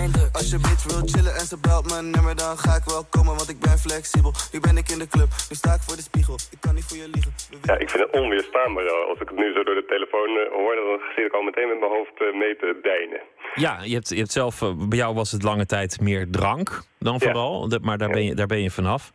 en 0.02 0.12
drugs. 0.12 0.32
Als 0.32 0.50
je 0.50 0.58
bitch 0.58 0.84
wil 0.84 1.02
chillen 1.12 1.34
en 1.34 1.46
ze 1.46 1.56
belt 1.60 1.90
mijn 1.90 2.10
nummer, 2.10 2.36
dan 2.36 2.58
ga 2.58 2.76
ik 2.76 2.84
wel 2.84 3.04
komen, 3.10 3.34
want 3.36 3.48
ik 3.48 3.60
ben 3.60 3.78
flexibel. 3.78 4.32
Nu 4.52 4.60
ben 4.60 4.76
ik 4.76 4.88
in 4.88 4.98
de 4.98 5.08
club, 5.08 5.30
nu 5.50 5.56
sta 5.56 5.74
ik 5.74 5.80
voor 5.86 5.96
de 5.96 6.02
spiegel. 6.02 6.36
Ik 6.50 6.60
kan 6.60 6.74
niet 6.74 6.84
voor 6.84 6.96
je 6.96 7.08
liegen. 7.14 7.32
Ja, 7.62 7.74
ik 7.78 7.90
vind 7.90 8.02
het 8.02 8.12
onweerstaanbaar. 8.20 8.88
Als 9.10 9.20
ik 9.20 9.28
het 9.28 9.38
nu 9.38 9.52
zo 9.52 9.62
door 9.62 9.74
de 9.74 9.86
telefoon 9.94 10.30
eh, 10.36 10.52
hoor, 10.58 10.74
dan 10.74 11.00
zit 11.16 11.26
ik 11.26 11.32
al 11.32 11.42
meteen 11.42 11.68
met 11.68 11.80
mijn 11.80 11.92
hoofd 11.96 12.16
eh, 12.20 12.34
mee 12.42 12.56
te 12.56 12.78
deinen. 12.82 13.20
Ja, 13.54 13.82
je 13.82 13.94
hebt, 13.94 14.08
je 14.08 14.16
hebt 14.24 14.36
zelf, 14.36 14.62
eh, 14.62 14.88
bij 14.88 14.98
jou 14.98 15.14
was 15.14 15.32
het 15.32 15.42
lange 15.42 15.66
tijd 15.66 16.00
meer 16.00 16.30
drank 16.30 16.82
dan 16.98 17.20
vooral. 17.20 17.68
Maar 17.82 17.98
daar 17.98 18.10
ben, 18.10 18.24
je, 18.24 18.34
daar 18.34 18.46
ben 18.46 18.62
je 18.62 18.70
vanaf. 18.70 19.12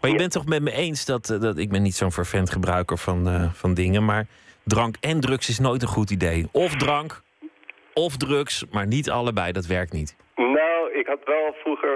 Maar 0.00 0.10
je 0.10 0.16
bent 0.16 0.32
toch 0.32 0.46
met 0.46 0.62
me 0.62 0.72
eens 0.72 1.04
dat, 1.04 1.30
eh, 1.30 1.40
dat 1.40 1.58
ik 1.58 1.70
ben 1.70 1.82
niet 1.82 1.94
zo'n 1.94 2.12
vervent 2.12 2.50
gebruiker 2.50 2.98
van, 2.98 3.28
eh, 3.28 3.52
van 3.52 3.74
dingen. 3.74 4.04
Maar 4.04 4.26
drank 4.64 4.96
en 5.00 5.20
drugs 5.20 5.48
is 5.48 5.58
nooit 5.58 5.82
een 5.82 5.88
goed 5.88 6.10
idee. 6.10 6.48
Of 6.52 6.76
drank, 6.76 7.22
of 7.94 8.16
drugs, 8.16 8.64
maar 8.70 8.86
niet 8.86 9.10
allebei. 9.10 9.52
Dat 9.52 9.66
werkt 9.66 9.92
niet. 9.92 10.16
Nou, 10.36 10.92
ik 10.92 11.06
had 11.06 11.20
wel 11.24 11.54
vroeger, 11.62 11.94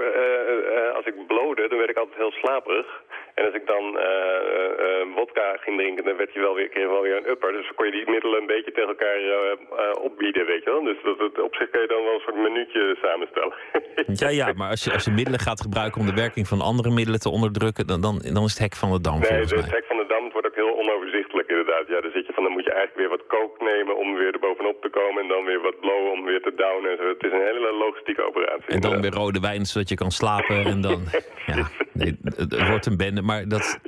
als 0.95 1.05
ik 1.05 1.27
blode, 1.27 1.67
dan 1.67 1.77
werd 1.77 1.89
ik 1.89 1.97
altijd 1.97 2.17
heel 2.17 2.31
slaperig. 2.31 2.87
En 3.35 3.45
als 3.45 3.53
ik 3.53 3.67
dan 3.67 3.85
eh, 3.97 4.69
eh, 4.85 5.07
wodka 5.15 5.57
ging 5.63 5.77
drinken, 5.79 6.03
dan 6.05 6.17
werd 6.17 6.33
je 6.33 6.39
wel 6.39 6.55
weer, 6.55 6.69
kreeg 6.69 6.87
wel 6.87 7.01
weer 7.01 7.17
een 7.17 7.29
upper. 7.29 7.51
Dus 7.51 7.65
dan 7.65 7.75
kon 7.75 7.85
je 7.85 7.91
die 7.91 8.09
middelen 8.09 8.39
een 8.39 8.53
beetje 8.55 8.71
tegen 8.71 8.89
elkaar 8.89 9.15
eh, 9.15 9.51
eh, 9.51 10.03
opbieden, 10.07 10.45
weet 10.45 10.63
je 10.63 10.69
wel. 10.69 10.83
Dus 10.83 10.97
dat, 11.03 11.19
het, 11.19 11.41
op 11.41 11.55
zich 11.55 11.69
kun 11.69 11.81
je 11.81 11.87
dan 11.87 12.03
wel 12.03 12.13
een 12.13 12.25
soort 12.27 12.43
minuutje 12.47 12.97
samenstellen. 13.01 13.53
Ja, 14.23 14.29
ja, 14.29 14.53
maar 14.55 14.69
als 14.69 14.83
je, 14.83 14.91
als 14.91 15.05
je 15.05 15.11
middelen 15.11 15.39
gaat 15.39 15.61
gebruiken 15.61 16.01
om 16.01 16.07
de 16.07 16.13
werking 16.25 16.47
van 16.47 16.61
andere 16.61 16.89
middelen 16.89 17.19
te 17.19 17.29
onderdrukken, 17.29 17.87
dan, 17.87 18.01
dan, 18.01 18.15
dan 18.37 18.43
is 18.43 18.53
het 18.53 18.59
hek 18.65 18.75
van 18.75 18.91
de 18.91 19.01
dam 19.01 19.19
Nee, 19.19 19.31
mij. 19.31 19.45
trek 19.45 19.85
van 19.85 19.97
de 19.97 20.05
dam 20.07 20.23
het 20.23 20.33
wordt 20.33 20.47
ook 20.47 20.55
heel 20.63 20.77
onoverzichtelijk 20.83 21.47
inderdaad. 21.49 21.85
Ja, 21.87 22.01
dan 22.01 22.11
zit 22.11 22.25
je 22.27 22.33
van, 22.33 22.43
dan 22.43 22.53
moet 22.53 22.63
je 22.69 22.73
eigenlijk 22.73 22.99
weer 23.01 23.17
wat 23.17 23.27
coke 23.27 23.63
nemen 23.63 23.97
om 23.97 24.15
weer 24.15 24.33
er 24.33 24.39
bovenop 24.39 24.81
te 24.81 24.89
komen. 24.89 25.21
En 25.23 25.27
dan 25.27 25.43
weer 25.45 25.61
wat 25.61 25.79
blowen 25.79 26.11
om 26.11 26.23
weer 26.23 26.41
te 26.41 26.53
downen. 26.55 26.91
Het 27.13 27.23
is 27.27 27.31
een 27.31 27.47
hele 27.51 27.71
logistieke 27.83 28.23
operatie. 28.29 28.73
En 28.75 28.81
dan 28.81 29.01
weer 29.01 29.11
rode 29.13 29.39
wijn 29.39 29.65
zodat 29.65 29.89
je 29.89 29.95
kan 29.95 30.11
slapen. 30.11 30.65
En 30.65 30.81
dan, 30.81 30.99
ja, 31.51 31.61
nee, 31.93 32.17
het 32.23 32.51
het 32.51 32.67
wordt 32.69 32.85
een 32.85 32.97
bende, 32.97 33.21
maar 33.23 33.47
dat, 33.47 33.79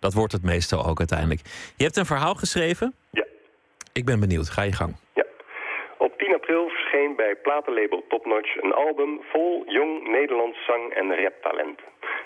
dat 0.00 0.14
wordt 0.14 0.32
het 0.32 0.42
meestal 0.44 0.86
ook 0.86 0.98
uiteindelijk. 0.98 1.40
Je 1.76 1.84
hebt 1.84 1.96
een 1.96 2.12
verhaal 2.14 2.34
geschreven? 2.34 2.94
Ja. 3.10 3.24
Ik 3.92 4.04
ben 4.04 4.20
benieuwd, 4.20 4.48
ga 4.48 4.62
je 4.62 4.72
gang. 4.72 4.94
Op 5.98 6.18
10 6.18 6.34
april 6.34 6.68
verscheen 6.68 7.16
bij 7.16 7.34
platenlabel 7.36 8.04
Topnotch 8.08 8.62
een 8.62 8.72
album 8.74 9.20
vol 9.32 9.64
jong 9.66 10.08
Nederlands 10.08 10.64
zang- 10.66 10.92
en 10.92 11.22
raptalent. 11.22 11.80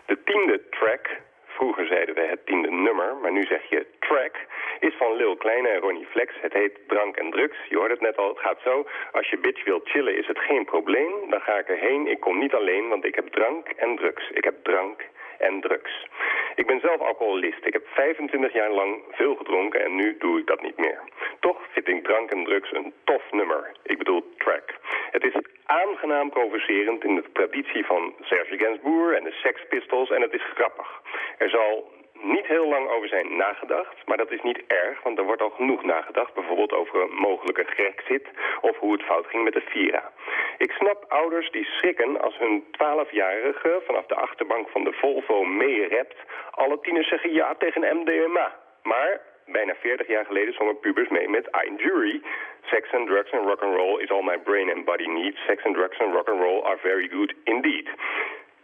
De 0.07 0.19
tiende 0.25 0.61
track, 0.71 1.21
vroeger 1.47 1.87
zeiden 1.87 2.15
we 2.15 2.21
het 2.21 2.47
tiende 2.47 2.71
nummer, 2.71 3.17
maar 3.23 3.33
nu 3.33 3.43
zeg 3.43 3.63
je 3.71 3.87
track, 4.01 4.37
is 4.81 4.95
van 4.99 5.17
Lil 5.17 5.37
Kleine 5.37 5.69
en 5.69 5.81
Ronnie 5.81 6.07
Flex. 6.07 6.33
Het 6.41 6.53
heet 6.53 6.79
Drank 6.87 7.17
en 7.17 7.31
Drugs. 7.31 7.57
Je 7.69 7.77
hoorde 7.77 7.95
het 7.95 8.03
net 8.03 8.17
al, 8.17 8.29
het 8.29 8.39
gaat 8.39 8.61
zo. 8.65 8.87
Als 9.13 9.29
je 9.31 9.39
bitch 9.39 9.65
wilt 9.65 9.89
chillen 9.89 10.19
is 10.19 10.27
het 10.27 10.39
geen 10.39 10.65
probleem. 10.65 11.13
Dan 11.31 11.41
ga 11.41 11.59
ik 11.59 11.69
erheen. 11.69 12.07
Ik 12.07 12.21
kom 12.21 12.39
niet 12.39 12.55
alleen, 12.55 12.89
want 12.89 13.05
ik 13.05 13.15
heb 13.15 13.29
drank 13.29 13.69
en 13.69 13.97
drugs. 13.97 14.31
Ik 14.31 14.45
heb 14.45 14.65
drank 14.65 15.05
en 15.39 15.61
drugs. 15.61 16.07
Ik 16.55 16.67
ben 16.67 16.81
zelf 16.81 17.01
alcoholist. 17.01 17.65
Ik 17.65 17.73
heb 17.73 17.87
25 17.87 18.53
jaar 18.53 18.71
lang 18.71 19.03
veel 19.11 19.35
gedronken 19.35 19.85
en 19.85 19.95
nu 19.95 20.17
doe 20.19 20.39
ik 20.39 20.47
dat 20.47 20.63
niet 20.63 20.79
meer. 20.79 21.01
Toch 21.41 21.61
vind 21.73 21.89
ik 21.89 22.05
drank 22.05 22.31
en 22.31 22.45
drugs 22.45 22.73
een 22.73 22.93
tof 23.05 23.23
nummer. 23.31 23.73
Ik 23.83 23.99
bedoel 23.99 24.35
track. 24.39 24.75
Het 25.11 25.25
is 25.25 25.35
aangenaam 25.67 26.31
provocerend 26.31 27.05
in 27.05 27.15
de 27.15 27.25
traditie 27.33 27.85
van 27.85 28.15
Serge 28.21 28.59
Gainsbourg 28.59 29.17
en 29.19 29.25
de 29.25 29.33
Sex 29.43 29.67
Pistols 29.69 30.11
en 30.11 30.23
het 30.23 30.33
is 30.33 30.45
grappig. 30.55 31.03
Er 31.39 31.49
zal 31.49 31.91
niet 32.23 32.47
heel 32.47 32.69
lang 32.69 32.89
over 32.89 33.09
zijn 33.09 33.37
nagedacht, 33.37 34.07
maar 34.07 34.17
dat 34.17 34.31
is 34.31 34.43
niet 34.43 34.63
erg, 34.67 35.03
want 35.03 35.19
er 35.19 35.25
wordt 35.25 35.43
al 35.43 35.51
genoeg 35.51 35.85
nagedacht. 35.85 36.35
Bijvoorbeeld 36.35 36.73
over 36.73 37.01
een 37.03 37.15
mogelijke 37.15 37.65
Grexit 37.65 38.27
of 38.61 38.79
hoe 38.79 38.93
het 38.93 39.03
fout 39.03 39.27
ging 39.27 39.45
met 39.45 39.53
de 39.53 39.61
Vira. 39.61 40.13
Ik 40.59 40.71
snap 40.71 41.05
ouders 41.09 41.51
die 41.51 41.65
schrikken 41.65 42.21
als 42.21 42.39
hun 42.39 42.65
12-jarige 42.65 43.83
vanaf 43.87 44.07
de 44.07 44.15
achterbank 44.15 44.69
van 44.69 44.85
de 44.85 44.93
Volvo 44.93 45.45
meerept. 45.45 46.17
Alle 46.51 46.81
tieners 46.81 47.09
zeggen 47.09 47.33
ja 47.33 47.55
tegen 47.55 47.97
MDMA. 47.97 48.55
Maar 48.83 49.21
bijna 49.47 49.75
40 49.75 50.07
jaar 50.07 50.25
geleden 50.25 50.55
zongen 50.55 50.79
pubers 50.79 51.09
mee 51.09 51.29
met 51.29 51.49
I'm 51.65 51.77
Jury. 51.77 52.23
Sex 52.63 52.93
and 52.93 53.07
drugs 53.07 53.33
and 53.33 53.47
rock 53.47 53.63
and 53.63 53.77
roll 53.77 54.01
is 54.03 54.11
all 54.11 54.23
my 54.23 54.39
brain 54.39 54.71
and 54.71 54.85
body 54.85 55.07
needs. 55.07 55.39
Sex 55.47 55.65
and 55.65 55.75
drugs 55.75 55.99
and 55.99 56.15
rock 56.15 56.29
and 56.29 56.41
roll 56.41 56.65
are 56.65 56.79
very 56.83 57.09
good 57.09 57.35
indeed. 57.45 57.89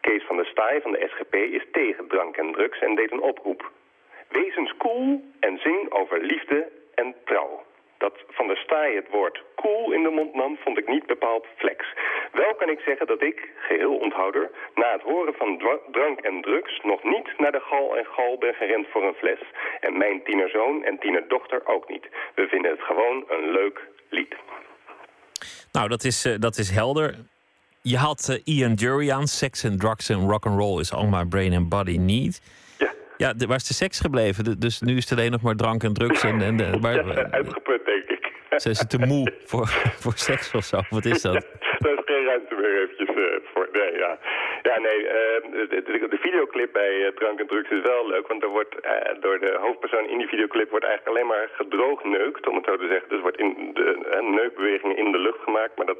Kees 0.07 0.24
van 0.26 0.36
der 0.36 0.46
Staaij 0.46 0.80
van 0.80 0.92
de 0.92 1.09
SGP 1.11 1.34
is 1.34 1.66
tegen 1.72 2.09
drank 2.09 2.36
en 2.36 2.53
drugs 2.53 2.78
en 2.78 2.94
deed 2.94 3.12
een 3.12 3.22
oproep. 3.30 3.70
Wees 4.28 4.57
eens 4.57 4.74
cool 4.78 5.24
en 5.40 5.59
zing 5.59 5.90
over 5.90 6.20
liefde 6.20 6.68
en 6.94 7.14
trouw. 7.24 7.62
Dat 7.98 8.16
Van 8.28 8.46
der 8.46 8.57
Staaij 8.57 8.94
het 8.94 9.09
woord 9.11 9.42
cool 9.57 9.92
in 9.92 10.03
de 10.03 10.11
mond 10.11 10.34
nam, 10.34 10.59
vond 10.64 10.78
ik 10.78 10.88
niet 10.88 11.07
bepaald 11.07 11.46
flex. 11.57 11.80
Wel 12.32 12.55
kan 12.55 12.68
ik 12.68 12.80
zeggen 12.80 13.07
dat 13.07 13.22
ik, 13.22 13.48
geheel 13.57 13.96
onthouder, 13.96 14.50
na 14.74 14.92
het 14.92 15.03
horen 15.03 15.34
van 15.34 15.62
drank 15.90 16.20
en 16.20 16.42
drugs... 16.42 16.80
nog 16.82 17.03
niet 17.03 17.38
naar 17.38 17.53
de 17.53 17.61
gal 17.61 17.96
en 17.96 18.05
gal 18.05 18.38
ben 18.38 18.55
gerend 18.55 18.86
voor 18.88 19.03
een 19.03 19.14
fles. 19.14 19.40
En 19.80 19.98
mijn 19.98 20.22
tienerzoon 20.24 20.84
en 20.84 20.98
tienerdochter 20.98 21.66
ook 21.66 21.88
niet. 21.88 22.07
We 22.34 22.48
vinden 22.48 22.70
het 22.70 22.82
gewoon 22.82 23.24
een 23.28 23.50
leuk 23.50 23.80
lied. 24.09 24.34
Nou, 25.72 25.88
dat 25.88 26.05
is, 26.05 26.24
eh, 26.24 26.34
dat 26.38 26.57
is 26.57 26.70
helder. 26.70 27.14
Je 27.83 27.97
had 27.97 28.28
eh, 28.28 28.57
Ian 28.57 28.74
Jury 28.74 29.11
aan. 29.11 29.26
Sex 29.26 29.64
and 29.64 29.80
drugs 29.80 30.11
and 30.11 30.30
rock 30.30 30.47
and 30.47 30.57
roll 30.59 30.80
is 30.80 30.93
all 30.93 31.07
my 31.09 31.24
brain 31.24 31.53
and 31.55 31.68
body 31.68 31.97
need. 31.97 32.41
Ja. 32.78 32.93
Ja, 33.16 33.35
waar 33.47 33.57
is 33.57 33.66
de 33.66 33.74
seks 33.74 34.01
gebleven? 34.01 34.61
Dus 34.61 34.80
nu 34.80 34.97
is 34.97 35.09
het 35.11 35.18
alleen 35.18 35.30
nog 35.30 35.41
maar 35.43 35.55
drank 35.57 35.83
en 35.83 35.93
drugs. 35.93 36.22
En, 36.22 36.43
en 36.43 36.57
de, 36.57 36.78
waar, 36.80 36.95
Ja, 37.07 37.30
uitgeput, 37.30 37.85
denk 37.85 38.05
ik. 38.09 38.33
zijn 38.57 38.74
ze 38.80 38.87
te 38.87 38.99
moe 38.99 39.33
voor, 39.45 39.66
voor 40.03 40.12
seks 40.16 40.51
of 40.53 40.64
zo? 40.64 40.80
Wat 40.91 41.05
is 41.05 41.22
dat? 41.22 41.33
Daar 41.78 41.93
is 41.93 42.03
geen 42.05 42.24
ruimte 42.24 42.55
meer 42.55 42.83
eventjes 42.83 43.09
eh, 43.09 43.51
voor. 43.55 43.68
Nee, 43.72 43.93
ja. 43.99 44.18
Ja, 44.63 44.79
nee, 44.79 45.09
eh, 45.09 45.43
de, 45.69 45.83
de, 45.83 46.09
de 46.09 46.19
videoclip 46.19 46.73
bij 46.73 47.07
eh, 47.07 47.13
Drank 47.13 47.41
en 47.41 47.47
Drugs 47.47 47.71
is 47.71 47.81
wel 47.81 48.07
leuk, 48.09 48.29
want 48.29 48.43
er 48.43 48.49
wordt 48.49 48.81
eh, 48.81 49.21
door 49.21 49.39
de 49.39 49.57
hoofdpersoon 49.61 50.09
in 50.09 50.19
die 50.19 50.29
videoclip 50.29 50.71
wordt 50.71 50.85
eigenlijk 50.85 51.17
alleen 51.17 51.31
maar 51.33 51.49
gedroogdeukt, 51.53 52.49
om 52.49 52.57
het 52.57 52.65
zo 52.65 52.77
te 52.77 52.87
zeggen. 52.87 53.09
Dus 53.09 53.21
wordt 53.21 53.39
in 53.39 53.71
de 53.75 54.19
neukbewegingen 54.21 54.97
in 54.97 55.13
de 55.13 55.19
lucht 55.19 55.43
gemaakt, 55.43 55.77
maar 55.77 55.87
dat, 55.87 55.99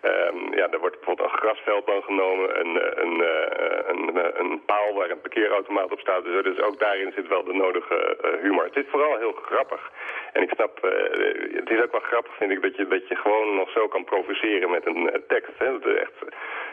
ehm, 0.00 0.54
ja, 0.54 0.70
er 0.70 0.78
wordt 0.78 0.96
bijvoorbeeld 0.96 1.32
een 1.32 1.38
grasveld 1.38 1.86
dan 1.86 2.02
genomen, 2.02 2.60
een, 2.60 2.80
eh, 2.80 3.02
een, 3.02 3.24
een, 3.88 4.16
een, 4.16 4.40
een 4.40 4.64
paal 4.64 4.94
waar 4.94 5.10
een 5.10 5.20
parkeerautomaat 5.20 5.92
op 5.92 6.00
staat. 6.00 6.24
Dus, 6.24 6.60
ook 6.60 6.78
daarin 6.78 7.12
zit 7.12 7.28
wel 7.28 7.44
de 7.44 7.54
nodige 7.54 8.16
humor. 8.42 8.64
Het 8.64 8.76
is 8.76 8.90
vooral 8.90 9.16
heel 9.18 9.32
grappig. 9.32 9.90
En 10.32 10.42
ik 10.42 10.50
snap, 10.54 10.82
het 11.54 11.70
is 11.70 11.82
ook 11.82 11.92
wel 11.92 12.00
grappig 12.00 12.34
vind 12.36 12.50
ik 12.50 12.62
dat 12.62 12.76
je, 12.76 12.86
dat 12.88 13.08
je 13.08 13.16
gewoon 13.16 13.54
nog 13.54 13.70
zo 13.70 13.88
kan 13.88 14.04
provoceren 14.04 14.70
met 14.70 14.86
een 14.86 15.24
tekst. 15.28 15.58
Hè? 15.58 15.78
Dat 15.78 15.86
is 15.86 16.00
echt, 16.00 16.12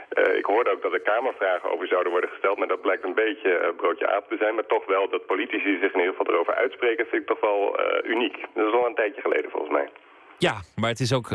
eh, 0.10 0.38
ik 0.38 0.46
hoorde 0.46 0.72
ook 0.72 0.82
dat 0.82 0.94
er 0.94 1.00
kamervragen 1.00 1.72
over 1.72 1.88
zouden 1.88 2.12
worden 2.12 2.30
gesteld, 2.30 2.58
maar 2.58 2.68
dat 2.68 2.82
blijkt 2.82 3.04
een 3.04 3.22
beetje 3.26 3.52
eh, 3.52 3.76
broodje 3.76 4.08
aap 4.16 4.30
te 4.30 4.38
zijn. 4.38 4.56
Maar 4.56 4.66
toch 4.66 4.86
wel 4.86 5.10
dat 5.10 5.26
politici 5.26 5.78
zich 5.82 5.94
in 5.94 6.00
ieder 6.00 6.16
geval 6.16 6.34
erover 6.34 6.56
uitspreken, 6.56 7.06
vind 7.06 7.22
ik 7.22 7.28
toch 7.28 7.40
wel 7.40 7.78
eh, 7.78 8.10
uniek. 8.10 8.36
Dat 8.54 8.68
is 8.68 8.74
al 8.74 8.86
een 8.86 8.96
tijdje 8.96 9.22
geleden 9.22 9.52
volgens 9.52 9.72
mij. 9.72 9.90
Ja, 10.38 10.56
maar 10.76 10.90
het 10.90 11.00
is 11.00 11.14
ook, 11.14 11.30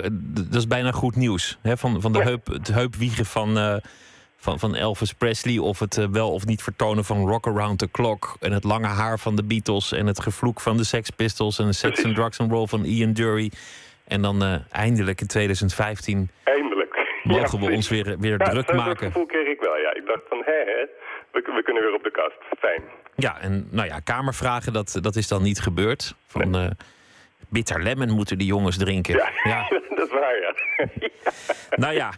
dat 0.53 0.61
is 0.63 0.67
bijna 0.67 0.91
goed 0.91 1.17
nieuws. 1.17 1.59
Hè? 1.63 1.77
Van, 1.77 2.01
van 2.01 2.13
de 2.13 2.23
heup, 2.23 2.47
het 2.47 2.69
heupwiegen 2.69 3.25
van, 3.25 3.81
van, 4.37 4.59
van 4.59 4.75
Elvis 4.75 5.13
Presley... 5.13 5.59
of 5.59 5.79
het 5.79 6.11
wel 6.11 6.33
of 6.33 6.47
niet 6.47 6.63
vertonen 6.63 7.05
van 7.05 7.29
Rock 7.29 7.47
Around 7.47 7.79
the 7.79 7.91
Clock... 7.91 8.37
en 8.41 8.53
het 8.53 8.65
lange 8.65 8.87
haar 8.87 9.19
van 9.19 9.37
de 9.37 9.45
Beatles... 9.45 9.93
en 9.93 10.07
het 10.07 10.21
gevloek 10.21 10.61
van 10.61 10.77
de 10.77 10.85
Sex 10.85 11.11
Pistols... 11.11 11.59
en 11.59 11.67
de 11.67 11.73
Sex 11.73 12.05
and 12.05 12.15
Drugs 12.15 12.41
and 12.41 12.51
Roll 12.51 12.67
van 12.67 12.85
Ian 12.85 13.13
Dury. 13.13 13.51
En 14.05 14.23
dan 14.23 14.65
eindelijk 14.71 15.21
in 15.21 15.27
2015 15.27 16.31
Eindelijk. 16.45 16.74
Mogen 17.25 17.61
we 17.61 17.71
ons 17.71 17.89
weer, 17.89 18.17
weer 18.19 18.31
Ja, 18.39 18.45
druk 18.45 18.67
zo- 18.69 18.77
Dat 18.77 18.87
maken. 18.87 19.07
gevoel 19.07 19.27
kreeg 19.27 19.47
ik 19.47 19.61
wel, 19.61 19.77
ja. 19.77 19.95
Ik 19.95 20.07
dacht 20.07 20.23
van, 20.29 20.43
hè, 20.45 20.53
hè, 20.53 20.87
we, 21.33 21.53
we 21.55 21.63
kunnen 21.65 21.83
weer 21.83 21.95
op 21.95 22.03
de 22.03 22.11
kast. 22.11 22.37
Fijn. 22.59 22.83
Ja, 23.17 23.41
en 23.41 23.69
nou 23.71 23.89
ja, 23.89 23.99
kamervragen, 24.01 24.73
dat, 24.73 24.99
dat 25.01 25.17
is 25.17 25.29
dan 25.29 25.43
niet 25.43 25.61
gebeurd. 25.61 26.15
Van 26.27 26.55
eh, 26.57 26.71
bitter 27.49 27.83
lemon 27.83 28.11
moeten 28.11 28.39
die 28.39 28.47
jongens 28.47 28.77
drinken. 28.79 29.15
Ja. 29.45 29.69
dat 29.97 30.07
is 30.07 30.13
waar, 30.13 30.39
ja. 30.41 30.55
Nou 31.85 31.95
ja. 31.95 32.13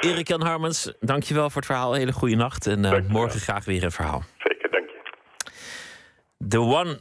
Erik 0.00 0.28
Jan 0.28 0.42
Harmens, 0.42 0.92
dankjewel 1.00 1.46
voor 1.50 1.56
het 1.56 1.66
verhaal. 1.70 1.92
Hele 1.94 2.12
goede 2.12 2.36
nacht. 2.36 2.66
En 2.66 2.84
eh, 2.84 3.00
morgen 3.08 3.40
graag 3.40 3.64
weer 3.64 3.84
een 3.84 3.90
verhaal. 3.92 4.22
Zeker, 4.38 4.70
dank 4.70 4.88
je. 4.90 5.00
The 6.48 6.58
one, 6.60 6.98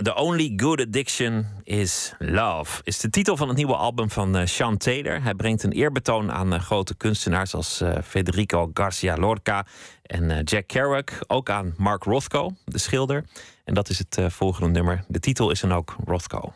the 0.00 0.14
only 0.14 0.52
good 0.56 0.80
addiction 0.80 1.46
is 1.64 2.14
love. 2.18 2.80
Is 2.84 2.98
de 2.98 3.10
titel 3.10 3.36
van 3.36 3.48
het 3.48 3.56
nieuwe 3.56 3.76
album 3.76 4.10
van 4.10 4.36
eh, 4.36 4.46
Sean 4.46 4.76
Taylor. 4.76 5.22
Hij 5.22 5.34
brengt 5.34 5.62
een 5.62 5.72
eerbetoon 5.72 6.32
aan 6.32 6.52
eh, 6.52 6.60
grote 6.60 6.96
kunstenaars 6.96 7.54
als 7.54 7.80
eh, 7.80 7.98
Federico 8.04 8.70
Garcia 8.74 9.16
Lorca 9.16 9.66
en 10.02 10.42
Jack 10.42 10.66
Kerouac. 10.66 11.18
Ook 11.26 11.50
aan 11.50 11.74
Mark 11.76 12.04
Rothko, 12.04 12.50
de 12.64 12.78
schilder. 12.78 13.24
En 13.64 13.74
dat 13.74 13.88
is 13.88 13.98
het 13.98 14.32
volgende 14.32 14.68
nummer. 14.68 15.04
De 15.08 15.20
titel 15.20 15.50
is 15.50 15.60
dan 15.60 15.72
ook 15.72 15.96
Rothko. 16.06 16.52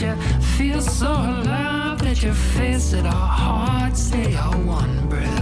You 0.00 0.16
feel 0.56 0.80
so 0.80 1.08
alive 1.08 1.98
that 1.98 2.22
your 2.22 2.32
face 2.32 2.94
it. 2.94 3.04
Our 3.04 3.12
hearts, 3.12 4.08
they 4.08 4.34
are 4.34 4.56
one 4.64 5.08
breath. 5.08 5.39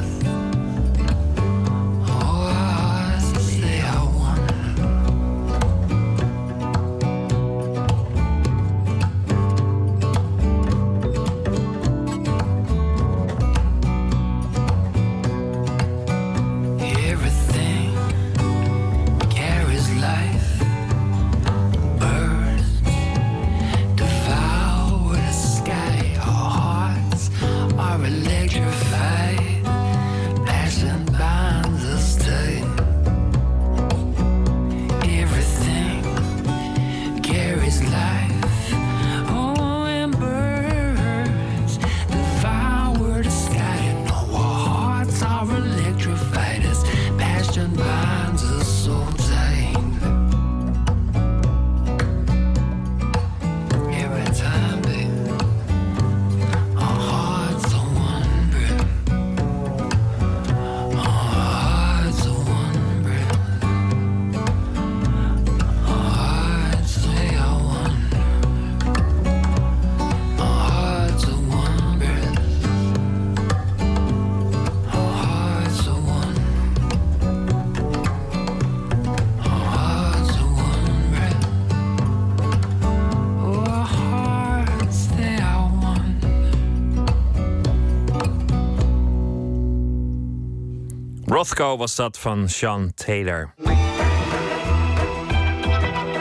Rothko 91.48 91.76
was 91.76 91.94
dat 91.94 92.18
van 92.18 92.48
Sean 92.48 92.92
Taylor. 92.94 93.54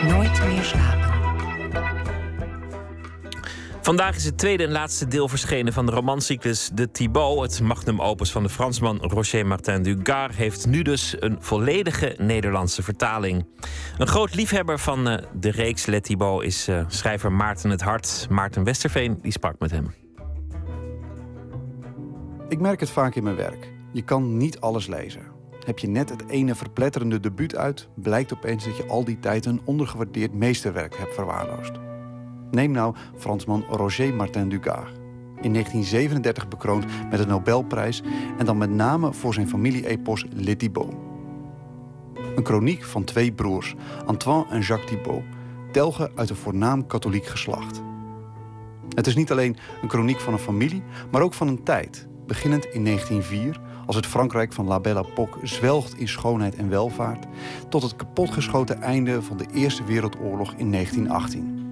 Nooit 0.07 0.45
meer 0.45 0.63
slapen. 0.63 1.13
Vandaag 3.81 4.15
is 4.15 4.25
het 4.25 4.37
tweede 4.37 4.63
en 4.63 4.71
laatste 4.71 5.07
deel 5.07 5.27
verschenen 5.27 5.73
van 5.73 5.85
de 5.85 5.91
romancyclus 5.91 6.69
De 6.73 6.91
Thibaut. 6.91 7.41
Het 7.41 7.61
magnum 7.61 8.01
opus 8.01 8.31
van 8.31 8.43
de 8.43 8.49
Fransman 8.49 8.97
Roger 8.97 9.45
Martin 9.45 9.83
Dugard 9.83 10.35
heeft 10.35 10.67
nu 10.67 10.81
dus 10.81 11.15
een 11.19 11.37
volledige 11.39 12.15
Nederlandse 12.17 12.83
vertaling. 12.83 13.45
Een 13.97 14.07
groot 14.07 14.35
liefhebber 14.35 14.79
van 14.79 15.07
eh, 15.07 15.23
de 15.33 15.51
reeks 15.51 15.85
Le 15.85 16.01
Thibaut 16.01 16.43
is 16.43 16.67
eh, 16.67 16.85
schrijver 16.87 17.31
Maarten 17.31 17.69
het 17.69 17.81
Hart. 17.81 18.27
Maarten 18.29 18.63
Westerveen 18.63 19.19
die 19.21 19.31
sprak 19.31 19.59
met 19.59 19.71
hem. 19.71 19.93
Ik 22.49 22.59
merk 22.59 22.79
het 22.79 22.89
vaak 22.89 23.15
in 23.15 23.23
mijn 23.23 23.35
werk. 23.35 23.75
Je 23.91 24.01
kan 24.01 24.37
niet 24.37 24.59
alles 24.59 24.87
lezen. 24.87 25.21
Heb 25.65 25.79
je 25.79 25.87
net 25.87 26.09
het 26.09 26.27
ene 26.27 26.55
verpletterende 26.55 27.19
debuut 27.19 27.55
uit, 27.55 27.89
blijkt 27.93 28.33
opeens 28.33 28.65
dat 28.65 28.77
je 28.77 28.87
al 28.87 29.03
die 29.03 29.19
tijd 29.19 29.45
een 29.45 29.61
ondergewaardeerd 29.65 30.33
meesterwerk 30.33 30.97
hebt 30.97 31.13
verwaarloosd. 31.13 31.71
Neem 32.51 32.71
nou 32.71 32.95
Fransman 33.15 33.63
Roger 33.69 34.13
Martin 34.13 34.49
Dugard. 34.49 34.91
In 35.41 35.51
1937 35.53 36.47
bekroond 36.47 36.85
met 37.09 37.19
de 37.19 37.25
Nobelprijs 37.25 38.03
en 38.37 38.45
dan 38.45 38.57
met 38.57 38.69
name 38.69 39.13
voor 39.13 39.33
zijn 39.33 39.47
familie-epos 39.47 40.25
Le 40.29 40.55
Thibaut. 40.55 40.93
Een 42.35 42.43
kroniek 42.43 42.83
van 42.83 43.03
twee 43.03 43.31
broers, 43.31 43.75
Antoine 44.05 44.45
en 44.49 44.61
Jacques 44.61 44.89
Thibaut, 44.89 45.23
telgen 45.71 46.11
uit 46.15 46.29
een 46.29 46.35
voornaam 46.35 46.87
katholiek 46.87 47.25
geslacht. 47.25 47.81
Het 48.95 49.07
is 49.07 49.15
niet 49.15 49.31
alleen 49.31 49.57
een 49.81 49.87
kroniek 49.87 50.19
van 50.19 50.33
een 50.33 50.39
familie, 50.39 50.83
maar 51.11 51.21
ook 51.21 51.33
van 51.33 51.47
een 51.47 51.63
tijd, 51.63 52.07
beginnend 52.27 52.65
in 52.65 52.83
1904, 52.83 53.61
als 53.87 53.95
het 53.95 54.05
Frankrijk 54.05 54.53
van 54.53 54.65
La 54.65 54.79
Belle 54.79 55.05
Époque 55.05 55.47
zwelgt 55.47 55.97
in 55.97 56.07
schoonheid 56.07 56.55
en 56.55 56.69
welvaart, 56.69 57.25
tot 57.69 57.81
het 57.81 57.95
kapotgeschoten 57.95 58.81
einde 58.81 59.21
van 59.21 59.37
de 59.37 59.45
Eerste 59.53 59.83
Wereldoorlog 59.83 60.53
in 60.57 60.71
1918. 60.71 61.65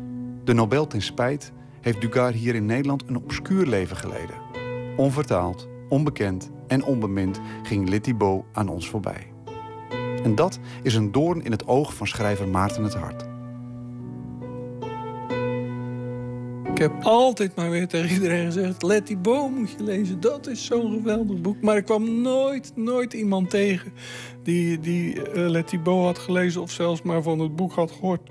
De 0.43 0.53
Nobel 0.53 0.87
ten 0.87 1.01
spijt 1.01 1.51
heeft 1.81 2.01
Dugard 2.01 2.35
hier 2.35 2.55
in 2.55 2.65
Nederland 2.65 3.03
een 3.07 3.17
obscuur 3.17 3.65
leven 3.65 3.97
geleden. 3.97 4.35
Onvertaald, 4.97 5.67
onbekend 5.89 6.51
en 6.67 6.83
onbemind 6.83 7.39
ging 7.63 7.89
Thibaut 7.99 8.45
aan 8.51 8.67
ons 8.67 8.89
voorbij. 8.89 9.31
En 10.23 10.35
dat 10.35 10.59
is 10.83 10.95
een 10.95 11.11
doorn 11.11 11.43
in 11.43 11.51
het 11.51 11.67
oog 11.67 11.93
van 11.93 12.07
schrijver 12.07 12.47
Maarten 12.47 12.83
het 12.83 12.93
Hart. 12.93 13.34
Ik 16.75 16.81
heb 16.81 17.03
altijd 17.03 17.55
maar 17.55 17.69
weer 17.69 17.87
tegen 17.87 18.09
iedereen 18.09 18.45
gezegd... 18.45 18.83
Let 18.83 19.07
die 19.07 19.17
moet 19.17 19.69
je 19.77 19.83
lezen, 19.83 20.19
dat 20.19 20.47
is 20.47 20.65
zo'n 20.65 20.93
geweldig 20.93 21.41
boek. 21.41 21.61
Maar 21.61 21.77
ik 21.77 21.85
kwam 21.85 22.21
nooit, 22.21 22.71
nooit 22.75 23.13
iemand 23.13 23.49
tegen 23.49 23.93
die, 24.43 24.79
die 24.79 25.33
uh, 25.35 25.63
die 25.65 25.79
boom 25.79 26.03
had 26.03 26.17
gelezen... 26.17 26.61
of 26.61 26.71
zelfs 26.71 27.01
maar 27.01 27.21
van 27.21 27.39
het 27.39 27.55
boek 27.55 27.73
had 27.73 27.91
gehoord. 27.91 28.29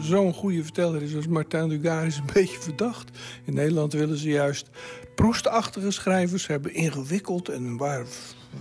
Zo'n 0.00 0.32
goede 0.32 0.62
verteller 0.62 1.02
is 1.02 1.14
als 1.14 1.26
Martin 1.26 1.68
Dugard 1.68 2.06
is 2.06 2.16
een 2.16 2.30
beetje 2.34 2.60
verdacht. 2.60 3.18
In 3.44 3.54
Nederland 3.54 3.92
willen 3.92 4.16
ze 4.18 4.28
juist 4.28 4.70
proestachtige 5.14 5.90
schrijvers 5.90 6.46
hebben, 6.46 6.74
ingewikkeld... 6.74 7.48
en 7.48 7.76
waar, 7.76 8.04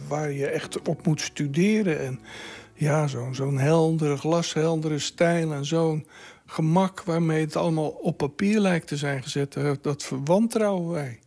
waar 0.08 0.32
je 0.32 0.48
echt 0.48 0.88
op 0.88 1.06
moet 1.06 1.22
studeren. 1.22 2.00
En 2.00 2.20
ja, 2.74 3.08
zo'n 3.08 3.36
zo'n 3.36 3.58
heldere, 3.58 4.18
glasheldere 4.18 5.00
stijl 5.00 5.54
en 5.54 5.66
zo'n 5.66 6.06
gemak 6.52 7.04
waarmee 7.04 7.42
het 7.42 7.56
allemaal 7.56 7.90
op 7.90 8.18
papier 8.18 8.60
lijkt 8.60 8.88
te 8.88 8.98
zijn 8.98 9.24
gezet, 9.24 9.58
dat 9.82 10.04
verwantrouwen 10.04 10.92
wij. 10.92 11.20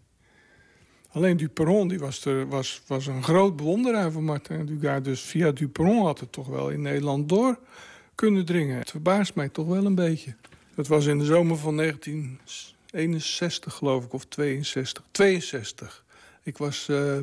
Alleen 1.10 1.36
Duperon 1.36 1.88
die 1.88 1.98
was, 1.98 2.24
er, 2.24 2.48
was, 2.48 2.82
was 2.86 3.06
een 3.06 3.22
groot 3.22 3.56
bewonderaar 3.56 4.10
van 4.10 4.24
Martin 4.24 4.66
Dugard. 4.66 5.04
Dus 5.04 5.20
via 5.20 5.50
Duperon 5.52 6.04
had 6.04 6.20
het 6.20 6.32
toch 6.32 6.46
wel 6.46 6.70
in 6.70 6.80
Nederland 6.82 7.28
door 7.28 7.58
kunnen 8.14 8.44
dringen. 8.44 8.78
Het 8.78 8.90
verbaast 8.90 9.34
mij 9.34 9.48
toch 9.48 9.66
wel 9.66 9.84
een 9.84 9.94
beetje. 9.94 10.34
Dat 10.74 10.86
was 10.86 11.06
in 11.06 11.18
de 11.18 11.24
zomer 11.24 11.56
van 11.56 11.76
1961, 11.76 13.74
geloof 13.74 14.04
ik, 14.04 14.12
of 14.12 14.24
62. 14.24 15.04
62. 15.10 16.04
Ik 16.42 16.58
was 16.58 16.88
uh, 16.90 17.16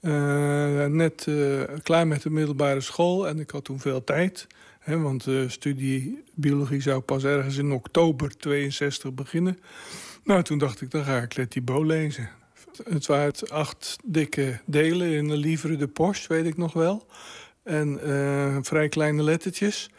uh, 0.00 0.84
net 0.84 1.28
klaar 1.82 2.06
met 2.06 2.22
de 2.22 2.30
middelbare 2.30 2.80
school 2.80 3.28
en 3.28 3.40
ik 3.40 3.50
had 3.50 3.64
toen 3.64 3.80
veel 3.80 4.04
tijd. 4.04 4.46
Want 4.86 5.24
de 5.24 5.48
studie 5.48 6.22
biologie 6.34 6.80
zou 6.80 7.00
pas 7.00 7.24
ergens 7.24 7.56
in 7.56 7.72
oktober 7.72 8.36
62 8.36 9.14
beginnen. 9.14 9.58
Nou, 10.24 10.42
toen 10.42 10.58
dacht 10.58 10.80
ik, 10.80 10.90
dan 10.90 11.04
ga 11.04 11.20
ik 11.20 11.36
Let 11.36 11.50
Thibaut 11.50 11.86
lezen. 11.86 12.30
Het 12.84 13.06
waren 13.06 13.32
acht 13.48 13.96
dikke 14.04 14.60
delen 14.64 15.12
in 15.12 15.28
de 15.28 15.36
Livre 15.36 15.76
de 15.76 15.88
Poste, 15.88 16.34
weet 16.34 16.46
ik 16.46 16.56
nog 16.56 16.72
wel. 16.72 17.06
En 17.62 18.00
uh, 18.04 18.56
vrij 18.60 18.88
kleine 18.88 19.22
lettertjes. 19.22 19.90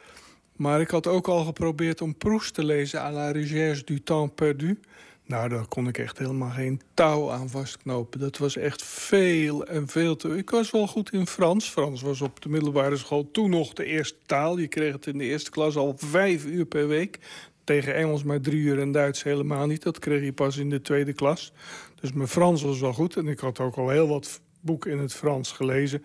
Maar 0.56 0.82
ik 0.82 0.90
had 0.90 1.08
ook 1.08 1.28
al 1.28 1.46
geprobeerd 1.46 2.02
om 2.02 2.18
Proust 2.18 2.54
te 2.54 2.64
lezen... 2.64 3.02
à 3.02 3.12
la 3.12 3.32
recherche 3.32 3.84
du 3.84 4.04
temps 4.04 4.34
perdu. 4.36 4.80
Nou, 5.28 5.49
daar 5.49 5.68
kon 5.68 5.88
ik 5.88 5.98
echt 5.98 6.18
helemaal 6.18 6.49
geen 6.49 6.82
touw 6.94 7.32
aan 7.32 7.49
vastknopen. 7.49 8.20
Dat 8.20 8.38
was 8.38 8.58
echt 8.58 8.84
veel 8.84 9.66
en 9.66 9.88
veel 9.88 10.16
te... 10.16 10.38
Ik 10.38 10.49
was 10.49 10.72
wel 10.72 10.88
goed 10.88 11.14
in 11.14 11.28
Frans. 11.28 11.70
Frans 11.70 12.02
was 12.02 12.22
op 12.22 12.41
de 12.41 12.49
middelbare 12.49 12.98
school 12.98 13.32
toen 13.32 13.49
nog 13.49 13.74
de 13.74 13.86
eerste 13.86 14.18
taal. 14.26 14.58
Je 14.58 14.68
kreeg 14.68 14.94
het 14.94 15.06
in 15.08 15.18
de 15.18 15.24
eerste 15.24 15.49
klas 15.49 15.76
al 15.76 15.94
vijf 15.98 16.45
uur 16.45 16.66
per 16.66 16.88
week. 16.88 17.20
Tegen 17.64 17.95
Engels 17.95 18.24
maar 18.24 18.41
drie 18.41 18.60
uur 18.60 18.80
en 18.80 18.91
Duits 18.91 19.24
helemaal 19.24 19.66
niet. 19.66 19.84
Dat 19.84 19.99
kreeg 19.99 20.24
je 20.24 20.34
pas 20.34 20.58
in 20.58 20.70
de 20.70 20.82
tweede 20.82 21.14
klas. 21.14 21.54
Dus 21.99 22.14
mijn 22.14 22.28
Frans 22.28 22.62
was 22.62 22.80
wel 22.80 22.94
goed. 22.94 23.16
En 23.16 23.28
ik 23.28 23.40
had 23.40 23.60
ook 23.60 23.76
al 23.76 23.90
heel 23.90 24.08
wat 24.08 24.41
boeken 24.60 24.91
in 24.91 24.99
het 24.99 25.14
Frans 25.14 25.52
gelezen. 25.52 26.04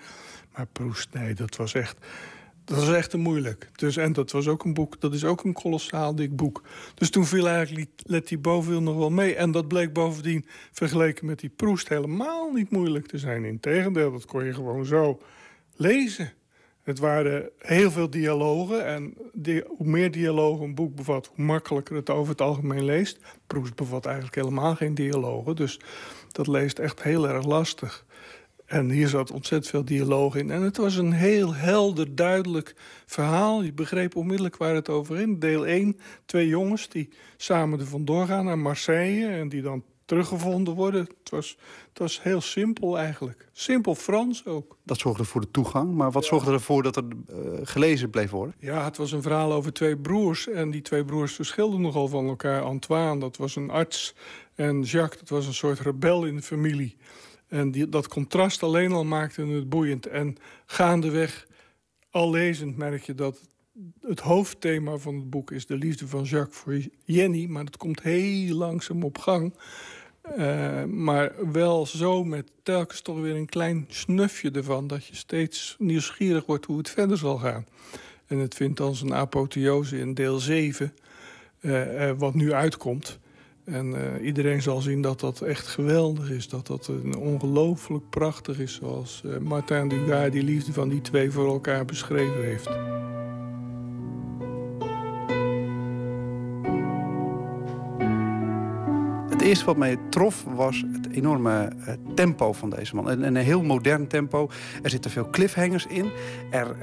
Maar 0.57 0.67
Proust, 0.67 1.09
nee, 1.13 1.35
dat 1.35 1.57
was 1.57 1.75
echt... 1.75 1.97
Dat 2.73 2.85
was 2.85 2.97
echt 2.97 3.17
moeilijk. 3.17 3.71
Dus, 3.75 3.97
en 3.97 4.13
dat 4.13 4.31
was 4.31 4.49
ook 4.49 4.65
een 4.65 4.75
boek, 4.75 5.01
dat 5.01 5.15
is 5.15 5.25
ook 5.25 5.45
een 5.45 5.53
kolossaal 5.53 6.15
dik 6.15 6.37
boek. 6.37 6.63
Dus 6.95 7.11
toen 7.11 7.27
viel 7.27 7.49
eigenlijk 7.49 7.91
Let 8.03 8.29
die 8.29 8.39
nog 8.81 8.97
wel 8.97 9.11
mee. 9.11 9.35
En 9.35 9.51
dat 9.51 9.69
bleek 9.69 9.93
bovendien 9.93 10.47
vergeleken 10.73 11.27
met 11.27 11.41
die 11.41 11.51
Proest 11.51 11.89
helemaal 11.89 12.53
niet 12.53 12.71
moeilijk 12.71 13.07
te 13.07 13.19
zijn. 13.19 13.45
Integendeel, 13.45 14.13
dat 14.13 14.25
kon 14.25 14.45
je 14.45 14.55
gewoon 14.55 14.85
zo 14.85 15.21
lezen. 15.77 16.33
Het 16.83 16.99
waren 16.99 17.51
heel 17.59 17.91
veel 17.91 18.11
dialogen. 18.11 18.87
En 18.87 19.15
die, 19.33 19.65
hoe 19.67 19.87
meer 19.87 20.11
dialogen 20.11 20.65
een 20.65 20.75
boek 20.75 20.95
bevat, 20.95 21.31
hoe 21.35 21.45
makkelijker 21.45 21.97
het 21.97 22.11
over 22.11 22.31
het 22.31 22.41
algemeen 22.41 22.85
leest. 22.85 23.19
Proest 23.47 23.75
bevat 23.75 24.05
eigenlijk 24.05 24.35
helemaal 24.35 24.75
geen 24.75 24.95
dialogen. 24.95 25.57
Dus 25.57 25.81
dat 26.31 26.47
leest 26.47 26.79
echt 26.79 27.03
heel 27.03 27.29
erg 27.29 27.45
lastig. 27.45 28.05
En 28.73 28.91
hier 28.91 29.09
zat 29.09 29.31
ontzettend 29.31 29.71
veel 29.71 29.85
dialoog 29.85 30.35
in. 30.35 30.51
En 30.51 30.63
het 30.63 30.77
was 30.77 30.97
een 30.97 31.13
heel 31.13 31.55
helder, 31.55 32.15
duidelijk 32.15 32.75
verhaal. 33.07 33.63
Je 33.63 33.73
begreep 33.73 34.17
onmiddellijk 34.17 34.57
waar 34.57 34.75
het 34.75 34.89
over 34.89 35.17
ging. 35.17 35.41
Deel 35.41 35.67
1, 35.67 35.97
twee 36.27 36.49
jongens 36.49 36.89
die 36.89 37.09
samen 37.37 37.81
er 37.81 37.87
vandoor 37.87 38.27
gaan 38.27 38.45
naar 38.45 38.59
Marseille... 38.59 39.27
en 39.27 39.49
die 39.49 39.63
dan 39.63 39.85
teruggevonden 40.05 40.75
worden. 40.75 41.01
Het 41.01 41.31
was, 41.31 41.59
het 41.89 41.99
was 41.99 42.23
heel 42.23 42.41
simpel 42.41 42.99
eigenlijk. 42.99 43.49
Simpel 43.53 43.95
Frans 43.95 44.47
ook. 44.47 44.77
Dat 44.83 44.99
zorgde 44.99 45.25
voor 45.25 45.41
de 45.41 45.51
toegang, 45.51 45.95
maar 45.95 46.11
wat 46.11 46.25
zorgde 46.25 46.53
ervoor 46.53 46.83
dat 46.83 46.97
er 46.97 47.05
uh, 47.05 47.37
gelezen 47.63 48.11
bleef 48.11 48.31
worden? 48.31 48.55
Ja, 48.59 48.85
het 48.85 48.97
was 48.97 49.13
een 49.13 49.23
verhaal 49.23 49.53
over 49.53 49.73
twee 49.73 49.97
broers. 49.97 50.49
En 50.49 50.71
die 50.71 50.83
twee 50.83 51.05
broers 51.05 51.35
verschilden 51.35 51.81
nogal 51.81 52.09
van 52.09 52.27
elkaar. 52.27 52.63
Antoine, 52.63 53.21
dat 53.21 53.37
was 53.37 53.57
een 53.57 53.71
arts. 53.71 54.15
En 54.55 54.83
Jacques, 54.83 55.21
dat 55.21 55.29
was 55.29 55.47
een 55.47 55.55
soort 55.55 55.81
rebel 55.81 56.25
in 56.25 56.37
de 56.37 56.43
familie. 56.43 56.97
En 57.53 57.71
die, 57.71 57.89
dat 57.89 58.09
contrast 58.09 58.63
alleen 58.63 58.93
al 58.93 59.05
maakte 59.05 59.47
het 59.47 59.69
boeiend. 59.69 60.07
En 60.07 60.37
gaandeweg, 60.67 61.47
al 62.11 62.31
lezend, 62.31 62.77
merk 62.77 63.03
je 63.03 63.15
dat 63.15 63.41
het 64.01 64.21
hoofdthema 64.21 64.97
van 64.97 65.15
het 65.15 65.31
boek 65.31 65.51
is 65.51 65.67
de 65.67 65.77
liefde 65.77 66.09
van 66.09 66.23
Jacques 66.23 66.57
voor 66.57 66.81
Jenny. 67.05 67.47
Maar 67.47 67.65
dat 67.65 67.77
komt 67.77 68.03
heel 68.03 68.57
langzaam 68.57 69.05
op 69.05 69.19
gang. 69.19 69.55
Uh, 70.39 70.85
maar 70.85 71.53
wel 71.53 71.87
zo 71.87 72.25
met 72.25 72.51
telkens 72.63 73.01
toch 73.01 73.21
weer 73.21 73.35
een 73.35 73.47
klein 73.47 73.87
snufje 73.89 74.51
ervan... 74.51 74.87
dat 74.87 75.07
je 75.07 75.17
steeds 75.17 75.77
nieuwsgierig 75.79 76.47
wordt 76.47 76.67
hoe 76.67 76.79
het 76.79 76.91
verder 76.91 77.19
zal 77.19 77.39
gaan. 77.39 77.67
En 78.27 78.39
het 78.39 78.55
vindt 78.55 78.77
dan 78.77 78.95
zijn 78.95 79.15
apotheose 79.15 79.99
in 79.99 80.15
deel 80.15 80.39
7, 80.39 80.95
uh, 81.61 82.09
uh, 82.09 82.19
wat 82.19 82.35
nu 82.35 82.53
uitkomt... 82.53 83.21
En 83.65 83.87
uh, 83.87 84.27
iedereen 84.27 84.63
zal 84.63 84.81
zien 84.81 85.03
dat 85.03 85.21
dat 85.21 85.41
echt 85.41 85.67
geweldig 85.67 86.31
is. 86.31 86.49
Dat 86.49 86.67
dat 86.67 86.91
ongelooflijk 87.19 88.09
prachtig 88.11 88.59
is. 88.59 88.75
Zoals 88.75 89.23
uh, 89.27 89.39
Martin 89.39 89.89
die 90.31 90.43
liefde 90.43 90.73
van 90.73 90.89
die 90.89 91.01
twee 91.01 91.31
voor 91.31 91.47
elkaar 91.47 91.85
beschreven 91.85 92.43
heeft. 92.45 92.69
Het 99.43 99.51
eerste 99.51 99.67
wat 99.67 99.77
mij 99.77 99.99
trof 100.11 100.45
was 100.55 100.85
het 100.93 101.09
enorme 101.13 101.71
uh, 101.79 101.95
tempo 102.15 102.53
van 102.53 102.71
deze 102.71 102.95
man. 102.95 103.09
Een, 103.09 103.23
een, 103.23 103.37
heel 103.37 103.63
modern 103.63 104.07
tempo. 104.07 104.51
Er 104.83 104.91
zitten 104.91 105.11
veel 105.11 105.31
cliffhangers 105.31 105.87
in. 105.87 106.11
Er, 106.51 106.77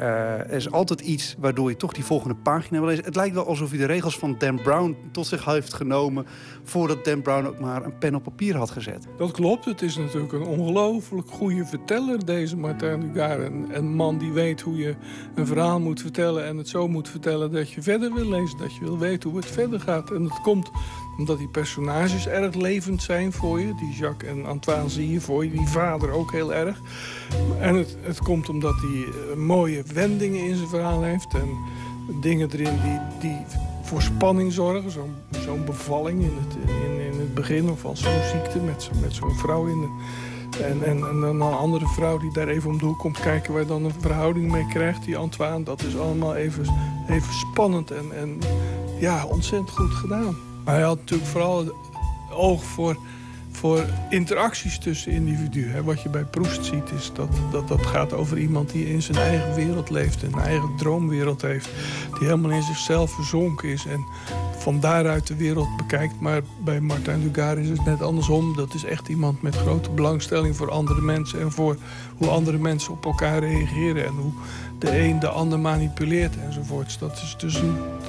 uh, 0.48 0.56
is 0.56 0.72
altijd 0.72 1.02
iets 1.02 1.36
waardoor 1.38 1.70
je 1.70 1.78
toch 1.78 1.94
die 1.94 2.06
volgende 2.06 2.36
pagina 2.36 2.80
wil 2.80 2.88
lezen. 2.88 3.04
Het 3.04 3.16
lijkt 3.16 3.36
wel 3.36 3.48
alsof 3.48 3.70
hij 3.70 3.78
de 3.78 3.86
regels 3.86 4.18
van 4.18 4.36
Dan 4.38 4.62
Brown 4.62 4.98
tot 5.12 5.28
zich 5.28 5.46
heeft 5.46 5.74
genomen... 5.74 6.26
voordat 6.64 7.06
Dan 7.06 7.22
Brown 7.22 7.46
ook 7.46 7.60
maar 7.60 7.86
een 7.86 7.98
pen 7.98 8.16
op 8.16 8.24
papier 8.24 8.58
had 8.58 8.70
gezet. 8.70 9.08
Dat 9.18 9.32
klopt. 9.32 9.66
Het 9.66 9.82
is 9.82 9.98
natuurlijk 9.98 10.34
een 10.34 10.46
ongelooflijk 10.46 11.30
goede 11.30 11.66
verteller, 11.66 12.26
deze 12.26 12.58
Martin 12.58 13.00
Dugar. 13.00 13.40
Een, 13.40 13.68
een 13.72 13.96
man 13.96 14.18
die 14.18 14.32
weet 14.32 14.62
hoe 14.62 14.78
je 14.78 14.96
een 15.36 15.48
verhaal 15.48 15.80
moet 15.80 16.02
vertellen... 16.02 16.46
en 16.46 16.58
het 16.58 16.68
zo 16.68 16.88
moet 16.88 17.10
vertellen 17.10 17.52
dat 17.52 17.72
je 17.72 17.82
verder 17.82 18.14
wil 18.14 18.30
lezen. 18.30 18.58
Dat 18.58 18.76
je 18.76 18.82
wil 18.82 18.98
weten 18.98 19.30
hoe 19.30 19.40
het 19.40 19.50
verder 19.52 19.80
gaat. 19.80 20.12
En 20.12 20.24
dat 20.24 20.42
komt 20.42 20.72
omdat 21.20 21.38
die 21.38 21.50
personages 21.50 22.28
erg 22.28 22.49
levend 22.56 23.02
zijn 23.02 23.32
voor 23.34 23.60
je. 23.60 23.76
Die 23.76 23.94
Jacques 23.94 24.32
en 24.32 24.46
Antoine 24.46 24.90
zie 24.90 25.12
je 25.12 25.22
voor 25.22 25.44
je. 25.44 25.52
Die 25.52 25.68
vader 25.68 26.12
ook 26.12 26.32
heel 26.32 26.54
erg. 26.54 26.82
En 27.60 27.76
het, 27.76 27.98
het 28.02 28.20
komt 28.20 28.50
omdat 28.50 28.76
hij 28.82 29.04
eh, 29.04 29.38
mooie 29.38 29.84
wendingen 29.94 30.44
in 30.44 30.56
zijn 30.56 30.70
verhaal 30.70 31.04
heeft. 31.04 31.34
En 31.34 31.50
dingen 32.22 32.50
erin 32.52 32.80
die, 32.82 33.00
die 33.20 33.38
voor 33.84 34.02
spanning 34.02 34.54
zorgen. 34.54 34.92
Zo'n 34.92 35.16
zo'n 35.44 35.66
bevalling 35.66 36.22
in 36.22 36.38
het, 36.40 36.70
in, 36.70 37.14
in 37.14 37.20
het 37.20 37.34
begin. 37.34 37.70
Of 37.70 37.86
als 37.86 38.02
zo'n 38.02 38.24
ziekte 38.32 38.60
met, 38.60 38.90
met 39.02 39.14
zo'n 39.14 39.36
vrouw 39.36 39.66
in 39.66 39.82
de, 39.82 39.88
en, 40.58 40.84
en, 40.84 41.08
en, 41.08 41.22
dan 41.22 41.24
een 41.24 41.42
andere 41.42 41.88
vrouw 41.88 42.18
die 42.18 42.34
daar 42.34 42.48
even 42.48 42.70
om 42.70 42.78
de 42.78 42.86
hoek 42.86 43.00
komt 43.00 43.20
kijken... 43.20 43.54
waar 43.54 43.66
dan 43.66 43.84
een 43.84 43.94
verhouding 44.00 44.52
mee 44.52 44.68
krijgt, 44.68 45.06
die 45.06 45.18
Antoine. 45.18 45.64
Dat 45.64 45.84
is 45.84 45.98
allemaal 45.98 46.36
even, 46.36 46.66
even 47.08 47.34
spannend 47.34 47.92
en, 47.92 48.12
en 48.16 48.40
ja, 49.00 49.26
ontzettend 49.26 49.70
goed 49.70 49.94
gedaan. 49.94 50.38
Maar 50.66 50.74
hij 50.74 50.84
had 50.84 50.98
natuurlijk 50.98 51.30
vooral 51.30 51.64
oog 52.32 52.64
voor, 52.64 52.98
voor 53.52 53.86
interacties 54.10 54.78
tussen 54.78 55.12
individuen. 55.12 55.84
Wat 55.84 56.02
je 56.02 56.10
bij 56.10 56.24
Proest 56.24 56.66
ziet 56.66 56.92
is 56.98 57.12
dat, 57.14 57.30
dat 57.52 57.68
dat 57.68 57.86
gaat 57.86 58.14
over 58.14 58.38
iemand 58.38 58.72
die 58.72 58.90
in 58.90 59.02
zijn 59.02 59.18
eigen 59.18 59.56
wereld 59.56 59.90
leeft. 59.90 60.24
Een 60.24 60.40
eigen 60.40 60.76
droomwereld 60.78 61.42
heeft. 61.42 61.70
Die 62.20 62.28
helemaal 62.28 62.52
in 62.52 62.64
zichzelf 62.64 63.12
verzonken 63.12 63.70
is 63.70 63.86
en 63.86 64.06
van 64.58 64.80
daaruit 64.80 65.28
de 65.28 65.36
wereld 65.36 65.78
bekijkt. 65.78 66.20
Maar 66.20 66.42
bij 66.64 66.80
Martin 66.80 67.32
Dugar 67.32 67.58
is 67.58 67.70
het 67.70 67.86
net 67.86 68.02
andersom. 68.02 68.56
Dat 68.56 68.74
is 68.74 68.84
echt 68.84 69.08
iemand 69.08 69.42
met 69.42 69.56
grote 69.56 69.90
belangstelling 69.90 70.56
voor 70.56 70.72
andere 70.72 71.02
mensen. 71.02 71.40
En 71.40 71.52
voor 71.52 71.78
hoe 72.18 72.28
andere 72.28 72.58
mensen 72.58 72.92
op 72.94 73.06
elkaar 73.06 73.40
reageren. 73.40 74.06
En 74.06 74.14
hoe 74.14 74.32
de 74.80 75.00
een 75.00 75.20
de 75.20 75.28
ander 75.28 75.60
manipuleert 75.60 76.36
enzovoorts. 76.38 76.98
Dat 76.98 77.14
is 77.14 77.36
dus 77.38 77.62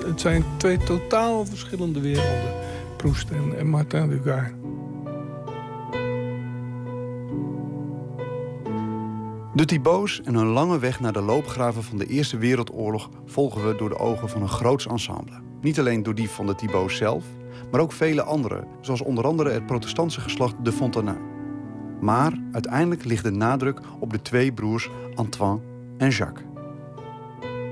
het 0.05 0.21
zijn 0.21 0.45
twee 0.57 0.79
totaal 0.79 1.47
verschillende 1.47 2.01
werelden. 2.01 2.55
Proust 3.01 3.31
en, 3.31 3.59
en 3.59 3.67
Martin 3.67 4.09
Dugar. 4.09 4.53
De 9.55 9.65
Thibauts 9.65 10.21
en 10.23 10.35
hun 10.35 10.47
lange 10.47 10.79
weg 10.79 11.01
naar 11.01 11.13
de 11.13 11.21
loopgraven 11.21 11.83
van 11.83 11.99
de 11.99 12.07
Eerste 12.07 12.39
Wereldoorlog 12.39 13.11
volgen 13.25 13.67
we 13.67 13.77
door 13.77 13.89
de 13.89 13.99
ogen 13.99 14.29
van 14.29 14.43
een 14.43 14.49
groots 14.49 14.87
ensemble. 14.87 15.41
Niet 15.61 15.79
alleen 15.79 16.03
door 16.03 16.15
die 16.15 16.29
van 16.31 16.47
de 16.47 16.55
Thibauts 16.55 16.97
zelf, 16.97 17.25
maar 17.71 17.81
ook 17.81 17.93
vele 17.93 18.23
anderen, 18.23 18.67
zoals 18.81 19.03
onder 19.03 19.25
andere 19.25 19.51
het 19.51 19.67
protestantse 19.67 20.21
geslacht 20.21 20.55
de 20.63 20.73
Fontenain. 20.73 21.21
Maar 22.01 22.33
uiteindelijk 22.53 23.05
ligt 23.05 23.25
de 23.25 23.31
nadruk 23.31 23.81
op 24.01 24.13
de 24.13 24.23
twee 24.23 24.53
broers 24.53 24.91
Antoine 25.15 25.61
en 25.99 26.09
Jacques. 26.09 26.47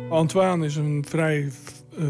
Antoine 0.08 0.64
is 0.64 0.76
een 0.76 1.04
vrij 1.08 1.52
uh, 1.98 2.08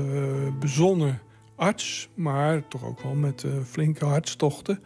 bezonnen 0.59 1.21
arts, 1.59 2.09
maar 2.15 2.69
toch 2.69 2.85
ook 2.85 3.01
wel 3.01 3.15
met 3.15 3.43
uh, 3.43 3.53
flinke 3.65 4.05
hartstochten. 4.05 4.83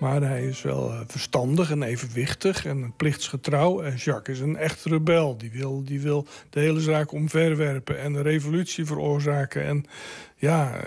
Maar 0.00 0.22
hij 0.22 0.46
is 0.46 0.62
wel 0.62 0.90
uh, 0.90 1.00
verstandig 1.06 1.70
en 1.70 1.82
evenwichtig 1.82 2.66
en 2.66 2.92
plichtsgetrouw. 2.96 3.82
En 3.82 3.94
Jacques 3.94 4.36
is 4.36 4.42
een 4.42 4.56
echt 4.56 4.84
rebel. 4.84 5.36
Die 5.36 5.50
wil, 5.50 5.84
die 5.84 6.00
wil 6.00 6.26
de 6.50 6.60
hele 6.60 6.80
zaak 6.80 7.12
omverwerpen 7.12 8.00
en 8.00 8.14
een 8.14 8.22
revolutie 8.22 8.86
veroorzaken. 8.86 9.64
En 9.64 9.84
ja, 10.36 10.80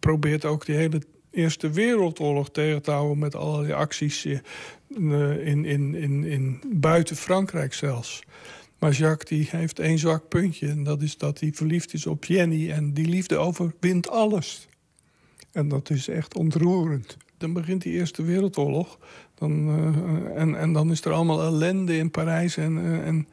probeert 0.00 0.44
ook 0.44 0.66
die 0.66 0.74
hele 0.74 1.00
Eerste 1.34 1.70
Wereldoorlog 1.70 2.50
tegen 2.50 2.82
te 2.82 2.90
houden 2.90 3.18
met 3.18 3.34
allerlei 3.34 3.72
acties 3.72 4.24
in, 4.88 5.64
in, 5.64 5.94
in, 5.94 6.24
in 6.24 6.62
buiten 6.66 7.16
Frankrijk 7.16 7.74
zelfs. 7.74 8.22
Maar 8.84 8.92
Jacques 8.92 9.28
die 9.28 9.48
heeft 9.50 9.78
één 9.78 9.98
zwak 9.98 10.28
puntje. 10.28 10.68
En 10.68 10.82
dat 10.82 11.02
is 11.02 11.16
dat 11.18 11.40
hij 11.40 11.52
verliefd 11.52 11.94
is 11.94 12.06
op 12.06 12.24
Jenny. 12.24 12.70
En 12.70 12.92
die 12.92 13.06
liefde 13.06 13.36
overwint 13.36 14.08
alles. 14.08 14.68
En 15.52 15.68
dat 15.68 15.90
is 15.90 16.08
echt 16.08 16.36
ontroerend. 16.36 17.16
Dan 17.38 17.52
begint 17.52 17.82
die 17.82 17.92
Eerste 17.92 18.22
Wereldoorlog. 18.22 18.98
Dan, 19.34 19.68
uh, 19.68 20.40
en, 20.40 20.58
en 20.58 20.72
dan 20.72 20.90
is 20.90 21.04
er 21.04 21.12
allemaal 21.12 21.42
ellende 21.42 21.96
in 21.96 22.10
Parijs. 22.10 22.56
En, 22.56 22.76
uh, 22.76 23.06
en, 23.06 23.28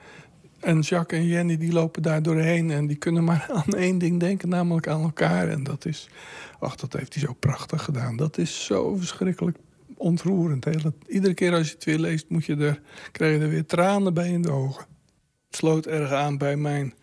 en 0.59 0.79
Jacques 0.79 1.19
en 1.19 1.27
Jenny 1.27 1.57
die 1.57 1.71
lopen 1.71 2.01
daar 2.01 2.23
doorheen. 2.23 2.71
En 2.71 2.87
die 2.87 2.97
kunnen 2.97 3.23
maar 3.23 3.49
aan 3.65 3.73
één 3.73 3.97
ding 3.97 4.19
denken, 4.19 4.49
namelijk 4.49 4.87
aan 4.87 5.01
elkaar. 5.01 5.49
En 5.49 5.63
dat 5.63 5.85
is... 5.85 6.09
Ach, 6.59 6.75
dat 6.75 6.93
heeft 6.93 7.13
hij 7.13 7.23
zo 7.23 7.33
prachtig 7.33 7.83
gedaan. 7.83 8.17
Dat 8.17 8.37
is 8.37 8.65
zo 8.65 8.95
verschrikkelijk 8.95 9.57
ontroerend. 9.97 10.65
Iedere 11.07 11.33
keer 11.33 11.53
als 11.53 11.67
je 11.67 11.73
het 11.73 11.83
weer 11.83 11.99
leest, 11.99 12.29
moet 12.29 12.45
je 12.45 12.55
er, 12.55 12.81
krijg 13.11 13.37
je 13.37 13.43
er 13.43 13.49
weer 13.49 13.65
tranen 13.65 14.13
bij 14.13 14.29
in 14.29 14.41
de 14.41 14.51
ogen 14.51 14.89
sloot 15.55 15.85
erg 15.85 16.11
aan 16.11 16.37
bij 16.37 16.55
mijn. 16.55 16.93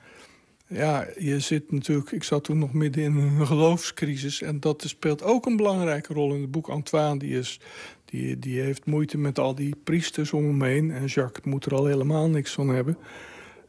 Ja, 0.66 1.06
je 1.18 1.40
zit 1.40 1.72
natuurlijk. 1.72 2.12
Ik 2.12 2.22
zat 2.22 2.44
toen 2.44 2.58
nog 2.58 2.72
midden 2.72 3.02
in 3.02 3.16
een 3.16 3.46
geloofscrisis. 3.46 4.42
En 4.42 4.60
dat 4.60 4.84
speelt 4.86 5.22
ook 5.22 5.46
een 5.46 5.56
belangrijke 5.56 6.12
rol 6.12 6.34
in 6.34 6.40
het 6.40 6.50
boek. 6.50 6.68
Antoine, 6.68 7.18
die, 7.18 7.38
is, 7.38 7.60
die, 8.04 8.38
die 8.38 8.60
heeft 8.60 8.86
moeite 8.86 9.18
met 9.18 9.38
al 9.38 9.54
die 9.54 9.76
priesters 9.84 10.32
om 10.32 10.44
hem 10.44 10.62
heen. 10.62 10.90
En 10.90 11.04
Jacques 11.04 11.44
moet 11.44 11.64
er 11.64 11.74
al 11.74 11.86
helemaal 11.86 12.28
niks 12.28 12.52
van 12.52 12.68
hebben. 12.68 12.98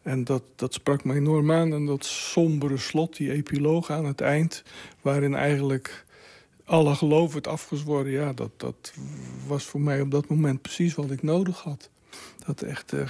En 0.02 0.24
dat, 0.24 0.44
dat 0.56 0.74
sprak 0.74 1.04
me 1.04 1.16
enorm 1.16 1.52
aan. 1.52 1.74
En 1.74 1.86
dat 1.86 2.06
sombere 2.06 2.78
slot, 2.78 3.18
die 3.18 3.32
epiloog 3.32 3.92
aan 3.92 4.06
het 4.06 4.22
eind, 4.22 4.64
waarin 5.02 5.36
eigenlijk 5.36 6.06
alle 6.66 6.96
geloof 6.96 7.34
werd 7.34 7.48
afgezworen. 7.48 8.12
Ja, 8.12 8.34
dat, 8.34 8.52
dat 8.58 8.94
was 9.48 9.64
voor 9.64 9.82
mij 9.82 10.02
op 10.02 10.12
dat 10.12 10.28
moment 10.28 10.62
precies 10.62 10.96
wat 10.96 11.12
ik 11.12 11.24
nodig 11.24 11.62
had. 11.62 11.90
Dat 12.50 12.62
echte 12.62 13.06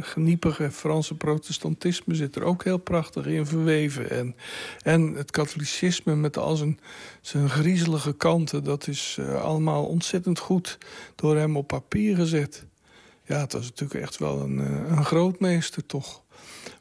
geniepige 0.00 0.70
Franse 0.70 1.14
protestantisme 1.14 2.14
zit 2.14 2.36
er 2.36 2.42
ook 2.42 2.64
heel 2.64 2.78
prachtig 2.78 3.26
in 3.26 3.46
verweven. 3.46 4.10
En, 4.10 4.36
en 4.82 5.14
het 5.14 5.30
katholicisme 5.30 6.14
met 6.14 6.36
al 6.36 6.56
zijn, 6.56 6.80
zijn 7.20 7.50
griezelige 7.50 8.12
kanten... 8.12 8.64
dat 8.64 8.86
is 8.86 9.16
uh, 9.20 9.42
allemaal 9.42 9.84
ontzettend 9.84 10.38
goed 10.38 10.78
door 11.14 11.36
hem 11.36 11.56
op 11.56 11.66
papier 11.66 12.16
gezet. 12.16 12.64
Ja, 13.24 13.40
het 13.40 13.52
was 13.52 13.64
natuurlijk 13.64 14.00
echt 14.00 14.18
wel 14.18 14.40
een, 14.40 14.58
uh, 14.58 14.96
een 14.96 15.04
grootmeester, 15.04 15.86
toch. 15.86 16.22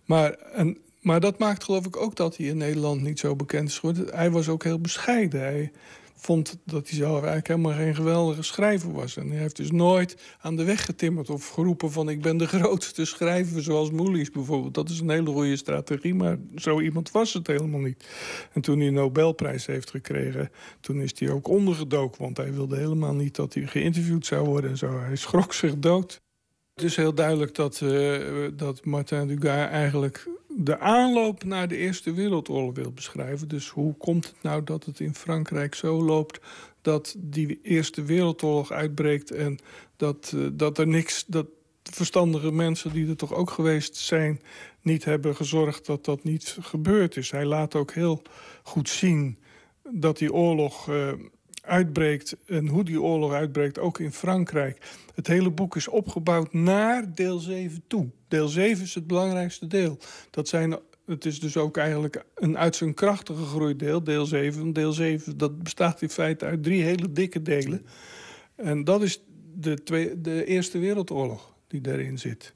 Maar, 0.05 0.31
en, 0.31 0.77
maar 1.01 1.19
dat 1.19 1.39
maakt 1.39 1.63
geloof 1.63 1.85
ik 1.85 1.97
ook 1.97 2.15
dat 2.15 2.37
hij 2.37 2.45
in 2.45 2.57
Nederland 2.57 3.01
niet 3.01 3.19
zo 3.19 3.35
bekend 3.35 3.69
is 3.69 3.79
geworden. 3.79 4.15
Hij 4.15 4.31
was 4.31 4.49
ook 4.49 4.63
heel 4.63 4.79
bescheiden. 4.79 5.41
Hij, 5.41 5.71
vond 6.21 6.57
dat 6.65 6.89
hij 6.89 6.97
zelf 6.97 7.13
eigenlijk 7.13 7.47
helemaal 7.47 7.73
geen 7.73 7.95
geweldige 7.95 8.41
schrijver 8.41 8.91
was. 8.91 9.17
En 9.17 9.29
hij 9.29 9.39
heeft 9.39 9.55
dus 9.55 9.71
nooit 9.71 10.17
aan 10.41 10.55
de 10.55 10.63
weg 10.63 10.85
getimmerd 10.85 11.29
of 11.29 11.49
geroepen 11.49 11.91
van... 11.91 12.09
ik 12.09 12.21
ben 12.21 12.37
de 12.37 12.47
grootste 12.57 13.05
schrijver, 13.05 13.63
zoals 13.63 13.91
Moelis 13.91 14.31
bijvoorbeeld. 14.31 14.73
Dat 14.73 14.89
is 14.89 14.99
een 14.99 15.09
hele 15.09 15.31
goede 15.31 15.55
strategie, 15.55 16.15
maar 16.15 16.37
zo 16.55 16.81
iemand 16.81 17.11
was 17.11 17.33
het 17.33 17.47
helemaal 17.47 17.79
niet. 17.79 18.07
En 18.53 18.61
toen 18.61 18.77
hij 18.77 18.87
een 18.87 18.93
Nobelprijs 18.93 19.65
heeft 19.65 19.89
gekregen, 19.89 20.51
toen 20.79 21.01
is 21.01 21.19
hij 21.19 21.29
ook 21.29 21.47
ondergedoken... 21.47 22.21
want 22.21 22.37
hij 22.37 22.53
wilde 22.53 22.77
helemaal 22.77 23.13
niet 23.13 23.35
dat 23.35 23.53
hij 23.53 23.67
geïnterviewd 23.67 24.25
zou 24.25 24.45
worden 24.45 24.69
en 24.69 24.77
zo. 24.77 24.99
Hij 24.99 25.15
schrok 25.15 25.53
zich 25.53 25.77
dood. 25.77 26.21
Het 26.79 26.87
is 26.87 26.95
heel 26.95 27.13
duidelijk 27.13 27.55
dat, 27.55 27.81
uh, 27.81 28.47
dat 28.53 28.85
Martin 28.85 29.27
Dugas 29.27 29.69
eigenlijk 29.69 30.29
de 30.47 30.79
aanloop 30.79 31.43
naar 31.43 31.67
de 31.67 31.77
Eerste 31.77 32.13
Wereldoorlog 32.13 32.75
wil 32.75 32.91
beschrijven. 32.91 33.47
Dus 33.47 33.69
hoe 33.69 33.97
komt 33.97 34.25
het 34.25 34.35
nou 34.41 34.63
dat 34.63 34.85
het 34.85 34.99
in 34.99 35.15
Frankrijk 35.15 35.75
zo 35.75 36.03
loopt 36.03 36.39
dat 36.81 37.15
die 37.17 37.59
Eerste 37.63 38.03
Wereldoorlog 38.03 38.71
uitbreekt 38.71 39.31
en 39.31 39.59
dat, 39.95 40.31
uh, 40.35 40.47
dat 40.53 40.77
er 40.77 40.87
niks. 40.87 41.25
Dat 41.27 41.45
verstandige 41.83 42.51
mensen 42.51 42.93
die 42.93 43.09
er 43.09 43.17
toch 43.17 43.33
ook 43.33 43.49
geweest 43.49 43.95
zijn, 43.95 44.41
niet 44.81 45.05
hebben 45.05 45.35
gezorgd 45.35 45.85
dat 45.85 46.05
dat 46.05 46.23
niet 46.23 46.57
gebeurd 46.61 47.17
is. 47.17 47.31
Hij 47.31 47.45
laat 47.45 47.75
ook 47.75 47.91
heel 47.91 48.21
goed 48.63 48.89
zien 48.89 49.37
dat 49.91 50.17
die 50.17 50.33
oorlog. 50.33 50.89
Uh, 50.89 51.11
uitbreekt 51.69 52.35
en 52.45 52.67
hoe 52.67 52.83
die 52.83 53.01
oorlog 53.01 53.33
uitbreekt, 53.33 53.79
ook 53.79 53.99
in 53.99 54.11
Frankrijk. 54.11 54.77
Het 55.15 55.27
hele 55.27 55.49
boek 55.49 55.75
is 55.75 55.87
opgebouwd 55.87 56.53
naar 56.53 57.13
deel 57.15 57.39
7 57.39 57.83
toe. 57.87 58.07
Deel 58.27 58.47
7 58.47 58.83
is 58.83 58.95
het 58.95 59.07
belangrijkste 59.07 59.67
deel. 59.67 59.97
Dat 60.29 60.47
zijn, 60.47 60.79
het 61.05 61.25
is 61.25 61.39
dus 61.39 61.57
ook 61.57 61.77
eigenlijk 61.77 62.25
een 62.35 62.57
uit 62.57 62.75
zijn 62.75 62.93
krachten 62.93 63.35
gegroeid 63.35 63.79
deel, 63.79 64.03
deel 64.03 64.25
7. 64.25 64.73
Deel 64.73 64.91
7 64.91 65.37
dat 65.37 65.63
bestaat 65.63 66.01
in 66.01 66.09
feite 66.09 66.45
uit 66.45 66.63
drie 66.63 66.83
hele 66.83 67.11
dikke 67.11 67.41
delen. 67.41 67.85
En 68.55 68.83
dat 68.83 69.01
is 69.01 69.23
de, 69.53 69.83
twee, 69.83 70.21
de 70.21 70.45
Eerste 70.45 70.79
Wereldoorlog 70.79 71.53
die 71.67 71.81
daarin 71.81 72.17
zit. 72.17 72.53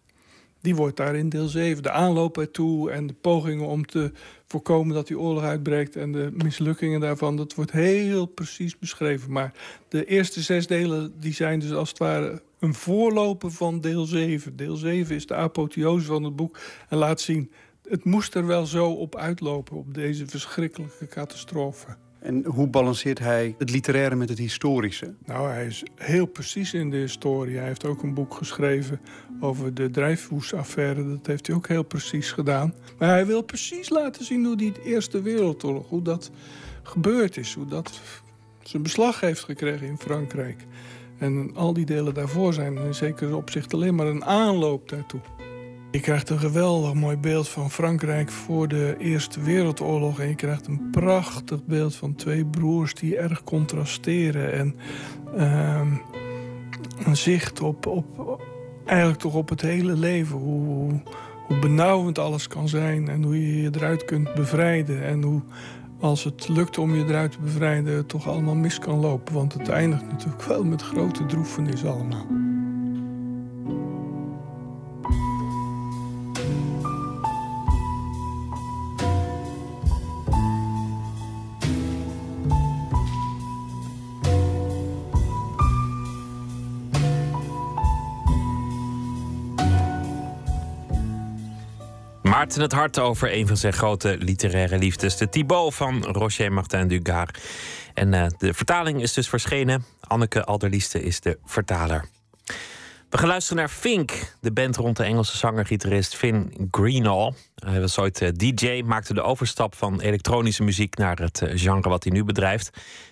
die 0.62 0.76
wordt 0.76 0.98
daar 0.98 1.16
in 1.16 1.30
deel 1.30 1.48
7. 1.48 1.84
De 1.84 1.92
aanloop 1.92 2.38
ertoe 2.38 2.92
en 2.92 3.08
de 3.08 3.14
pogingen 3.14 3.68
om 3.68 3.86
te 3.86 4.12
voorkomen 4.54 4.96
dat 4.96 5.08
die 5.08 5.20
oorlog 5.20 5.44
uitbreekt 5.44 5.96
en 5.96 6.12
de 6.12 6.30
mislukkingen 6.34 7.00
daarvan, 7.00 7.38
dat 7.38 7.56
wordt 7.56 7.72
heel 7.72 8.26
precies 8.26 8.78
beschreven. 8.78 9.32
Maar 9.32 9.54
de 9.88 10.06
eerste 10.06 10.42
zes 10.42 10.68
delen 10.68 11.14
die 11.20 11.34
zijn 11.34 11.60
dus 11.60 11.72
als 11.72 11.90
het 11.90 11.98
ware 11.98 12.42
een 12.60 12.74
voorloper 12.74 13.52
van 13.52 13.82
deel 13.82 14.06
7. 14.06 14.56
Deel 14.56 14.76
7 14.76 15.16
is 15.16 15.26
de 15.26 15.36
apotheose 15.36 16.06
van 16.06 16.24
het 16.24 16.36
boek 16.36 16.60
en 16.90 16.98
laat 16.98 17.22
zien, 17.22 17.52
het 17.88 18.04
moest 18.04 18.36
er 18.36 18.46
wel 18.46 18.66
zo 18.66 18.92
op 18.92 19.16
uitlopen, 19.16 19.78
op 19.78 19.94
deze 19.94 20.28
verschrikkelijke 20.28 21.08
catastrofe. 21.08 21.88
En 22.24 22.46
hoe 22.46 22.68
balanceert 22.68 23.20
hij 23.20 23.56
het 23.58 23.70
literaire 23.70 24.16
met 24.16 24.30
het 24.30 24.38
historische? 24.38 25.14
Nou, 25.26 25.50
hij 25.50 25.66
is 25.66 25.84
heel 25.96 26.26
precies 26.26 26.74
in 26.74 26.90
de 26.90 26.98
historie. 26.98 27.58
Hij 27.58 27.68
heeft 27.68 27.86
ook 27.86 28.04
een 28.04 28.14
boek 28.14 28.34
geschreven 28.34 29.02
over 29.40 29.74
de 29.74 29.90
Dreyfus-affaire. 29.90 31.08
Dat 31.10 31.28
heeft 31.28 31.48
hij 31.48 31.56
ook 31.56 31.68
heel 31.68 31.84
precies 31.84 32.32
gedaan. 32.32 32.74
Maar 32.98 33.10
hij 33.10 33.26
wil 33.26 33.42
precies 33.42 33.90
laten 33.90 34.26
zien 34.26 34.46
hoe 34.46 34.56
die 34.56 34.74
Eerste 34.84 35.22
Wereldoorlog, 35.22 35.90
hoe 35.90 36.02
dat 36.02 36.32
gebeurd 36.84 37.38
is. 37.38 37.54
Hoe 37.54 37.68
dat 37.68 38.02
zijn 38.62 38.84
beslag 38.84 39.20
heeft 39.20 39.44
gekregen 39.44 39.88
in 39.88 39.98
Frankrijk. 39.98 40.66
En 41.18 41.52
al 41.56 41.74
die 41.74 41.86
delen 41.86 42.14
daarvoor 42.14 42.54
zijn 42.54 42.78
in 42.78 42.96
zekere 42.96 43.36
opzicht 43.36 43.74
alleen 43.74 43.96
maar 43.96 44.08
een 44.08 44.26
aanloop 44.26 44.90
daartoe. 44.90 45.22
Je 45.94 46.00
krijgt 46.00 46.30
een 46.30 46.40
geweldig 46.40 46.94
mooi 46.94 47.18
beeld 47.18 47.50
van 47.50 47.72
Frankrijk 47.72 48.32
voor 48.32 48.68
de 48.68 48.96
Eerste 48.98 49.42
Wereldoorlog. 49.42 50.20
En 50.20 50.28
je 50.28 50.36
krijgt 50.36 50.68
een 50.68 50.90
prachtig 50.92 51.66
beeld 51.66 51.96
van 51.96 52.16
twee 52.16 52.46
broers 52.46 52.94
die 52.94 53.18
erg 53.18 53.44
contrasteren. 53.44 54.54
En 54.54 54.76
ehm, 55.38 55.88
een 57.06 57.16
zicht 57.16 57.62
op, 57.62 57.86
op, 57.86 58.42
eigenlijk 58.86 59.20
toch 59.20 59.36
op 59.36 59.50
het 59.50 59.62
hele 59.62 59.98
leven. 59.98 60.38
Hoe, 60.38 61.02
hoe 61.48 61.60
benauwend 61.60 62.20
alles 62.20 62.48
kan 62.48 62.68
zijn 62.68 63.08
en 63.08 63.24
hoe 63.24 63.48
je 63.48 63.62
je 63.62 63.70
eruit 63.76 64.06
kunt 64.06 64.34
bevrijden. 64.34 65.04
En 65.04 65.22
hoe 65.22 65.42
als 66.00 66.24
het 66.24 66.48
lukt 66.48 66.78
om 66.78 66.96
je 66.96 67.06
eruit 67.06 67.32
te 67.32 67.40
bevrijden, 67.40 67.96
het 67.96 68.10
toch 68.10 68.28
allemaal 68.28 68.56
mis 68.56 68.80
kan 68.80 69.00
lopen. 69.00 69.34
Want 69.34 69.54
het 69.54 69.70
eindigt 69.70 70.12
natuurlijk 70.12 70.44
wel 70.44 70.64
met 70.64 70.82
grote 70.82 71.26
droefenis 71.26 71.86
allemaal. 71.86 72.26
Maarten 92.34 92.62
het 92.62 92.72
hart 92.72 93.00
over 93.00 93.34
een 93.34 93.48
van 93.48 93.58
zijn 93.58 93.74
grote 93.74 94.18
literaire 94.20 94.78
liefdes. 94.78 95.18
De 95.18 95.30
Thibaut 95.30 95.76
van 95.76 96.04
Roger 96.04 96.54
Martin 96.54 96.88
Dugard. 96.88 97.40
En 97.94 98.14
eh, 98.14 98.26
de 98.38 98.54
vertaling 98.54 99.02
is 99.02 99.14
dus 99.14 99.30
verschenen. 99.30 99.86
Anneke 100.00 100.44
Alderlieste 100.44 101.04
is 101.04 101.20
de 101.20 101.38
vertaler. 101.46 102.06
We 103.10 103.18
gaan 103.18 103.28
luisteren 103.28 103.58
naar 103.58 103.70
Fink, 103.70 104.36
de 104.42 104.52
band 104.52 104.76
rond 104.76 104.98
de 104.98 105.04
Engelse 105.04 105.38
zanger-gitarist 105.38 106.16
Finn 106.16 106.68
Greenall. 106.72 107.34
Hij 107.56 107.82
was 107.82 108.00
ooit 108.00 108.22
eh, 108.22 108.30
DJ, 108.36 108.82
maakte 108.86 109.14
de 109.14 109.22
overstap 109.22 109.76
van 109.76 110.02
elektronische 110.02 110.64
muziek 110.64 110.98
naar 110.98 111.20
het 111.20 111.42
eh, 111.42 111.60
genre 111.60 111.90
wat 111.90 112.04
hij 112.04 112.14
nu 112.14 112.24
bedrijft. 112.24 112.70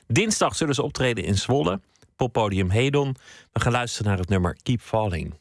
Dinsdag 0.07 0.55
zullen 0.55 0.75
ze 0.75 0.83
optreden 0.83 1.23
in 1.23 1.35
Zwolle, 1.37 1.79
poppodium 2.15 2.69
Hedon. 2.69 3.15
We 3.51 3.59
gaan 3.59 3.71
luisteren 3.71 4.07
naar 4.07 4.19
het 4.19 4.29
nummer 4.29 4.57
Keep 4.63 4.81
Falling. 4.81 5.39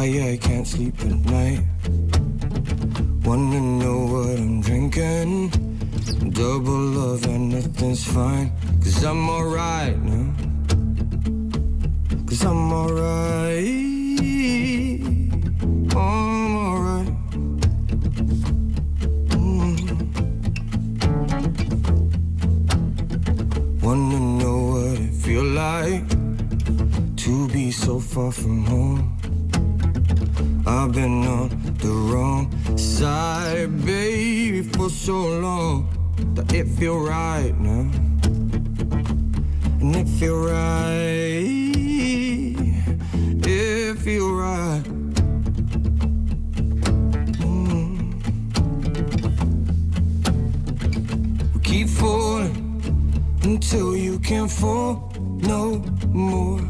Why 0.00 0.32
I 0.32 0.38
can't 0.38 0.66
sleep 0.66 0.98
at 1.00 1.18
night? 1.28 1.60
Wanna 3.22 3.60
know 3.60 3.98
what 4.12 4.38
I'm 4.38 4.62
drinking? 4.62 5.50
Double 6.30 6.80
love 6.98 7.26
and 7.26 7.50
nothing's 7.50 8.04
fine. 8.06 8.50
Cause 8.82 9.04
I'm 9.04 9.28
alright 9.28 9.98
now. 10.02 10.32
Cause 12.26 12.42
I'm 12.46 12.72
alright. 12.72 13.60
I'm 15.94 16.56
alright. 16.70 17.14
Mm. 19.36 19.76
Wanna 23.82 24.20
know 24.40 24.58
what 24.72 24.98
it 24.98 25.12
feel 25.12 25.44
like 25.44 26.08
to 27.16 27.48
be 27.48 27.70
so 27.70 28.00
far 28.00 28.32
from 28.32 28.64
home. 28.64 29.19
I've 30.72 30.92
been 30.92 31.26
on 31.26 31.48
the 31.78 31.88
wrong 31.88 32.48
side, 32.78 33.84
baby, 33.84 34.62
for 34.62 34.88
so 34.88 35.18
long 35.40 35.88
that 36.34 36.52
it 36.54 36.68
feel 36.68 37.00
right 37.00 37.52
now, 37.58 37.90
and 39.80 39.96
it 39.96 40.08
feel 40.08 40.38
right, 40.38 41.44
it 43.44 43.98
feel 43.98 44.32
right. 44.32 44.84
Mm. 47.42 48.14
We 51.52 51.60
keep 51.62 51.88
falling 51.88 52.54
until 53.42 53.96
you 53.96 54.20
can't 54.20 54.50
fall 54.50 55.12
no 55.16 55.78
more. 56.06 56.60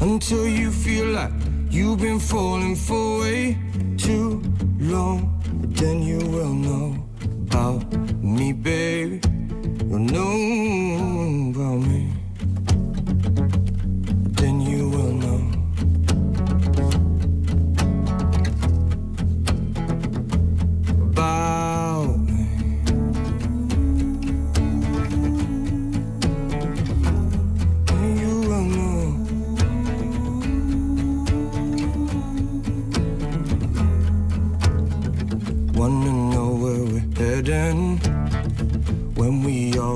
Until 0.00 0.48
you 0.48 0.72
feel 0.72 1.06
like 1.06 1.41
you've 1.72 1.98
been 2.00 2.20
falling 2.20 2.76
for 2.76 3.20
way 3.20 3.56
too 3.96 4.42
long. 4.78 5.40
Then 5.74 6.02
you 6.02 6.18
will 6.18 6.52
know 6.52 6.96
about 7.46 7.80
me, 8.22 8.52
baby. 8.52 9.20
You'll 9.88 9.98
know 9.98 11.50
about 11.50 11.80
me. 11.88 12.01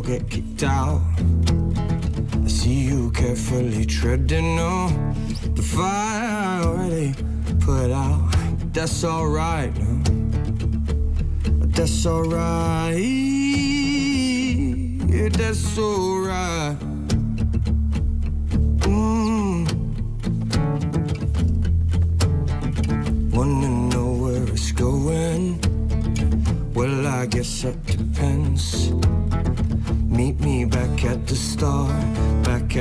Get 0.07 0.31
kicked 0.31 0.63
out. 0.63 1.01
I 2.45 2.47
see 2.47 2.85
you 2.91 3.11
carefully 3.11 3.85
treading 3.85 4.57
on 4.61 5.17
the 5.55 5.63
fire 5.63 5.83
I 5.83 6.63
already 6.63 7.15
put 7.59 7.91
out. 7.91 8.31
That's 8.73 9.03
alright, 9.03 9.77
no? 9.77 10.03
That's 11.75 12.07
alright. 12.07 12.97
That's 15.33 15.79
alright. 15.79 16.96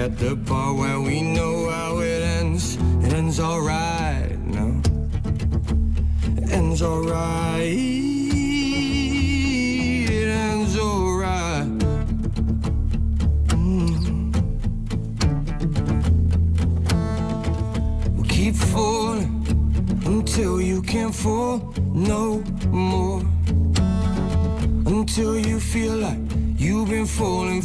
At 0.05 0.17
the 0.19 0.35
bar 0.35 0.71
where 0.75 0.99
we 1.01 1.19
know 1.23 1.67
how 1.67 1.97
it 1.97 2.21
ends. 2.21 2.75
It 3.03 3.11
ends 3.11 3.39
alright, 3.39 4.37
no? 4.39 4.79
It 6.37 6.51
ends 6.51 6.83
alright. 6.83 7.73
It 10.19 10.27
ends 10.27 10.77
alright. 10.77 11.79
Mm. 13.49 14.35
We 18.15 18.27
keep 18.27 18.55
falling 18.55 19.31
until 20.05 20.61
you 20.61 20.83
can't 20.83 21.15
fall 21.15 21.73
no 21.79 22.43
more. 22.69 23.21
Until 24.85 25.39
you 25.39 25.59
feel 25.59 25.95
like 25.95 26.19
you've 26.57 26.89
been 26.89 27.07
falling 27.07 27.63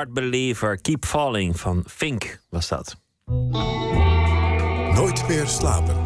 Hard 0.00 0.12
Believer, 0.12 0.80
Keep 0.80 1.04
Falling 1.04 1.60
van 1.60 1.84
Fink 1.86 2.40
was 2.48 2.68
dat. 2.68 2.96
Nooit 4.94 5.28
meer 5.28 5.46
slapen. 5.46 5.96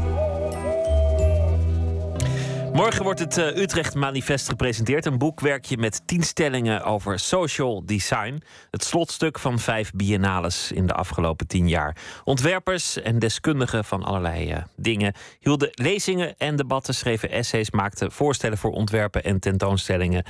Morgen 2.73 3.03
wordt 3.03 3.21
het 3.21 3.39
eh, 3.39 3.57
Utrecht 3.57 3.95
Manifest 3.95 4.49
gepresenteerd. 4.49 5.07
Een 5.07 5.19
boekwerkje 5.19 5.77
met 5.77 6.03
tien 6.07 6.23
stellingen 6.23 6.85
over 6.85 7.19
social 7.19 7.87
design. 7.87 8.43
Het 8.71 8.85
slotstuk 8.85 9.39
van 9.39 9.59
vijf 9.59 9.93
biennales 9.93 10.73
in 10.73 10.87
de 10.87 10.95
afgelopen 10.95 11.47
tien 11.47 11.69
jaar. 11.69 11.97
Ontwerpers 12.25 13.03
en 13.03 13.19
deskundigen 13.19 13.85
van 13.85 14.03
allerlei 14.03 14.51
eh, 14.51 14.63
dingen 14.77 15.15
hielden 15.41 15.69
lezingen 15.73 16.35
en 16.39 16.57
debatten, 16.57 16.95
schreven 16.95 17.31
essays, 17.31 17.71
maakten 17.71 18.13
voorstellen 18.13 18.59
voor 18.59 18.71
ontwerpen 18.71 19.25
en 19.25 19.41
tentoonstellingen. 19.41 20.25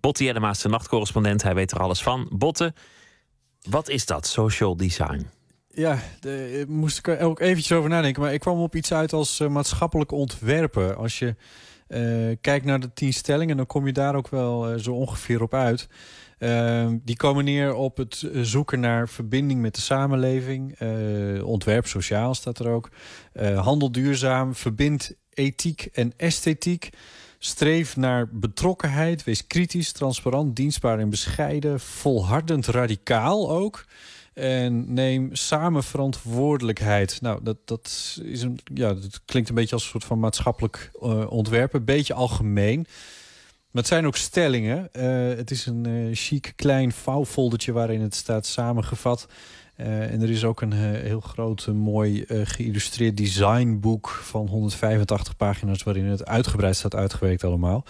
Botte 0.00 0.24
is 0.24 0.58
de 0.58 0.68
nachtcorrespondent, 0.68 1.42
hij 1.42 1.54
weet 1.54 1.72
er 1.72 1.78
alles 1.78 2.02
van. 2.02 2.28
Botte, 2.30 2.74
wat 3.68 3.88
is 3.88 4.06
dat, 4.06 4.26
social 4.26 4.76
design? 4.76 5.26
Ja, 5.68 5.98
daar 6.20 6.38
moest 6.68 6.98
ik 6.98 7.08
er 7.08 7.20
ook 7.20 7.40
eventjes 7.40 7.72
over 7.72 7.90
nadenken. 7.90 8.22
Maar 8.22 8.32
ik 8.32 8.40
kwam 8.40 8.58
op 8.60 8.74
iets 8.74 8.92
uit 8.92 9.12
als 9.12 9.40
eh, 9.40 9.48
maatschappelijk 9.48 10.12
ontwerpen. 10.12 10.96
Als 10.96 11.18
je 11.18 11.36
eh, 11.86 12.36
kijkt 12.40 12.64
naar 12.64 12.80
de 12.80 12.92
tien 12.92 13.12
stellingen, 13.12 13.56
dan 13.56 13.66
kom 13.66 13.86
je 13.86 13.92
daar 13.92 14.14
ook 14.14 14.28
wel 14.28 14.68
eh, 14.68 14.78
zo 14.78 14.92
ongeveer 14.92 15.42
op 15.42 15.54
uit. 15.54 15.88
Eh, 16.38 16.90
die 17.02 17.16
komen 17.16 17.44
neer 17.44 17.74
op 17.74 17.96
het 17.96 18.22
eh, 18.32 18.40
zoeken 18.42 18.80
naar 18.80 19.08
verbinding 19.08 19.60
met 19.60 19.74
de 19.74 19.80
samenleving. 19.80 20.74
Eh, 20.78 21.46
ontwerp 21.46 21.86
sociaal 21.86 22.34
staat 22.34 22.58
er 22.58 22.68
ook. 22.68 22.90
Eh, 23.32 23.60
handel 23.64 23.92
duurzaam, 23.92 24.54
verbind 24.54 25.12
ethiek 25.30 25.88
en 25.92 26.12
esthetiek. 26.16 26.90
Streef 27.44 27.96
naar 27.96 28.28
betrokkenheid, 28.28 29.24
wees 29.24 29.46
kritisch, 29.46 29.92
transparant, 29.92 30.56
dienstbaar 30.56 30.98
en 30.98 31.10
bescheiden. 31.10 31.80
Volhardend 31.80 32.66
radicaal 32.66 33.50
ook. 33.50 33.84
En 34.34 34.94
neem 34.94 35.28
samen 35.32 35.84
verantwoordelijkheid. 35.84 37.20
Nou, 37.20 37.40
dat, 37.42 37.56
dat, 37.64 38.18
is 38.22 38.42
een, 38.42 38.58
ja, 38.74 38.88
dat 38.94 39.20
klinkt 39.24 39.48
een 39.48 39.54
beetje 39.54 39.74
als 39.74 39.84
een 39.84 39.90
soort 39.90 40.04
van 40.04 40.18
maatschappelijk 40.18 40.90
eh, 41.00 41.30
ontwerp. 41.30 41.74
Een 41.74 41.84
beetje 41.84 42.14
algemeen. 42.14 42.86
Maar 43.74 43.82
het 43.82 43.92
zijn 43.92 44.06
ook 44.06 44.16
stellingen. 44.16 44.88
Eh, 44.92 45.36
het 45.36 45.50
is 45.50 45.66
een 45.66 45.86
eh, 45.86 46.08
chic 46.12 46.52
klein 46.56 46.92
vouwfoldertje 46.92 47.72
waarin 47.72 48.00
het 48.00 48.14
staat 48.14 48.46
samengevat. 48.46 49.26
Eh, 49.76 50.12
en 50.12 50.22
er 50.22 50.30
is 50.30 50.44
ook 50.44 50.60
een 50.60 50.72
heel 50.72 51.20
groot, 51.20 51.66
mooi 51.66 52.24
geïllustreerd 52.28 53.16
designboek 53.16 54.08
van 54.08 54.48
185 54.48 55.36
pagina's... 55.36 55.82
waarin 55.82 56.04
het 56.04 56.26
uitgebreid 56.26 56.76
staat 56.76 56.94
uitgewerkt 56.94 57.44
allemaal. 57.44 57.84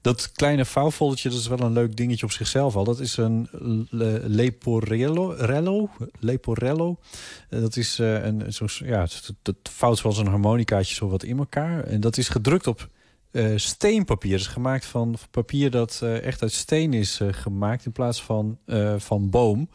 Dat 0.00 0.32
kleine 0.32 0.64
vouwfoldertje, 0.64 1.28
dat 1.28 1.38
is 1.38 1.46
wel 1.46 1.60
een 1.60 1.72
leuk 1.72 1.96
dingetje 1.96 2.26
op 2.26 2.32
zichzelf 2.32 2.76
al. 2.76 2.84
Dat 2.84 3.00
is 3.00 3.16
een 3.16 3.48
Le- 3.90 4.22
Leporello. 4.24 5.34
Rello, 5.38 5.90
Leporello. 6.18 6.98
Dat 7.48 7.76
is 7.76 7.98
een, 7.98 8.52
zo, 8.52 8.66
ja, 8.84 9.06
dat 9.42 9.56
vouwt 9.62 9.98
zoals 9.98 10.18
een 10.18 10.26
harmonicaatje 10.26 10.94
zo 10.94 11.08
wat 11.08 11.22
in 11.22 11.38
elkaar. 11.38 11.84
En 11.84 12.00
dat 12.00 12.16
is 12.16 12.28
gedrukt 12.28 12.66
op 12.66 12.88
eh, 13.30 13.52
steenpapier. 13.56 14.32
Het 14.32 14.40
is 14.40 14.46
gemaakt 14.46 14.84
van 14.84 15.16
papier 15.30 15.70
dat 15.70 16.00
eh, 16.02 16.22
echt 16.22 16.42
uit 16.42 16.52
steen 16.52 16.92
is 16.92 17.20
eh, 17.20 17.28
gemaakt 17.30 17.84
in 17.84 17.92
plaats 17.92 18.22
van, 18.22 18.58
van 18.96 19.30
boom. 19.30 19.70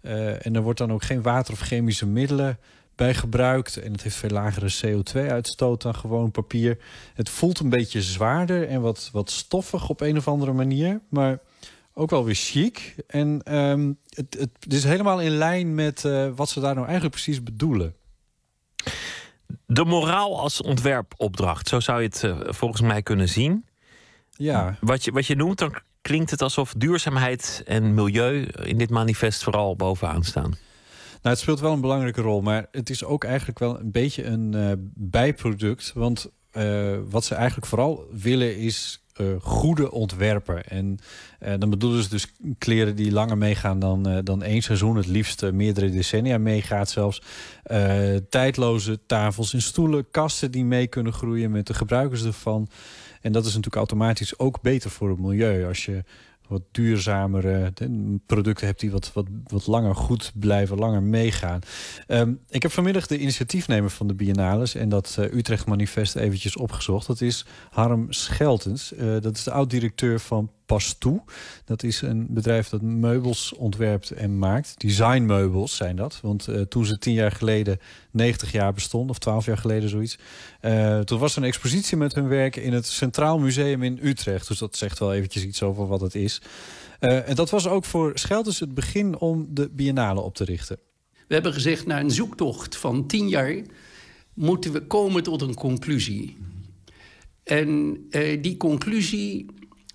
En 0.00 0.54
er 0.54 0.62
wordt 0.62 0.78
dan 0.78 0.92
ook 0.92 1.02
geen 1.02 1.22
water 1.22 1.52
of 1.52 1.60
chemische 1.60 2.06
middelen 2.06 2.58
bij 2.94 3.14
gebruikt. 3.14 3.76
En 3.76 3.92
het 3.92 4.02
heeft 4.02 4.16
veel 4.16 4.30
lagere 4.30 4.72
CO2-uitstoot 4.86 5.82
dan 5.82 5.94
gewoon 5.94 6.30
papier. 6.30 6.78
Het 7.14 7.28
voelt 7.28 7.58
een 7.58 7.68
beetje 7.68 8.02
zwaarder 8.02 8.68
en 8.68 8.80
wat, 8.80 9.08
wat 9.12 9.30
stoffig 9.30 9.88
op 9.88 10.00
een 10.00 10.16
of 10.16 10.28
andere 10.28 10.52
manier. 10.52 11.00
Maar 11.08 11.38
ook 11.94 12.10
wel 12.10 12.24
weer 12.24 12.34
chic. 12.34 12.94
En 13.06 13.40
ehm, 13.42 13.92
het, 14.08 14.36
het, 14.38 14.50
het 14.60 14.72
is 14.72 14.84
helemaal 14.84 15.20
in 15.20 15.30
lijn 15.30 15.74
met 15.74 16.02
wat 16.34 16.48
ze 16.48 16.60
daar 16.60 16.74
nou 16.74 16.86
eigenlijk 16.86 17.14
precies 17.14 17.42
bedoelen. 17.42 17.94
De 19.66 19.84
moraal 19.84 20.40
als 20.40 20.62
ontwerpopdracht, 20.62 21.68
zo 21.68 21.80
zou 21.80 22.00
je 22.02 22.06
het 22.06 22.24
eh, 22.24 22.38
volgens 22.42 22.80
mij 22.80 23.02
kunnen 23.02 23.28
zien. 23.28 23.64
Ja. 24.30 24.76
Wat 24.80 25.04
je, 25.04 25.12
wat 25.12 25.26
je 25.26 25.36
noemt, 25.36 25.58
dan 25.58 25.74
klinkt 26.00 26.30
het 26.30 26.42
alsof 26.42 26.74
duurzaamheid 26.76 27.62
en 27.66 27.94
milieu 27.94 28.42
in 28.62 28.78
dit 28.78 28.90
manifest 28.90 29.42
vooral 29.42 29.76
bovenaan 29.76 30.22
staan. 30.22 30.50
Nou, 31.22 31.34
het 31.34 31.38
speelt 31.38 31.60
wel 31.60 31.72
een 31.72 31.80
belangrijke 31.80 32.20
rol, 32.20 32.40
maar 32.40 32.66
het 32.70 32.90
is 32.90 33.04
ook 33.04 33.24
eigenlijk 33.24 33.58
wel 33.58 33.80
een 33.80 33.90
beetje 33.90 34.24
een 34.24 34.54
eh, 34.54 34.72
bijproduct. 34.94 35.92
Want 35.94 36.30
eh, 36.50 36.96
wat 37.10 37.24
ze 37.24 37.34
eigenlijk 37.34 37.66
vooral 37.66 38.06
willen 38.10 38.56
is 38.56 39.04
eh, 39.20 39.26
goede 39.40 39.90
ontwerpen. 39.90 40.64
En 40.64 40.98
eh, 41.38 41.54
dan 41.58 41.70
bedoelen 41.70 42.02
ze 42.02 42.08
dus 42.08 42.32
kleren 42.58 42.96
die 42.96 43.12
langer 43.12 43.38
meegaan 43.38 43.78
dan, 43.78 44.08
eh, 44.08 44.18
dan 44.24 44.42
één 44.42 44.62
seizoen. 44.62 44.96
Het 44.96 45.06
liefst 45.06 45.52
meerdere 45.52 45.90
decennia 45.90 46.38
meegaat 46.38 46.90
zelfs. 46.90 47.22
Tijdloze 48.28 48.98
tafels 49.06 49.52
en 49.52 49.62
stoelen, 49.62 50.10
kasten 50.10 50.50
die 50.50 50.64
mee 50.64 50.86
kunnen 50.86 51.12
groeien 51.12 51.50
met 51.50 51.66
de 51.66 51.74
gebruikers 51.74 52.24
ervan. 52.24 52.68
En 53.20 53.32
dat 53.32 53.42
is 53.42 53.48
natuurlijk 53.48 53.76
automatisch 53.76 54.38
ook 54.38 54.60
beter 54.62 54.90
voor 54.90 55.08
het 55.08 55.18
milieu. 55.18 55.66
Als 55.66 55.84
je 55.84 56.04
wat 56.50 56.62
duurzamere 56.70 57.72
producten 58.26 58.66
hebt 58.66 58.80
die 58.80 58.90
wat, 58.90 59.12
wat, 59.12 59.26
wat 59.46 59.66
langer 59.66 59.94
goed 59.94 60.32
blijven, 60.34 60.78
langer 60.78 61.02
meegaan. 61.02 61.60
Ehm, 62.06 62.32
ik 62.48 62.62
heb 62.62 62.72
vanmiddag 62.72 63.06
de 63.06 63.18
initiatiefnemer 63.18 63.90
van 63.90 64.06
de 64.06 64.14
Biennales 64.14 64.74
en 64.74 64.88
dat 64.88 65.16
eh, 65.18 65.32
Utrecht 65.32 65.66
Manifest 65.66 66.16
eventjes 66.16 66.56
opgezocht. 66.56 67.06
Dat 67.06 67.20
is 67.20 67.46
Harm 67.70 68.12
Scheltens. 68.12 68.94
Eh, 68.94 69.20
dat 69.20 69.36
is 69.36 69.42
de 69.42 69.50
oud-directeur 69.50 70.20
van 70.20 70.50
Pastoe. 70.70 71.22
Dat 71.64 71.82
is 71.82 72.02
een 72.02 72.26
bedrijf 72.28 72.68
dat 72.68 72.82
meubels 72.82 73.54
ontwerpt 73.54 74.10
en 74.10 74.38
maakt. 74.38 74.74
Designmeubels 74.80 75.76
zijn 75.76 75.96
dat. 75.96 76.18
Want 76.22 76.48
eh, 76.48 76.60
toen 76.60 76.84
ze 76.84 76.98
tien 76.98 77.12
jaar 77.12 77.32
geleden 77.32 77.78
90 78.10 78.52
jaar 78.52 78.72
bestond, 78.72 79.10
of 79.10 79.18
12 79.18 79.46
jaar 79.46 79.58
geleden 79.58 79.88
zoiets. 79.88 80.18
eh, 80.60 80.98
toen 80.98 81.18
was 81.18 81.36
er 81.36 81.42
een 81.42 81.48
expositie 81.48 81.96
met 81.96 82.14
hun 82.14 82.28
werk 82.28 82.56
in 82.56 82.72
het 82.72 82.86
Centraal 82.86 83.38
Museum 83.38 83.82
in 83.82 83.98
Utrecht. 84.02 84.48
Dus 84.48 84.58
dat 84.58 84.76
zegt 84.76 84.98
wel 84.98 85.12
eventjes 85.12 85.44
iets 85.44 85.62
over 85.62 85.86
wat 85.86 86.00
het 86.00 86.14
is. 86.14 86.40
Eh, 86.98 87.28
en 87.28 87.34
dat 87.34 87.50
was 87.50 87.68
ook 87.68 87.84
voor 87.84 88.12
Scheltens 88.14 88.60
het 88.60 88.74
begin 88.74 89.18
om 89.18 89.46
de 89.50 89.68
Biennale 89.72 90.20
op 90.20 90.34
te 90.34 90.44
richten. 90.44 90.78
We 91.26 91.34
hebben 91.34 91.52
gezegd, 91.52 91.86
na 91.86 92.00
een 92.00 92.10
zoektocht 92.10 92.76
van 92.76 93.06
tien 93.06 93.28
jaar 93.28 93.62
moeten 94.34 94.72
we 94.72 94.86
komen 94.86 95.22
tot 95.22 95.42
een 95.42 95.54
conclusie. 95.54 96.36
En 97.42 98.00
die 98.40 98.56
conclusie 98.56 99.46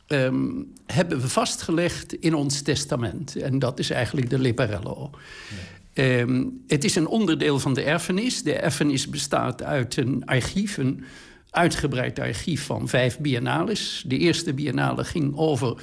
ehm, 0.08 0.64
hebben 0.86 1.22
we 1.22 1.28
vastgelegd 1.28 2.14
in 2.14 2.34
ons 2.34 2.62
testament. 2.62 3.36
En 3.36 3.60
dat 3.60 3.80
is 3.80 3.90
eigenlijk 3.90 4.30
de 4.30 4.40
Leparello. 4.40 5.10
Ehm, 5.94 6.44
het 6.68 6.84
is 6.84 6.96
een 6.96 7.08
onderdeel 7.08 7.60
van 7.60 7.74
de 7.74 7.84
erfenis. 7.84 8.44
De 8.44 8.54
erfenis 8.54 9.10
bestaat 9.10 9.64
uit 9.64 9.98
een 9.98 10.26
archief, 10.26 10.78
een 10.78 11.04
uitgebreid 11.50 12.20
archief 12.20 12.64
van 12.64 12.88
vijf 12.88 13.20
biennales. 13.20 14.04
De 14.08 14.18
eerste 14.18 14.54
biennale 14.54 15.04
ging 15.04 15.38
over 15.38 15.82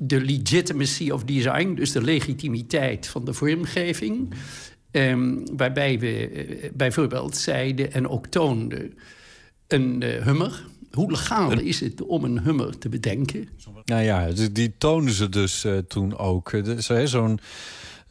de 0.00 0.20
legitimacy 0.20 1.10
of 1.10 1.24
design, 1.24 1.74
dus 1.74 1.92
de 1.92 2.02
legitimiteit 2.02 3.06
van 3.06 3.24
de 3.24 3.32
vormgeving. 3.32 4.34
Ehm, 4.90 5.38
waarbij 5.56 5.98
we 5.98 6.28
eh, 6.28 6.70
bijvoorbeeld 6.74 7.36
zeiden 7.36 7.92
en 7.92 8.08
ook 8.08 8.26
toonden 8.26 8.98
een 9.68 10.02
eh, 10.02 10.22
hummer. 10.22 10.64
Hoe 10.92 11.10
legaal 11.10 11.58
is 11.58 11.80
het 11.80 12.02
om 12.02 12.24
een 12.24 12.40
hummer 12.40 12.78
te 12.78 12.88
bedenken? 12.88 13.48
Nou 13.84 14.02
ja, 14.02 14.30
die, 14.30 14.52
die 14.52 14.74
toonden 14.78 15.14
ze 15.14 15.28
dus 15.28 15.64
eh, 15.64 15.78
toen 15.78 16.18
ook. 16.18 16.52
Eh, 16.52 17.04
Zo'n 17.04 17.40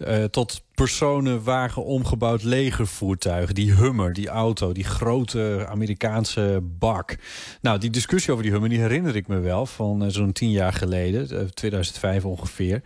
eh, 0.01 0.23
tot 0.23 0.61
personenwagen 0.75 1.85
omgebouwd 1.85 2.43
legervoertuig. 2.43 3.53
Die 3.53 3.73
Hummer, 3.73 4.13
die 4.13 4.27
auto, 4.27 4.71
die 4.71 4.83
grote 4.83 5.65
Amerikaanse 5.69 6.63
bak. 6.79 7.17
Nou, 7.61 7.79
die 7.79 7.89
discussie 7.89 8.31
over 8.31 8.43
die 8.43 8.51
Hummer, 8.51 8.69
die 8.69 8.79
herinner 8.79 9.15
ik 9.15 9.27
me 9.27 9.39
wel... 9.39 9.65
van 9.65 10.11
zo'n 10.11 10.31
tien 10.31 10.51
jaar 10.51 10.73
geleden, 10.73 11.29
eh, 11.29 11.45
2005 11.45 12.25
ongeveer. 12.25 12.81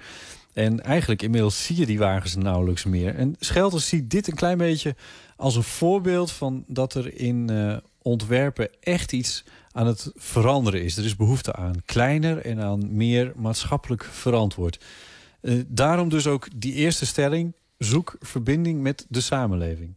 En 0.53 0.84
eigenlijk 0.84 1.22
inmiddels 1.22 1.65
zie 1.65 1.77
je 1.77 1.85
die 1.85 1.99
wagens 1.99 2.35
nauwelijks 2.35 2.84
meer. 2.84 3.15
En 3.15 3.35
Schelters 3.39 3.88
ziet 3.88 4.09
dit 4.09 4.27
een 4.27 4.35
klein 4.35 4.57
beetje 4.57 4.95
als 5.35 5.55
een 5.55 5.63
voorbeeld... 5.63 6.31
van 6.31 6.63
dat 6.67 6.93
er 6.93 7.19
in 7.19 7.49
ontwerpen 8.06 8.69
echt 8.80 9.11
iets 9.11 9.44
aan 9.72 9.88
het 9.88 10.11
veranderen 10.15 10.84
is. 10.84 10.98
Er 10.98 11.06
is 11.06 11.15
behoefte 11.15 11.53
aan 11.53 11.82
kleiner 11.86 12.38
en 12.38 12.61
aan 12.61 12.95
meer 12.95 13.34
maatschappelijk 13.36 14.03
verantwoord. 14.03 14.84
Eh, 15.41 15.53
daarom 15.68 16.10
dus 16.10 16.27
ook 16.27 16.48
die 16.56 16.73
eerste 16.73 17.06
stelling: 17.06 17.53
zoek 17.77 18.15
verbinding 18.19 18.82
met 18.82 19.06
de 19.10 19.22
samenleving. 19.22 19.95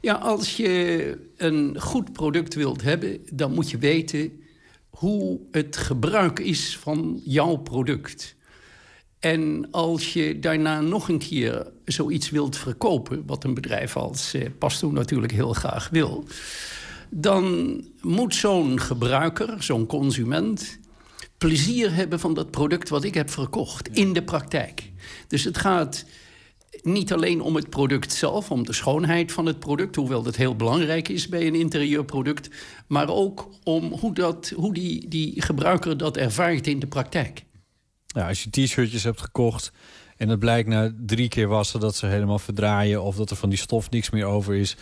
Ja, 0.00 0.14
als 0.14 0.56
je 0.56 1.30
een 1.36 1.80
goed 1.80 2.12
product 2.12 2.54
wilt 2.54 2.82
hebben, 2.82 3.20
dan 3.32 3.54
moet 3.54 3.70
je 3.70 3.78
weten 3.78 4.32
hoe 4.88 5.40
het 5.50 5.76
gebruik 5.76 6.38
is 6.38 6.78
van 6.78 7.20
jouw 7.24 7.56
product. 7.56 8.36
En 9.18 9.68
als 9.70 10.12
je 10.12 10.38
daarna 10.38 10.80
nog 10.80 11.08
een 11.08 11.18
keer 11.18 11.72
zoiets 11.84 12.30
wilt 12.30 12.56
verkopen, 12.56 13.22
wat 13.26 13.44
een 13.44 13.54
bedrijf 13.54 13.96
als 13.96 14.34
eh, 14.34 14.46
Pasto 14.58 14.90
natuurlijk 14.90 15.32
heel 15.32 15.52
graag 15.52 15.88
wil, 15.88 16.24
dan 17.10 17.80
moet 18.00 18.34
zo'n 18.34 18.80
gebruiker, 18.80 19.62
zo'n 19.62 19.86
consument, 19.86 20.78
plezier 21.38 21.94
hebben 21.94 22.20
van 22.20 22.34
dat 22.34 22.50
product 22.50 22.88
wat 22.88 23.04
ik 23.04 23.14
heb 23.14 23.30
verkocht 23.30 23.88
in 23.88 24.12
de 24.12 24.22
praktijk. 24.22 24.92
Dus 25.26 25.44
het 25.44 25.58
gaat 25.58 26.04
niet 26.82 27.12
alleen 27.12 27.40
om 27.40 27.54
het 27.54 27.70
product 27.70 28.12
zelf, 28.12 28.50
om 28.50 28.66
de 28.66 28.72
schoonheid 28.72 29.32
van 29.32 29.46
het 29.46 29.58
product, 29.58 29.96
hoewel 29.96 30.22
dat 30.22 30.36
heel 30.36 30.56
belangrijk 30.56 31.08
is 31.08 31.28
bij 31.28 31.46
een 31.46 31.54
interieurproduct, 31.54 32.50
maar 32.86 33.08
ook 33.08 33.48
om 33.64 33.92
hoe, 33.92 34.14
dat, 34.14 34.52
hoe 34.56 34.74
die, 34.74 35.08
die 35.08 35.42
gebruiker 35.42 35.96
dat 35.96 36.16
ervaart 36.16 36.66
in 36.66 36.78
de 36.78 36.86
praktijk. 36.86 37.44
Ja, 38.06 38.28
als 38.28 38.42
je 38.42 38.50
t-shirtjes 38.50 39.04
hebt 39.04 39.20
gekocht 39.20 39.72
en 40.16 40.28
het 40.28 40.38
blijkt 40.38 40.68
na 40.68 40.94
drie 41.06 41.28
keer 41.28 41.48
wassen 41.48 41.80
dat 41.80 41.96
ze 41.96 42.06
helemaal 42.06 42.38
verdraaien 42.38 43.02
of 43.02 43.16
dat 43.16 43.30
er 43.30 43.36
van 43.36 43.48
die 43.48 43.58
stof 43.58 43.90
niks 43.90 44.10
meer 44.10 44.24
over 44.24 44.54
is. 44.54 44.76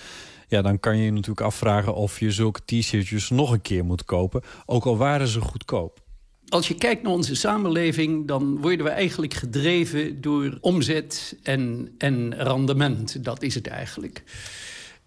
Ja, 0.48 0.62
dan 0.62 0.81
kan 0.81 0.97
je 0.97 1.05
je 1.05 1.10
natuurlijk 1.10 1.40
afvragen 1.40 1.94
of 1.94 2.20
je 2.20 2.31
zulke 2.31 2.60
t-shirtjes 2.64 3.31
nog 3.31 3.52
een 3.52 3.62
keer 3.62 3.85
moet 3.85 4.05
kopen. 4.05 4.43
Ook 4.66 4.85
al 4.85 4.97
waren 4.97 5.28
ze 5.28 5.40
goedkoop. 5.40 6.05
Als 6.48 6.68
je 6.68 6.74
kijkt 6.74 7.02
naar 7.02 7.12
onze 7.12 7.35
samenleving, 7.35 8.27
dan 8.27 8.60
worden 8.60 8.86
we 8.86 8.93
eigenlijk 8.93 9.35
gedreven 9.35 10.20
door 10.20 10.59
omzet 10.60 11.39
en, 11.43 11.94
en 11.98 12.35
rendement. 12.35 13.24
Dat 13.24 13.43
is 13.43 13.55
het 13.55 13.66
eigenlijk. 13.66 14.23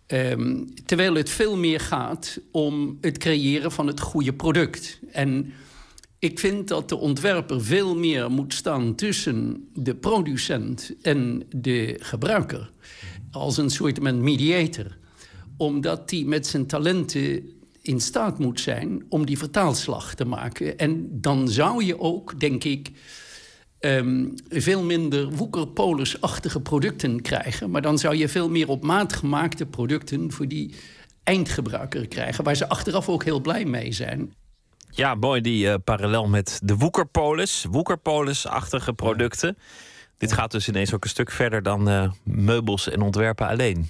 Ehm, 0.06 0.66
terwijl 0.86 1.16
het 1.16 1.30
veel 1.30 1.58
meer 1.58 1.80
gaat 1.80 2.40
om 2.52 2.98
het 3.02 3.18
creëren 3.18 3.72
van 3.72 3.88
het 3.88 4.00
goede 4.00 4.34
product. 4.34 5.00
En 5.12 5.54
ik 6.20 6.40
vind 6.40 6.68
dat 6.68 6.90
de 6.90 6.98
ontwerper 6.98 7.64
veel 7.64 7.96
meer 7.96 8.32
moet 8.32 8.54
staan 8.54 8.96
tussen 8.96 9.70
de 9.74 9.96
producent 9.96 10.94
en 11.02 11.44
de 11.56 11.96
gebruiker. 12.00 12.72
Als 13.32 13.58
een 13.58 13.70
soort 13.70 14.02
mediator. 14.02 14.98
Omdat 15.60 16.10
die 16.10 16.26
met 16.26 16.48
zijn 16.48 16.68
talenten 16.68 17.50
in 17.82 18.00
staat 18.00 18.40
moet 18.40 18.60
zijn 18.60 19.06
om 19.10 19.26
die 19.26 19.38
vertaalslag 19.38 20.14
te 20.16 20.26
maken. 20.26 20.78
En 20.78 21.08
dan 21.12 21.48
zou 21.48 21.84
je 21.84 22.00
ook, 22.00 22.40
denk 22.40 22.64
ik, 22.64 22.92
ehm, 23.80 24.28
veel 24.50 24.84
minder 24.84 25.30
woekerpolisachtige 25.30 26.62
producten 26.62 27.22
krijgen. 27.22 27.72
Maar 27.72 27.82
dan 27.82 27.98
zou 27.98 28.16
je 28.16 28.30
veel 28.30 28.50
meer 28.50 28.70
op 28.70 28.84
maat 28.84 29.14
gemaakte 29.14 29.66
producten 29.66 30.32
voor 30.32 30.48
die 30.48 30.76
eindgebruiker 31.24 32.08
krijgen. 32.08 32.44
Waar 32.44 32.56
ze 32.56 32.70
achteraf 32.70 33.10
ook 33.10 33.24
heel 33.24 33.40
blij 33.40 33.66
mee 33.66 33.92
zijn. 33.92 34.34
Ja, 34.90 35.16
mooi 35.16 35.42
die 35.42 35.70
eh, 35.70 35.76
parallel 35.84 36.28
met 36.28 36.60
de 36.64 36.76
Woekerpolis. 36.76 37.66
Woekerpolis-achtige 37.70 38.94
producten. 38.94 39.58
Dit 40.18 40.34
gaat 40.34 40.52
dus 40.52 40.68
ineens 40.68 40.94
ook 40.94 41.04
een 41.04 41.10
stuk 41.10 41.32
verder 41.32 41.64
dan 41.64 41.90
eh, 41.90 42.12
meubels 42.24 42.90
en 42.90 43.02
ontwerpen 43.02 43.48
alleen. 43.48 43.90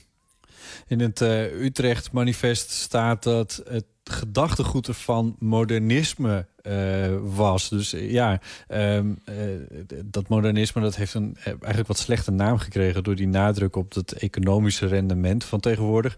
In 0.90 1.00
het 1.00 1.22
eh, 1.22 1.62
Utrecht-manifest 1.62 2.70
staat 2.70 3.24
dat 3.24 3.64
het 3.70 3.86
gedachtegoed 4.04 4.88
ervan 4.88 5.36
modernisme 5.40 6.46
eh, 6.62 7.16
was. 7.22 7.70
Dus 7.70 7.94
eh, 7.94 8.12
ja, 8.12 8.40
ehm, 8.68 9.14
eh, 9.26 9.36
dat 10.06 10.28
modernisme 10.28 10.82
dat 10.82 10.96
heeft 10.96 11.14
een 11.14 11.38
eigenlijk 11.44 11.88
wat 11.88 11.98
slechte 11.98 12.32
naam 12.32 12.58
gekregen 12.58 13.04
door 13.04 13.16
die 13.16 13.28
nadruk 13.28 13.76
op 13.76 13.94
het 13.94 14.14
economische 14.14 14.86
rendement 14.86 15.44
van 15.44 15.60
tegenwoordig. 15.60 16.18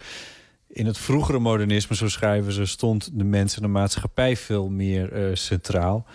In 0.67 0.85
het 0.85 0.97
vroegere 0.97 1.39
modernisme, 1.39 1.95
zo 1.95 2.09
schrijven 2.09 2.51
ze, 2.51 2.65
stond 2.65 3.09
de 3.13 3.23
mens 3.23 3.55
en 3.55 3.61
de 3.61 3.67
maatschappij 3.67 4.37
veel 4.37 4.69
meer 4.69 5.31
centraal. 5.33 6.05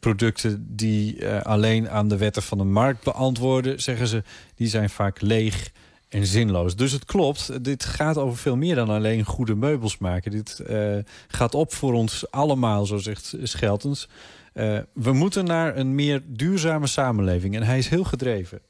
Producten 0.00 0.66
die 0.76 1.28
alleen 1.28 1.90
aan 1.90 2.08
de 2.08 2.16
wetten 2.16 2.42
van 2.42 2.58
de 2.58 2.64
markt 2.64 3.04
beantwoorden, 3.04 3.80
zeggen 3.80 4.06
ze, 4.06 4.22
die 4.54 4.68
zijn 4.68 4.90
vaak 4.90 5.20
leeg 5.20 5.70
en 6.12 6.26
zinloos. 6.26 6.76
Dus 6.76 6.92
het 6.92 7.04
klopt, 7.04 7.64
dit 7.64 7.84
gaat 7.84 8.16
over 8.18 8.38
veel 8.38 8.56
meer 8.56 8.74
dan 8.74 8.88
alleen 8.88 9.24
goede 9.24 9.54
meubels 9.54 9.98
maken. 9.98 10.30
Dit 10.30 10.58
eh, 10.58 10.96
gaat 11.28 11.54
op 11.54 11.72
voor 11.72 11.92
ons 11.92 12.30
allemaal, 12.30 12.86
zo 12.86 12.96
zegt 12.96 13.34
Scheltens. 13.42 14.08
Eh, 14.52 14.78
we 14.92 15.12
moeten 15.12 15.44
naar 15.44 15.76
een 15.76 15.94
meer 15.94 16.22
duurzame 16.26 16.86
samenleving. 16.86 17.56
En 17.56 17.62
hij 17.62 17.78
is 17.78 17.88
heel 17.88 18.04
gedreven. 18.04 18.60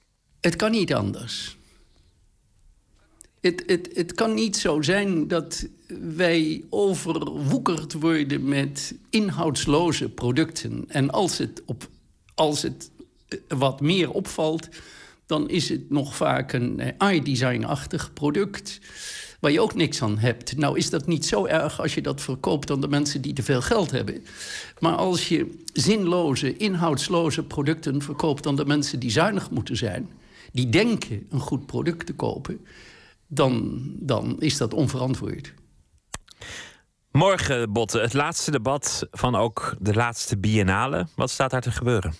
Het 0.40 0.56
kan 0.56 0.70
niet 0.70 0.94
anders. 0.94 1.56
Het, 3.40 3.62
het, 3.66 3.90
het 3.94 4.14
kan 4.14 4.34
niet 4.34 4.56
zo 4.56 4.82
zijn 4.82 5.28
dat 5.28 5.66
wij 6.14 6.64
overwoekerd 6.70 7.92
worden 7.92 8.48
met 8.48 8.94
inhoudsloze 9.10 10.08
producten. 10.08 10.84
En 10.88 11.10
als 11.10 11.38
het, 11.38 11.62
op, 11.66 11.88
als 12.34 12.62
het 12.62 12.90
wat 13.48 13.80
meer 13.80 14.10
opvalt, 14.10 14.68
dan 15.32 15.48
is 15.48 15.68
het 15.68 15.90
nog 15.90 16.16
vaak 16.16 16.52
een 16.52 16.80
eh, 16.80 17.14
iDesign-achtig 17.14 18.12
product 18.12 18.80
waar 19.40 19.50
je 19.50 19.60
ook 19.60 19.74
niks 19.74 20.02
aan 20.02 20.18
hebt. 20.18 20.56
Nou 20.56 20.78
is 20.78 20.90
dat 20.90 21.06
niet 21.06 21.26
zo 21.26 21.46
erg 21.46 21.80
als 21.80 21.94
je 21.94 22.00
dat 22.00 22.20
verkoopt 22.20 22.70
aan 22.70 22.80
de 22.80 22.88
mensen 22.88 23.20
die 23.20 23.32
te 23.32 23.42
veel 23.42 23.62
geld 23.62 23.90
hebben. 23.90 24.24
Maar 24.78 24.94
als 24.94 25.28
je 25.28 25.62
zinloze, 25.72 26.56
inhoudsloze 26.56 27.42
producten 27.42 28.02
verkoopt 28.02 28.46
aan 28.46 28.56
de 28.56 28.64
mensen 28.64 29.00
die 29.00 29.10
zuinig 29.10 29.50
moeten 29.50 29.76
zijn, 29.76 30.10
die 30.52 30.68
denken 30.68 31.26
een 31.30 31.40
goed 31.40 31.66
product 31.66 32.06
te 32.06 32.14
kopen, 32.14 32.66
dan, 33.26 33.82
dan 33.98 34.40
is 34.40 34.56
dat 34.56 34.74
onverantwoord. 34.74 35.54
Morgen, 37.10 37.72
Botte, 37.72 38.00
het 38.00 38.12
laatste 38.12 38.50
debat 38.50 39.06
van 39.10 39.34
ook 39.34 39.76
de 39.80 39.94
laatste 39.94 40.38
biennale. 40.38 41.06
Wat 41.14 41.30
staat 41.30 41.50
daar 41.50 41.60
te 41.60 41.70
gebeuren? 41.70 42.14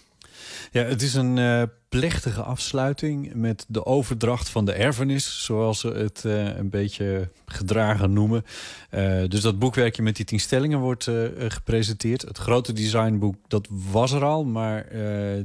Ja, 0.71 0.83
het 0.83 1.03
is 1.03 1.15
een 1.15 1.39
eh, 1.39 1.63
plechtige 2.01 2.43
afsluiting 2.43 3.35
met 3.35 3.65
de 3.69 3.87
overdracht 3.87 4.49
van 4.49 4.65
de 4.65 4.73
erfenis, 4.73 5.45
zoals 5.45 5.81
ze 5.81 5.89
het 5.89 6.25
eh, 6.25 6.57
een 6.57 6.71
beetje 6.71 7.29
gedragen 7.53 8.13
noemen. 8.13 8.45
Eh, 8.91 9.23
dus 9.29 9.41
dat 9.41 9.59
boekwerkje 9.59 10.03
met 10.03 10.17
die 10.17 10.25
tien 10.25 10.41
stellingen 10.41 10.79
wordt 10.79 11.07
eh, 11.07 11.15
gepresenteerd. 11.49 12.23
Het 12.23 12.39
grote 12.39 12.73
designboek, 12.73 13.35
dat 13.49 13.69
was 13.71 14.13
er 14.13 14.25
al, 14.25 14.45
maar 14.45 14.87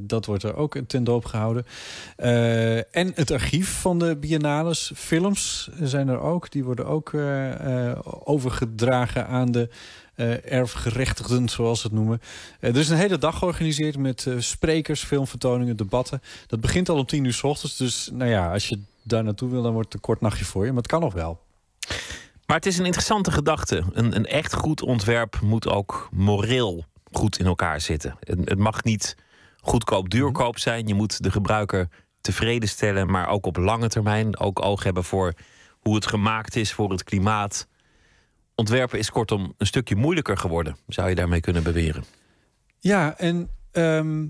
dat 0.02 0.26
wordt 0.26 0.44
er 0.44 0.56
ook 0.56 0.78
ten 0.88 1.04
doop 1.04 1.26
gehouden. 1.26 1.66
Eh, 2.16 2.78
en 2.78 3.12
het 3.16 3.32
archief 3.32 3.80
van 3.82 4.00
de 4.00 4.16
biennales, 4.16 4.92
films 4.96 5.70
zijn 5.82 6.08
er 6.08 6.20
ook. 6.20 6.52
Die 6.52 6.64
worden 6.64 6.86
ook 6.86 7.14
overgedragen 8.24 9.28
aan 9.28 9.52
de 9.52 9.70
eh, 10.18 10.52
erfgerechtigden, 10.52 11.50
zoals 11.50 11.82
ze 11.82 11.88
het 11.88 11.96
noemen. 11.96 12.22
Eh, 12.60 12.70
er 12.70 12.78
is 12.78 12.90
een 12.90 12.98
hele 12.98 13.18
dag 13.18 13.38
georganiseerd 13.38 13.98
met 13.98 14.26
eh, 14.26 14.34
sprekers, 14.38 15.04
filmvertoningen, 15.04 15.78
debatten. 15.78 16.22
Dat 16.48 16.62
begint 16.62 16.90
al 16.90 16.98
om 16.98 17.06
tien 17.06 17.24
uur 17.24 17.34
s 17.34 17.44
ochtends. 17.44 17.78
Dus 17.78 18.10
nou 18.14 18.30
ja, 18.30 18.54
als 18.54 18.70
je 18.70 18.80
daar 19.04 19.24
naartoe 19.24 19.50
wil, 19.50 19.62
dan 19.62 19.72
wordt 19.72 19.88
het 19.88 19.96
een 19.96 20.02
kort 20.08 20.22
nachtje 20.22 20.46
voor 20.46 20.66
je. 20.66 20.72
Maar 20.72 20.82
het 20.82 20.92
kan 20.92 21.02
nog 21.02 21.14
wel. 21.14 21.40
Maar 22.46 22.56
het 22.56 22.66
is 22.66 22.78
een 22.78 22.86
interessante 22.86 23.32
gedachte. 23.32 23.84
Een, 23.94 24.16
een 24.16 24.26
echt 24.26 24.54
goed 24.54 24.82
ontwerp 24.82 25.40
moet 25.42 25.68
ook 25.68 26.10
moreel 26.12 26.86
goed 27.12 27.40
in 27.40 27.46
elkaar 27.46 27.82
zitten. 27.82 28.18
Het, 28.20 28.40
het 28.50 28.60
mag 28.60 28.84
niet 28.84 29.16
goedkoop 29.62 30.10
duurkoop 30.10 30.60
zijn. 30.60 30.88
Je 30.88 30.94
moet 30.94 31.24
de 31.24 31.32
gebruiker 31.32 31.90
tevreden 32.22 32.70
stellen, 32.70 33.12
maar 33.12 33.28
ook 33.28 33.46
op 33.46 33.58
lange 33.58 33.88
termijn. 33.88 34.40
Ook 34.40 34.66
oog 34.66 34.84
hebben 34.84 35.04
voor 35.04 35.34
hoe 35.80 35.96
het 35.96 36.08
gemaakt 36.08 36.56
is, 36.56 36.74
voor 36.74 36.92
het 36.92 37.04
klimaat. 37.04 37.68
Ontwerpen 38.60 39.00
is 39.00 39.10
kortom 39.10 39.54
een 39.58 39.66
stukje 39.66 39.96
moeilijker 39.96 40.38
geworden, 40.38 40.78
zou 40.88 41.10
je 41.10 41.16
daarmee 41.16 41.40
kunnen 41.40 41.64
beweren. 41.64 42.04
Ja, 42.80 43.18
en 43.18 43.50
ehm, 43.72 44.26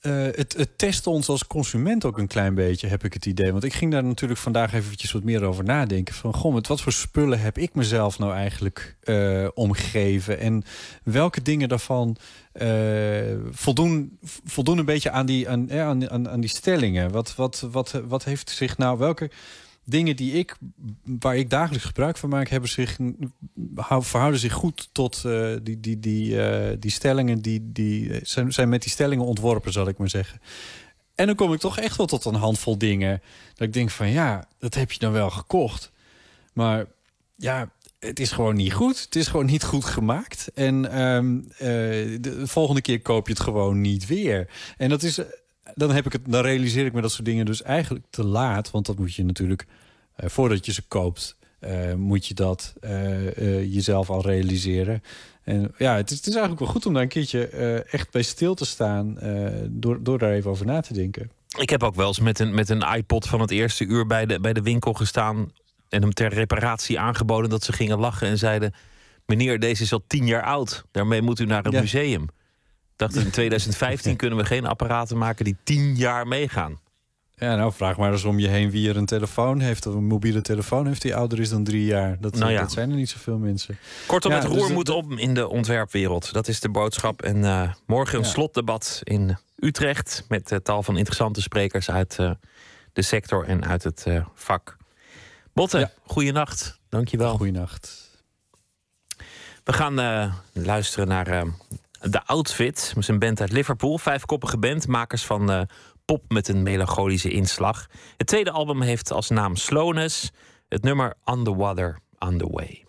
eh, 0.00 0.12
het, 0.12 0.54
het 0.56 0.78
test 0.78 1.06
ons 1.06 1.28
als 1.28 1.46
consument 1.46 2.04
ook 2.04 2.18
een 2.18 2.26
klein 2.26 2.54
beetje, 2.54 2.86
heb 2.86 3.04
ik 3.04 3.12
het 3.12 3.26
idee. 3.26 3.52
Want 3.52 3.64
ik 3.64 3.72
ging 3.72 3.92
daar 3.92 4.04
natuurlijk 4.04 4.40
vandaag 4.40 4.72
eventjes 4.72 5.12
wat 5.12 5.22
meer 5.22 5.42
over 5.42 5.64
nadenken. 5.64 6.14
Van, 6.14 6.34
goh, 6.34 6.54
met 6.54 6.66
wat 6.66 6.80
voor 6.80 6.92
spullen 6.92 7.40
heb 7.40 7.58
ik 7.58 7.74
mezelf 7.74 8.18
nou 8.18 8.32
eigenlijk 8.32 8.96
eh, 9.00 9.48
omgeven? 9.54 10.38
En 10.38 10.62
welke 11.04 11.42
dingen 11.42 11.68
daarvan 11.68 12.16
eh, 12.52 12.68
voldoen, 13.50 14.18
voldoen 14.44 14.78
een 14.78 14.84
beetje 14.84 15.10
aan 15.10 15.26
die, 15.26 15.48
aan, 15.48 15.72
aan, 16.10 16.28
aan 16.28 16.40
die 16.40 16.50
stellingen? 16.50 17.10
Wat, 17.10 17.34
wat, 17.34 17.68
wat, 17.70 18.00
wat 18.08 18.24
heeft 18.24 18.50
zich 18.50 18.78
nou, 18.78 18.98
welke 18.98 19.30
dingen 19.90 20.16
die 20.16 20.32
ik, 20.32 20.56
waar 21.04 21.36
ik 21.36 21.50
dagelijks 21.50 21.86
gebruik 21.86 22.16
van 22.16 22.28
maak, 22.28 22.48
hebben 22.48 22.70
zich, 22.70 22.98
hou- 23.74 24.02
verhouden 24.02 24.40
zich 24.40 24.52
goed 24.52 24.88
tot 24.92 25.24
eh, 25.24 25.52
die, 25.62 25.80
die, 25.80 25.98
die, 26.00 26.42
eh, 26.42 26.76
die 26.78 26.90
stellingen. 26.90 27.42
Die, 27.42 27.70
die 27.72 28.12
eh, 28.12 28.20
zijn, 28.22 28.52
zijn 28.52 28.68
met 28.68 28.82
die 28.82 28.90
stellingen 28.90 29.24
ontworpen, 29.24 29.72
zal 29.72 29.88
ik 29.88 29.98
maar 29.98 30.10
zeggen. 30.10 30.40
En 31.14 31.26
dan 31.26 31.34
kom 31.34 31.52
ik 31.52 31.60
toch 31.60 31.78
echt 31.78 31.96
wel 31.96 32.06
tot 32.06 32.24
een 32.24 32.34
handvol 32.34 32.78
dingen. 32.78 33.22
Dat 33.54 33.66
ik 33.66 33.72
denk 33.72 33.90
van 33.90 34.10
ja, 34.10 34.48
dat 34.58 34.74
heb 34.74 34.92
je 34.92 34.98
dan 34.98 35.12
wel 35.12 35.30
gekocht. 35.30 35.92
Maar 36.52 36.86
ja, 37.36 37.70
het 37.98 38.20
is 38.20 38.32
gewoon 38.32 38.54
niet 38.54 38.72
goed. 38.72 39.00
Het 39.00 39.16
is 39.16 39.26
gewoon 39.26 39.46
niet 39.46 39.64
goed 39.64 39.84
gemaakt. 39.84 40.50
En 40.54 40.92
ehm, 40.92 41.38
eh, 41.58 41.68
de 42.20 42.42
volgende 42.44 42.80
keer 42.80 43.00
koop 43.00 43.26
je 43.26 43.32
het 43.32 43.42
gewoon 43.42 43.80
niet 43.80 44.06
weer. 44.06 44.48
En 44.76 44.88
dat 44.88 45.02
is. 45.02 45.20
Dan, 45.74 45.90
heb 45.90 46.06
ik 46.06 46.12
het, 46.12 46.22
dan 46.26 46.42
realiseer 46.42 46.86
ik 46.86 46.92
me 46.92 47.00
dat 47.00 47.12
soort 47.12 47.24
dingen 47.24 47.46
dus 47.46 47.62
eigenlijk 47.62 48.04
te 48.10 48.24
laat. 48.24 48.70
Want 48.70 48.86
dat 48.86 48.98
moet 48.98 49.14
je 49.14 49.24
natuurlijk, 49.24 49.66
voordat 50.24 50.66
je 50.66 50.72
ze 50.72 50.82
koopt, 50.88 51.36
eh, 51.58 51.94
moet 51.94 52.26
je 52.26 52.34
dat 52.34 52.74
eh, 52.80 53.26
eh, 53.26 53.72
jezelf 53.74 54.10
al 54.10 54.22
realiseren. 54.22 55.02
En 55.44 55.74
ja, 55.78 55.96
het 55.96 56.10
is, 56.10 56.16
het 56.16 56.26
is 56.26 56.32
eigenlijk 56.32 56.62
wel 56.62 56.68
goed 56.72 56.86
om 56.86 56.92
daar 56.92 57.02
een 57.02 57.08
keertje 57.08 57.46
eh, 57.48 57.94
echt 57.94 58.10
bij 58.10 58.22
stil 58.22 58.54
te 58.54 58.64
staan. 58.64 59.18
eh, 59.18 59.50
door, 59.68 60.02
door 60.02 60.18
daar 60.18 60.32
even 60.32 60.50
over 60.50 60.66
na 60.66 60.80
te 60.80 60.92
denken. 60.92 61.30
Ik 61.58 61.70
heb 61.70 61.82
ook 61.82 61.94
wel 61.94 62.06
eens 62.06 62.20
met 62.20 62.38
een, 62.38 62.54
met 62.54 62.68
een 62.68 62.82
iPod 62.96 63.26
van 63.28 63.40
het 63.40 63.50
eerste 63.50 63.84
uur 63.84 64.06
bij 64.06 64.26
de, 64.26 64.40
bij 64.40 64.52
de 64.52 64.62
winkel 64.62 64.92
gestaan. 64.92 65.52
En 65.88 66.00
hem 66.02 66.12
ter 66.12 66.32
reparatie 66.32 66.98
aangeboden 66.98 67.50
dat 67.50 67.64
ze 67.64 67.72
gingen 67.72 67.98
lachen 67.98 68.28
en 68.28 68.38
zeiden: 68.38 68.74
Meneer, 69.26 69.58
deze 69.60 69.82
is 69.82 69.92
al 69.92 70.02
tien 70.06 70.26
jaar 70.26 70.42
oud. 70.42 70.84
Daarmee 70.90 71.22
moet 71.22 71.38
u 71.38 71.44
naar 71.44 71.66
een 71.66 71.72
Ja. 71.72 71.80
museum. 71.80 72.22
Ik 72.22 72.28
dacht, 72.96 73.16
in 73.16 73.30
2015 73.40 74.16
kunnen 74.16 74.38
we 74.38 74.44
geen 74.44 74.66
apparaten 74.66 75.18
maken 75.18 75.44
die 75.44 75.56
tien 75.64 75.96
jaar 75.96 76.26
meegaan. 76.28 76.78
Ja, 77.40 77.56
nou 77.56 77.72
vraag 77.72 77.96
maar 77.96 78.12
eens 78.12 78.24
om 78.24 78.38
je 78.38 78.48
heen 78.48 78.70
wie 78.70 78.88
er 78.88 78.96
een 78.96 79.06
telefoon 79.06 79.60
heeft. 79.60 79.86
Of 79.86 79.94
een 79.94 80.04
mobiele 80.06 80.40
telefoon 80.40 80.86
heeft 80.86 81.02
die 81.02 81.14
ouder 81.14 81.40
is 81.40 81.48
dan 81.48 81.64
drie 81.64 81.84
jaar. 81.84 82.16
Dat, 82.20 82.34
Nou 82.36 82.52
ja. 82.52 82.60
dat 82.60 82.72
zijn 82.72 82.90
er 82.90 82.96
niet 82.96 83.08
zoveel 83.10 83.38
mensen. 83.38 83.78
Kortom, 84.06 84.30
Ja, 84.30 84.36
het 84.38 84.46
dus 84.46 84.56
roer 84.56 84.66
dat- 84.66 84.76
moet 84.76 84.88
op 84.88 85.12
in 85.12 85.34
de 85.34 85.48
ontwerpwereld. 85.48 86.32
Dat 86.32 86.48
is 86.48 86.60
de 86.60 86.68
boodschap. 86.68 87.22
En 87.22 87.44
eh, 87.44 87.72
morgen 87.86 88.18
een 88.18 88.24
Ja. 88.24 88.30
slotdebat 88.30 89.00
in 89.02 89.36
Utrecht. 89.56 90.24
Met 90.28 90.52
eh, 90.52 90.58
tal 90.58 90.82
van 90.82 90.96
interessante 90.96 91.42
sprekers 91.42 91.90
uit 91.90 92.16
eh, 92.18 92.30
de 92.92 93.02
sector 93.02 93.44
en 93.46 93.64
uit 93.66 93.84
het 93.84 94.02
eh, 94.06 94.26
vak. 94.34 94.76
Botte, 95.52 95.78
Ja. 95.78 95.90
goeienacht. 96.06 96.78
Dankjewel. 96.88 97.36
Goeienacht. 97.36 98.08
We 99.64 99.72
gaan 99.72 99.94
luisteren 100.52 101.08
naar 101.08 101.44
The 102.10 102.22
Outfit. 102.26 102.86
Dat 102.94 103.02
is 103.02 103.08
een 103.08 103.18
band 103.18 103.40
uit 103.40 103.52
Liverpool. 103.52 103.98
Vijfkoppige 103.98 104.58
band. 104.58 104.86
Makers 104.86 105.24
van 105.24 105.68
pop 106.10 106.24
met 106.28 106.48
een 106.48 106.62
melancholische 106.62 107.30
inslag. 107.30 107.86
Het 108.16 108.26
tweede 108.26 108.50
album 108.50 108.82
heeft 108.82 109.12
als 109.12 109.28
naam 109.28 109.56
Slowness. 109.56 110.30
Het 110.68 110.82
nummer 110.82 111.14
On 111.24 111.44
the 111.44 111.56
Water, 111.56 111.98
On 112.18 112.38
the 112.38 112.48
Way. 112.50 112.84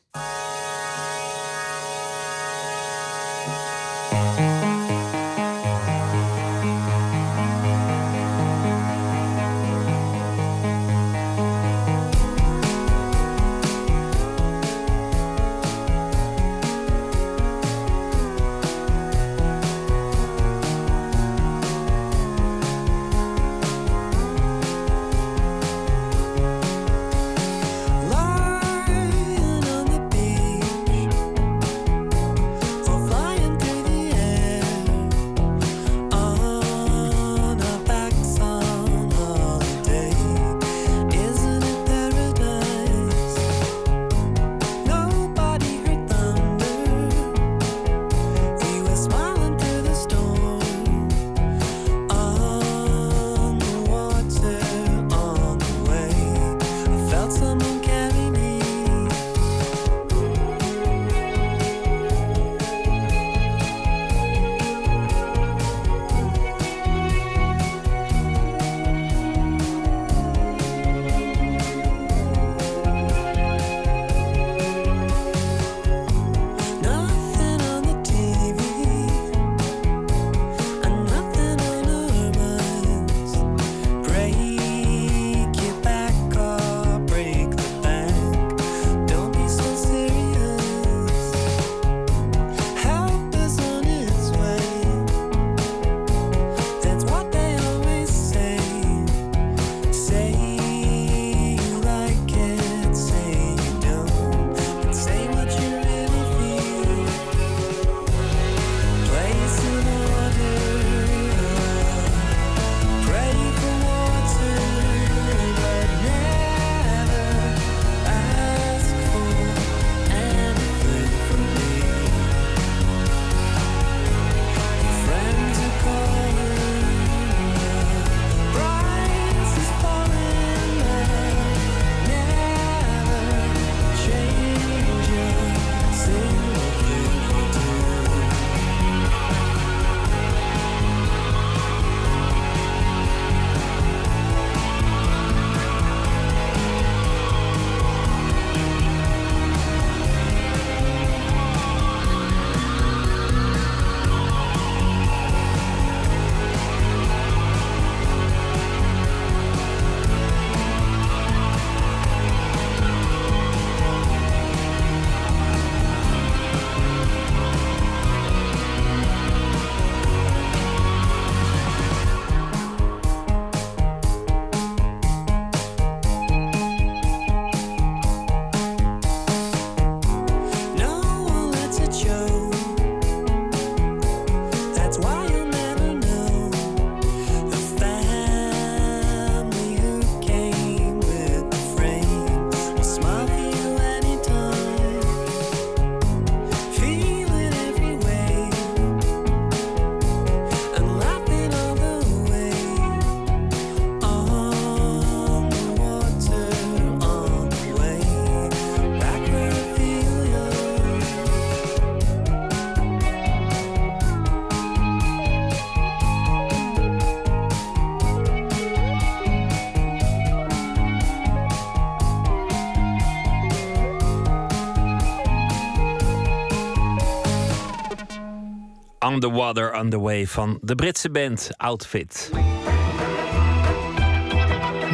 On 229.11 229.19
the 229.19 229.31
Water, 229.31 229.73
On 229.73 229.89
the 229.89 229.99
Way 229.99 230.27
van 230.27 230.59
de 230.61 230.75
Britse 230.75 231.09
band 231.09 231.49
Outfit. 231.57 232.31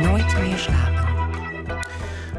Nooit 0.02 0.40
meer 0.40 0.58
slapen. 0.58 1.06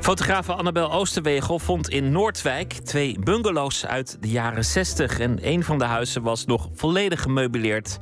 Fotografe 0.01 0.53
Annabel 0.53 0.93
Oosterwegel 0.93 1.59
vond 1.59 1.89
in 1.89 2.13
Noordwijk 2.13 2.73
twee 2.73 3.19
bungalows 3.19 3.87
uit 3.87 4.17
de 4.21 4.29
jaren 4.29 4.65
60. 4.65 5.19
En 5.19 5.39
een 5.43 5.65
van 5.65 5.79
de 5.79 5.85
huizen 5.85 6.23
was 6.23 6.45
nog 6.45 6.69
volledig 6.75 7.23
gemeubileerd 7.23 7.99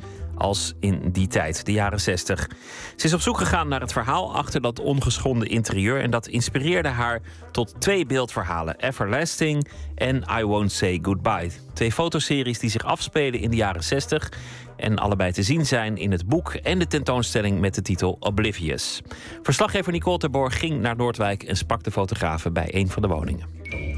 als 0.47 0.75
in 0.81 1.11
die 1.13 1.27
tijd, 1.27 1.65
de 1.65 1.73
jaren 1.73 2.01
60. 2.01 2.49
Ze 2.97 3.07
is 3.07 3.13
op 3.13 3.21
zoek 3.21 3.39
gegaan 3.39 3.69
naar 3.69 3.81
het 3.81 3.93
verhaal 3.93 4.35
achter 4.35 4.61
dat 4.61 4.81
ongeschonden 4.81 5.49
interieur. 5.49 6.01
En 6.01 6.11
dat 6.11 6.27
inspireerde 6.27 6.89
haar 6.89 7.21
tot 7.51 7.75
twee 7.79 8.07
beeldverhalen: 8.07 8.77
Everlasting 8.77 9.69
en 9.95 10.25
I 10.39 10.45
Won't 10.45 10.73
Say 10.73 10.99
Goodbye. 11.03 11.51
Twee 11.73 11.93
fotoseries 11.93 12.59
die 12.59 12.71
zich 12.71 12.85
afspelen 12.85 13.41
in 13.41 13.51
de 13.51 13.57
jaren 13.57 13.85
60 13.85 14.33
en 14.77 14.97
allebei 14.99 15.33
te 15.33 15.43
zien 15.43 15.67
zijn 15.67 15.97
in 15.97 16.13
het 16.13 16.27
boek 16.27 16.55
en 16.55 16.79
de 16.79 16.87
tentoonstelling 16.87 17.61
met 17.61 17.75
de 17.75 17.83
titel 17.83 18.17
Oblivious. 18.21 19.03
Verslaggever 19.43 19.93
Nicole 19.93 20.19
Terborg 20.19 20.59
ging 20.59 20.81
naar 20.81 20.97
Noordwijk 20.97 21.43
en 21.43 21.57
sprak 21.57 21.83
de 21.83 21.91
fotografen 21.91 22.53
bij 22.53 22.75
een 22.75 22.89
van 22.89 23.03
de 23.03 23.09
woningen. 23.09 23.96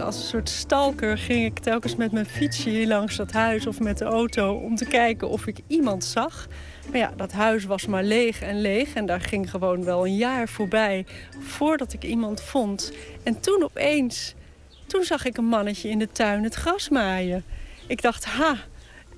Als 0.00 0.16
een 0.16 0.22
soort 0.22 0.48
stalker 0.48 1.18
ging 1.18 1.44
ik 1.44 1.58
telkens 1.58 1.96
met 1.96 2.12
mijn 2.12 2.26
fietsje 2.26 2.70
hier 2.70 2.86
langs 2.86 3.16
dat 3.16 3.32
huis 3.32 3.66
of 3.66 3.80
met 3.80 3.98
de 3.98 4.04
auto 4.04 4.54
om 4.54 4.76
te 4.76 4.84
kijken 4.84 5.28
of 5.28 5.46
ik 5.46 5.58
iemand 5.66 6.04
zag. 6.04 6.46
Maar 6.90 6.98
ja, 6.98 7.12
dat 7.16 7.32
huis 7.32 7.64
was 7.64 7.86
maar 7.86 8.04
leeg 8.04 8.42
en 8.42 8.60
leeg 8.60 8.94
en 8.94 9.06
daar 9.06 9.20
ging 9.20 9.50
gewoon 9.50 9.84
wel 9.84 10.06
een 10.06 10.16
jaar 10.16 10.48
voorbij 10.48 11.06
voordat 11.38 11.92
ik 11.92 12.04
iemand 12.04 12.42
vond. 12.42 12.92
En 13.22 13.40
toen 13.40 13.62
opeens, 13.62 14.34
toen 14.86 15.04
zag 15.04 15.24
ik 15.24 15.36
een 15.36 15.44
mannetje 15.44 15.88
in 15.88 15.98
de 15.98 16.12
tuin 16.12 16.44
het 16.44 16.54
gras 16.54 16.88
maaien. 16.88 17.44
Ik 17.86 18.02
dacht, 18.02 18.24
ha, 18.24 18.56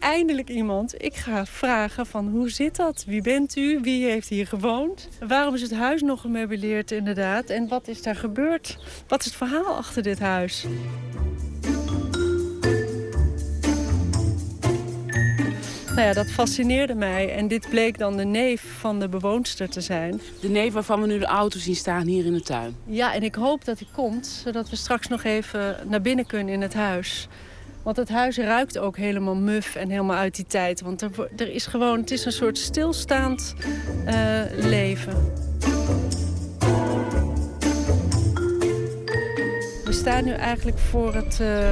eindelijk 0.02 0.48
iemand. 0.48 1.02
Ik 1.02 1.14
ga 1.14 1.46
vragen 1.46 2.06
van 2.06 2.28
hoe 2.28 2.50
zit 2.50 2.76
dat? 2.76 3.04
Wie 3.06 3.22
bent 3.22 3.56
u? 3.56 3.80
Wie 3.82 4.04
heeft 4.04 4.28
hier 4.28 4.46
gewoond? 4.46 5.08
Waarom 5.28 5.54
is 5.54 5.62
het 5.62 5.74
huis 5.74 6.02
nog 6.02 6.20
gemeubileerd 6.20 6.90
inderdaad? 6.90 7.50
En 7.50 7.68
wat 7.68 7.88
is 7.88 8.02
daar 8.02 8.16
gebeurd? 8.16 8.78
Wat 9.08 9.20
is 9.20 9.26
het 9.26 9.34
verhaal 9.34 9.76
achter 9.76 10.02
dit 10.02 10.18
huis? 10.18 10.66
Nou 15.94 16.06
ja, 16.06 16.12
dat 16.12 16.30
fascineerde 16.30 16.94
mij. 16.94 17.34
En 17.34 17.48
dit 17.48 17.68
bleek 17.68 17.98
dan 17.98 18.16
de 18.16 18.24
neef 18.24 18.62
van 18.78 19.00
de 19.00 19.08
bewoonster 19.08 19.68
te 19.68 19.80
zijn. 19.80 20.20
De 20.40 20.48
neef 20.48 20.72
waarvan 20.72 21.00
we 21.00 21.06
nu 21.06 21.18
de 21.18 21.26
auto 21.26 21.58
zien 21.58 21.76
staan 21.76 22.06
hier 22.06 22.24
in 22.24 22.32
de 22.32 22.42
tuin. 22.42 22.76
Ja, 22.86 23.14
en 23.14 23.22
ik 23.22 23.34
hoop 23.34 23.64
dat 23.64 23.78
hij 23.78 23.88
komt, 23.92 24.26
zodat 24.26 24.70
we 24.70 24.76
straks 24.76 25.08
nog 25.08 25.24
even 25.24 25.76
naar 25.88 26.00
binnen 26.00 26.26
kunnen 26.26 26.54
in 26.54 26.60
het 26.60 26.74
huis. 26.74 27.28
Want 27.82 27.96
het 27.96 28.08
huis 28.08 28.36
ruikt 28.36 28.78
ook 28.78 28.96
helemaal 28.96 29.34
muf 29.34 29.74
en 29.74 29.90
helemaal 29.90 30.16
uit 30.16 30.34
die 30.36 30.46
tijd. 30.46 30.80
Want 30.80 31.02
er, 31.02 31.10
er 31.36 31.54
is 31.54 31.66
gewoon, 31.66 32.00
het 32.00 32.10
is 32.10 32.24
een 32.24 32.32
soort 32.32 32.58
stilstaand 32.58 33.54
eh, 34.06 34.40
leven. 34.56 35.32
We 39.84 39.92
staan 39.92 40.24
nu 40.24 40.30
eigenlijk 40.32 40.78
voor 40.78 41.14
het... 41.14 41.40
eh, 41.40 41.70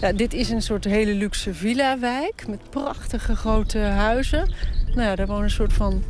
ja, 0.00 0.12
dit 0.12 0.32
is 0.34 0.50
een 0.50 0.62
soort 0.62 0.84
hele 0.84 1.14
luxe 1.14 1.54
villa-wijk 1.54 2.44
met 2.48 2.70
prachtige 2.70 3.36
grote 3.36 3.78
huizen. 3.78 4.52
Nou 4.86 5.08
ja, 5.08 5.14
daar 5.16 5.26
wonen 5.26 5.44
een 5.44 5.50
soort 5.50 5.72
van 5.72 6.02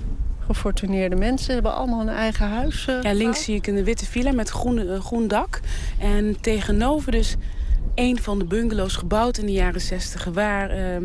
gefortuneerde 0.47 1.17
mensen. 1.17 1.47
Ze 1.47 1.53
hebben 1.53 1.75
allemaal 1.75 2.01
een 2.01 2.09
eigen 2.09 2.49
huis. 2.49 2.87
eh, 2.87 3.03
Ja, 3.03 3.13
links 3.13 3.45
zie 3.45 3.55
ik 3.57 3.67
een 3.67 3.85
witte 3.85 4.07
villa 4.07 4.33
met 4.33 4.49
groen, 4.49 5.01
groen 5.01 5.29
dak. 5.29 5.61
En 5.99 6.41
tegenover 6.41 7.13
dus 7.13 7.37
een 7.95 8.23
van 8.23 8.39
de 8.39 8.45
bungalows 8.45 8.97
gebouwd 8.97 9.39
in 9.39 9.47
de 9.47 9.53
jaren 9.53 9.81
60 9.81 10.25
waar 10.25 10.71
eh, 10.71 10.97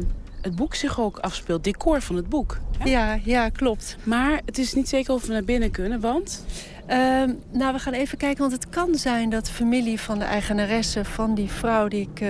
het 0.42 0.56
boek 0.56 0.76
zich 0.76 1.00
ook 1.00 1.20
afspeelt. 1.20 1.64
Decor 1.64 2.02
van 2.02 2.16
het 2.16 2.30
boek. 2.30 2.58
Ja, 2.84 3.20
ja, 3.24 3.50
klopt. 3.50 3.98
Maar 4.04 4.42
het 4.46 4.58
is 4.58 4.74
niet 4.74 4.90
zeker 4.90 5.14
of 5.14 5.26
we 5.26 5.34
naar 5.34 5.44
binnen 5.44 5.72
kunnen, 5.72 6.00
want... 6.00 6.46
Ehm, 6.88 7.34
nou, 7.52 7.74
we 7.74 7.80
gaan 7.80 7.94
even 7.94 8.18
kijken, 8.18 8.40
want 8.40 8.52
het 8.52 8.70
kan 8.70 8.96
zijn 8.96 9.30
dat 9.30 9.46
de 9.46 9.52
familie 9.52 10.00
van 10.00 10.20
de 10.20 10.26
eigenaresse 10.26 11.06
van 11.06 11.36
die 11.36 11.52
vrouw 11.52 11.88
die 11.88 12.10
ik, 12.14 12.22
eh, 12.22 12.30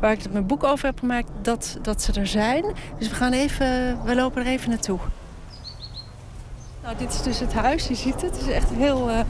waar 0.00 0.12
ik 0.12 0.32
mijn 0.32 0.46
boek 0.46 0.64
over 0.64 0.86
heb 0.86 0.98
gemaakt, 0.98 1.30
dat, 1.42 1.78
dat 1.82 2.02
ze 2.02 2.12
er 2.12 2.26
zijn. 2.26 2.64
Dus 2.98 3.08
we 3.08 3.14
gaan 3.14 3.32
even, 3.32 3.98
we 4.04 4.14
lopen 4.14 4.42
er 4.42 4.48
even 4.48 4.70
naartoe. 4.70 4.98
Nou, 6.82 6.96
dit 6.98 7.12
is 7.12 7.22
dus 7.22 7.40
het 7.40 7.52
huis, 7.52 7.88
je 7.88 7.94
ziet 7.94 8.22
het. 8.22 8.22
Het 8.22 8.40
is 8.40 8.48
echt 8.48 8.70
heel, 8.70 9.10
eh, 9.10 9.20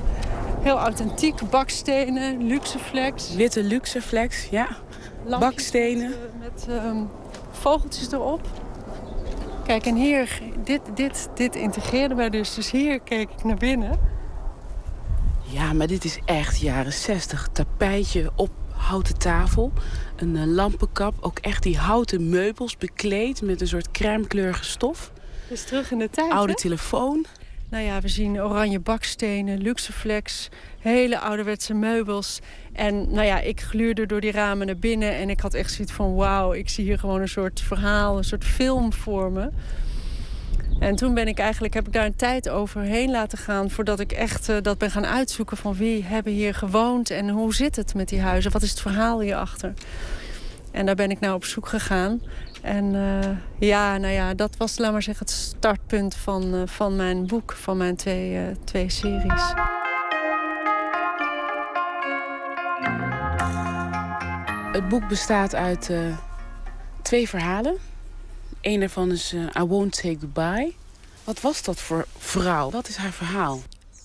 heel 0.62 0.78
authentiek. 0.78 1.50
Bakstenen, 1.50 2.46
luxeflex. 2.46 3.34
Witte 3.34 3.62
luxeflex, 3.62 4.48
ja. 4.50 4.68
Lampjes 5.24 5.50
Bakstenen. 5.50 6.10
Met, 6.40 6.66
met 6.66 6.66
ehm, 6.68 7.02
vogeltjes 7.50 8.12
erop. 8.12 8.46
Kijk, 9.64 9.86
en 9.86 9.94
hier, 9.94 10.40
dit, 10.64 10.80
dit, 10.94 11.28
dit 11.34 11.56
integreerde 11.56 12.14
mij 12.14 12.30
dus. 12.30 12.54
Dus 12.54 12.70
hier 12.70 13.00
keek 13.00 13.30
ik 13.30 13.44
naar 13.44 13.56
binnen. 13.56 13.98
Ja, 15.42 15.72
maar 15.72 15.86
dit 15.86 16.04
is 16.04 16.18
echt 16.24 16.60
jaren 16.60 16.92
60. 16.92 17.48
Tapijtje 17.52 18.30
op 18.36 18.50
houten 18.70 19.18
tafel. 19.18 19.72
Een 20.16 20.36
eh, 20.36 20.44
lampenkap. 20.46 21.14
Ook 21.20 21.38
echt 21.38 21.62
die 21.62 21.78
houten 21.78 22.28
meubels 22.28 22.76
bekleed 22.76 23.42
met 23.42 23.60
een 23.60 23.68
soort 23.68 23.90
crèmekleurige 23.90 24.64
stof. 24.64 25.12
Dus 25.48 25.64
terug 25.64 25.90
in 25.90 25.98
de 25.98 26.10
tijd, 26.10 26.32
Oude 26.32 26.52
hè? 26.52 26.58
telefoon. 26.58 27.26
Nou 27.70 27.84
ja, 27.84 28.00
we 28.00 28.08
zien 28.08 28.42
oranje 28.42 28.80
bakstenen, 28.80 29.58
luxeflex, 29.58 30.48
hele 30.78 31.18
ouderwetse 31.18 31.74
meubels. 31.74 32.38
En 32.72 33.12
nou 33.12 33.26
ja, 33.26 33.40
ik 33.40 33.60
gluurde 33.60 34.06
door 34.06 34.20
die 34.20 34.32
ramen 34.32 34.66
naar 34.66 34.76
binnen 34.76 35.14
en 35.14 35.30
ik 35.30 35.40
had 35.40 35.54
echt 35.54 35.72
zoiets 35.72 35.92
van... 35.92 36.14
wauw, 36.14 36.52
ik 36.52 36.68
zie 36.68 36.84
hier 36.84 36.98
gewoon 36.98 37.20
een 37.20 37.28
soort 37.28 37.60
verhaal, 37.60 38.16
een 38.16 38.24
soort 38.24 38.44
film 38.44 38.92
voor 38.92 39.32
me. 39.32 39.50
En 40.78 40.96
toen 40.96 41.14
ben 41.14 41.28
ik 41.28 41.38
eigenlijk, 41.38 41.74
heb 41.74 41.86
ik 41.86 41.92
daar 41.92 42.06
een 42.06 42.16
tijd 42.16 42.48
overheen 42.48 43.10
laten 43.10 43.38
gaan... 43.38 43.70
voordat 43.70 44.00
ik 44.00 44.12
echt 44.12 44.48
eh, 44.48 44.56
dat 44.62 44.78
ben 44.78 44.90
gaan 44.90 45.06
uitzoeken 45.06 45.56
van 45.56 45.74
wie 45.74 46.04
hebben 46.04 46.32
hier 46.32 46.54
gewoond... 46.54 47.10
en 47.10 47.28
hoe 47.28 47.54
zit 47.54 47.76
het 47.76 47.94
met 47.94 48.08
die 48.08 48.20
huizen, 48.20 48.52
wat 48.52 48.62
is 48.62 48.70
het 48.70 48.80
verhaal 48.80 49.20
hierachter. 49.20 49.72
En 50.72 50.86
daar 50.86 50.94
ben 50.94 51.10
ik 51.10 51.20
nou 51.20 51.34
op 51.34 51.44
zoek 51.44 51.68
gegaan. 51.68 52.20
En 52.62 52.94
eh, 52.94 53.30
ja, 53.68 53.96
nou 53.96 54.12
ja, 54.12 54.34
dat 54.34 54.56
was, 54.56 54.78
laat 54.78 54.92
maar 54.92 55.02
zeggen, 55.02 55.26
het 55.26 55.34
startpunt 55.34 56.14
van, 56.14 56.54
eh, 56.54 56.62
van 56.64 56.96
mijn 56.96 57.26
boek, 57.26 57.52
van 57.52 57.76
mijn 57.76 57.96
twee, 57.96 58.36
eh, 58.36 58.56
twee 58.64 58.90
series. 58.90 59.52
Het 64.72 64.88
boek 64.88 65.08
bestaat 65.08 65.54
uit 65.54 65.90
twee 67.02 67.28
verhalen. 67.28 67.76
Eén 68.60 68.80
daarvan 68.80 69.10
is 69.10 69.32
I 69.32 69.62
Won't 69.62 69.96
Say 69.96 70.16
Goodbye. 70.20 70.74
Wat 71.24 71.40
was 71.40 71.62
dat 71.62 71.80
voor 71.80 72.06
vrouw? 72.18 72.70
Wat 72.70 72.88
is 72.88 72.96
haar 72.96 73.12
verhaal? 73.12 73.60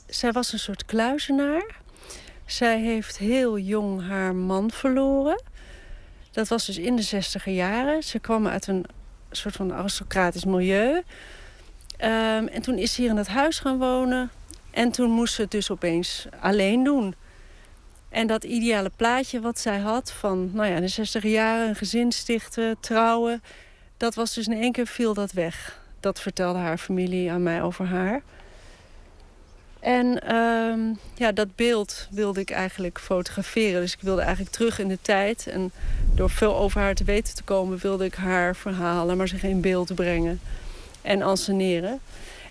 Zij 0.07 0.31
was 0.31 0.53
een 0.53 0.59
soort 0.59 0.85
kluizenaar. 0.85 1.75
Zij 2.45 2.81
heeft 2.81 3.17
heel 3.17 3.57
jong 3.57 4.07
haar 4.07 4.35
man 4.35 4.71
verloren. 4.71 5.41
Dat 6.33 6.47
was 6.47 6.65
dus 6.65 6.77
in 6.77 6.95
de 6.95 7.01
zestiger 7.01 7.53
jaren. 7.53 8.03
Ze 8.03 8.19
kwam 8.19 8.47
uit 8.47 8.67
een 8.67 8.85
soort 9.31 9.55
van 9.55 9.73
aristocratisch 9.73 10.45
milieu. 10.45 11.01
Ehm, 11.97 12.47
en 12.47 12.61
toen 12.61 12.77
is 12.77 12.93
ze 12.93 13.01
hier 13.01 13.09
in 13.09 13.17
het 13.17 13.27
huis 13.27 13.59
gaan 13.59 13.77
wonen. 13.77 14.31
En 14.71 14.91
toen 14.91 15.09
moest 15.09 15.33
ze 15.33 15.41
het 15.41 15.51
dus 15.51 15.71
opeens 15.71 16.25
alleen 16.39 16.83
doen. 16.83 17.15
En 18.09 18.27
dat 18.27 18.43
ideale 18.43 18.91
plaatje 18.95 19.41
wat 19.41 19.59
zij 19.59 19.79
had 19.79 20.11
van 20.11 20.49
nou 20.53 20.69
ja, 20.69 20.79
de 20.79 20.87
60 20.87 21.23
jaren, 21.23 21.67
een 21.67 21.75
gezin 21.75 22.11
stichten, 22.11 22.77
trouwen. 22.79 23.43
Dat 23.97 24.15
was 24.15 24.33
dus 24.33 24.47
in 24.47 24.61
één 24.61 24.71
keer 24.71 24.87
viel 24.87 25.13
dat 25.13 25.31
weg. 25.31 25.79
Dat 25.99 26.19
vertelde 26.19 26.59
haar 26.59 26.77
familie 26.77 27.31
aan 27.31 27.43
mij 27.43 27.61
over 27.61 27.85
haar. 27.85 28.21
En 29.83 30.19
ehm, 30.21 30.79
ja, 31.15 31.31
dat 31.31 31.55
beeld 31.55 32.07
wilde 32.11 32.39
ik 32.39 32.49
eigenlijk 32.49 32.99
fotograferen. 32.99 33.81
Dus 33.81 33.93
ik 33.93 34.01
wilde 34.01 34.21
eigenlijk 34.21 34.55
terug 34.55 34.79
in 34.79 34.87
de 34.87 34.97
tijd. 35.01 35.47
En 35.47 35.71
door 36.15 36.29
veel 36.29 36.55
over 36.55 36.81
haar 36.81 36.95
te 36.95 37.03
weten 37.03 37.35
te 37.35 37.43
komen, 37.43 37.77
wilde 37.77 38.05
ik 38.05 38.15
haar 38.15 38.55
verhalen, 38.55 39.17
maar 39.17 39.27
zich 39.27 39.43
in 39.43 39.61
beeld 39.61 39.95
brengen 39.95 40.39
en 41.01 41.21
anseneren. 41.21 41.99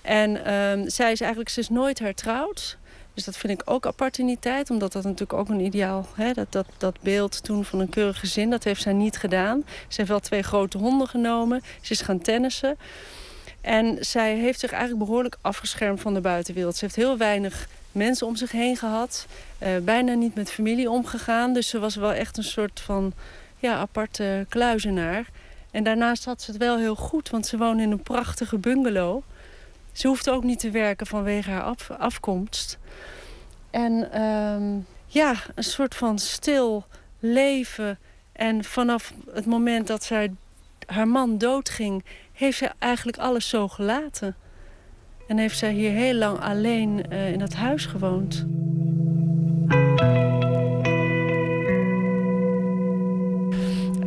En 0.02 0.44
ehm, 0.44 0.88
zij 0.88 1.12
is 1.12 1.20
eigenlijk, 1.20 1.50
ze 1.50 1.60
is 1.60 1.68
nooit 1.68 1.98
hertrouwd. 1.98 2.76
Dus 3.14 3.24
dat 3.24 3.36
vind 3.36 3.60
ik 3.60 3.70
ook 3.70 3.86
apart 3.86 4.18
in 4.18 4.26
die 4.26 4.38
tijd. 4.40 4.70
Omdat 4.70 4.92
dat 4.92 5.02
natuurlijk 5.02 5.32
ook 5.32 5.48
een 5.48 5.60
ideaal... 5.60 6.06
Hè, 6.14 6.32
dat, 6.32 6.52
dat, 6.52 6.66
dat 6.78 6.96
beeld 7.00 7.44
toen 7.44 7.64
van 7.64 7.80
een 7.80 7.88
keurig 7.88 8.18
gezin, 8.18 8.50
dat 8.50 8.64
heeft 8.64 8.82
zij 8.82 8.92
niet 8.92 9.16
gedaan. 9.18 9.62
Ze 9.66 9.96
heeft 9.96 10.08
wel 10.08 10.20
twee 10.20 10.42
grote 10.42 10.78
honden 10.78 11.08
genomen. 11.08 11.62
Ze 11.80 11.92
is 11.92 12.00
gaan 12.00 12.20
tennissen. 12.20 12.76
En 13.62 13.96
zij 14.00 14.36
heeft 14.36 14.60
zich 14.60 14.72
eigenlijk 14.72 15.04
behoorlijk 15.04 15.36
afgeschermd 15.40 16.00
van 16.00 16.14
de 16.14 16.20
buitenwereld. 16.20 16.76
Ze 16.76 16.84
heeft 16.84 16.96
heel 16.96 17.16
weinig 17.16 17.68
mensen 17.92 18.26
om 18.26 18.36
zich 18.36 18.52
heen 18.52 18.76
gehad. 18.76 19.26
eh, 19.58 19.70
bijna 19.82 20.14
niet 20.14 20.34
met 20.34 20.50
familie 20.52 20.90
omgegaan. 20.90 21.52
Dus 21.52 21.68
ze 21.68 21.78
was 21.78 21.94
wel 21.94 22.12
echt 22.12 22.36
een 22.36 22.44
soort 22.44 22.80
van 22.80 23.12
ja, 23.58 23.74
aparte 23.74 24.46
kluizenaar. 24.48 25.26
En 25.70 25.84
daarnaast 25.84 26.24
had 26.24 26.42
ze 26.42 26.50
het 26.50 26.60
wel 26.60 26.78
heel 26.78 26.94
goed, 26.96 27.30
want 27.30 27.46
ze 27.46 27.56
woonde 27.56 27.82
in 27.82 27.90
een 27.90 28.02
prachtige 28.02 28.58
bungalow. 28.58 29.22
Ze 29.92 30.06
hoefde 30.08 30.30
ook 30.30 30.44
niet 30.44 30.58
te 30.58 30.70
werken 30.70 31.06
vanwege 31.06 31.50
haar 31.50 31.62
af- 31.62 31.90
afkomst. 31.90 32.78
En 33.70 34.12
ehm, 34.12 34.78
ja, 35.06 35.34
een 35.54 35.64
soort 35.64 35.94
van 35.94 36.18
stil 36.18 36.84
leven 37.18 37.98
En 38.32 38.64
vanaf 38.64 39.12
het 39.32 39.46
moment 39.46 39.86
dat 39.86 40.04
zij, 40.04 40.32
haar 40.86 41.08
man 41.08 41.38
doodging, 41.38 42.04
heeft 42.32 42.58
zij 42.58 42.72
eigenlijk 42.78 43.18
alles 43.18 43.48
zo 43.48 43.68
gelaten. 43.68 44.36
En 45.28 45.38
heeft 45.38 45.58
zij 45.58 45.72
hier 45.72 45.90
heel 45.90 46.14
lang 46.14 46.40
alleen 46.40 47.02
uh, 47.12 47.32
in 47.32 47.38
dat 47.38 47.52
huis 47.52 47.86
gewoond. 47.86 48.46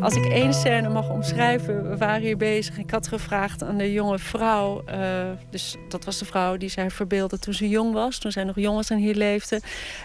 Als 0.06 0.16
ik 0.16 0.26
één 0.26 0.54
scène 0.54 0.90
mag 0.90 1.10
omschrijven, 1.10 1.90
we 1.90 1.98
waren 1.98 2.22
hier 2.22 2.38
bezig. 2.38 2.78
Ik 2.78 2.92
had 2.92 3.08
gevraagd 3.08 3.64
aan 3.64 3.78
de 3.78 3.92
jonge 3.92 4.20
vrouw, 4.20 4.84
uh, 4.90 4.96
dus 5.50 5.76
dat 5.90 6.06
was 6.06 6.18
de 6.18 6.26
vrouw 6.26 6.58
die 6.58 6.70
zij 6.70 6.90
verbeelde 6.92 7.40
toen 7.40 7.54
ze 7.54 7.70
jong 7.70 7.94
was, 7.94 8.18
toen 8.18 8.32
zij 8.32 8.44
nog 8.44 8.56
jong 8.56 8.76
was 8.76 8.90
en 8.90 8.98
hier 8.98 9.16
leefde. 9.16 9.62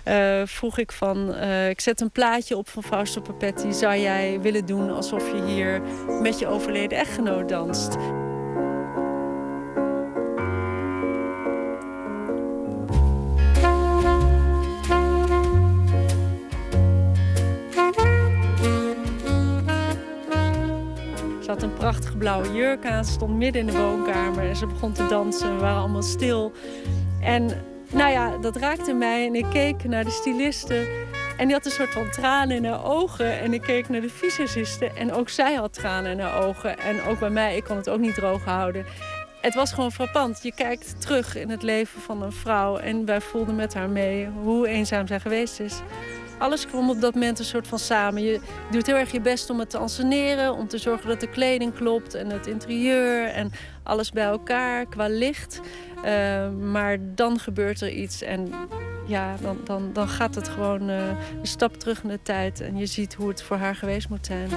Uh, 0.09 0.43
vroeg 0.45 0.79
ik 0.79 0.93
van, 0.93 1.35
uh, 1.35 1.69
ik 1.69 1.81
zet 1.81 2.01
een 2.01 2.11
plaatje 2.11 2.57
op 2.57 2.69
van 2.69 2.83
Fausto 2.83 3.21
Papetti. 3.21 3.73
Zou 3.73 3.97
jij 3.97 4.41
willen 4.41 4.67
doen 4.67 4.91
alsof 4.91 5.33
je 5.33 5.45
hier 5.45 5.83
met 6.23 6.39
je 6.39 6.47
overleden 6.47 6.99
echtgenoot 6.99 7.49
danst? 7.49 7.97
Blauwe 22.21 22.53
jurk 22.53 22.87
aan. 22.87 23.05
Ze 23.05 23.13
stond 23.13 23.37
midden 23.37 23.61
in 23.61 23.67
de 23.67 23.79
woonkamer 23.79 24.49
en 24.49 24.57
ze 24.57 24.67
begon 24.67 24.93
te 24.93 25.07
dansen. 25.07 25.55
We 25.55 25.61
waren 25.61 25.81
allemaal 25.81 26.03
stil. 26.03 26.53
En 27.21 27.51
nou 27.93 28.11
ja, 28.11 28.37
dat 28.37 28.57
raakte 28.57 28.93
mij. 28.93 29.27
En 29.27 29.35
ik 29.35 29.47
keek 29.53 29.85
naar 29.85 30.05
de 30.05 30.11
styliste. 30.11 30.89
En 31.37 31.47
die 31.47 31.55
had 31.55 31.65
een 31.65 31.71
soort 31.71 31.93
van 31.93 32.11
tranen 32.11 32.57
in 32.57 32.65
haar 32.65 32.85
ogen. 32.85 33.39
En 33.41 33.53
ik 33.53 33.61
keek 33.61 33.89
naar 33.89 34.01
de 34.01 34.09
visagiste. 34.09 34.87
En 34.87 35.13
ook 35.13 35.29
zij 35.29 35.55
had 35.55 35.73
tranen 35.73 36.11
in 36.11 36.21
haar 36.21 36.45
ogen. 36.45 36.79
En 36.79 37.03
ook 37.03 37.19
bij 37.19 37.31
mij, 37.31 37.57
ik 37.57 37.65
kon 37.65 37.77
het 37.77 37.89
ook 37.89 38.01
niet 38.01 38.15
droog 38.15 38.45
houden. 38.45 38.87
Het 39.41 39.55
was 39.55 39.73
gewoon 39.73 39.93
frappant. 39.93 40.43
Je 40.43 40.55
kijkt 40.55 41.01
terug 41.01 41.37
in 41.37 41.51
het 41.51 41.63
leven 41.63 42.01
van 42.01 42.23
een 42.23 42.33
vrouw. 42.33 42.77
En 42.77 43.05
wij 43.05 43.21
voelden 43.21 43.57
met 43.57 43.75
haar 43.75 43.89
mee 43.89 44.29
hoe 44.43 44.69
eenzaam 44.69 45.07
zij 45.07 45.21
geweest 45.21 45.61
is 45.61 45.83
alles 46.41 46.67
kwam 46.67 46.91
op 46.91 47.01
dat 47.01 47.15
moment 47.15 47.39
een 47.39 47.45
soort 47.45 47.67
van 47.69 47.79
samen. 47.79 48.23
Je 48.23 48.41
doet 48.71 48.87
heel 48.87 48.97
erg 48.97 49.13
je 49.13 49.21
best 49.21 49.51
om 49.51 49.59
het 49.59 49.71
te 49.71 49.79
anseneren, 49.79 50.55
om 50.55 50.69
te 50.69 50.79
zorgen 50.79 51.09
dat 51.09 51.21
de 51.21 51.29
kleding 51.29 51.75
klopt 51.75 52.15
en 52.15 52.31
het 52.31 52.47
interieur 52.47 53.27
en 53.27 53.51
alles 53.83 54.11
bij 54.11 54.25
elkaar 54.25 54.87
qua 54.87 55.09
licht. 55.09 55.61
Uh, 55.97 56.51
maar 56.51 56.97
dan 57.15 57.39
gebeurt 57.39 57.81
er 57.81 57.91
iets 57.91 58.23
en 58.23 58.53
ja, 59.07 59.37
dan, 59.43 59.59
dan, 59.65 59.91
dan 59.93 60.09
gaat 60.09 60.35
het 60.35 60.49
gewoon 60.49 60.91
uh, 60.91 61.07
een 61.41 61.47
stap 61.47 61.77
terug 61.77 62.03
in 62.03 62.09
de 62.09 62.23
tijd 62.23 62.61
en 62.61 62.77
je 62.77 62.87
ziet 62.87 63.15
hoe 63.15 63.29
het 63.29 63.43
voor 63.43 63.57
haar 63.57 63.75
geweest 63.75 64.09
moet 64.09 64.27
zijn. 64.27 64.49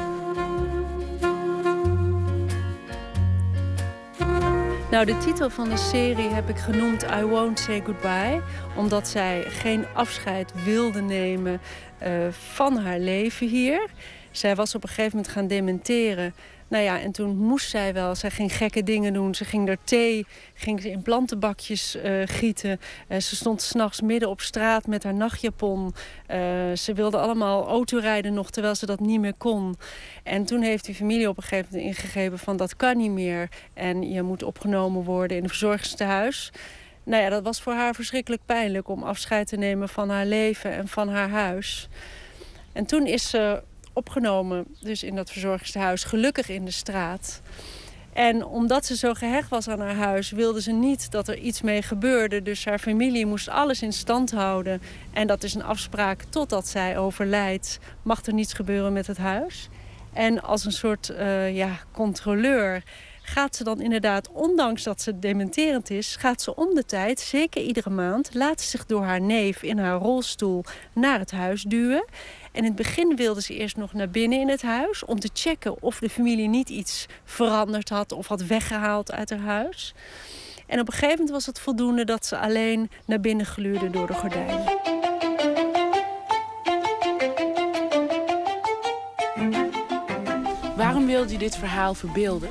Nou, 4.94 5.06
de 5.06 5.18
titel 5.18 5.50
van 5.50 5.70
de 5.70 5.78
serie 5.78 6.30
heb 6.30 6.50
ik 6.50 6.58
genoemd 6.58 7.04
I 7.04 7.24
Won't 7.24 7.60
Say 7.60 7.82
Goodbye. 7.82 8.42
Omdat 8.76 9.08
zij 9.08 9.42
geen 9.42 9.86
afscheid 9.94 10.64
wilde 10.64 11.02
nemen 11.02 11.62
uh, 12.04 12.10
van 12.30 12.78
haar 12.78 13.00
leven 13.00 13.48
hier. 13.48 13.90
Zij 14.32 14.56
was 14.56 14.76
op 14.76 14.84
een 14.84 14.90
gegeven 14.90 15.12
moment 15.16 15.34
gaan 15.34 15.48
dementeren. 15.48 16.34
Nou 16.74 16.86
ja, 16.86 17.00
en 17.00 17.12
toen 17.12 17.38
moest 17.38 17.70
zij 17.70 17.94
wel. 17.94 18.16
Zij 18.16 18.30
ging 18.30 18.56
gekke 18.56 18.84
dingen 18.84 19.14
doen. 19.14 19.36
Ze 19.36 19.46
ging 19.46 19.70
er 19.70 19.78
thee, 19.84 20.26
ging 20.54 20.82
ze 20.82 20.90
in 20.90 21.02
plantenbakjes 21.02 21.96
uh, 21.96 22.22
gieten. 22.26 22.80
Uh, 23.10 23.20
ze 23.20 23.36
stond 23.36 23.62
s'nachts 23.62 24.02
midden 24.02 24.30
op 24.30 24.42
straat 24.42 24.88
met 24.88 25.04
haar 25.04 25.14
nachtjapon. 25.14 25.86
Uh, 25.86 26.38
ze 26.76 26.94
wilde 26.94 27.18
allemaal 27.18 27.68
autorijden 27.68 28.34
nog, 28.34 28.50
terwijl 28.50 28.76
ze 28.76 28.86
dat 28.86 29.00
niet 29.00 29.20
meer 29.20 29.34
kon. 29.34 29.76
En 30.24 30.46
toen 30.46 30.62
heeft 30.62 30.86
die 30.86 30.96
familie 30.96 31.30
op 31.30 31.38
een 31.38 31.44
gegeven 31.44 31.68
moment 31.72 31.96
ingegeven 31.96 32.40
van 32.40 32.58
dat 32.58 32.76
kan 32.76 32.98
niet 32.98 33.12
meer. 33.12 33.50
En 33.74 34.12
je 34.12 34.22
moet 34.22 34.44
opgenomen 34.44 35.04
worden 35.04 35.38
in 35.38 35.44
een 35.44 35.50
verzorgingstehuis. 35.50 36.52
Nou 37.04 37.24
ja, 37.24 37.30
dat 37.30 37.44
was 37.44 37.62
voor 37.62 37.74
haar 37.74 37.96
verschrikkelijk 37.96 38.42
pijnlijk 38.46 38.88
om 38.88 39.04
afscheid 39.04 39.48
te 39.48 39.58
nemen 39.58 39.90
van 39.90 40.10
haar 40.10 40.26
leven 40.26 40.72
en 40.72 40.88
van 40.88 41.10
haar 41.10 41.30
huis. 41.30 41.90
En 42.72 42.86
toen 42.86 43.08
is 43.08 43.30
ze 43.30 43.64
opgenomen, 43.94 44.66
dus 44.80 45.04
in 45.04 45.16
dat 45.16 45.32
verzorgingstehuis, 45.32 46.04
gelukkig 46.04 46.50
in 46.50 46.66
de 46.66 46.72
straat. 46.72 47.42
En 48.14 48.46
omdat 48.46 48.86
ze 48.86 48.96
zo 48.96 49.14
gehecht 49.14 49.50
was 49.50 49.68
aan 49.68 49.80
haar 49.80 49.96
huis, 49.96 50.32
wilde 50.32 50.62
ze 50.62 50.72
niet 50.72 51.12
dat 51.12 51.28
er 51.28 51.38
iets 51.38 51.62
mee 51.62 51.82
gebeurde. 51.82 52.42
Dus 52.42 52.66
haar 52.66 52.80
familie 52.80 53.26
moest 53.26 53.50
alles 53.50 53.82
in 53.82 53.94
stand 53.94 54.32
houden. 54.32 54.82
En 55.14 55.28
dat 55.28 55.44
is 55.44 55.54
een 55.54 55.64
afspraak 55.64 56.24
totdat 56.30 56.68
zij 56.68 56.98
overlijdt. 56.98 57.80
Mag 58.02 58.26
er 58.26 58.34
niets 58.34 58.54
gebeuren 58.54 58.94
met 58.94 59.08
het 59.08 59.18
huis. 59.18 59.70
En 60.14 60.42
als 60.42 60.66
een 60.66 60.72
soort 60.72 61.10
uh, 61.10 61.56
ja, 61.56 61.80
controleur 61.92 62.84
gaat 63.22 63.56
ze 63.56 63.64
dan 63.64 63.82
inderdaad, 63.82 64.32
ondanks 64.32 64.84
dat 64.84 65.02
ze 65.02 65.20
dementerend 65.20 65.90
is, 65.90 66.16
gaat 66.16 66.42
ze 66.42 66.56
om 66.56 66.76
de 66.76 66.86
tijd, 66.86 67.20
zeker 67.20 67.62
iedere 67.62 67.90
maand, 67.90 68.34
laat 68.34 68.62
ze 68.62 68.70
zich 68.70 68.86
door 68.86 69.04
haar 69.04 69.22
neef 69.22 69.64
in 69.64 69.78
haar 69.78 69.98
rolstoel 69.98 70.64
naar 70.94 71.20
het 71.20 71.32
huis 71.32 71.62
duwen. 71.62 72.06
En 72.54 72.60
in 72.60 72.64
het 72.64 72.76
begin 72.76 73.16
wilde 73.16 73.42
ze 73.42 73.54
eerst 73.54 73.78
nog 73.78 73.94
naar 73.94 74.10
binnen 74.10 74.40
in 74.40 74.50
het 74.50 74.62
huis... 74.62 75.06
om 75.06 75.20
te 75.20 75.30
checken 75.34 75.82
of 75.82 76.00
de 76.00 76.10
familie 76.10 76.48
niet 76.48 76.70
iets 76.70 77.06
veranderd 77.24 77.90
had... 77.90 78.12
of 78.12 78.28
had 78.28 78.46
weggehaald 78.46 79.12
uit 79.12 79.30
haar 79.30 79.40
huis. 79.40 79.94
En 80.68 80.80
op 80.80 80.88
een 80.88 80.94
gegeven 80.94 81.16
moment 81.16 81.30
was 81.30 81.46
het 81.46 81.60
voldoende 81.60 82.06
dat 82.06 82.26
ze 82.26 82.38
alleen 82.38 82.90
naar 83.06 83.20
binnen 83.20 83.46
gluurde 83.46 83.90
door 83.90 84.08
de 84.08 84.14
gordijnen. 84.14 84.64
Waarom 90.76 91.06
wilde 91.06 91.32
je 91.32 91.38
dit 91.38 91.56
verhaal 91.56 91.94
verbeelden? 91.94 92.50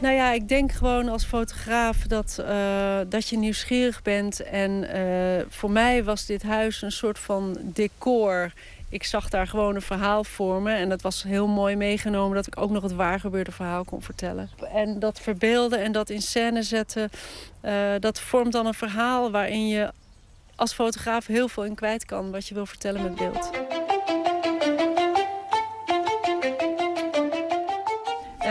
Nou 0.00 0.14
ja, 0.14 0.32
ik 0.32 0.48
denk 0.48 0.72
gewoon 0.72 1.08
als 1.08 1.24
fotograaf 1.24 1.96
dat, 1.96 2.36
uh, 2.40 2.98
dat 3.08 3.28
je 3.28 3.38
nieuwsgierig 3.38 4.02
bent. 4.02 4.42
En 4.42 4.96
uh, 4.96 5.44
voor 5.48 5.70
mij 5.70 6.04
was 6.04 6.26
dit 6.26 6.42
huis 6.42 6.82
een 6.82 6.92
soort 6.92 7.18
van 7.18 7.56
decor. 7.62 8.52
Ik 8.88 9.04
zag 9.04 9.28
daar 9.28 9.46
gewoon 9.46 9.74
een 9.74 9.82
verhaal 9.82 10.24
voor 10.24 10.62
me. 10.62 10.72
En 10.72 10.88
dat 10.88 11.02
was 11.02 11.22
heel 11.22 11.46
mooi 11.46 11.76
meegenomen 11.76 12.36
dat 12.36 12.46
ik 12.46 12.60
ook 12.60 12.70
nog 12.70 12.82
het 12.82 12.94
waargebeurde 12.94 13.52
verhaal 13.52 13.84
kon 13.84 14.02
vertellen. 14.02 14.50
En 14.74 14.98
dat 14.98 15.20
verbeelden 15.20 15.78
en 15.78 15.92
dat 15.92 16.10
in 16.10 16.22
scène 16.22 16.62
zetten, 16.62 17.10
uh, 17.64 17.72
dat 17.98 18.20
vormt 18.20 18.52
dan 18.52 18.66
een 18.66 18.74
verhaal 18.74 19.30
waarin 19.30 19.68
je 19.68 19.92
als 20.56 20.72
fotograaf 20.72 21.26
heel 21.26 21.48
veel 21.48 21.64
in 21.64 21.74
kwijt 21.74 22.04
kan 22.04 22.30
wat 22.30 22.46
je 22.46 22.54
wil 22.54 22.66
vertellen 22.66 23.02
met 23.02 23.14
beeld. 23.14 23.50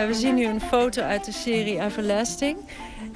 We 0.08 0.14
zien 0.14 0.36
nu 0.36 0.46
een 0.46 0.62
foto 0.62 1.02
uit 1.02 1.26
de 1.26 1.32
serie 1.32 1.82
Everlasting. 1.82 2.58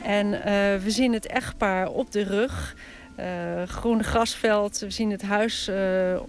En 0.03 0.27
uh, 0.27 0.41
we 0.83 0.83
zien 0.85 1.13
het 1.13 1.25
echtpaar 1.25 1.89
op 1.89 2.11
de 2.11 2.23
rug. 2.23 2.75
Uh, 3.19 3.63
groen 3.63 4.03
grasveld. 4.03 4.79
We 4.79 4.89
zien 4.89 5.11
het 5.11 5.21
huis 5.21 5.69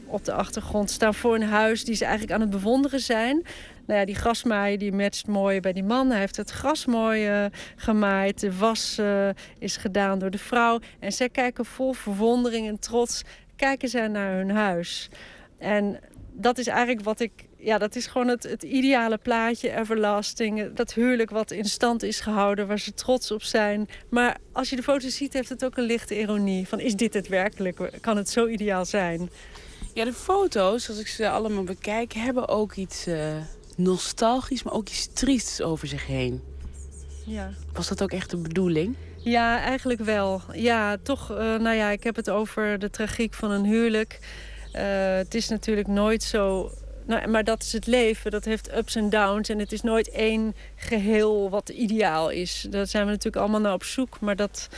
op 0.07 0.25
de 0.25 0.33
achtergrond 0.33 0.91
staan 0.91 1.15
voor 1.15 1.35
een 1.35 1.43
huis 1.43 1.85
die 1.85 1.95
ze 1.95 2.05
eigenlijk 2.05 2.35
aan 2.35 2.41
het 2.41 2.51
bewonderen 2.51 3.01
zijn. 3.01 3.43
Nou 3.87 4.01
ja, 4.01 4.07
die 4.07 4.15
grasmaaier 4.15 4.79
die 4.79 4.93
matcht 4.93 5.27
mooi 5.27 5.61
bij 5.61 5.73
die 5.73 5.85
man. 5.85 6.11
Hij 6.11 6.19
heeft 6.19 6.37
het 6.37 6.51
gras 6.51 6.87
mooi 6.87 7.51
gemaaid. 7.77 8.41
De 8.41 8.57
was 8.57 9.01
is 9.59 9.77
gedaan 9.77 10.19
door 10.19 10.31
de 10.31 10.39
vrouw. 10.39 10.79
En 11.01 11.13
zij 11.13 11.29
kijken 11.29 11.65
vol 11.65 11.93
verwondering 11.93 12.69
en 12.69 12.79
trots 12.79 13.23
kijken 13.57 13.89
zij 13.89 14.09
naar 14.09 14.33
hun 14.33 14.51
huis. 14.51 15.09
En 15.59 15.99
dat 16.33 16.59
is 16.59 16.67
eigenlijk 16.67 17.05
wat 17.05 17.21
ik 17.21 17.33
ja, 17.65 17.79
dat 17.79 17.97
is 17.97 18.07
gewoon 18.07 18.29
het, 18.29 18.43
het 18.43 18.63
ideale 18.63 19.19
plaatje, 19.19 19.77
everlasting. 19.77 20.73
Dat 20.75 20.95
huwelijk 20.95 21.31
wat 21.31 21.51
in 21.51 21.65
stand 21.65 22.03
is 22.03 22.21
gehouden, 22.21 22.67
waar 22.67 22.79
ze 22.79 22.95
trots 22.95 23.31
op 23.31 23.43
zijn. 23.43 23.89
Maar 24.09 24.37
als 24.53 24.71
je 24.71 24.77
de 24.77 24.83
foto's 24.83 25.17
ziet, 25.17 25.33
heeft 25.33 25.49
het 25.49 25.65
ook 25.65 25.77
een 25.77 25.85
lichte 25.85 26.19
ironie. 26.19 26.69
Van, 26.69 26.81
is 26.81 26.97
dit 26.97 27.15
het 27.15 27.29
werkelijk? 27.29 27.91
Kan 28.01 28.17
het 28.17 28.31
zo 28.31 28.47
ideaal 28.47 28.85
zijn? 28.85 29.31
Ja, 29.95 30.05
de 30.05 30.13
foto's, 30.13 30.89
als 30.89 30.99
ik 30.99 31.07
ze 31.07 31.29
allemaal 31.29 31.65
bekijk, 31.65 32.13
hebben 32.13 32.49
ook 32.49 32.75
iets 32.75 33.09
uh, 33.09 33.37
nostalgisch, 33.77 34.63
maar 34.63 34.73
ook 34.73 34.89
iets 34.89 35.09
triests 35.13 35.61
over 35.61 35.89
zich 35.89 36.07
heen. 36.07 36.43
Ja. 37.27 37.51
Was 37.73 37.89
dat 37.89 38.03
ook 38.03 38.13
echt 38.13 38.31
de 38.31 38.37
bedoeling? 38.37 38.97
Ja, 39.19 39.61
eigenlijk 39.61 40.01
wel. 40.01 40.43
Ja, 40.53 40.97
toch, 41.03 41.31
uh, 41.31 41.37
nou 41.37 41.77
ja, 41.77 41.91
ik 41.91 42.05
heb 42.05 42.17
het 42.17 42.31
over 42.31 42.79
de 42.79 42.91
tragiek 42.91 43.35
van 43.35 43.51
een 43.51 43.65
huwelijk. 43.65 44.19
Uh, 44.77 44.83
het 45.17 45.35
is 45.35 45.49
natuurlijk 45.49 45.87
nooit 45.87 46.23
zo 46.23 46.71
nou, 47.07 47.29
maar 47.29 47.45
dat 47.45 47.63
is 47.63 47.73
het 47.73 47.87
leven. 47.87 48.31
Dat 48.31 48.45
heeft 48.45 48.77
ups 48.77 48.95
en 48.95 49.11
downs. 49.11 49.49
En 49.49 49.59
het 49.59 49.73
is 49.73 49.83
nooit 49.83 50.11
één 50.11 50.55
geheel 50.77 51.51
wat 51.51 51.69
ideaal 51.69 52.31
is. 52.31 52.67
Daar 52.71 52.87
zijn 52.87 53.05
we 53.05 53.11
natuurlijk 53.11 53.43
allemaal 53.43 53.61
naar 53.61 53.73
op 53.73 53.85
zoek. 53.85 54.21
Maar 54.21 54.37
dat, 54.37 54.69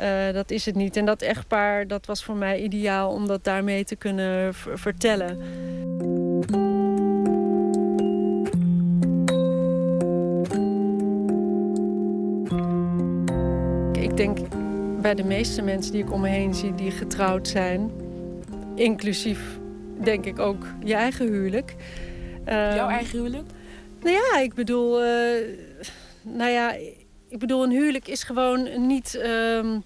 uh, 0.00 0.32
dat 0.32 0.50
is 0.50 0.66
het 0.66 0.74
niet. 0.74 0.96
En 0.96 1.04
dat 1.04 1.22
echtpaar, 1.22 1.86
dat 1.86 2.06
was 2.06 2.24
voor 2.24 2.36
mij 2.36 2.60
ideaal 2.60 3.10
om 3.10 3.26
dat 3.26 3.44
daarmee 3.44 3.84
te 3.84 3.96
kunnen 3.96 4.54
vertellen. 4.54 5.40
Ik 13.92 14.16
denk 14.16 14.38
bij 15.00 15.14
de 15.14 15.24
meeste 15.24 15.62
mensen 15.62 15.92
die 15.92 16.02
ik 16.02 16.12
om 16.12 16.20
me 16.20 16.28
heen 16.28 16.54
zie 16.54 16.74
die 16.74 16.90
getrouwd 16.90 17.48
zijn... 17.48 17.90
inclusief 18.74 19.60
denk 20.04 20.24
ik 20.24 20.38
ook 20.38 20.66
je 20.84 20.94
eigen 20.94 21.26
huwelijk. 21.26 21.74
Jouw 22.46 22.88
eigen 22.88 23.18
huwelijk? 23.18 23.50
Nou 24.00 24.16
ja, 24.16 24.38
ik 24.38 24.54
bedoel... 24.54 25.02
eh, 25.02 25.58
nou 26.22 26.50
ja, 26.50 26.72
ik 27.28 27.38
bedoel, 27.38 27.62
een 27.62 27.70
huwelijk 27.70 28.08
is 28.08 28.22
gewoon 28.22 28.86
niet... 28.86 29.14
ehm, 29.14 29.78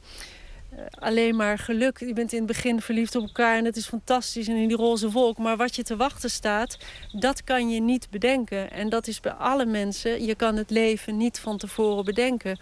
eh, 0.77 0.85
alleen 0.99 1.37
maar 1.37 1.59
geluk. 1.59 1.99
Je 1.99 2.13
bent 2.13 2.33
in 2.33 2.39
het 2.39 2.47
begin 2.47 2.81
verliefd 2.81 3.17
op 3.17 3.23
elkaar 3.23 3.57
en 3.57 3.65
het 3.65 3.77
is 3.77 3.87
fantastisch 3.87 4.49
en 4.49 4.57
in 4.57 4.69
die 4.69 4.77
roze 4.77 5.11
wolk. 5.11 5.39
Maar 5.39 5.57
wat 5.57 5.77
je 5.77 5.83
te 5.83 5.97
wachten 5.97 6.31
staat, 6.31 6.79
dat 7.13 7.45
kan 7.45 7.71
je 7.71 7.81
niet 7.81 8.11
bedenken. 8.11 8.71
En 8.71 8.89
dat 8.89 9.07
is 9.07 9.21
bij 9.21 9.33
alle 9.33 9.67
mensen. 9.67 10.25
Je 10.25 10.35
kan 10.35 10.57
het 10.57 10.71
leven 10.71 11.17
niet 11.17 11.39
van 11.39 11.59
tevoren 11.59 12.05
bedenken. 12.05 12.59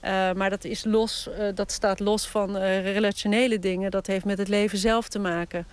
Eh, 0.00 0.32
maar 0.32 0.50
dat, 0.50 0.64
is 0.64 0.84
los, 0.84 1.28
eh, 1.28 1.46
dat 1.54 1.72
staat 1.72 2.00
los 2.00 2.26
van 2.26 2.56
relationele 2.56 3.58
dingen. 3.58 3.90
Dat 3.90 4.06
heeft 4.06 4.24
met 4.24 4.38
het 4.38 4.48
leven 4.48 4.78
zelf 4.78 5.08
te 5.08 5.18
maken. 5.18 5.66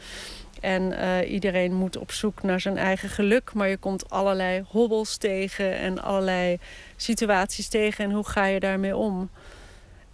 En 0.62 0.98
eh, 0.98 1.32
iedereen 1.32 1.74
moet 1.74 1.98
op 1.98 2.12
zoek 2.12 2.44
naar 2.44 2.60
zijn 2.60 2.78
eigen 2.78 3.10
geluk. 3.10 3.54
Maar 3.54 3.68
je 3.68 3.78
komt 3.78 4.10
allerlei 4.10 4.64
hobbels 4.68 5.18
tegen 5.18 5.76
en 5.78 6.02
allerlei 6.02 6.58
situaties 6.96 7.68
tegen. 7.68 8.06
En 8.06 8.12
hoe 8.12 8.28
ga 8.28 8.46
je 8.46 8.60
daarmee 8.60 8.96
om? 8.96 9.30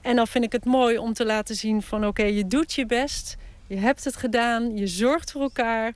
En 0.02 0.16
dan 0.16 0.28
vind 0.28 0.44
ik 0.44 0.52
het 0.52 0.66
mooi 0.66 0.98
om 0.98 1.14
te 1.14 1.26
laten 1.26 1.56
zien 1.56 1.82
van 1.82 2.08
oké, 2.08 2.24
je 2.24 2.48
doet 2.48 2.74
je 2.74 2.86
best. 2.86 3.38
Je 3.68 3.78
hebt 3.78 4.04
het 4.04 4.16
gedaan. 4.16 4.78
Je 4.78 4.88
zorgt 4.88 5.32
voor 5.32 5.42
elkaar. 5.42 5.94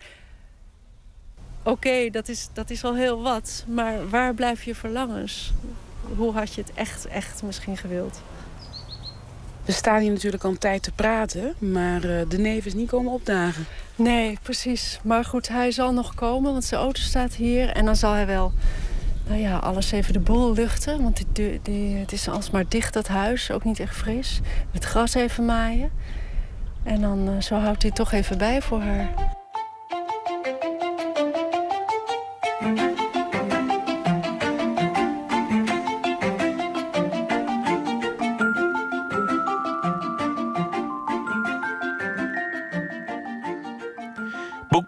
Oké, 1.63 2.09
dat, 2.09 2.27
is, 2.27 2.49
dat 2.53 2.69
is 2.69 2.83
al 2.83 2.95
heel 2.95 3.21
wat. 3.21 3.65
Maar 3.67 4.09
waar 4.09 4.33
blijven 4.33 4.63
je 4.65 4.75
verlangens? 4.75 5.53
Hoe 6.15 6.33
had 6.33 6.53
je 6.53 6.61
het 6.61 6.73
echt, 6.73 7.07
echt 7.07 7.43
misschien 7.43 7.77
gewild? 7.77 8.21
We 9.65 9.71
staan 9.71 10.01
hier 10.01 10.11
natuurlijk 10.11 10.43
al 10.43 10.49
een 10.49 10.57
tijd 10.57 10.83
te 10.83 10.91
praten, 10.91 11.53
maar 11.57 12.03
eh, 12.03 12.29
de 12.29 12.37
neef 12.37 12.65
is 12.65 12.73
niet 12.73 12.89
komen 12.89 13.11
opdagen. 13.11 13.65
Nee, 13.95 14.37
precies. 14.41 14.99
Maar 15.03 15.25
goed, 15.25 15.47
hij 15.47 15.71
zal 15.71 15.93
nog 15.93 16.15
komen, 16.15 16.51
want 16.51 16.63
zijn 16.63 16.81
auto 16.81 17.01
staat 17.01 17.33
hier. 17.33 17.69
En 17.69 17.85
dan 17.85 17.95
zal 17.95 18.11
hij 18.11 18.25
wel, 18.25 18.51
nou 19.27 19.39
ja, 19.39 19.57
alles 19.57 19.91
even 19.91 20.13
de 20.13 20.19
boel 20.19 20.53
luchten. 20.53 21.03
Want 21.03 21.19
het 22.01 22.11
is 22.11 22.29
alsmaar 22.29 22.65
dicht, 22.67 22.93
dat 22.93 23.07
huis. 23.07 23.51
Ook 23.51 23.63
niet 23.63 23.79
echt 23.79 23.95
fris. 23.95 24.39
Het 24.71 24.83
gras 24.83 25.13
even 25.13 25.45
maaien. 25.45 25.91
En 26.83 27.01
dan 27.01 27.29
eh, 27.29 27.41
zo 27.41 27.55
houdt 27.55 27.81
hij 27.81 27.91
toch 27.91 28.11
even 28.11 28.37
bij 28.37 28.61
voor 28.61 28.79
haar. 28.79 29.43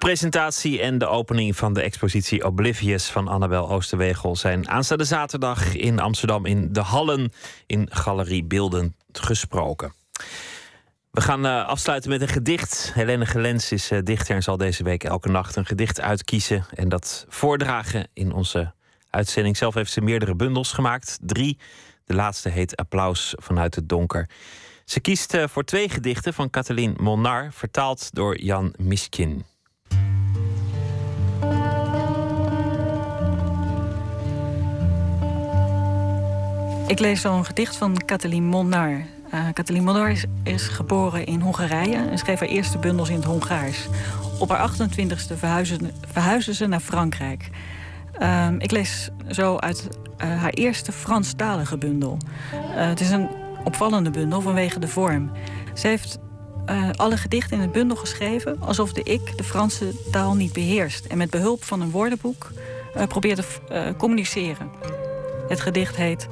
Boekpresentatie 0.08 0.82
en 0.82 0.98
de 0.98 1.08
opening 1.08 1.56
van 1.56 1.74
de 1.74 1.82
expositie 1.82 2.46
Oblivious 2.46 3.10
van 3.10 3.28
Annabel 3.28 3.70
Oosterwegel 3.70 4.36
zijn 4.36 4.70
aanstaande 4.70 5.04
zaterdag 5.04 5.76
in 5.76 6.00
Amsterdam 6.00 6.46
in 6.46 6.74
de 6.74 6.80
Hallen 6.80 7.32
in 7.66 7.88
Galerie 7.92 8.44
Beelden 8.44 8.96
gesproken. 9.12 9.94
We 11.12 11.22
gaan 11.22 11.46
eh, 11.46 11.68
afsluiten 11.68 12.10
met 12.10 12.22
een 12.22 12.28
gedicht. 12.28 12.92
Helene 12.94 13.26
Gelens 13.26 13.72
is 13.72 13.92
eh, 13.92 14.00
dichter 14.04 14.36
en 14.36 14.44
zal 14.44 14.58
deze 14.58 14.84
week 14.84 15.04
elke 15.04 15.30
nacht 15.30 15.56
een 15.56 15.66
gedicht 15.66 16.02
uitkiezen 16.02 16.66
en 16.74 16.90
dat 16.90 17.26
voordragen 17.30 18.08
in 18.14 18.32
onze 18.32 18.74
uitzending. 19.10 19.58
Zelf 19.58 19.74
heeft 19.74 19.92
ze 19.92 20.02
meerdere 20.02 20.36
bundels 20.36 20.72
gemaakt, 20.72 21.18
drie. 21.22 21.58
De 22.06 22.14
laatste 22.14 22.50
heet 22.50 22.76
Applaus 22.76 23.34
vanuit 23.38 23.76
het 23.76 23.90
donker. 23.90 24.30
Ze 24.86 25.00
kiest 25.00 25.34
eh, 25.34 25.48
voor 25.48 25.64
twee 25.64 25.90
gedichten 25.90 26.34
van 26.34 26.50
Kathleen 26.50 26.96
Molnar, 27.00 27.54
vertaald 27.54 28.10
door 28.14 28.40
Jan 28.40 28.74
Miskin. 28.78 29.46
Ik 36.88 37.00
lees 37.00 37.22
zo'n 37.22 37.46
gedicht 37.46 37.76
van 37.76 37.98
Kathleen 38.06 38.44
Molnar. 38.44 39.06
Eh 39.30 39.46
Kathleen 39.54 39.84
Molnar 39.84 40.10
is, 40.10 40.26
is 40.44 40.68
geboren 40.68 41.26
in 41.26 41.42
Hongarije 41.42 41.96
en 41.96 42.18
schreef 42.18 42.40
haar 42.40 42.50
eerste 42.50 42.78
bundels 42.78 43.10
in 43.10 43.16
het 43.16 43.26
Hongaars. 43.26 43.88
Op 44.40 44.50
haar 44.50 44.72
28e 44.72 45.38
verhuisde, 45.38 45.92
verhuisde 46.12 46.54
ze 46.54 46.68
naar 46.68 46.80
Frankrijk. 46.80 47.50
Ehm, 48.12 48.56
ik 48.60 48.72
lees 48.72 49.10
zo 49.30 49.58
uit 49.58 49.90
eh, 50.18 50.42
haar 50.42 50.50
eerste 50.50 50.92
Franstalige 50.92 51.78
bundel. 51.78 52.18
Eh, 52.52 52.88
het 52.88 53.00
is 53.00 53.10
een 53.10 53.30
opvallende 53.64 54.10
bundel 54.10 54.42
vanwege 54.42 54.80
de 54.80 54.88
vorm. 54.88 55.32
Ze 55.74 55.88
heeft 55.88 56.20
alle 56.96 57.18
gedichten 57.18 57.56
in 57.56 57.62
het 57.62 57.72
bundel 57.72 57.98
geschreven 57.98 58.58
alsof 58.62 58.94
de 58.94 59.04
ik 59.04 59.38
de 59.38 59.44
Franse 59.44 60.10
taal 60.12 60.36
niet 60.36 60.54
beheerst. 60.54 61.06
En 61.06 61.18
met 61.18 61.30
behulp 61.30 61.64
van 61.64 61.82
een 61.82 61.92
woordenboek 61.92 62.52
eh, 62.94 63.08
probeert 63.08 63.36
te 63.68 63.94
communiceren. 63.98 64.70
Het 65.48 65.62
gedicht 65.62 65.96
heet 65.96 66.28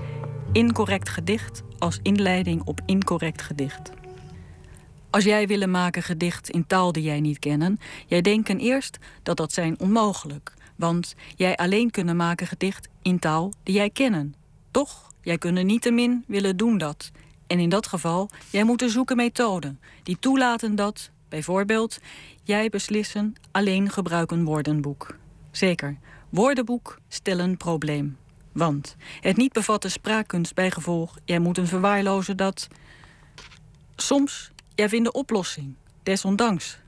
Incorrect 0.56 1.10
gedicht 1.10 1.64
als 1.78 2.00
inleiding 2.02 2.62
op 2.64 2.82
incorrect 2.86 3.42
gedicht. 3.42 3.92
Als 5.10 5.24
jij 5.24 5.48
willen 5.48 5.72
maken 5.72 6.04
gedicht 6.04 6.50
in 6.50 6.68
taal 6.68 6.92
die 6.92 7.04
jij 7.04 7.20
niet 7.20 7.40
kennen, 7.40 7.78
jij 8.08 8.22
denken 8.22 8.60
eerst 8.60 8.98
dat 9.24 9.38
dat 9.38 9.54
zijn 9.54 9.80
onmogelijk. 9.80 10.54
Want 10.76 11.16
jij 11.36 11.56
alleen 11.56 11.92
kunnen 11.92 12.16
maken 12.16 12.48
gedicht 12.48 12.88
in 13.02 13.20
taal 13.20 13.54
die 13.64 13.76
jij 13.76 13.90
kennen. 13.90 14.36
Toch, 14.72 15.12
jij 15.22 15.38
kunnen 15.38 15.66
niettemin 15.66 16.24
willen 16.28 16.58
doen 16.58 16.78
dat. 16.78 17.12
En 17.48 17.60
in 17.60 17.70
dat 17.70 17.88
geval, 17.88 18.30
jij 18.50 18.64
moet 18.64 18.84
zoeken 18.88 19.16
methoden 19.16 19.80
die 20.04 20.20
toelaten 20.20 20.76
dat, 20.76 21.10
bijvoorbeeld, 21.30 22.00
jij 22.44 22.70
beslissen 22.70 23.36
alleen 23.52 23.90
gebruiken 23.90 24.44
woordenboek. 24.44 25.18
Zeker, 25.52 25.98
woordenboek 26.30 27.00
stellen 27.08 27.58
probleem. 27.58 28.18
Want 28.56 28.96
het 29.20 29.38
niet 29.38 29.54
bevatten 29.54 29.92
spraakkunst 29.92 30.54
bij 30.54 30.72
gevolg, 30.72 31.18
jij 31.26 31.40
moet 31.40 31.58
een 31.58 31.68
verwaarlozen 31.68 32.38
dat. 32.38 32.68
Soms, 33.96 34.52
jij 34.76 34.90
vindt 34.90 35.06
de 35.06 35.12
oplossing, 35.12 35.76
desondanks. 36.04 36.80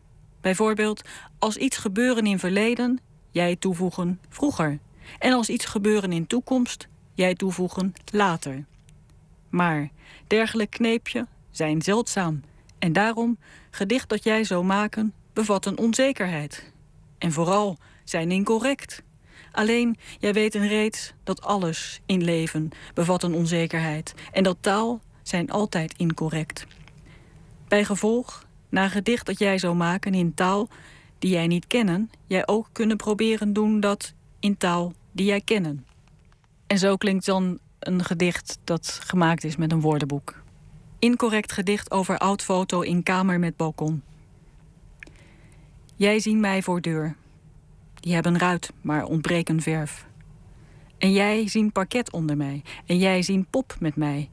Bijvoorbeeld, 0.42 1.02
als 1.40 1.58
iets 1.58 1.78
gebeuren 1.78 2.26
in 2.26 2.40
verleden, 2.40 3.00
jij 3.32 3.56
toevoegen 3.56 4.20
vroeger. 4.30 4.80
En 5.20 5.34
als 5.34 5.50
iets 5.50 5.66
gebeuren 5.66 6.12
in 6.12 6.28
toekomst, 6.28 6.88
jij 7.14 7.36
toevoegen 7.36 7.94
later. 8.12 8.66
Maar 9.50 9.90
dergelijk 10.28 10.70
kneepje 10.70 11.28
zijn 11.52 11.82
zeldzaam. 11.82 12.44
En 12.80 12.94
daarom, 12.94 13.38
gedicht 13.70 14.10
dat 14.10 14.24
jij 14.24 14.44
zou 14.44 14.64
maken, 14.64 15.14
bevat 15.34 15.66
een 15.66 15.78
onzekerheid. 15.78 16.72
En 17.18 17.32
vooral 17.32 17.78
zijn 18.04 18.32
incorrect. 18.32 19.04
Alleen, 19.58 19.98
jij 20.20 20.34
weet 20.34 20.56
en 20.56 20.68
reeds 20.68 21.14
dat 21.24 21.42
alles 21.42 22.02
in 22.06 22.24
leven 22.24 22.70
bevat 22.94 23.24
een 23.24 23.34
onzekerheid. 23.34 24.14
En 24.32 24.44
dat 24.44 24.58
taal 24.60 25.02
zijn 25.24 25.52
altijd 25.52 25.94
incorrect. 25.98 26.68
Bij 27.68 27.86
gevolg, 27.86 28.46
na 28.70 28.90
gedicht 28.90 29.26
dat 29.26 29.40
jij 29.40 29.58
zou 29.58 29.76
maken 29.76 30.14
in 30.14 30.34
taal 30.34 30.68
die 31.20 31.32
jij 31.32 31.48
niet 31.48 31.68
kennen, 31.68 32.10
jij 32.26 32.48
ook 32.48 32.70
kunnen 32.72 32.98
proberen 32.98 33.54
doen 33.54 33.80
dat 33.80 34.14
in 34.40 34.58
taal 34.58 34.94
die 35.12 35.26
jij 35.26 35.42
kennen. 35.42 35.86
En 36.68 36.78
zo 36.78 36.96
klinkt 36.96 37.26
dan 37.26 37.60
een 37.80 38.04
gedicht 38.04 38.58
dat 38.64 39.00
gemaakt 39.04 39.44
is 39.44 39.56
met 39.56 39.72
een 39.72 39.82
woordenboek. 39.82 40.42
Incorrect 41.00 41.52
gedicht 41.52 41.92
over 41.92 42.18
oud 42.18 42.44
foto 42.44 42.82
in 42.82 43.04
kamer 43.04 43.40
met 43.40 43.56
balkon. 43.58 44.04
Jij 45.96 46.20
zien 46.20 46.40
mij 46.40 46.62
voor 46.64 46.82
deur. 46.82 47.16
Die 48.08 48.16
hebben 48.16 48.38
ruit, 48.38 48.74
maar 48.82 49.04
ontbreken 49.04 49.62
verf. 49.62 50.08
En 50.98 51.12
jij 51.12 51.48
zien 51.48 51.72
parket 51.72 52.12
onder 52.12 52.38
mij. 52.38 52.64
En 52.86 52.98
jij 52.98 53.22
zien 53.22 53.48
pop 53.50 53.76
met 53.80 53.96
mij. 53.96 54.30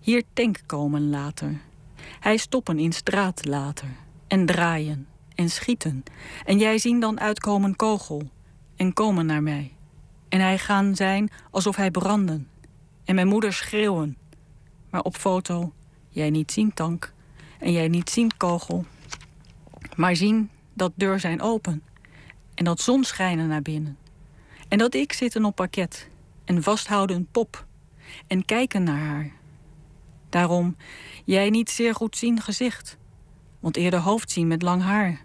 Hier 0.00 0.22
tank 0.32 0.60
komen 0.66 1.10
later. 1.10 1.60
Hij 2.20 2.36
stoppen 2.36 2.78
in 2.78 2.92
straat 2.92 3.44
later. 3.46 3.88
En 4.26 4.46
draaien. 4.46 5.06
En 5.34 5.50
schieten. 5.50 6.02
En 6.44 6.58
jij 6.58 6.78
zien 6.78 7.00
dan 7.00 7.20
uitkomen 7.20 7.76
kogel. 7.76 8.30
En 8.76 8.92
komen 8.92 9.26
naar 9.26 9.42
mij. 9.42 9.72
En 10.28 10.40
hij 10.40 10.58
gaan 10.58 10.96
zijn 10.96 11.30
alsof 11.50 11.76
hij 11.76 11.90
branden. 11.90 12.48
En 13.04 13.14
mijn 13.14 13.28
moeder 13.28 13.52
schreeuwen. 13.52 14.16
Maar 14.90 15.02
op 15.02 15.16
foto, 15.16 15.72
jij 16.08 16.30
niet 16.30 16.52
zien 16.52 16.74
tank. 16.74 17.12
En 17.58 17.72
jij 17.72 17.88
niet 17.88 18.10
zien 18.10 18.36
kogel. 18.36 18.84
Maar 19.96 20.16
zien 20.16 20.50
dat 20.72 20.92
deur 20.94 21.20
zijn 21.20 21.42
open. 21.42 21.82
En 22.54 22.64
dat 22.64 22.80
zon 22.80 23.04
schijnen 23.04 23.48
naar 23.48 23.62
binnen. 23.62 23.98
En 24.68 24.78
dat 24.78 24.94
ik 24.94 25.12
zitten 25.12 25.44
op 25.44 25.54
parket. 25.54 26.08
En 26.44 26.62
vasthouden 26.62 27.16
een 27.16 27.28
pop. 27.30 27.66
En 28.26 28.44
kijken 28.44 28.82
naar 28.82 28.98
haar. 28.98 29.32
Daarom, 30.28 30.76
jij 31.24 31.50
niet 31.50 31.70
zeer 31.70 31.94
goed 31.94 32.16
zien 32.16 32.40
gezicht. 32.40 32.96
Want 33.60 33.76
eerder 33.76 34.00
hoofd 34.00 34.30
zien 34.30 34.46
met 34.46 34.62
lang 34.62 34.82
haar. 34.82 35.24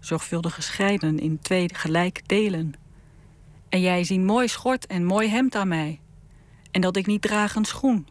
Zorgvuldig 0.00 0.54
gescheiden 0.54 1.18
in 1.18 1.38
twee 1.38 1.74
gelijk 1.74 2.28
delen. 2.28 2.72
En 3.68 3.80
jij 3.80 4.04
zien 4.04 4.24
mooi 4.24 4.48
schort 4.48 4.86
en 4.86 5.04
mooi 5.04 5.28
hemd 5.28 5.54
aan 5.54 5.68
mij. 5.68 6.00
En 6.70 6.80
dat 6.80 6.96
ik 6.96 7.06
niet 7.06 7.22
draag 7.22 7.54
een 7.54 7.64
schoen. 7.64 8.06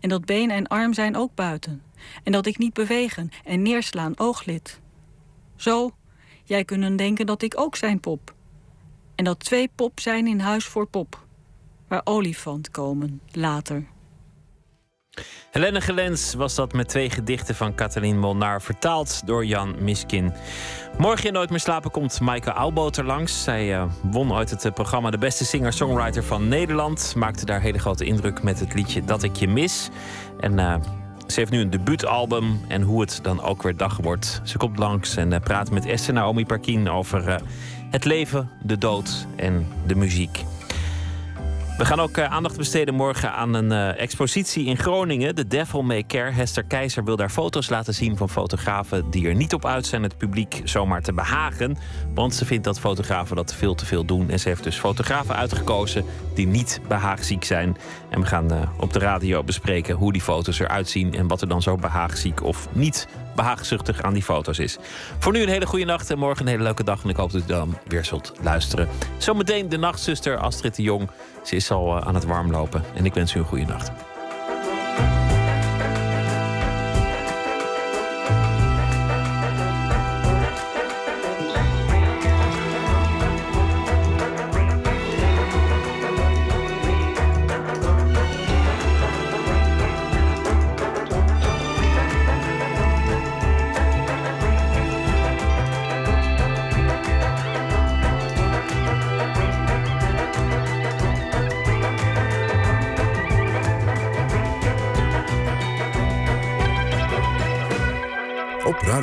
En 0.00 0.08
dat 0.08 0.24
been 0.24 0.50
en 0.50 0.66
arm 0.66 0.94
zijn 0.94 1.16
ook 1.16 1.34
buiten. 1.34 1.82
En 2.22 2.32
dat 2.32 2.46
ik 2.46 2.58
niet 2.58 2.72
bewegen 2.72 3.30
en 3.44 3.62
neerslaan 3.62 4.18
ooglid. 4.18 4.80
Zo, 5.56 5.90
jij 6.44 6.64
kunnen 6.64 6.96
denken 6.96 7.26
dat 7.26 7.42
ik 7.42 7.60
ook 7.60 7.76
zijn 7.76 8.00
pop. 8.00 8.34
En 9.14 9.24
dat 9.24 9.40
twee 9.40 9.70
pop 9.74 10.00
zijn 10.00 10.26
in 10.26 10.40
huis 10.40 10.64
voor 10.64 10.86
pop. 10.86 11.22
Waar 11.88 12.00
olifant 12.04 12.70
komen, 12.70 13.20
later. 13.32 13.92
Helene 15.50 15.80
Gelens 15.80 16.34
was 16.34 16.54
dat 16.54 16.72
met 16.72 16.88
twee 16.88 17.10
gedichten 17.10 17.54
van 17.54 17.74
Katalin 17.74 18.18
Molnar, 18.18 18.62
vertaald 18.62 19.26
door 19.26 19.44
Jan 19.44 19.74
Miskin. 19.84 20.32
Morgen 20.98 21.26
in 21.26 21.32
Nooit 21.32 21.50
meer 21.50 21.60
slapen 21.60 21.90
komt 21.90 22.20
Maaike 22.20 22.50
Auwboter 22.50 23.04
langs. 23.04 23.42
Zij 23.42 23.74
eh, 23.74 23.84
won 24.02 24.32
ooit 24.32 24.50
het 24.50 24.64
eh, 24.64 24.72
programma 24.72 25.10
De 25.10 25.18
Beste 25.18 25.44
Singer-Songwriter 25.44 26.24
van 26.24 26.48
Nederland. 26.48 27.14
Maakte 27.16 27.44
daar 27.44 27.60
hele 27.60 27.78
grote 27.78 28.04
indruk 28.04 28.42
met 28.42 28.60
het 28.60 28.74
liedje 28.74 29.04
Dat 29.04 29.22
ik 29.22 29.36
je 29.36 29.48
mis. 29.48 29.88
En 30.40 30.58
eh, 30.58 30.74
ze 31.26 31.40
heeft 31.40 31.50
nu 31.50 31.60
een 31.60 31.70
debuutalbum 31.70 32.60
en 32.68 32.82
hoe 32.82 33.00
het 33.00 33.18
dan 33.22 33.42
ook 33.42 33.62
weer 33.62 33.76
dag 33.76 33.96
wordt. 33.96 34.40
Ze 34.44 34.56
komt 34.56 34.78
langs 34.78 35.16
en 35.16 35.40
praat 35.42 35.70
met 35.70 35.86
Esther 35.86 36.14
Naomi 36.14 36.46
Parkin 36.46 36.90
over 36.90 37.40
het 37.90 38.04
leven, 38.04 38.50
de 38.62 38.78
dood 38.78 39.26
en 39.36 39.66
de 39.86 39.94
muziek. 39.94 40.44
We 41.78 41.84
gaan 41.84 42.00
ook 42.00 42.16
eh, 42.16 42.24
aandacht 42.24 42.56
besteden 42.56 42.94
morgen 42.94 43.32
aan 43.32 43.54
een 43.54 43.72
eh, 43.72 44.00
expositie 44.00 44.66
in 44.66 44.76
Groningen. 44.76 45.34
De 45.34 45.46
Devil 45.46 45.82
May 45.82 46.02
Care. 46.02 46.30
Hester 46.30 46.62
Keizer 46.62 47.04
wil 47.04 47.16
daar 47.16 47.30
foto's 47.30 47.68
laten 47.68 47.94
zien 47.94 48.16
van 48.16 48.28
fotografen 48.28 49.10
die 49.10 49.28
er 49.28 49.34
niet 49.34 49.54
op 49.54 49.64
uit 49.64 49.86
zijn 49.86 50.02
het 50.02 50.16
publiek 50.16 50.60
zomaar 50.64 51.02
te 51.02 51.12
behagen. 51.12 51.76
Want 52.14 52.34
ze 52.34 52.44
vindt 52.44 52.64
dat 52.64 52.80
fotografen 52.80 53.36
dat 53.36 53.54
veel 53.54 53.74
te 53.74 53.86
veel 53.86 54.04
doen. 54.04 54.30
En 54.30 54.40
ze 54.40 54.48
heeft 54.48 54.64
dus 54.64 54.76
fotografen 54.76 55.36
uitgekozen 55.36 56.04
die 56.34 56.46
niet 56.46 56.80
behaagziek 56.88 57.44
zijn. 57.44 57.76
En 58.10 58.20
we 58.20 58.26
gaan 58.26 58.50
eh, 58.52 58.60
op 58.78 58.92
de 58.92 58.98
radio 58.98 59.42
bespreken 59.42 59.94
hoe 59.94 60.12
die 60.12 60.22
foto's 60.22 60.58
eruit 60.58 60.88
zien 60.88 61.14
en 61.14 61.28
wat 61.28 61.40
er 61.40 61.48
dan 61.48 61.62
zo 61.62 61.76
behaagziek 61.76 62.42
of 62.42 62.68
niet 62.72 63.08
behaagzuchtig 63.34 64.02
aan 64.02 64.12
die 64.12 64.22
foto's 64.22 64.58
is. 64.58 64.78
Voor 65.18 65.32
nu 65.32 65.42
een 65.42 65.48
hele 65.48 65.66
goede 65.66 65.84
nacht 65.84 66.10
en 66.10 66.18
morgen 66.18 66.44
een 66.44 66.50
hele 66.50 66.62
leuke 66.62 66.84
dag. 66.84 67.02
En 67.02 67.08
ik 67.08 67.16
hoop 67.16 67.32
dat 67.32 67.42
u 67.42 67.46
dan 67.46 67.78
weer 67.86 68.04
zult 68.04 68.32
luisteren. 68.42 68.88
Zometeen 69.18 69.68
de 69.68 69.76
nachtzuster 69.76 70.36
Astrid 70.36 70.76
de 70.76 70.82
Jong. 70.82 71.10
Ze 71.42 71.56
is 71.56 71.70
al 71.70 71.96
eh, 71.96 72.06
aan 72.06 72.14
het 72.14 72.24
warmlopen. 72.24 72.82
En 72.94 73.04
ik 73.04 73.14
wens 73.14 73.34
u 73.34 73.38
een 73.38 73.44
goede 73.44 73.64
nacht. 73.64 74.13